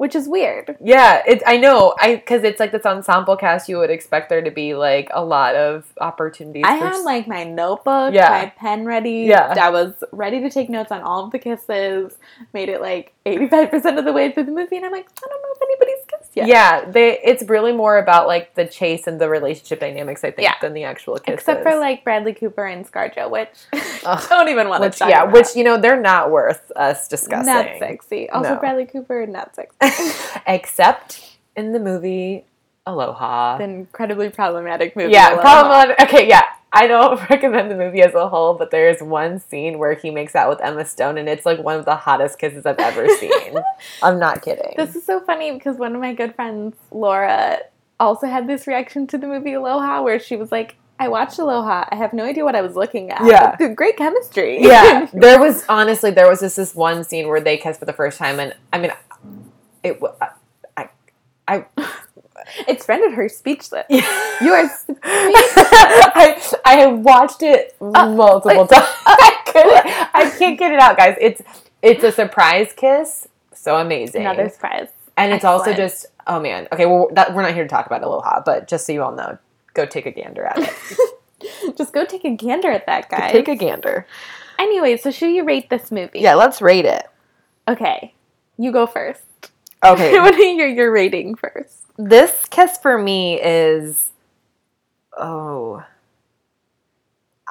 which 0.00 0.14
is 0.14 0.26
weird. 0.26 0.76
yeah. 0.80 1.22
It. 1.26 1.42
I 1.46 1.58
know. 1.58 1.94
I 1.98 2.16
because 2.16 2.42
it's 2.42 2.58
like 2.58 2.72
this 2.72 2.86
ensemble 2.86 3.36
cast. 3.36 3.68
You 3.68 3.76
would 3.78 3.90
expect 3.90 4.30
there 4.30 4.40
to 4.40 4.50
be 4.50 4.72
like 4.74 5.10
a 5.12 5.22
lot 5.22 5.54
of 5.56 5.92
opportunities. 6.00 6.64
I 6.66 6.74
had 6.76 6.94
s- 6.94 7.04
like 7.04 7.28
my 7.28 7.44
notebook, 7.44 8.14
Yeah. 8.14 8.30
my 8.30 8.46
pen 8.56 8.86
ready. 8.86 9.26
Yeah. 9.28 9.54
I 9.60 9.68
was 9.68 9.92
ready 10.10 10.40
to 10.40 10.48
take 10.48 10.70
notes 10.70 10.90
on 10.90 11.02
all 11.02 11.24
of 11.26 11.32
the 11.32 11.38
kisses. 11.38 12.16
Made 12.54 12.70
it 12.70 12.80
like 12.80 13.12
85% 13.26 13.98
of 13.98 14.04
the 14.06 14.12
way 14.14 14.32
through 14.32 14.44
the 14.44 14.52
movie, 14.52 14.76
and 14.76 14.86
I'm 14.86 14.92
like, 14.92 15.06
I 15.22 15.28
don't 15.28 15.42
know 15.42 15.48
if 15.54 15.62
anybody's 15.62 16.04
kissed 16.06 16.30
yet. 16.34 16.48
Yeah, 16.48 16.90
they. 16.90 17.18
It's 17.22 17.42
really 17.44 17.72
more 17.74 17.98
about 17.98 18.26
like 18.26 18.54
the 18.54 18.64
chase 18.66 19.06
and 19.06 19.20
the 19.20 19.28
relationship 19.28 19.80
dynamics, 19.80 20.24
I 20.24 20.30
think, 20.30 20.48
Yeah. 20.48 20.54
than 20.62 20.72
the 20.72 20.84
actual 20.84 21.18
kisses. 21.18 21.34
Except 21.40 21.62
for 21.62 21.76
like 21.76 22.04
Bradley 22.04 22.32
Cooper 22.32 22.64
and 22.64 22.90
ScarJo, 22.90 23.30
which. 23.30 23.50
I 24.06 24.26
don't 24.30 24.48
even 24.48 24.70
want 24.70 24.90
to 24.94 25.08
yeah, 25.08 25.24
about. 25.24 25.34
which 25.34 25.54
you 25.54 25.62
know 25.62 25.76
they're 25.78 26.00
not 26.00 26.30
worth 26.30 26.72
us 26.74 27.06
discussing. 27.06 27.44
not 27.52 27.66
sexy. 27.78 28.30
Also, 28.30 28.54
No. 28.54 28.60
Bradley 28.60 28.86
Cooper, 28.86 29.26
not 29.26 29.54
sexy. 29.54 29.76
Except 30.46 31.36
in 31.56 31.72
the 31.72 31.80
movie 31.80 32.44
Aloha. 32.86 33.58
the 33.58 33.64
incredibly 33.64 34.30
problematic 34.30 34.96
movie. 34.96 35.12
yeah, 35.12 35.34
Aloha. 35.34 35.42
problem. 35.42 35.96
Okay, 36.02 36.28
yeah. 36.28 36.42
I 36.72 36.86
don't 36.86 37.28
recommend 37.30 37.70
the 37.70 37.74
movie 37.76 38.00
as 38.00 38.14
a 38.14 38.28
whole, 38.28 38.54
but 38.54 38.70
there 38.70 38.88
is 38.88 39.02
one 39.02 39.40
scene 39.40 39.78
where 39.78 39.94
he 39.94 40.10
makes 40.10 40.36
out 40.36 40.48
with 40.48 40.60
Emma 40.60 40.84
Stone, 40.84 41.18
and 41.18 41.28
it's 41.28 41.44
like 41.44 41.58
one 41.58 41.76
of 41.76 41.84
the 41.84 41.96
hottest 41.96 42.38
kisses 42.38 42.64
I've 42.64 42.78
ever 42.78 43.08
seen. 43.16 43.54
I'm 44.02 44.18
not 44.20 44.42
kidding. 44.42 44.74
This 44.76 44.94
is 44.94 45.04
so 45.04 45.20
funny 45.20 45.50
because 45.52 45.76
one 45.78 45.94
of 45.94 46.00
my 46.00 46.14
good 46.14 46.34
friends, 46.36 46.76
Laura, 46.92 47.58
also 47.98 48.26
had 48.28 48.46
this 48.46 48.66
reaction 48.68 49.06
to 49.08 49.18
the 49.18 49.26
movie 49.26 49.52
Aloha 49.54 50.02
where 50.02 50.20
she 50.20 50.36
was 50.36 50.52
like, 50.52 50.76
I 51.00 51.08
watched 51.08 51.38
Aloha. 51.38 51.86
I 51.90 51.96
have 51.96 52.12
no 52.12 52.24
idea 52.24 52.44
what 52.44 52.54
I 52.54 52.60
was 52.60 52.76
looking 52.76 53.10
at. 53.10 53.24
Yeah. 53.24 53.56
Great 53.74 53.96
chemistry. 53.96 54.62
yeah, 54.62 55.08
there 55.14 55.40
was 55.40 55.64
honestly 55.68 56.10
there 56.10 56.28
was 56.28 56.40
just 56.40 56.56
this 56.56 56.74
one 56.74 57.02
scene 57.04 57.26
where 57.26 57.40
they 57.40 57.56
kissed 57.56 57.80
for 57.80 57.86
the 57.86 57.92
first 57.92 58.18
time, 58.18 58.38
and 58.38 58.54
I 58.72 58.78
mean, 58.78 58.92
it. 59.82 60.00
wa- 60.00 60.14
I, 60.76 60.88
I, 61.48 61.64
it's 62.68 62.88
rendered 62.88 63.12
her 63.14 63.28
speechless. 63.28 63.86
I 63.90 64.38
You 64.40 64.52
are 64.52 64.68
speechless. 64.68 65.02
I, 65.06 66.52
I 66.64 66.74
have 66.76 66.98
watched 67.00 67.42
it 67.42 67.76
uh, 67.80 68.08
multiple 68.14 68.60
like, 68.62 68.68
times. 68.70 68.88
I, 69.06 69.36
couldn't- 69.46 70.14
I 70.14 70.30
can't 70.38 70.58
get 70.58 70.72
it 70.72 70.80
out, 70.80 70.96
guys. 70.96 71.16
It's 71.20 71.42
it's 71.82 72.04
a 72.04 72.12
surprise 72.12 72.72
kiss, 72.76 73.26
so 73.54 73.76
amazing, 73.76 74.20
Another 74.22 74.48
surprise. 74.50 74.88
and 75.16 75.32
it's 75.32 75.44
also 75.44 75.72
just 75.72 76.06
oh 76.26 76.38
man. 76.38 76.68
Okay, 76.72 76.84
well 76.86 77.08
that, 77.12 77.34
we're 77.34 77.42
not 77.42 77.54
here 77.54 77.64
to 77.64 77.68
talk 77.68 77.86
about 77.86 78.02
Aloha, 78.02 78.42
but 78.44 78.68
just 78.68 78.84
so 78.86 78.92
you 78.92 79.02
all 79.02 79.12
know, 79.12 79.38
go 79.74 79.86
take 79.86 80.04
a 80.06 80.10
gander 80.10 80.44
at 80.44 80.58
it. 80.58 81.76
Just 81.78 81.94
go 81.94 82.04
take 82.04 82.24
a 82.26 82.34
gander 82.36 82.70
at 82.70 82.84
that 82.86 83.08
guy. 83.08 83.32
take 83.32 83.48
a 83.48 83.56
gander. 83.56 84.06
Anyway, 84.58 84.98
so 84.98 85.10
should 85.10 85.30
you 85.30 85.42
rate 85.42 85.70
this 85.70 85.90
movie? 85.90 86.20
Yeah, 86.20 86.34
let's 86.34 86.60
rate 86.60 86.84
it. 86.84 87.06
Okay. 87.66 88.12
You 88.58 88.72
go 88.72 88.86
first. 88.86 89.22
Okay, 89.84 90.16
I 90.16 90.22
want 90.22 90.36
to 90.36 90.42
hear 90.42 90.66
your 90.66 90.92
rating 90.92 91.34
first. 91.34 91.84
this 91.96 92.44
kiss 92.50 92.78
for 92.78 92.98
me 92.98 93.40
is 93.40 94.08
oh. 95.16 95.84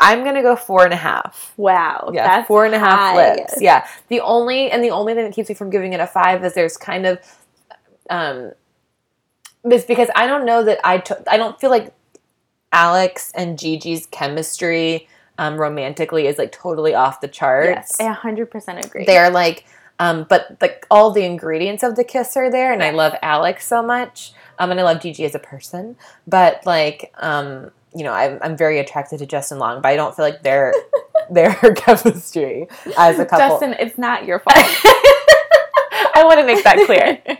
I'm 0.01 0.23
gonna 0.23 0.41
go 0.41 0.55
four 0.55 0.85
and 0.85 0.93
a 0.93 0.97
half. 0.97 1.53
Wow. 1.57 2.11
Yeah, 2.13 2.25
that's 2.25 2.47
four 2.47 2.65
and 2.65 2.73
a 2.73 2.79
half 2.79 2.97
high. 2.97 3.35
lips. 3.35 3.55
Yeah, 3.59 3.85
the 4.07 4.21
only 4.21 4.71
and 4.71 4.81
the 4.81 4.91
only 4.91 5.13
thing 5.13 5.25
that 5.25 5.33
keeps 5.33 5.49
me 5.49 5.55
from 5.55 5.69
giving 5.69 5.91
it 5.91 5.99
a 5.99 6.07
five 6.07 6.43
is 6.45 6.53
there's 6.53 6.77
kind 6.77 7.05
of, 7.05 7.19
um, 8.09 8.53
is 9.69 9.83
because 9.83 10.07
I 10.15 10.25
don't 10.25 10.45
know 10.45 10.63
that 10.63 10.79
I 10.85 10.99
took. 10.99 11.21
I 11.29 11.35
don't 11.35 11.59
feel 11.59 11.69
like 11.69 11.93
Alex 12.71 13.31
and 13.35 13.57
Gigi's 13.57 14.05
chemistry 14.05 15.09
um, 15.37 15.57
romantically 15.57 16.27
is 16.27 16.37
like 16.37 16.51
totally 16.51 16.93
off 16.93 17.21
the 17.21 17.27
charts. 17.27 17.95
Yes, 17.99 17.99
I 17.99 18.13
100% 18.13 18.85
agree. 18.85 19.05
They're 19.05 19.29
like, 19.29 19.65
um, 19.99 20.25
but 20.29 20.57
like 20.61 20.85
all 20.89 21.11
the 21.11 21.23
ingredients 21.23 21.83
of 21.83 21.95
the 21.95 22.03
kiss 22.03 22.35
are 22.37 22.49
there, 22.49 22.71
and 22.73 22.81
I 22.83 22.91
love 22.91 23.13
Alex 23.21 23.67
so 23.67 23.81
much, 23.83 24.33
um, 24.57 24.71
and 24.71 24.79
I 24.79 24.83
love 24.83 25.01
Gigi 25.01 25.25
as 25.25 25.35
a 25.35 25.39
person, 25.39 25.95
but 26.27 26.65
like, 26.65 27.13
um, 27.19 27.71
you 27.93 28.03
know, 28.03 28.13
I'm 28.13 28.39
I'm 28.41 28.57
very 28.57 28.79
attracted 28.79 29.19
to 29.19 29.25
Justin 29.25 29.59
Long, 29.59 29.81
but 29.81 29.89
I 29.89 29.95
don't 29.95 30.15
feel 30.15 30.25
like 30.25 30.41
their 30.43 30.73
their 31.31 31.53
chemistry 31.75 32.67
as 32.97 33.19
a 33.19 33.25
couple. 33.25 33.49
Justin, 33.59 33.75
it's 33.79 33.97
not 33.97 34.25
your 34.25 34.39
fault. 34.39 34.55
I 36.15 36.23
want 36.25 36.39
to 36.39 36.45
make 36.45 36.63
that 36.63 36.77
clear. 36.85 37.21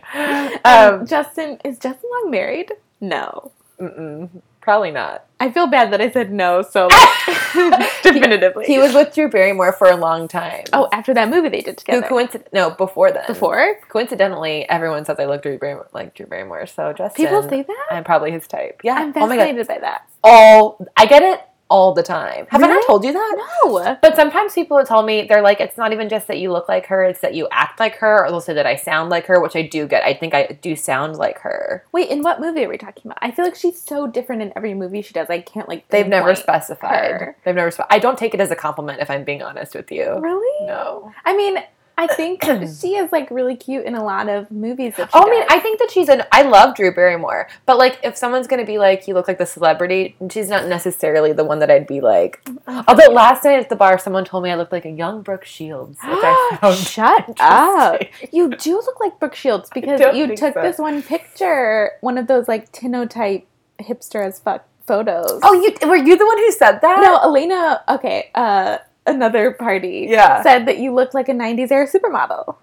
Um, 0.65 0.99
Um, 0.99 1.05
Justin, 1.07 1.59
is 1.63 1.77
Justin 1.79 2.09
Long 2.11 2.31
married? 2.31 2.71
No. 2.99 3.51
mm-mm, 3.79 4.29
probably 4.61 4.91
not. 4.91 5.25
I 5.39 5.51
feel 5.51 5.67
bad 5.67 5.91
that 5.93 6.01
I 6.01 6.11
said 6.11 6.31
no 6.31 6.61
so 6.61 6.87
like, 7.55 8.01
definitively. 8.03 8.65
He 8.65 8.77
was 8.77 8.93
with 8.93 9.13
Drew 9.13 9.29
Barrymore 9.29 9.71
for 9.71 9.87
a 9.89 9.95
long 9.95 10.27
time. 10.27 10.65
oh, 10.73 10.89
after 10.91 11.13
that 11.13 11.29
movie 11.29 11.49
they 11.49 11.61
did 11.61 11.71
who 11.71 11.75
together. 11.75 12.07
coincident? 12.07 12.49
No, 12.53 12.71
before 12.71 13.11
then. 13.11 13.23
Before? 13.27 13.77
Coincidentally, 13.89 14.67
everyone 14.69 15.05
says 15.05 15.17
I 15.19 15.25
look 15.25 15.41
Drew 15.43 15.57
Barrymore, 15.57 15.87
like 15.93 16.13
Drew 16.13 16.25
Barrymore. 16.25 16.65
So 16.67 16.93
Justin, 16.93 17.25
People 17.25 17.47
say 17.49 17.63
that? 17.63 17.87
I'm 17.91 18.03
probably 18.03 18.31
his 18.31 18.47
type. 18.47 18.81
Yeah. 18.83 18.95
I'm 18.95 19.13
oh 19.15 19.27
my 19.27 19.35
god. 19.37 19.43
fascinated 19.43 19.67
by 19.67 19.79
that. 19.79 20.09
all 20.23 20.85
I 20.97 21.05
get 21.05 21.23
it 21.23 21.41
all 21.69 21.93
the 21.93 22.03
time. 22.03 22.47
Have 22.49 22.61
I 22.63 22.67
Really? 22.67 22.79
not 22.79 22.87
told 22.87 23.03
you 23.05 23.13
that? 23.13 23.47
No. 23.65 23.97
But 24.01 24.15
sometimes 24.15 24.53
people 24.53 24.77
will 24.77 24.85
tell 24.85 25.03
me 25.03 25.25
they're 25.27 25.41
like, 25.41 25.59
it's 25.61 25.77
not 25.77 25.93
even 25.93 26.09
just 26.09 26.27
that 26.27 26.39
you 26.39 26.51
look 26.51 26.67
like 26.67 26.87
her; 26.87 27.03
it's 27.03 27.21
that 27.21 27.33
you 27.35 27.47
act 27.51 27.79
like 27.79 27.95
her, 27.97 28.25
or 28.25 28.29
they'll 28.29 28.41
say 28.41 28.53
that 28.53 28.65
I 28.65 28.75
sound 28.75 29.09
like 29.09 29.25
her, 29.27 29.39
which 29.41 29.55
I 29.55 29.61
do 29.61 29.87
get. 29.87 30.03
I 30.03 30.13
think 30.13 30.33
I 30.33 30.57
do 30.61 30.75
sound 30.75 31.17
like 31.17 31.39
her. 31.39 31.83
Wait, 31.91 32.09
in 32.09 32.23
what 32.23 32.41
movie 32.41 32.65
are 32.65 32.69
we 32.69 32.77
talking 32.77 33.03
about? 33.05 33.19
I 33.21 33.31
feel 33.31 33.45
like 33.45 33.55
she's 33.55 33.79
so 33.79 34.07
different 34.07 34.41
in 34.41 34.51
every 34.55 34.73
movie 34.73 35.01
she 35.01 35.13
does. 35.13 35.29
I 35.29 35.41
can't 35.41 35.69
like. 35.69 35.87
They've 35.89 36.07
never 36.07 36.33
specified. 36.35 37.11
her. 37.11 37.35
They've 37.45 37.55
never. 37.55 37.71
Spe- 37.71 37.81
I 37.89 37.99
don't 37.99 38.17
take 38.17 38.33
it 38.33 38.41
as 38.41 38.51
a 38.51 38.55
compliment 38.55 38.99
if 39.01 39.09
I'm 39.09 39.23
being 39.23 39.41
honest 39.43 39.75
with 39.75 39.91
you. 39.91 40.17
Really? 40.19 40.65
No. 40.67 41.11
I 41.25 41.35
mean, 41.37 41.57
I 41.99 42.07
think 42.07 42.43
she 42.79 42.95
is 42.95 43.11
like 43.11 43.29
really 43.29 43.57
cute 43.57 43.85
in 43.85 43.93
a 43.93 44.03
lot 44.03 44.29
of 44.29 44.49
movies 44.49 44.95
that 44.95 45.11
she 45.11 45.11
Oh, 45.13 45.27
I 45.27 45.29
mean. 45.29 45.43
I 45.49 45.59
think 45.59 45.79
that 45.79 45.91
she's 45.91 46.07
an. 46.07 46.23
I 46.31 46.43
love 46.43 46.75
Drew 46.75 46.93
Barrymore, 46.93 47.49
but 47.65 47.77
like, 47.77 47.99
if 48.03 48.15
someone's 48.15 48.47
gonna 48.47 48.65
be 48.65 48.77
like, 48.77 49.05
"You 49.05 49.13
look 49.15 49.27
like 49.27 49.37
the 49.37 49.45
celebrity," 49.45 50.15
she's 50.31 50.47
not 50.47 50.67
necessarily 50.67 51.33
the 51.33 51.43
one 51.43 51.59
that 51.59 51.69
I'd 51.69 51.87
be 51.87 51.99
like. 51.99 52.41
Although 52.87 53.11
last 53.11 53.43
night 53.43 53.59
at 53.59 53.67
the 53.67 53.75
bar, 53.75 53.99
someone 53.99 54.23
told 54.23 54.45
me 54.45 54.49
I 54.49 54.55
looked 54.55 54.71
like 54.71 54.85
a 54.85 54.89
young 54.89 55.21
Brooke 55.21 55.43
Shields, 55.43 55.97
which 56.01 56.19
I 56.23 56.57
found 56.61 56.77
Shut 56.77 57.37
up. 57.41 58.01
You 58.31 58.49
do 58.49 58.75
look 58.75 59.01
like 59.01 59.19
Brooke 59.19 59.35
Shields 59.35 59.69
because 59.73 59.99
you 60.15 60.35
took 60.37 60.53
so. 60.53 60.61
this 60.61 60.77
one 60.77 61.03
picture, 61.03 61.91
one 61.99 62.17
of 62.17 62.27
those 62.27 62.47
like 62.47 62.71
tintype 62.71 63.45
hipster 63.81 64.25
as 64.25 64.39
fuck 64.39 64.65
photos. 64.89 65.39
Oh, 65.43 65.53
you 65.53 65.87
were 65.87 65.97
you 65.97 66.17
the 66.17 66.25
one 66.25 66.37
who 66.37 66.51
said 66.51 66.79
that? 66.79 67.01
no, 67.01 67.19
Elena. 67.21 67.83
Okay, 67.89 68.31
uh, 68.33 68.77
another 69.05 69.51
party. 69.51 70.07
Yeah. 70.09 70.41
said 70.43 70.65
that 70.67 70.77
you 70.79 70.93
look 70.93 71.13
like 71.13 71.29
a 71.29 71.33
'90s 71.33 71.71
era 71.71 71.87
supermodel. 71.87 72.55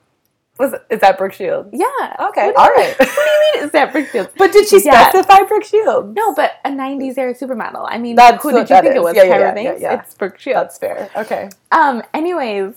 Was 0.59 0.75
is 0.89 1.01
that 1.01 1.19
Brooke 1.19 1.35
Shields? 1.35 1.69
Yeah. 1.73 1.87
Okay, 2.31 2.47
What 2.47 2.57
all 2.57 2.67
you- 2.67 2.75
right. 2.77 2.99
What 2.99 3.09
do 3.09 3.21
you 3.21 3.53
mean? 3.55 3.65
Is 3.65 3.73
that 3.73 3.93
Brooke 3.93 4.09
Shields? 4.09 4.31
But 4.39 4.53
did 4.53 4.67
she 4.67 4.83
Yes. 4.83 5.11
specify 5.11 5.43
Brooke 5.47 5.65
Shields? 5.65 6.17
No, 6.17 6.33
but 6.35 6.53
a 6.65 6.71
'90s 6.71 7.19
era 7.19 7.35
supermodel. 7.35 7.85
I 7.89 7.99
mean, 7.99 8.17
That's 8.17 8.43
who 8.43 8.53
did 8.53 8.71
you 8.71 8.81
think 8.81 8.95
it 8.97 9.03
was? 9.03 9.15
Yeah, 9.15 9.25
yeah, 9.25 9.39
yeah, 9.55 9.61
yeah, 9.61 9.77
yeah. 9.79 10.01
It's 10.01 10.15
Brooke 10.15 10.39
Shields. 10.39 10.79
that's 10.79 10.79
fair. 10.79 11.11
Okay, 11.15 11.51
Um. 11.73 12.03
Anyways, 12.15 12.75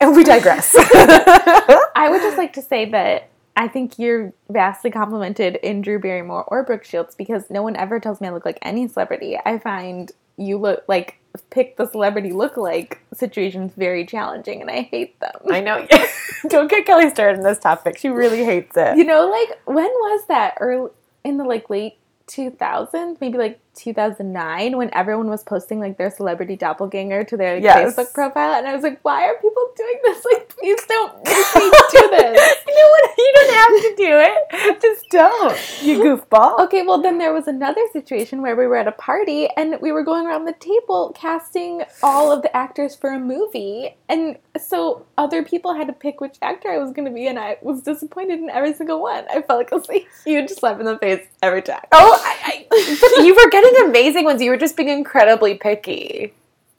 and 0.00 0.14
we 0.14 0.24
digress. 0.24 0.74
I 0.78 2.08
would 2.10 2.20
just 2.20 2.36
like 2.36 2.52
to 2.54 2.62
say 2.62 2.84
that 2.90 3.28
I 3.56 3.68
think 3.68 3.98
you're 3.98 4.34
vastly 4.50 4.90
complimented 4.90 5.56
in 5.56 5.80
Drew 5.80 5.98
Barrymore 5.98 6.44
or 6.48 6.62
Brooke 6.64 6.84
Shields 6.84 7.14
because 7.14 7.48
no 7.48 7.62
one 7.62 7.76
ever 7.76 7.98
tells 7.98 8.20
me 8.20 8.28
I 8.28 8.30
look 8.32 8.44
like 8.44 8.58
any 8.60 8.86
celebrity. 8.88 9.38
I 9.42 9.58
find 9.58 10.12
you 10.36 10.58
look 10.58 10.84
like 10.86 11.18
pick 11.50 11.76
the 11.76 11.86
celebrity 11.86 12.32
look 12.32 12.56
like 12.56 13.00
situations 13.12 13.72
very 13.76 14.04
challenging 14.06 14.60
and 14.60 14.70
I 14.70 14.82
hate 14.82 15.18
them. 15.20 15.34
I 15.50 15.60
know. 15.60 15.86
Don't 16.48 16.68
get 16.70 16.86
Kelly 16.86 17.10
started 17.10 17.38
in 17.38 17.44
this 17.44 17.58
topic. 17.58 17.98
She 17.98 18.08
really 18.08 18.44
hates 18.44 18.76
it. 18.76 18.96
you 18.96 19.04
know, 19.04 19.28
like 19.28 19.58
when 19.66 19.84
was 19.86 20.26
that? 20.28 20.54
Early 20.60 20.90
in 21.24 21.38
the 21.38 21.44
like 21.44 21.68
late 21.70 21.96
2000s, 22.28 23.20
maybe 23.20 23.38
like 23.38 23.60
2009, 23.74 24.76
when 24.76 24.90
everyone 24.94 25.28
was 25.28 25.42
posting 25.44 25.78
like 25.80 25.96
their 25.98 26.10
celebrity 26.10 26.56
doppelganger 26.56 27.24
to 27.24 27.36
their 27.36 27.54
like, 27.54 27.62
Yes. 27.64 27.94
Facebook 27.96 28.12
profile, 28.14 28.52
and 28.54 28.66
I 28.66 28.74
was 28.74 28.82
like, 28.82 29.00
why 29.02 29.24
are 29.24 29.34
people 29.40 29.70
doing 29.76 29.98
this? 30.04 30.24
Like, 30.32 30.45
please 30.58 30.80
don't 30.88 31.14
make 31.24 31.54
me 31.54 31.70
do 31.92 32.10
this. 32.10 32.54
you 32.66 32.74
know 32.74 32.90
what? 32.90 33.10
You 33.18 33.32
don't 33.34 33.54
have 33.54 33.68
to 33.82 33.94
do 33.96 34.12
it. 34.20 34.80
Just 34.82 35.08
don't. 35.10 35.82
You 35.82 36.02
goofball. 36.02 36.60
Okay, 36.64 36.82
well, 36.82 37.00
then 37.00 37.18
there 37.18 37.32
was 37.32 37.46
another 37.46 37.82
situation 37.92 38.42
where 38.42 38.56
we 38.56 38.66
were 38.66 38.76
at 38.76 38.88
a 38.88 38.92
party 38.92 39.48
and 39.56 39.76
we 39.80 39.92
were 39.92 40.02
going 40.02 40.26
around 40.26 40.44
the 40.44 40.54
table 40.54 41.14
casting 41.14 41.82
all 42.02 42.32
of 42.32 42.42
the 42.42 42.56
actors 42.56 42.94
for 42.94 43.10
a 43.10 43.18
movie. 43.18 43.96
And 44.08 44.38
so 44.58 45.06
other 45.18 45.42
people 45.42 45.74
had 45.74 45.86
to 45.88 45.92
pick 45.92 46.20
which 46.20 46.36
actor 46.42 46.70
I 46.70 46.78
was 46.78 46.92
going 46.92 47.06
to 47.06 47.14
be, 47.14 47.26
and 47.26 47.38
I 47.38 47.58
was 47.62 47.82
disappointed 47.82 48.38
in 48.38 48.50
every 48.50 48.72
single 48.72 49.00
one. 49.02 49.24
I 49.28 49.42
felt 49.42 49.58
like 49.58 49.68
it 49.72 49.74
was 49.74 49.90
a 49.90 50.06
huge 50.24 50.50
slap 50.50 50.80
in 50.80 50.86
the 50.86 50.98
face 50.98 51.26
every 51.42 51.62
time. 51.62 51.84
Oh, 51.92 52.20
I, 52.24 52.66
I, 52.70 52.98
but 53.00 53.24
you 53.24 53.34
were 53.34 53.50
getting 53.50 53.88
amazing 53.88 54.24
ones. 54.24 54.40
You 54.42 54.50
were 54.50 54.56
just 54.56 54.76
being 54.76 54.88
incredibly 54.88 55.54
picky. 55.54 56.32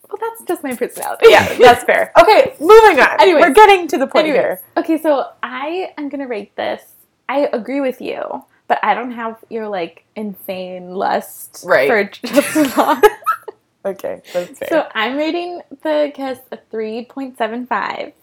Well, 0.10 0.18
that's 0.20 0.44
just 0.48 0.64
my 0.64 0.76
personality. 0.76 1.26
Yeah, 1.30 1.54
that's 1.60 1.84
fair. 1.84 2.12
Okay, 2.22 2.56
moving 2.60 3.00
on. 3.00 3.20
Anyway, 3.22 3.42
we're 3.42 3.54
getting 3.54 3.88
to 3.90 3.98
the 3.98 4.08
point 4.08 4.28
Anyways, 4.28 4.42
here. 4.42 4.62
okay, 4.78 4.98
so 5.02 5.26
I 5.44 5.92
am 5.98 6.10
going 6.10 6.22
to 6.22 6.28
rate 6.28 6.56
this. 6.56 6.82
I 7.30 7.50
agree 7.52 7.82
with 7.82 8.00
you, 8.02 8.46
but 8.68 8.80
I 8.84 8.94
don't 8.94 9.12
have 9.12 9.44
your 9.50 9.68
like 9.68 10.06
insane 10.16 10.92
lust 10.94 11.64
Right. 11.66 11.88
for 11.90 12.04
Justin 12.28 12.72
Long. 12.78 13.02
Okay, 13.86 14.22
that's 14.34 14.60
fair. 14.60 14.68
so 14.70 14.88
I'm 14.96 15.16
rating 15.18 15.62
the 15.84 16.12
kiss 16.14 16.40
a 16.52 16.58
3.75. 16.74 18.14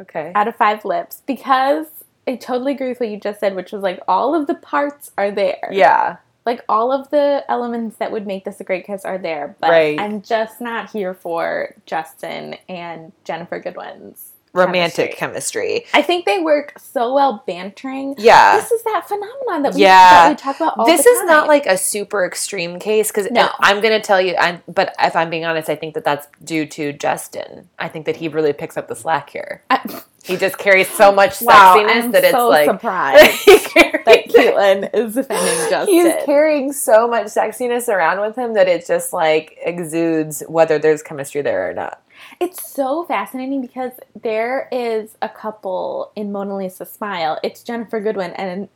okay. 0.00 0.32
out 0.34 0.48
of 0.48 0.56
five 0.56 0.84
lips 0.84 1.22
because 1.26 1.86
I 2.26 2.36
totally 2.36 2.72
agree 2.72 2.88
with 2.88 3.00
what 3.00 3.08
you 3.08 3.18
just 3.18 3.40
said, 3.40 3.54
which 3.54 3.72
was 3.72 3.82
like 3.82 4.00
all 4.08 4.34
of 4.34 4.46
the 4.46 4.54
parts 4.54 5.10
are 5.18 5.30
there. 5.30 5.68
Yeah. 5.72 6.16
Like 6.44 6.62
all 6.68 6.90
of 6.92 7.08
the 7.10 7.44
elements 7.48 7.96
that 7.96 8.10
would 8.10 8.26
make 8.26 8.44
this 8.44 8.60
a 8.60 8.64
great 8.64 8.84
kiss 8.86 9.04
are 9.04 9.18
there, 9.18 9.56
but 9.60 9.70
Right. 9.70 9.98
I'm 9.98 10.22
just 10.22 10.60
not 10.60 10.90
here 10.90 11.14
for 11.14 11.74
Justin 11.86 12.56
and 12.68 13.12
Ginnifer 13.24 13.62
Goodwin's 13.62 14.30
Romantic 14.54 15.16
chemistry. 15.16 15.80
chemistry. 15.82 15.86
I 15.94 16.02
think 16.02 16.26
they 16.26 16.38
work 16.38 16.74
so 16.78 17.14
well 17.14 17.42
bantering. 17.46 18.14
Yeah. 18.18 18.56
This 18.56 18.70
is 18.70 18.82
that 18.84 19.08
phenomenon 19.08 19.62
that 19.62 19.72
we, 19.74 19.80
Yeah. 19.80 20.10
that 20.10 20.28
we 20.28 20.36
talk 20.36 20.56
about 20.56 20.76
all 20.76 20.84
this 20.84 21.06
is 21.06 21.24
not 21.24 21.48
like 21.48 21.64
a 21.64 21.78
super 21.78 22.26
extreme 22.26 22.78
case 22.78 23.08
because 23.10 23.30
No. 23.30 23.48
I'm 23.60 23.80
gonna 23.80 23.98
tell 24.02 24.20
you. 24.20 24.36
I'm, 24.36 24.62
but 24.68 24.94
if 25.00 25.16
I'm 25.16 25.30
being 25.30 25.46
honest, 25.46 25.70
I 25.70 25.74
think 25.74 25.94
that 25.94 26.04
that's 26.04 26.26
due 26.44 26.66
to 26.66 26.92
Justin. 26.92 27.70
I 27.78 27.88
think 27.88 28.04
that 28.04 28.16
he 28.16 28.28
really 28.28 28.52
picks 28.52 28.76
up 28.76 28.88
the 28.88 28.94
slack 28.96 29.30
here. 29.30 29.62
I, 29.70 29.80
He 30.24 30.36
just 30.36 30.56
carries 30.56 30.88
so 30.88 31.10
much 31.10 31.40
wow, 31.40 31.76
sexiness 31.76 32.02
I'm 32.02 32.12
that 32.12 32.24
it's 32.24 32.32
so 32.32 32.48
like 32.48 32.66
surprised 32.70 33.44
that 33.46 34.24
Caitlin 34.28 34.94
is 34.94 35.14
defending 35.14 35.70
Justin. 35.70 35.94
He's 35.94 36.14
carrying 36.24 36.72
so 36.72 37.08
much 37.08 37.26
sexiness 37.26 37.88
around 37.88 38.20
with 38.20 38.36
him 38.36 38.54
that 38.54 38.68
it 38.68 38.86
just 38.86 39.12
like 39.12 39.58
exudes 39.62 40.42
whether 40.46 40.78
there's 40.78 41.02
chemistry 41.02 41.42
there 41.42 41.68
or 41.68 41.74
not. 41.74 42.02
It's 42.40 42.70
so 42.70 43.04
fascinating 43.04 43.60
because 43.60 43.92
there 44.20 44.68
is 44.70 45.16
a 45.20 45.28
couple 45.28 46.12
in 46.14 46.30
Mona 46.30 46.56
Lisa 46.56 46.86
Smile. 46.86 47.40
It's 47.42 47.62
Ginnifer 47.64 48.02
Goodwin 48.02 48.32
and 48.32 48.62
an, 48.62 48.68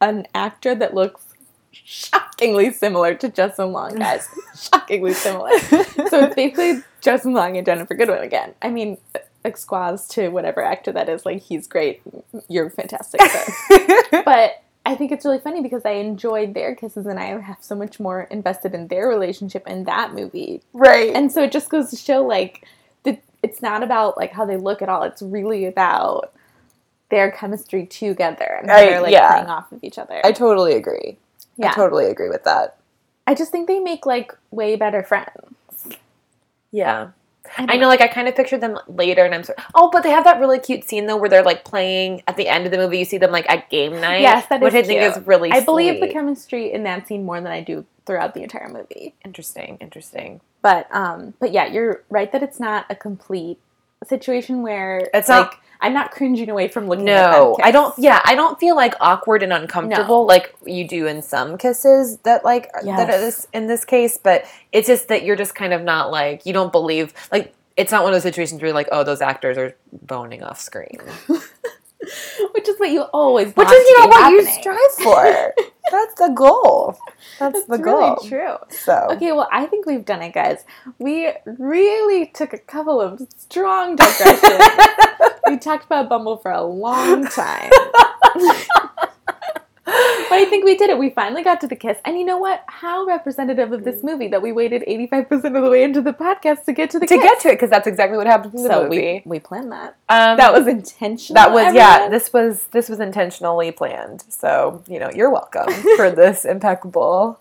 an 0.00 0.26
actor 0.34 0.74
that 0.74 0.94
looks 0.94 1.34
shockingly 1.72 2.72
similar 2.72 3.14
to 3.14 3.28
Justin 3.28 3.72
Long, 3.72 3.96
guys. 3.96 4.28
shockingly 4.58 5.12
similar. 5.12 5.58
so 5.58 6.24
it's 6.24 6.34
basically 6.34 6.82
Justin 7.00 7.34
Long 7.34 7.56
and 7.56 7.66
Ginnifer 7.66 7.98
Goodwin 7.98 8.22
again. 8.22 8.54
I 8.62 8.70
mean, 8.70 8.98
exquas 9.46 10.08
to 10.10 10.28
whatever 10.28 10.62
actor 10.62 10.92
that 10.92 11.08
is. 11.08 11.24
Like, 11.24 11.42
he's 11.42 11.66
great. 11.66 12.02
You're 12.48 12.70
fantastic. 12.70 13.20
but 14.24 14.62
I 14.84 14.94
think 14.94 15.10
it's 15.10 15.24
really 15.24 15.40
funny 15.40 15.62
because 15.62 15.84
I 15.84 15.92
enjoyed 15.92 16.54
their 16.54 16.76
kisses 16.76 17.06
and 17.06 17.18
I 17.18 17.38
have 17.40 17.58
so 17.60 17.74
much 17.74 17.98
more 17.98 18.22
invested 18.30 18.72
in 18.72 18.86
their 18.86 19.08
relationship 19.08 19.66
in 19.66 19.82
that 19.84 20.14
movie 20.14 20.62
right. 20.72 21.12
and 21.14 21.32
so 21.32 21.42
it 21.42 21.50
just 21.50 21.68
goes 21.70 21.90
to 21.90 21.96
show 21.96 22.24
like 22.24 22.64
that 23.02 23.20
it's 23.42 23.60
not 23.60 23.82
about 23.82 24.16
like 24.16 24.30
how 24.32 24.44
they 24.46 24.56
look 24.56 24.82
at 24.82 24.88
all 24.88 25.02
it's 25.02 25.20
really 25.22 25.66
about 25.66 26.32
their 27.10 27.32
chemistry 27.32 27.84
together 27.86 28.58
and 28.60 28.70
how 28.70 28.76
I- 28.76 28.86
they're 28.86 29.00
like 29.00 29.12
yeah. 29.12 29.32
playing 29.32 29.48
off 29.48 29.72
of 29.72 29.82
each 29.82 29.98
other 29.98 30.20
I 30.24 30.30
totally 30.30 30.74
agree. 30.74 31.18
yeah 31.56 31.70
I 31.72 31.74
totally 31.74 32.06
agree 32.06 32.28
with 32.28 32.44
that. 32.44 32.76
I 33.26 33.34
just 33.34 33.50
think 33.50 33.66
they 33.66 33.80
make 33.80 34.06
like 34.06 34.32
way 34.52 34.76
better 34.76 35.02
friends 35.02 35.98
Yeah. 36.70 37.08
Don't 37.58 37.70
I 37.70 37.76
know, 37.76 37.88
like 37.88 38.00
I 38.00 38.08
kind 38.08 38.28
of 38.28 38.34
pictured 38.36 38.60
them 38.60 38.78
later, 38.88 39.24
and 39.24 39.34
I'm 39.34 39.42
sorry. 39.44 39.58
Oh, 39.74 39.90
but 39.92 40.02
they 40.02 40.10
have 40.10 40.24
that 40.24 40.40
really 40.40 40.58
cute 40.58 40.84
scene 40.84 41.06
though, 41.06 41.16
where 41.16 41.28
they're 41.30 41.42
like 41.44 41.64
playing 41.64 42.22
at 42.26 42.36
the 42.36 42.48
end 42.48 42.64
of 42.66 42.70
the 42.72 42.78
movie. 42.78 42.98
You 42.98 43.04
see 43.04 43.18
them 43.18 43.32
like 43.32 43.48
at 43.50 43.68
game 43.70 44.00
night. 44.00 44.20
Yes, 44.20 44.46
that 44.48 44.60
which 44.60 44.74
is 44.74 44.84
I 44.84 44.86
think 44.86 45.00
cute. 45.00 45.16
is 45.16 45.26
really. 45.26 45.50
I 45.52 45.60
believe 45.64 46.00
the 46.00 46.08
chemistry 46.08 46.72
in 46.72 46.82
that 46.84 47.06
scene 47.08 47.24
more 47.24 47.40
than 47.40 47.52
I 47.52 47.60
do 47.62 47.84
throughout 48.06 48.34
the 48.34 48.42
entire 48.42 48.68
movie 48.68 49.14
interesting. 49.24 49.78
Interesting. 49.80 50.40
but 50.62 50.86
um 50.94 51.34
but 51.40 51.50
yeah 51.52 51.66
you're 51.66 52.02
right 52.08 52.30
that 52.30 52.40
it's 52.42 52.60
not 52.60 52.86
a 52.88 52.94
complete 52.94 53.58
situation 54.04 54.62
where 54.62 55.08
It's 55.12 55.28
like 55.28 55.46
not- 55.50 55.58
I'm 55.80 55.92
not 55.92 56.10
cringing 56.10 56.48
away 56.50 56.68
from 56.68 56.86
looking 56.88 57.04
No, 57.04 57.56
I 57.62 57.70
don't. 57.70 57.94
Yeah, 57.98 58.20
I 58.24 58.34
don't 58.34 58.58
feel 58.58 58.74
like 58.76 58.94
awkward 59.00 59.42
and 59.42 59.52
uncomfortable 59.52 60.26
like 60.26 60.54
you 60.64 60.86
do 60.88 61.06
in 61.06 61.22
some 61.22 61.58
kisses 61.58 62.18
that 62.18 62.44
like 62.44 62.72
that 62.72 62.84
Yes. 62.84 63.22
is 63.38 63.48
in 63.52 63.66
this 63.66 63.84
case. 63.84 64.18
But 64.18 64.44
it's 64.72 64.86
just 64.88 65.08
that 65.08 65.24
you're 65.24 65.36
just 65.36 65.54
kind 65.54 65.72
of 65.72 65.82
not 65.82 66.10
like 66.10 66.46
you 66.46 66.52
don't 66.52 66.72
believe 66.72 67.12
like 67.30 67.54
it's 67.76 67.92
not 67.92 68.02
one 68.04 68.12
of 68.12 68.16
those 68.16 68.22
situations 68.22 68.60
where 68.62 68.68
you're 68.68 68.74
like, 68.74 68.88
oh, 68.90 69.04
those 69.04 69.20
actors 69.20 69.58
are 69.58 69.76
boning 69.92 70.42
off 70.42 70.58
screen, 70.58 70.98
which 71.28 72.68
is 72.68 72.78
what 72.78 72.90
you 72.90 73.02
always 73.12 73.48
which 73.48 73.56
want 73.56 73.70
is 73.76 73.88
you 73.90 73.98
know 74.00 74.06
what 74.06 74.30
you 74.32 74.38
happening. 74.44 74.60
strive 74.60 74.92
for. 75.02 75.54
That's 75.90 76.14
the 76.14 76.32
goal. 76.34 76.96
That's 77.38 77.64
the 77.66 77.78
goal. 77.78 78.16
really 78.16 78.28
true 78.28 78.56
So 78.70 79.06
Okay, 79.12 79.30
well, 79.30 79.48
I 79.52 79.66
think 79.66 79.86
we've 79.86 80.04
done 80.04 80.20
it, 80.20 80.32
guys. 80.34 80.64
We 80.98 81.32
really 81.46 82.26
took 82.26 82.52
a 82.52 82.58
couple 82.58 83.00
of 83.00 83.20
strong 83.36 83.94
digressions. 83.94 84.42
we 85.48 85.56
talked 85.58 85.84
about 85.86 86.08
Bumble 86.08 86.36
for 86.36 86.50
a 86.50 86.62
long 86.62 87.24
time. 87.26 87.70
but 89.84 90.32
I 90.32 90.44
think 90.50 90.64
we 90.64 90.76
did 90.76 90.90
it. 90.90 90.98
We 90.98 91.10
finally 91.10 91.44
got 91.44 91.60
to 91.60 91.68
the 91.68 91.76
kiss. 91.76 91.98
And 92.04 92.18
you 92.18 92.24
know 92.24 92.38
what? 92.38 92.64
How 92.66 93.04
representative 93.06 93.70
of 93.72 93.84
this 93.84 94.02
movie 94.02 94.26
that 94.28 94.42
we 94.42 94.50
waited 94.52 94.82
85% 94.86 95.32
of 95.56 95.62
the 95.62 95.70
way 95.70 95.84
into 95.84 96.00
the 96.02 96.12
podcast 96.12 96.64
to 96.64 96.72
get 96.72 96.90
to 96.90 96.98
the 96.98 97.06
kiss. 97.06 97.16
to 97.16 97.22
kiss. 97.22 97.30
get 97.32 97.40
to 97.42 97.48
it 97.48 97.52
because 97.52 97.70
that's 97.70 97.86
exactly 97.86 98.18
what 98.18 98.26
happened 98.26 98.54
in 98.54 98.62
the 98.64 98.68
so 98.68 98.82
movie. 98.84 99.22
we, 99.24 99.36
we 99.36 99.38
planned 99.38 99.70
that. 99.72 99.96
um, 100.08 100.36
That 100.36 100.52
was 100.52 100.66
intentional. 100.66 101.34
that 101.40 101.52
was 101.52 101.72
yeah. 101.74 102.08
This 102.08 102.32
was 102.32 102.64
this 102.72 102.88
was 102.88 102.98
intentionally 103.00 103.70
planned. 103.70 104.24
So 104.28 104.82
you 104.88 104.98
know 104.98 105.10
you're 105.14 105.30
welcome 105.30 105.72
for 105.96 106.10
this 106.22 106.44
impeccable 106.44 107.38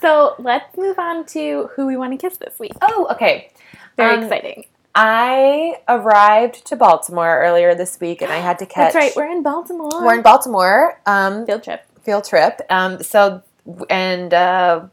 So 0.00 0.34
let's 0.38 0.74
move 0.76 0.98
on 0.98 1.26
to 1.26 1.68
who 1.76 1.86
we 1.86 1.96
want 1.98 2.12
to 2.12 2.16
kiss 2.28 2.38
this 2.38 2.58
week. 2.58 2.72
Oh, 2.80 3.08
okay. 3.12 3.50
Very 3.96 4.16
Um, 4.16 4.22
exciting. 4.22 4.64
I 5.00 5.76
arrived 5.86 6.66
to 6.66 6.76
Baltimore 6.76 7.40
earlier 7.40 7.72
this 7.76 8.00
week, 8.00 8.20
and 8.20 8.32
I 8.32 8.38
had 8.38 8.58
to 8.58 8.66
catch. 8.66 8.92
That's 8.92 8.96
right. 8.96 9.12
We're 9.14 9.30
in 9.30 9.44
Baltimore. 9.44 10.04
We're 10.04 10.16
in 10.16 10.22
Baltimore. 10.22 11.00
Um, 11.06 11.46
field 11.46 11.62
trip. 11.62 11.84
field 12.02 12.24
trip. 12.24 12.60
Um, 12.68 13.00
so, 13.04 13.42
and 13.88 14.34
uh, 14.34 14.86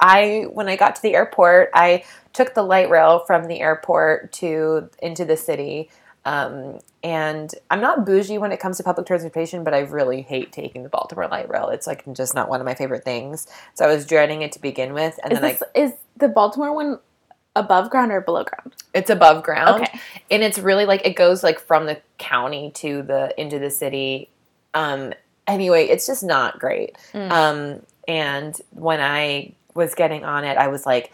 I, 0.00 0.46
when 0.52 0.68
I 0.68 0.74
got 0.74 0.96
to 0.96 1.02
the 1.02 1.14
airport, 1.14 1.70
I 1.74 2.02
took 2.32 2.54
the 2.54 2.64
light 2.64 2.90
rail 2.90 3.20
from 3.20 3.46
the 3.46 3.60
airport 3.60 4.32
to 4.34 4.90
into 5.00 5.24
the 5.24 5.36
city. 5.36 5.90
Um, 6.24 6.80
and 7.04 7.54
I'm 7.70 7.80
not 7.80 8.04
bougie 8.04 8.38
when 8.38 8.50
it 8.50 8.58
comes 8.58 8.78
to 8.78 8.82
public 8.82 9.06
transportation, 9.06 9.62
but 9.62 9.74
I 9.74 9.80
really 9.80 10.22
hate 10.22 10.50
taking 10.50 10.82
the 10.82 10.88
Baltimore 10.88 11.28
light 11.28 11.48
rail. 11.48 11.68
It's 11.68 11.86
like 11.86 12.02
just 12.14 12.34
not 12.34 12.48
one 12.48 12.60
of 12.60 12.64
my 12.64 12.74
favorite 12.74 13.04
things. 13.04 13.46
So 13.74 13.84
I 13.84 13.94
was 13.94 14.04
dreading 14.04 14.42
it 14.42 14.50
to 14.52 14.60
begin 14.60 14.92
with, 14.92 15.20
and 15.22 15.32
Is 15.32 15.38
then 15.38 15.52
this 15.52 15.62
is 15.72 15.92
the 16.16 16.26
Baltimore 16.26 16.74
one 16.74 16.98
above 17.56 17.90
ground 17.90 18.12
or 18.12 18.20
below 18.20 18.44
ground? 18.44 18.74
It's 18.94 19.10
above 19.10 19.42
ground. 19.42 19.82
Okay. 19.82 20.00
and 20.30 20.42
it's 20.42 20.58
really 20.58 20.86
like 20.86 21.04
it 21.06 21.16
goes 21.16 21.42
like 21.42 21.58
from 21.58 21.86
the 21.86 22.00
county 22.18 22.70
to 22.76 23.02
the 23.02 23.34
into 23.40 23.58
the 23.58 23.70
city 23.70 24.28
um 24.74 25.12
anyway 25.46 25.86
it's 25.86 26.06
just 26.06 26.22
not 26.24 26.58
great 26.58 26.96
Mm. 27.12 27.30
um 27.30 27.82
and 28.08 28.60
when 28.70 29.00
i 29.00 29.52
was 29.74 29.94
getting 29.94 30.24
on 30.24 30.44
it 30.44 30.56
i 30.58 30.68
was 30.68 30.84
like 30.86 31.12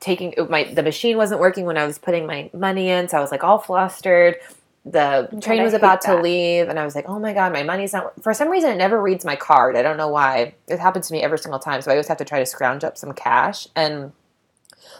taking 0.00 0.34
my 0.50 0.64
the 0.64 0.82
machine 0.82 1.16
wasn't 1.16 1.40
working 1.40 1.64
when 1.64 1.76
i 1.78 1.86
was 1.86 1.98
putting 1.98 2.26
my 2.26 2.50
money 2.52 2.88
in 2.90 3.08
so 3.08 3.16
i 3.18 3.20
was 3.20 3.30
like 3.30 3.42
all 3.44 3.58
flustered 3.58 4.36
the 4.84 5.28
train 5.40 5.60
I 5.60 5.64
was 5.64 5.74
about 5.74 6.00
to 6.02 6.08
that. 6.12 6.22
leave 6.22 6.68
and 6.68 6.76
i 6.78 6.84
was 6.84 6.94
like 6.96 7.04
oh 7.08 7.18
my 7.20 7.32
god 7.32 7.52
my 7.52 7.62
money's 7.62 7.92
not 7.92 8.20
for 8.22 8.34
some 8.34 8.48
reason 8.48 8.70
it 8.70 8.76
never 8.76 9.00
reads 9.00 9.24
my 9.24 9.36
card 9.36 9.76
i 9.76 9.82
don't 9.82 9.96
know 9.96 10.08
why 10.08 10.54
it 10.68 10.78
happens 10.80 11.06
to 11.08 11.12
me 11.14 11.22
every 11.22 11.38
single 11.38 11.60
time 11.60 11.80
so 11.82 11.90
i 11.90 11.94
always 11.94 12.08
have 12.08 12.18
to 12.18 12.24
try 12.24 12.38
to 12.40 12.46
scrounge 12.46 12.82
up 12.84 12.96
some 12.98 13.12
cash 13.12 13.68
and 13.76 14.12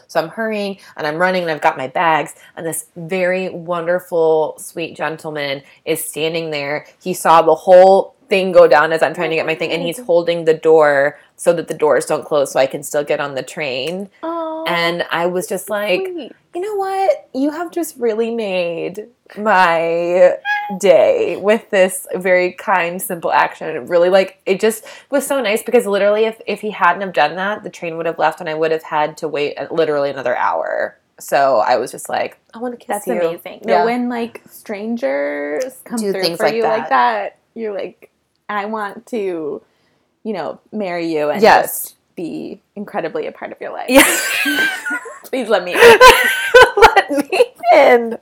so 0.07 0.21
I'm 0.21 0.29
hurrying 0.29 0.77
and 0.97 1.07
I'm 1.07 1.17
running 1.17 1.43
and 1.43 1.51
I've 1.51 1.61
got 1.61 1.77
my 1.77 1.87
bags 1.87 2.35
and 2.55 2.65
this 2.65 2.85
very 2.95 3.49
wonderful, 3.49 4.55
sweet 4.57 4.95
gentleman 4.95 5.63
is 5.85 6.03
standing 6.03 6.51
there. 6.51 6.85
He 7.01 7.13
saw 7.13 7.41
the 7.41 7.55
whole 7.55 8.15
thing 8.29 8.51
go 8.51 8.67
down 8.67 8.91
as 8.91 9.03
I'm 9.03 9.13
trying 9.13 9.29
to 9.29 9.35
get 9.35 9.45
my 9.45 9.55
thing 9.55 9.71
and 9.71 9.83
he's 9.83 9.99
oh. 9.99 10.03
holding 10.05 10.45
the 10.45 10.53
door 10.53 11.19
so 11.35 11.53
that 11.53 11.67
the 11.67 11.73
doors 11.73 12.05
don't 12.05 12.25
close 12.25 12.51
so 12.51 12.59
I 12.59 12.67
can 12.67 12.83
still 12.83 13.03
get 13.03 13.19
on 13.19 13.35
the 13.35 13.43
train. 13.43 14.09
Oh, 14.21 14.65
And 14.67 15.05
I 15.11 15.25
was 15.25 15.47
just 15.47 15.69
like, 15.69 16.01
sweet. 16.01 16.31
you 16.55 16.61
know 16.61 16.75
what? 16.75 17.29
You 17.33 17.51
have 17.51 17.71
just 17.71 17.97
really 17.97 18.31
made 18.31 19.07
my 19.37 20.37
day 20.79 21.37
with 21.37 21.69
this 21.69 22.07
very 22.15 22.53
kind, 22.53 23.01
simple 23.01 23.31
action. 23.31 23.67
It 23.69 23.79
really 23.89 24.09
like 24.09 24.39
it 24.45 24.59
just 24.59 24.85
was 25.09 25.25
so 25.25 25.41
nice 25.41 25.63
because 25.63 25.85
literally 25.85 26.25
if 26.25 26.39
if 26.47 26.61
he 26.61 26.71
hadn't 26.71 27.01
have 27.01 27.13
done 27.13 27.35
that, 27.35 27.63
the 27.63 27.69
train 27.69 27.97
would 27.97 28.05
have 28.05 28.19
left 28.19 28.39
and 28.39 28.49
I 28.49 28.53
would 28.53 28.71
have 28.71 28.83
had 28.83 29.17
to 29.17 29.27
wait 29.27 29.57
uh, 29.57 29.67
literally 29.71 30.09
another 30.09 30.35
hour. 30.35 30.97
So 31.19 31.59
I 31.59 31.77
was 31.77 31.91
just 31.91 32.09
like, 32.09 32.37
I 32.53 32.57
want 32.57 32.73
to 32.73 32.77
kiss 32.77 32.87
That's 32.87 33.07
you. 33.07 33.13
amazing. 33.13 33.61
No, 33.65 33.73
Yeah. 33.73 33.85
when 33.85 34.09
like 34.09 34.41
strangers 34.49 35.79
come 35.85 35.99
Do 35.99 36.11
through 36.11 36.21
things 36.21 36.37
for 36.37 36.45
like 36.47 36.55
you 36.55 36.63
that. 36.63 36.77
like 36.79 36.89
that, 36.89 37.37
you're 37.53 37.73
like, 37.73 38.09
I 38.49 38.65
want 38.65 39.05
to, 39.07 39.61
you 40.23 40.33
know, 40.33 40.59
marry 40.71 41.13
you 41.13 41.29
and 41.29 41.41
Yes. 41.41 41.83
just 41.83 41.95
be 42.15 42.61
incredibly 42.75 43.27
a 43.27 43.31
part 43.31 43.51
of 43.51 43.61
your 43.61 43.71
life. 43.71 43.85
Yeah. 43.89 44.03
Please 45.25 45.49
let 45.49 45.63
me. 45.63 45.73
Let 46.77 47.09
me 47.31 47.52
in. 47.73 48.17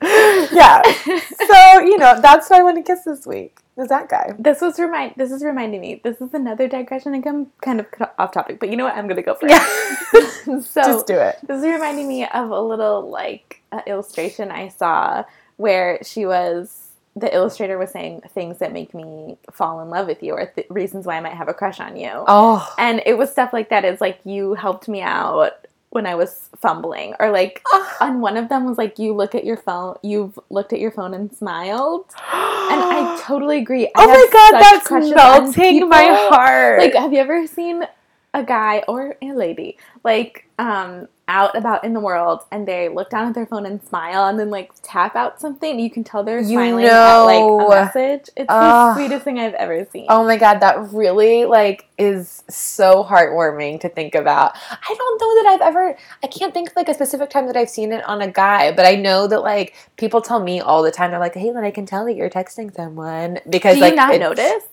Yeah. 0.51 0.81
So, 1.51 1.79
you 1.79 1.97
know, 1.97 2.21
that's 2.21 2.47
who 2.47 2.55
I 2.55 2.63
want 2.63 2.77
to 2.77 2.83
kiss 2.83 3.03
this 3.03 3.25
week. 3.25 3.57
Is 3.77 3.89
that 3.89 4.09
guy. 4.09 4.33
This 4.39 4.61
was 4.61 4.79
remind. 4.79 5.15
This 5.17 5.31
is 5.31 5.43
reminding 5.43 5.81
me. 5.81 5.99
This 6.03 6.21
is 6.21 6.33
another 6.33 6.67
digression. 6.67 7.13
I 7.13 7.21
come 7.21 7.47
kind 7.61 7.79
of 7.79 7.87
off 8.17 8.31
topic, 8.31 8.59
but 8.59 8.69
you 8.69 8.77
know 8.77 8.85
what? 8.85 8.95
I'm 8.95 9.07
gonna 9.07 9.21
go 9.21 9.33
for 9.33 9.47
it. 9.47 9.51
Yeah. 9.51 10.59
so 10.61 10.81
Just 10.83 11.07
do 11.07 11.15
it. 11.15 11.39
This 11.45 11.57
is 11.57 11.65
reminding 11.65 12.07
me 12.07 12.25
of 12.27 12.51
a 12.51 12.61
little 12.61 13.09
like 13.09 13.61
uh, 13.71 13.81
illustration 13.85 14.51
I 14.51 14.69
saw 14.69 15.23
where 15.57 15.99
she 16.03 16.25
was 16.25 16.91
the 17.15 17.33
illustrator 17.35 17.77
was 17.77 17.91
saying 17.91 18.21
things 18.29 18.59
that 18.59 18.71
make 18.71 18.93
me 18.93 19.37
fall 19.51 19.81
in 19.81 19.89
love 19.89 20.07
with 20.07 20.23
you 20.23 20.33
or 20.33 20.45
th- 20.45 20.67
reasons 20.69 21.05
why 21.05 21.17
I 21.17 21.19
might 21.19 21.33
have 21.33 21.49
a 21.49 21.53
crush 21.53 21.79
on 21.79 21.97
you. 21.97 22.09
Oh. 22.27 22.73
And 22.77 23.01
it 23.05 23.17
was 23.17 23.31
stuff 23.31 23.51
like 23.51 23.69
that. 23.69 23.83
It's 23.83 23.99
like 23.99 24.19
you 24.23 24.53
helped 24.53 24.87
me 24.87 25.01
out 25.01 25.67
when 25.91 26.07
I 26.07 26.15
was 26.15 26.49
fumbling, 26.57 27.13
or 27.19 27.31
like 27.31 27.61
ah. 27.72 27.97
on 28.01 28.22
one 28.22 28.38
of 28.38 28.49
them 28.49 28.65
was 28.65 28.77
like 28.77 28.97
you 28.97 29.13
look 29.13 29.35
at 29.35 29.43
your 29.43 29.57
phone, 29.57 29.97
you've 30.01 30.39
looked 30.49 30.73
at 30.73 30.80
your 30.80 30.91
phone 30.91 31.13
and 31.13 31.31
smiled, 31.31 32.05
and 32.18 32.81
I 32.81 33.22
totally 33.26 33.59
agree. 33.59 33.88
I 33.88 33.91
Oh 33.95 34.07
my 34.07 34.27
god, 34.31 34.61
that's 34.61 35.15
melting 35.15 35.89
my 35.89 36.27
heart. 36.31 36.80
Like, 36.80 36.95
have 36.95 37.13
you 37.13 37.19
ever 37.19 37.45
seen 37.45 37.84
a 38.33 38.43
guy 38.43 38.83
or 38.87 39.15
a 39.21 39.33
lady 39.33 39.77
like 40.03 40.45
um 40.57 41.07
out 41.31 41.55
about 41.55 41.85
in 41.85 41.93
the 41.93 41.99
world 41.99 42.41
and 42.51 42.67
they 42.67 42.89
look 42.89 43.09
down 43.09 43.25
at 43.25 43.33
their 43.33 43.45
phone 43.45 43.65
and 43.65 43.81
smile 43.83 44.27
and 44.27 44.37
then 44.37 44.49
like 44.49 44.69
tap 44.83 45.15
out 45.15 45.39
something? 45.39 45.79
You 45.79 45.89
can 45.89 46.03
tell 46.03 46.23
they're 46.23 46.39
You 46.39 46.47
smiling 46.47 46.85
at 46.85 47.21
like 47.21 47.41
a 47.41 47.69
message. 47.69 48.29
It's 48.35 48.47
Ugh. 48.49 48.49
the 48.49 48.93
sweetest 48.95 49.23
thing 49.23 49.39
I've 49.39 49.53
ever 49.53 49.87
seen. 49.91 50.07
Oh 50.09 50.25
my 50.25 50.35
god, 50.37 50.59
that 50.59 50.91
really 50.91 51.45
like 51.45 51.87
is 51.97 52.43
so 52.49 53.03
heartwarming 53.03 53.79
to 53.79 53.89
think 53.89 54.13
about. 54.13 54.57
I 54.71 54.93
don't 54.97 55.21
know 55.21 55.43
that 55.43 55.53
I've 55.53 55.61
ever 55.61 55.97
I 56.21 56.27
can't 56.27 56.53
think 56.53 56.71
of 56.71 56.75
like 56.75 56.89
a 56.89 56.93
specific 56.93 57.29
time 57.29 57.47
that 57.47 57.55
I've 57.55 57.69
seen 57.69 57.93
it 57.93 58.03
on 58.03 58.21
a 58.21 58.29
guy, 58.29 58.73
but 58.73 58.85
I 58.85 58.95
know 58.95 59.27
that 59.27 59.41
like 59.41 59.73
people 59.95 60.21
tell 60.21 60.43
me 60.43 60.59
all 60.59 60.83
the 60.83 60.91
time 60.91 61.11
they're 61.11 61.19
like, 61.19 61.35
"Hey, 61.35 61.53
Lynn, 61.53 61.63
I 61.63 61.71
can 61.71 61.85
tell 61.85 62.03
that 62.05 62.15
you're 62.15 62.29
texting 62.29 62.75
someone." 62.75 63.39
Because 63.49 63.75
Do 63.75 63.81
like 63.81 63.91
you 63.91 63.95
not 63.95 64.19
notice? 64.19 64.63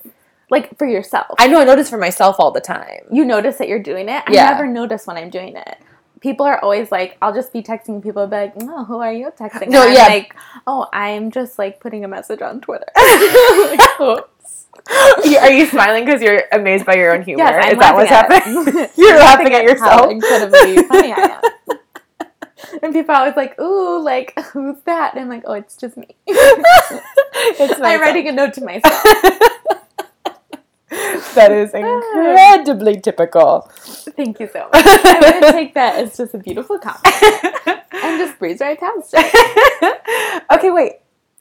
Like 0.50 0.76
for 0.78 0.86
yourself. 0.86 1.34
I 1.38 1.46
know 1.46 1.60
I 1.60 1.64
notice 1.64 1.90
for 1.90 1.98
myself 1.98 2.36
all 2.38 2.50
the 2.50 2.60
time. 2.60 3.00
you 3.10 3.24
notice 3.24 3.56
that 3.58 3.68
you're 3.68 3.82
doing 3.82 4.08
it. 4.08 4.22
I 4.26 4.32
never 4.32 4.66
notice 4.66 5.06
when 5.06 5.16
I'm 5.16 5.30
doing 5.30 5.56
it. 5.56 5.76
People 6.20 6.46
are 6.46 6.58
always 6.62 6.90
like, 6.90 7.16
I'll 7.22 7.34
just 7.34 7.52
be 7.52 7.62
texting 7.62 8.02
people, 8.02 8.26
be 8.26 8.34
like, 8.36 8.54
"Oh, 8.62 8.84
who 8.84 8.98
are 8.98 9.12
you 9.12 9.30
texting?" 9.38 9.68
No, 9.68 9.82
And 9.82 9.90
I'm 9.90 9.94
yeah. 9.94 10.06
like, 10.08 10.34
"Oh, 10.66 10.88
I'm 10.92 11.30
just 11.30 11.60
like 11.60 11.78
putting 11.80 12.04
a 12.04 12.08
message 12.08 12.42
on 12.42 12.60
Twitter." 12.60 12.86
Are 15.40 15.50
you 15.52 15.66
smiling 15.66 16.04
because 16.04 16.22
you're 16.22 16.42
amazed 16.52 16.86
by 16.86 16.94
your 16.94 17.14
own 17.14 17.22
humor? 17.22 17.44
Yes, 17.44 17.64
I'm 17.66 17.72
Is 17.72 17.78
that 17.78 17.94
what's 17.94 18.10
happening? 18.10 18.88
you're 18.96 19.18
laughing 19.18 19.52
at 19.52 19.52
How 19.62 19.62
yourself. 19.62 20.10
incredibly 20.10 20.82
funny 20.84 21.12
I 21.12 21.16
am. 21.16 21.42
And 22.82 22.92
people 22.92 23.14
are 23.14 23.18
always 23.20 23.36
like, 23.36 23.58
"Ooh, 23.60 24.02
like 24.02 24.38
who's 24.52 24.80
that?" 24.86 25.12
And 25.14 25.22
I'm 25.22 25.28
like, 25.28 25.44
"Oh, 25.46 25.52
it's 25.54 25.76
just 25.76 25.96
me." 25.96 26.16
it's 26.26 27.80
I'm 27.80 28.00
writing 28.00 28.28
a 28.28 28.32
note 28.32 28.54
to 28.54 28.64
myself. 28.64 29.04
that 31.34 31.52
is 31.52 31.74
incredibly 31.74 33.00
typical. 33.00 33.70
Thank 33.72 34.40
you 34.40 34.48
so 34.52 34.68
much. 34.72 34.84
I'm 34.86 35.20
gonna 35.20 35.52
take 35.52 35.74
that 35.74 35.96
as 35.96 36.16
just 36.16 36.34
a 36.34 36.38
beautiful 36.38 36.78
compliment 36.78 37.82
and 37.92 38.18
just 38.18 38.38
breeze 38.38 38.60
right 38.60 38.78
past 38.78 39.14
it. 39.14 40.44
okay, 40.50 40.70
wait. 40.70 40.94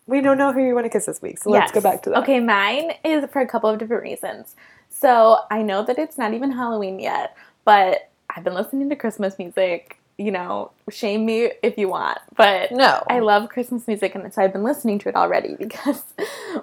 We 0.06 0.22
don't 0.22 0.38
know 0.38 0.54
who 0.54 0.64
you 0.64 0.74
want 0.74 0.86
to 0.86 0.90
kiss 0.90 1.06
this 1.06 1.22
week, 1.22 1.38
so 1.38 1.50
let's 1.50 1.72
go 1.74 1.82
back 1.82 2.02
to 2.04 2.10
that. 2.12 2.20
Okay, 2.20 2.40
mine 2.40 2.94
is 3.04 3.26
for 3.30 3.42
a 3.42 3.48
couple 3.48 3.70
of 3.70 3.78
different 3.78 4.04
reasons. 4.04 4.56
So 4.90 5.40
I 5.52 5.62
know 5.62 5.84
that 5.84 6.00
it's 6.00 6.18
not 6.18 6.34
even 6.34 6.52
Halloween 6.52 7.00
yet, 7.00 7.36
but 7.66 8.10
I've 8.30 8.44
been 8.46 8.54
listening 8.54 8.90
to 8.90 8.96
Christmas 8.96 9.38
music. 9.38 9.98
You 10.18 10.32
know, 10.32 10.72
shame 10.90 11.26
me 11.26 11.52
if 11.62 11.78
you 11.78 11.90
want, 11.90 12.18
but 12.36 12.72
No. 12.72 13.04
I 13.10 13.20
love 13.20 13.50
Christmas 13.50 13.88
music, 13.88 14.16
and 14.16 14.34
so 14.34 14.42
I've 14.42 14.54
been 14.54 14.64
listening 14.64 15.00
to 15.00 15.10
it 15.10 15.16
already 15.16 15.56
because 15.60 16.04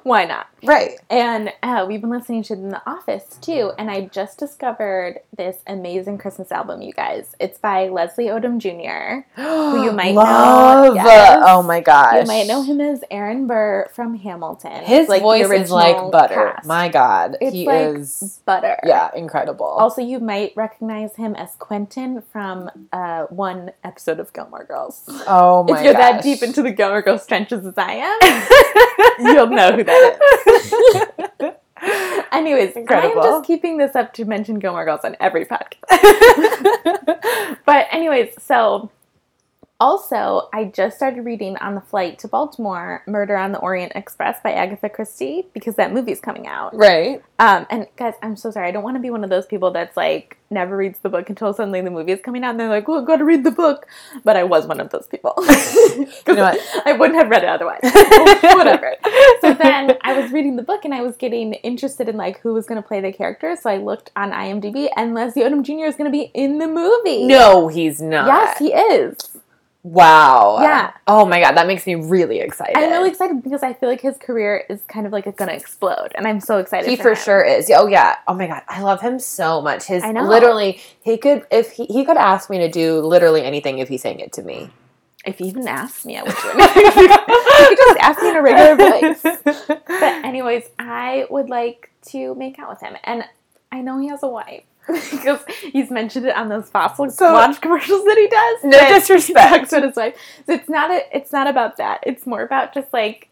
why 0.03 0.25
not? 0.25 0.47
right. 0.65 0.99
And 1.11 1.53
uh, 1.63 1.85
we've 1.87 2.01
been 2.01 2.11
listening 2.11 2.43
to 2.45 2.55
it 2.55 2.59
in 2.59 2.71
the 2.71 2.83
office 2.89 3.37
too. 3.41 3.73
And 3.79 3.91
I 3.91 4.07
just 4.07 4.39
discovered 4.39 5.21
this 5.37 5.59
amazing 5.67 6.17
Christmas 6.19 6.51
album, 6.51 6.81
you 6.81 6.93
guys. 6.93 7.35
It's 7.39 7.59
by 7.59 7.89
Leslie 7.89 8.27
Odom 8.27 8.59
Jr. 8.59 9.27
Who 9.43 9.85
you 9.85 9.93
might 9.93 10.15
Love. 10.15 10.95
know, 10.95 10.95
yes. 10.95 11.43
Oh 11.45 11.63
my 11.63 11.81
gosh. 11.81 12.23
You 12.23 12.27
might 12.27 12.47
know 12.47 12.63
him 12.63 12.81
as 12.81 13.05
Aaron 13.11 13.47
Burr 13.47 13.89
from 13.95 14.15
Hamilton. 14.17 14.85
His 14.85 15.09
like 15.09 15.21
voice 15.23 15.51
is 15.51 15.71
like 15.71 16.11
butter. 16.11 16.35
cast. 16.55 16.67
My 16.67 16.89
God. 16.89 17.37
It's 17.43 17.53
he 17.53 17.67
like 17.67 17.97
is 17.99 18.41
butter. 18.47 18.79
yeah, 18.85 19.11
incredible. 19.15 19.67
Also, 19.67 20.01
you 20.01 20.19
might 20.21 20.53
recognize 20.57 21.17
him 21.17 21.35
as 21.35 21.55
Quentin 21.57 22.23
from 22.33 22.71
uh, 22.93 23.25
one 23.25 23.73
episode 23.83 24.14
of 24.21 24.33
Gilmore 24.33 24.65
Girls. 24.65 25.05
oh 25.27 25.65
my 25.69 25.79
if 25.79 25.85
you're 25.85 25.95
that 25.95 26.23
deep 26.23 26.43
into 26.43 26.63
the 26.63 26.71
Gilmore 26.71 27.03
Girls 27.03 27.27
trenches 27.27 27.67
as 27.67 27.75
I 27.77 27.93
am, 27.95 28.19
you'll 29.35 29.47
know 29.49 29.73
who 29.73 29.85
that 29.85 30.19
is. 31.41 31.53
Anyways, 32.33 32.75
Incredible. 32.77 33.21
I'm 33.21 33.29
just 33.29 33.47
keeping 33.47 33.77
this 33.79 33.95
up 33.95 34.13
to 34.15 34.25
mention 34.25 34.59
Gilmore 34.59 34.85
Girls 34.85 35.01
on 35.05 35.17
every 35.21 35.45
podcast. 35.45 35.79
but 37.67 37.87
anyways, 37.93 38.35
so 38.43 38.91
also 39.81 40.49
I 40.53 40.65
just 40.67 40.97
started 40.97 41.23
reading 41.23 41.57
on 41.57 41.75
the 41.75 41.81
flight 41.81 42.19
to 42.21 42.29
Baltimore 42.29 43.03
Murder 43.07 43.37
on 43.37 43.53
the 43.53 43.59
Orient 43.59 43.93
Express 43.95 44.41
by 44.43 44.53
Agatha 44.53 44.89
Christie 44.89 45.47
because 45.53 45.75
that 45.77 45.93
movie's 45.93 46.21
coming 46.21 46.47
out. 46.47 46.75
right. 46.77 47.23
Um, 47.41 47.67
and 47.69 47.89
guys, 47.97 48.15
I'm 48.23 48.37
so 48.37 48.53
sorry. 48.53 48.69
I 48.69 48.71
don't 48.71 48.85
want 48.85 48.97
to 48.97 49.01
be 49.01 49.11
one 49.11 49.25
of 49.25 49.31
those 49.31 49.45
people 49.47 49.73
that's 49.73 49.97
like 49.97 50.39
never 50.51 50.77
reads 50.77 51.01
the 51.01 51.09
book 51.09 51.29
until 51.29 51.53
suddenly 51.53 51.81
the 51.81 51.91
movie 51.91 52.13
is 52.13 52.21
coming 52.21 52.45
out 52.45 52.51
and 52.51 52.61
they're 52.61 52.69
like, 52.69 52.87
well, 52.87 53.01
I've 53.01 53.07
gotta 53.07 53.25
read 53.25 53.43
the 53.43 53.51
book. 53.51 53.87
But 54.23 54.37
I 54.37 54.45
was 54.45 54.67
one 54.67 54.81
of 54.81 54.91
those 54.91 55.07
people. 55.09 55.35
You 56.27 56.35
know 56.35 56.43
what? 56.43 56.59
I 56.87 56.93
wouldn't 56.93 57.19
have 57.19 57.29
read 57.31 57.43
it 57.45 57.49
otherwise. 57.49 57.81
Whatever. 58.43 58.95
so 59.41 59.55
then 59.55 59.97
I 60.03 60.19
was 60.19 60.33
reading 60.33 60.57
the 60.57 60.63
book 60.63 60.85
and 60.85 60.93
I 60.95 61.03
was 61.03 61.17
getting 61.17 61.55
interested 61.55 62.09
in 62.09 62.17
like 62.17 62.41
who 62.41 62.53
was 62.53 62.67
going 62.67 62.81
to 62.83 62.87
play 62.87 63.01
the 63.01 63.13
character. 63.13 63.57
So 63.61 63.71
I 63.71 63.77
looked 63.77 64.11
on 64.17 64.33
IMDb 64.33 64.89
and 64.97 65.15
Leslie 65.15 65.43
Odom 65.43 65.63
Jr. 65.63 65.85
is 65.87 65.97
going 65.97 66.11
to 66.11 66.17
be 66.17 66.31
in 66.35 66.59
the 66.59 66.67
movie. 66.67 67.27
No, 67.27 67.69
he's 67.69 68.01
not. 68.03 68.27
Yes, 68.27 68.59
he 68.59 68.73
is. 68.73 69.17
Wow. 69.85 70.61
Yeah. 70.63 70.93
Oh 71.07 71.27
my 71.27 71.41
god, 71.41 71.59
that 71.59 71.67
makes 71.67 71.87
me 71.87 71.95
really 71.95 72.41
excited. 72.41 72.75
I'm 72.75 72.91
really 72.91 73.11
excited 73.11 73.43
because 73.43 73.63
I 73.63 73.75
feel 73.75 73.91
like 73.91 74.01
his 74.01 74.17
career 74.17 74.65
is 74.71 74.81
kind 74.89 75.07
of 75.07 75.13
like 75.13 75.27
it's 75.27 75.37
going 75.37 75.51
to 75.51 75.55
explode, 75.55 76.13
and 76.15 76.27
I'm 76.27 76.41
so 76.41 76.57
excited. 76.57 76.89
He 76.89 76.97
for 76.97 77.15
for 77.15 77.15
sure 77.15 77.45
is. 77.45 77.71
Oh 77.71 77.87
yeah. 77.87 78.17
Oh 78.27 78.33
my 78.33 78.47
god, 78.47 78.63
I 78.67 78.81
love 78.81 79.03
him 79.03 79.19
so 79.19 79.61
much. 79.61 79.85
His 79.85 80.03
I 80.03 80.13
know. 80.13 80.23
literally, 80.23 80.81
he 81.03 81.19
could 81.19 81.47
if 81.51 81.73
he, 81.73 81.85
he 81.85 82.07
could 82.07 82.17
ask 82.17 82.49
me 82.49 82.59
to 82.59 82.71
do 82.71 83.01
literally 83.01 83.43
anything 83.43 83.79
if 83.79 83.91
he 83.91 83.99
sang 83.99 84.21
it 84.21 84.33
to 84.33 84.43
me. 84.43 84.71
If 85.27 85.37
he 85.39 85.49
even 85.49 85.69
asked 85.69 86.07
me, 86.07 86.17
I 86.17 86.23
would. 86.23 86.35
do 86.35 86.49
you 87.61 87.69
could 87.69 87.79
just 87.79 88.01
ask 88.01 88.23
me 88.23 88.31
in 88.31 88.37
a 88.37 88.43
regular 88.43 88.77
voice. 88.77 89.23
But 89.69 90.25
anyways, 90.25 90.65
I 90.79 91.27
would 91.29 91.51
like 91.51 91.91
to 92.07 92.35
make 92.37 92.59
out 92.59 92.71
with 92.71 92.81
him, 92.81 92.97
and 93.05 93.25
I 93.71 93.83
know 93.83 93.99
he 93.99 94.09
has 94.09 94.23
a 94.23 94.29
wife 94.29 94.65
because 95.11 95.41
he's 95.73 95.91
mentioned 95.91 96.27
it 96.27 96.37
on 96.37 96.49
those 96.49 96.69
fossil 96.71 97.09
So- 97.11 97.33
launch 97.33 97.61
commercials 97.61 98.05
that 98.05 98.17
he 98.19 98.27
does. 98.29 98.65
No 98.65 98.79
he 98.87 98.95
disrespect. 98.95 99.69
about 99.73 99.85
his 99.85 99.97
wife. 99.97 100.17
So 100.47 100.53
it's 100.55 100.69
not 100.69 100.91
a, 100.91 101.03
It's 101.17 101.33
not 101.33 101.47
about 101.47 101.77
that. 101.79 102.01
It's 102.05 102.27
more 102.27 102.43
about 102.43 102.75
just 102.75 102.93
like 102.93 103.29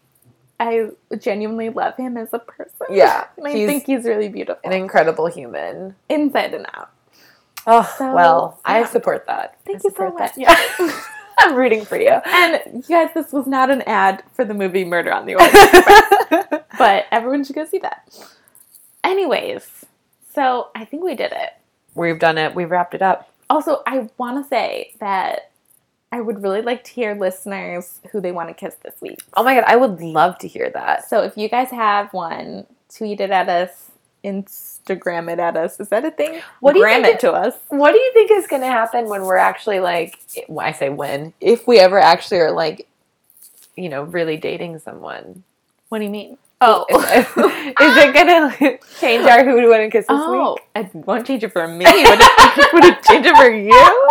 I 0.59 0.89
genuinely 1.17 1.69
love 1.69 1.95
him 1.97 2.15
as 2.17 2.29
a 2.33 2.39
person. 2.39 2.87
Yeah, 2.89 3.25
I 3.43 3.51
think 3.53 3.85
he's 3.85 4.05
really 4.05 4.29
beautiful 4.29 4.61
An 4.63 4.71
incredible 4.73 5.27
human. 5.27 5.95
inside 6.09 6.53
and 6.53 6.65
out. 6.73 6.89
Oh 7.65 7.93
So, 7.97 8.13
well, 8.13 8.59
I 8.65 8.85
support 8.85 9.25
that. 9.27 9.57
Thank 9.65 9.79
I 9.79 9.81
you 9.85 9.91
so 9.95 10.09
much. 10.11 10.35
that. 10.35 10.37
Yeah. 10.79 11.01
I'm 11.39 11.55
rooting 11.55 11.83
for 11.85 11.97
you. 11.99 12.09
And 12.09 12.61
you 12.75 12.81
guys, 12.87 13.09
this 13.15 13.31
was 13.33 13.47
not 13.47 13.69
an 13.71 13.81
ad 13.83 14.23
for 14.33 14.45
the 14.45 14.53
movie 14.53 14.85
Murder 14.85 15.11
on 15.11 15.25
the 15.25 15.35
Orient 15.35 15.53
Express. 15.55 16.63
but 16.77 17.05
everyone 17.11 17.43
should 17.43 17.55
go 17.55 17.65
see 17.65 17.79
that. 17.79 18.07
Anyways, 19.03 19.82
so 20.33 20.69
I 20.75 20.85
think 20.85 21.03
we 21.03 21.15
did 21.15 21.31
it. 21.31 21.51
We've 21.95 22.19
done 22.19 22.37
it. 22.37 22.55
We've 22.55 22.69
wrapped 22.69 22.93
it 22.93 23.01
up. 23.01 23.29
Also, 23.49 23.83
I 23.85 24.09
want 24.17 24.43
to 24.43 24.47
say 24.47 24.93
that 24.99 25.51
I 26.11 26.21
would 26.21 26.43
really 26.43 26.61
like 26.61 26.83
to 26.85 26.91
hear 26.91 27.15
listeners 27.15 27.99
who 28.11 28.21
they 28.21 28.31
want 28.31 28.49
to 28.49 28.53
kiss 28.53 28.75
this 28.83 28.95
week. 29.01 29.19
Oh 29.35 29.43
my 29.43 29.55
god, 29.55 29.63
I 29.67 29.75
would 29.75 30.01
love 30.01 30.37
to 30.39 30.47
hear 30.47 30.69
that. 30.71 31.09
So 31.09 31.21
if 31.23 31.37
you 31.37 31.49
guys 31.49 31.69
have 31.71 32.13
one, 32.13 32.65
tweet 32.95 33.19
it 33.19 33.31
at 33.31 33.49
us, 33.49 33.91
Instagram 34.23 35.31
it 35.31 35.39
at 35.39 35.57
us. 35.57 35.79
Is 35.79 35.89
that 35.89 36.05
a 36.05 36.11
thing? 36.11 36.41
What 36.59 36.73
do 36.73 36.79
you 36.79 36.85
Gram 36.85 37.03
think 37.03 37.15
it 37.15 37.19
to 37.21 37.31
us? 37.31 37.55
What 37.69 37.91
do 37.91 37.99
you 37.99 38.13
think 38.13 38.31
is 38.31 38.47
going 38.47 38.61
to 38.61 38.67
happen 38.67 39.09
when 39.09 39.23
we're 39.23 39.37
actually 39.37 39.79
like? 39.79 40.19
I 40.57 40.71
say 40.71 40.89
when, 40.89 41.33
if 41.41 41.67
we 41.67 41.79
ever 41.79 41.99
actually 41.99 42.39
are 42.39 42.51
like, 42.51 42.87
you 43.75 43.89
know, 43.89 44.03
really 44.03 44.37
dating 44.37 44.79
someone. 44.79 45.43
What 45.89 45.99
do 45.99 46.05
you 46.05 46.11
mean? 46.11 46.37
Oh, 46.65 46.85
Is, 46.87 47.25
it 47.35 48.13
gonna 48.13 48.77
change 49.01 49.27
our 49.27 49.43
who 49.43 49.59
to 49.59 49.89
kiss 49.89 50.07
this 50.07 50.17
oh, 50.17 50.53
week? 50.53 50.63
it 50.73 50.95
won't 50.95 51.27
change 51.27 51.43
it 51.43 51.51
for 51.51 51.67
me. 51.67 51.83
Would 51.83 51.93
it, 51.93 52.73
would 52.73 52.85
it 52.85 53.03
change 53.03 53.25
it 53.25 53.35
for 53.35 53.51
you? 53.51 54.09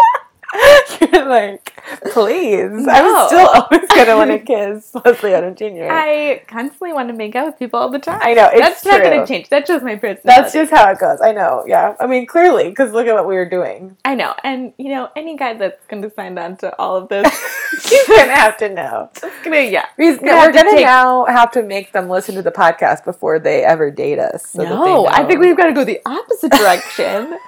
You're 1.01 1.25
like, 1.29 1.73
please. 2.13 2.71
No. 2.71 2.93
I'm 2.93 3.27
still 3.29 3.49
always 3.49 3.89
gonna 3.89 4.17
want 4.17 4.31
to 4.31 4.39
kiss 4.47 4.95
Leslie 4.95 5.31
Odom 5.31 5.57
Jr. 5.57 5.91
I 5.93 6.43
constantly 6.47 6.93
want 6.93 7.09
to 7.09 7.15
make 7.15 7.35
out 7.35 7.47
with 7.47 7.59
people 7.59 7.81
all 7.81 7.89
the 7.91 7.99
time. 7.99 8.21
I 8.23 8.35
know, 8.35 8.49
it's 8.53 8.61
That's 8.61 8.85
not 8.85 9.03
gonna 9.03 9.27
change. 9.27 9.49
That's 9.49 9.67
just 9.69 9.83
my 9.85 9.97
personality. 9.97 10.23
That's 10.25 10.53
just 10.53 10.71
how 10.71 10.91
it 10.91 10.99
goes. 10.99 11.21
I 11.21 11.33
know. 11.33 11.65
Yeah. 11.67 11.95
I 11.99 12.07
mean, 12.07 12.27
clearly, 12.27 12.69
because 12.69 12.93
look 12.93 13.07
at 13.07 13.15
what 13.15 13.27
we 13.27 13.35
were 13.35 13.49
doing. 13.49 13.97
I 14.05 14.15
know. 14.15 14.35
And, 14.45 14.73
you 14.79 14.91
know, 14.91 15.09
any 15.17 15.37
guy 15.37 15.55
that's 15.55 15.85
going 15.87 16.03
to 16.03 16.11
sign 16.11 16.37
on 16.39 16.57
to 16.59 16.75
all 16.79 16.97
of 16.97 17.09
this, 17.09 17.27
He's 17.89 18.07
gonna 18.09 18.35
have 18.35 18.57
to 18.59 18.69
know. 18.69 19.11
gonna, 19.45 19.61
yeah. 19.63 19.87
We're, 19.99 20.17
gonna 20.19 20.49
to 20.49 20.53
gonna 20.53 20.71
take- 20.73 20.85
now 20.85 21.25
have 21.27 21.51
to 21.53 21.63
make 21.63 21.93
them 21.93 22.09
listen 22.09 22.35
to 22.37 22.43
the 22.43 22.53
podcast 22.53 23.05
before 23.05 23.39
they 23.39 23.65
ever 23.65 23.91
date 23.91 24.19
us. 24.19 24.49
so 24.51 24.63
no, 24.65 25.07
I 25.07 25.25
think 25.25 25.41
we've 25.41 25.57
got 25.57 25.67
to 25.67 25.73
go 25.73 25.85
the 25.85 26.01
opposite 26.07 26.53
direction. 26.53 27.39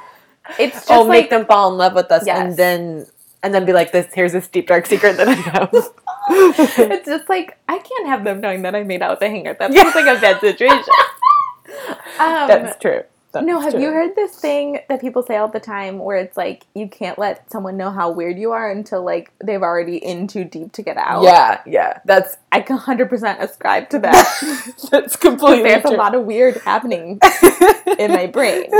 It's 0.58 0.74
just 0.74 0.90
oh, 0.90 1.02
like, 1.02 1.08
make 1.08 1.30
them 1.30 1.46
fall 1.46 1.70
in 1.72 1.78
love 1.78 1.94
with 1.94 2.10
us, 2.10 2.26
Yes. 2.26 2.38
and 2.38 2.56
then 2.56 3.06
and 3.42 3.54
then 3.54 3.64
be 3.64 3.72
like, 3.72 3.92
"This 3.92 4.06
here's 4.14 4.32
this 4.32 4.48
deep 4.48 4.66
dark 4.66 4.86
secret 4.86 5.16
that 5.16 5.28
I 5.28 5.34
have." 5.34 5.70
it's 6.30 7.06
just 7.06 7.28
like, 7.28 7.58
I 7.68 7.78
can't 7.78 8.06
have 8.06 8.24
them 8.24 8.40
knowing 8.40 8.62
that 8.62 8.74
I 8.74 8.82
made 8.82 9.02
out 9.02 9.10
with 9.18 9.22
a 9.22 9.30
hanger. 9.30 9.54
That 9.54 9.72
Yeah. 9.72 9.82
like 9.94 10.16
a 10.16 10.20
bad 10.20 10.40
situation. 10.40 10.78
um, 12.18 12.48
That's 12.48 12.78
true. 12.80 13.02
That's 13.34 13.46
no, 13.46 13.60
have 13.60 13.72
true. 13.72 13.82
you 13.82 13.90
heard 13.90 14.16
this 14.16 14.36
thing 14.36 14.80
that 14.88 15.00
people 15.00 15.22
say 15.22 15.36
all 15.36 15.48
the 15.48 15.60
time 15.60 15.98
where 15.98 16.16
it's 16.16 16.36
like 16.36 16.66
you 16.74 16.88
can't 16.88 17.18
let 17.18 17.50
someone 17.50 17.76
know 17.76 17.90
how 17.90 18.10
weird 18.10 18.38
you 18.38 18.52
are 18.52 18.70
until 18.70 19.04
like 19.04 19.32
they've 19.44 19.62
already 19.62 19.96
in 19.96 20.26
too 20.26 20.44
deep 20.44 20.72
to 20.72 20.82
get 20.82 20.96
out? 20.96 21.24
Yeah, 21.24 21.60
yeah. 21.66 21.98
That's 22.04 22.36
I 22.52 22.60
can 22.60 22.78
100% 22.78 23.40
ascribe 23.40 23.90
to 23.90 23.98
that. 23.98 24.74
that's 24.90 25.16
completely 25.16 25.64
There's 25.70 25.84
a 25.84 25.90
lot 25.90 26.14
of 26.14 26.24
weird 26.24 26.56
happening 26.58 27.18
in 27.98 28.12
my 28.12 28.28
brain. 28.28 28.66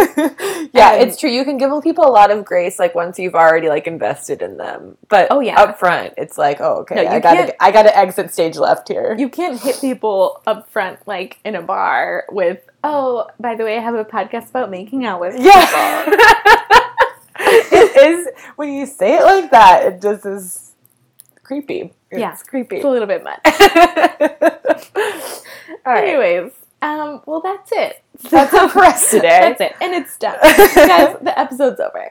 yeah, 0.73 0.95
And- 0.95 1.03
it's 1.09 1.19
true. 1.19 1.29
You 1.31 1.45
can 1.45 1.59
give 1.59 1.71
people 1.83 2.07
a 2.07 2.11
lot 2.13 2.31
of 2.31 2.45
grace, 2.45 2.79
like 2.79 2.95
once 2.95 3.19
you've 3.19 3.35
already 3.35 3.69
like 3.69 3.89
invested 3.89 4.43
in 4.43 4.59
them. 4.59 4.97
But 5.09 5.27
Oh, 5.31 5.41
yeah. 5.41 5.61
up 5.61 5.79
front, 5.81 6.15
it's 6.17 6.39
like, 6.39 6.61
oh, 6.61 6.83
okay, 6.83 6.95
No, 6.95 7.03
you 7.03 7.09
I 7.09 7.21
gotta, 7.21 7.63
I 7.63 7.73
gotta 7.73 7.97
exit 7.99 8.33
stage 8.33 8.57
left 8.57 8.87
here. 8.87 9.17
You 9.19 9.29
can't 9.29 9.61
hit 9.61 9.81
people 9.81 10.41
up 10.47 10.71
front 10.71 11.01
like 11.09 11.39
in 11.45 11.57
a 11.57 11.63
bar 11.63 12.27
with, 12.31 12.61
oh, 12.85 13.27
by 13.41 13.55
the 13.57 13.65
way, 13.65 13.77
I 13.77 13.81
have 13.81 13.95
a 13.97 14.05
podcast 14.05 14.51
about 14.51 14.71
making 14.71 15.05
out 15.05 15.19
with 15.21 15.35
yeah, 15.41 16.05
it 17.41 17.97
is 18.11 18.29
when 18.57 18.73
you 18.73 18.87
say 18.87 19.17
it 19.19 19.25
like 19.25 19.51
that. 19.51 19.87
It 19.87 20.01
just 20.03 20.25
is 20.27 20.73
creepy. 21.43 21.93
It's 22.11 22.21
Yeah. 22.21 22.37
creepy. 22.47 22.77
It's 22.77 22.85
a 22.85 22.89
little 22.89 23.09
bit 23.09 23.25
much. 23.25 23.41
All 25.87 25.93
right, 25.93 26.09
Anyways, 26.09 26.53
um, 26.85 27.23
well, 27.25 27.41
that's 27.41 27.73
it. 27.73 28.03
that's 28.31 28.53
it 28.53 28.71
for 28.71 28.85
us 28.85 29.11
today. 29.11 29.39
That's 29.41 29.61
it. 29.61 29.75
And 29.81 29.95
it's 29.95 30.19
done. 30.19 30.37
Guys, 30.43 31.17
the 31.23 31.33
episode's 31.39 31.81
over. 31.81 32.11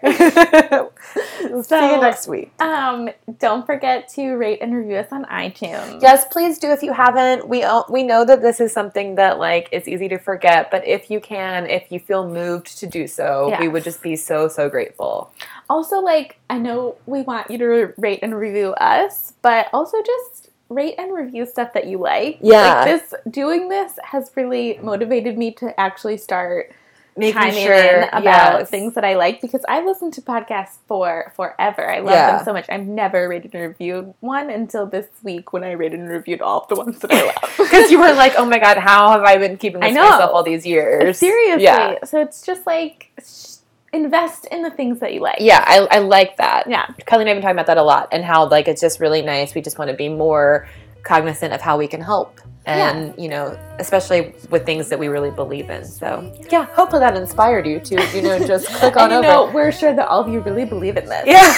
We'll 1.44 1.64
see 1.64 1.76
you 1.76 2.02
next 2.02 2.28
week. 2.28 2.52
Um, 2.60 3.10
don't 3.38 3.68
forget 3.68 4.10
to 4.16 4.34
rate 4.34 4.60
and 4.62 4.76
review 4.76 4.96
us 4.96 5.12
on 5.12 5.26
iTunes. 5.26 6.02
Yes, 6.02 6.26
please 6.32 6.58
do 6.58 6.72
if 6.72 6.82
you 6.82 6.92
haven't. 6.92 7.48
We 7.48 7.64
we 7.88 8.02
know 8.02 8.26
that 8.26 8.42
this 8.42 8.60
is 8.60 8.74
something 8.74 9.14
that 9.16 9.38
like 9.38 9.70
is 9.72 9.88
easy 9.88 10.10
to 10.10 10.18
forget, 10.18 10.72
but 10.72 10.88
if 10.88 11.12
you 11.12 11.20
can, 11.20 11.68
if 11.68 11.92
you 11.92 12.00
feel 12.00 12.28
moved 12.28 12.80
to 12.80 12.88
do 12.88 13.06
so, 13.08 13.56
we 13.60 13.68
would 13.68 13.84
just 13.84 14.02
be 14.02 14.16
so 14.16 14.48
so 14.48 14.70
grateful. 14.70 15.32
Also, 15.70 16.00
like, 16.00 16.40
I 16.50 16.58
know 16.58 16.98
we 17.06 17.22
want 17.22 17.50
you 17.52 17.58
to 17.60 17.94
rate 17.98 18.20
and 18.22 18.36
review 18.36 18.72
us, 18.74 19.34
but 19.42 19.68
also 19.72 19.98
just 20.04 20.43
rate 20.74 20.96
and 20.98 21.14
review 21.14 21.46
stuff 21.46 21.74
that 21.74 21.88
you 21.88 21.98
like. 21.98 22.40
Yeah. 22.42 22.82
Like 22.82 22.86
this 22.86 23.14
doing 23.30 23.70
this 23.70 23.98
has 24.04 24.32
really 24.36 24.80
motivated 24.82 25.38
me 25.38 25.52
to 25.56 25.78
actually 25.80 26.18
start 26.18 26.72
Making 27.16 27.34
chiming 27.42 27.64
sure 27.68 27.74
in 28.02 28.04
about 28.10 28.24
yes. 28.62 28.70
things 28.72 28.96
that 28.96 29.06
I 29.06 29.14
like 29.16 29.40
because 29.40 29.64
I 29.70 29.86
listen 29.86 30.10
to 30.12 30.22
podcasts 30.22 30.78
for 30.88 31.32
forever. 31.36 31.88
I 31.88 32.00
love 32.00 32.10
Yeah. 32.16 32.38
them 32.38 32.46
so 32.46 32.54
much. 32.54 32.66
I've 32.70 32.88
never 32.88 33.30
rated 33.30 33.54
and 33.54 33.68
reviewed 33.68 34.16
one 34.20 34.50
until 34.50 34.88
this 34.88 35.06
week 35.22 35.54
when 35.54 35.64
I 35.64 35.74
rated 35.74 36.00
and 36.00 36.10
reviewed 36.10 36.42
all 36.42 36.66
the 36.68 36.76
ones 36.76 36.98
that 37.00 37.12
I 37.12 37.24
love. 37.24 37.36
Because 37.58 37.92
you 37.92 38.00
were 38.00 38.14
like, 38.14 38.34
oh 38.38 38.46
my 38.46 38.58
god, 38.58 38.78
how 38.78 39.12
have 39.12 39.22
I 39.22 39.38
been 39.38 39.58
keeping 39.58 39.82
this 39.82 39.92
I 39.92 39.94
know. 39.94 40.10
myself 40.10 40.32
all 40.34 40.42
these 40.44 40.66
years? 40.66 41.20
Seriously. 41.20 41.64
Yeah. 41.64 42.04
So 42.04 42.20
it's 42.20 42.44
just 42.44 42.66
like 42.66 43.12
sh- 43.20 43.53
invest 43.94 44.46
in 44.46 44.64
the 44.64 44.72
things 44.72 45.00
that 45.00 45.14
you 45.14 45.22
like. 45.22 45.38
Yeah, 45.40 45.64
I, 45.66 45.98
I 45.98 46.00
like 46.00 46.38
that. 46.38 46.68
Yeah. 46.68 46.88
Kelly 47.06 47.22
and 47.22 47.30
I 47.30 47.34
have 47.34 47.38
been 47.38 47.42
talking 47.44 47.56
about 47.56 47.68
that 47.68 47.78
a 47.78 47.84
lot 47.84 48.10
and 48.12 48.24
how 48.24 48.48
like 48.48 48.68
it's 48.68 48.82
just 48.82 49.00
really 49.00 49.22
nice. 49.22 49.54
We 49.54 49.62
just 49.62 49.78
want 49.78 49.92
to 49.92 49.98
be 49.98 50.10
more 50.10 50.68
cognizant 51.04 51.54
of 51.54 51.62
how 51.62 51.78
we 51.78 51.88
can 51.88 52.02
help. 52.02 52.40
And, 52.66 53.14
you 53.18 53.28
know, 53.28 53.58
especially 53.80 54.34
with 54.50 54.66
things 54.66 54.88
that 54.88 54.98
we 54.98 55.10
really 55.10 55.32
believe 55.32 55.70
in. 55.70 55.84
So 55.84 56.32
yeah, 56.50 56.66
hopefully 56.68 57.02
that 57.02 57.16
inspired 57.18 57.68
you 57.68 57.80
to, 57.82 57.96
you 58.16 58.22
know, 58.22 58.40
just 58.48 58.68
click 58.80 58.96
on 58.96 59.12
And 59.12 59.12
you 59.12 59.18
over. 59.30 59.48
know, 59.48 59.52
we're 59.54 59.72
sure 59.72 59.94
that 59.94 60.08
all 60.08 60.22
of 60.22 60.30
you 60.32 60.40
really 60.40 60.64
believe 60.66 60.96
in 60.96 61.06
this. 61.06 61.24
yeah. 61.28 61.52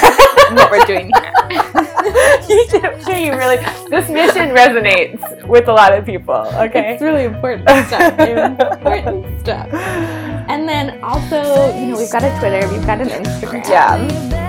and 0.48 0.56
what 0.62 0.72
we're 0.72 0.86
doing 0.86 1.12
here. 1.14 1.32
you 2.50 2.66
I'm 2.84 3.04
sure 3.04 3.16
you 3.16 3.34
really 3.34 3.58
this 3.90 4.10
mission 4.10 4.50
resonates 4.50 5.48
with 5.48 5.68
a 5.68 5.74
lot 5.74 5.94
of 5.94 6.06
people. 6.06 6.34
Okay. 6.36 6.94
It's 6.94 7.02
really 7.04 7.26
important 7.26 7.70
stuff. 7.88 8.20
important 8.20 9.40
stuff. 9.42 9.68
And 10.48 10.68
then 10.68 11.04
also, 11.04 11.38
you 11.78 11.88
know, 11.88 11.98
we've 11.98 12.12
got 12.12 12.24
a 12.24 12.30
Twitter, 12.40 12.68
we've 12.72 12.86
got 12.86 13.00
an 13.02 13.10
Instagram. 13.10 13.68
Yeah. 13.70 13.96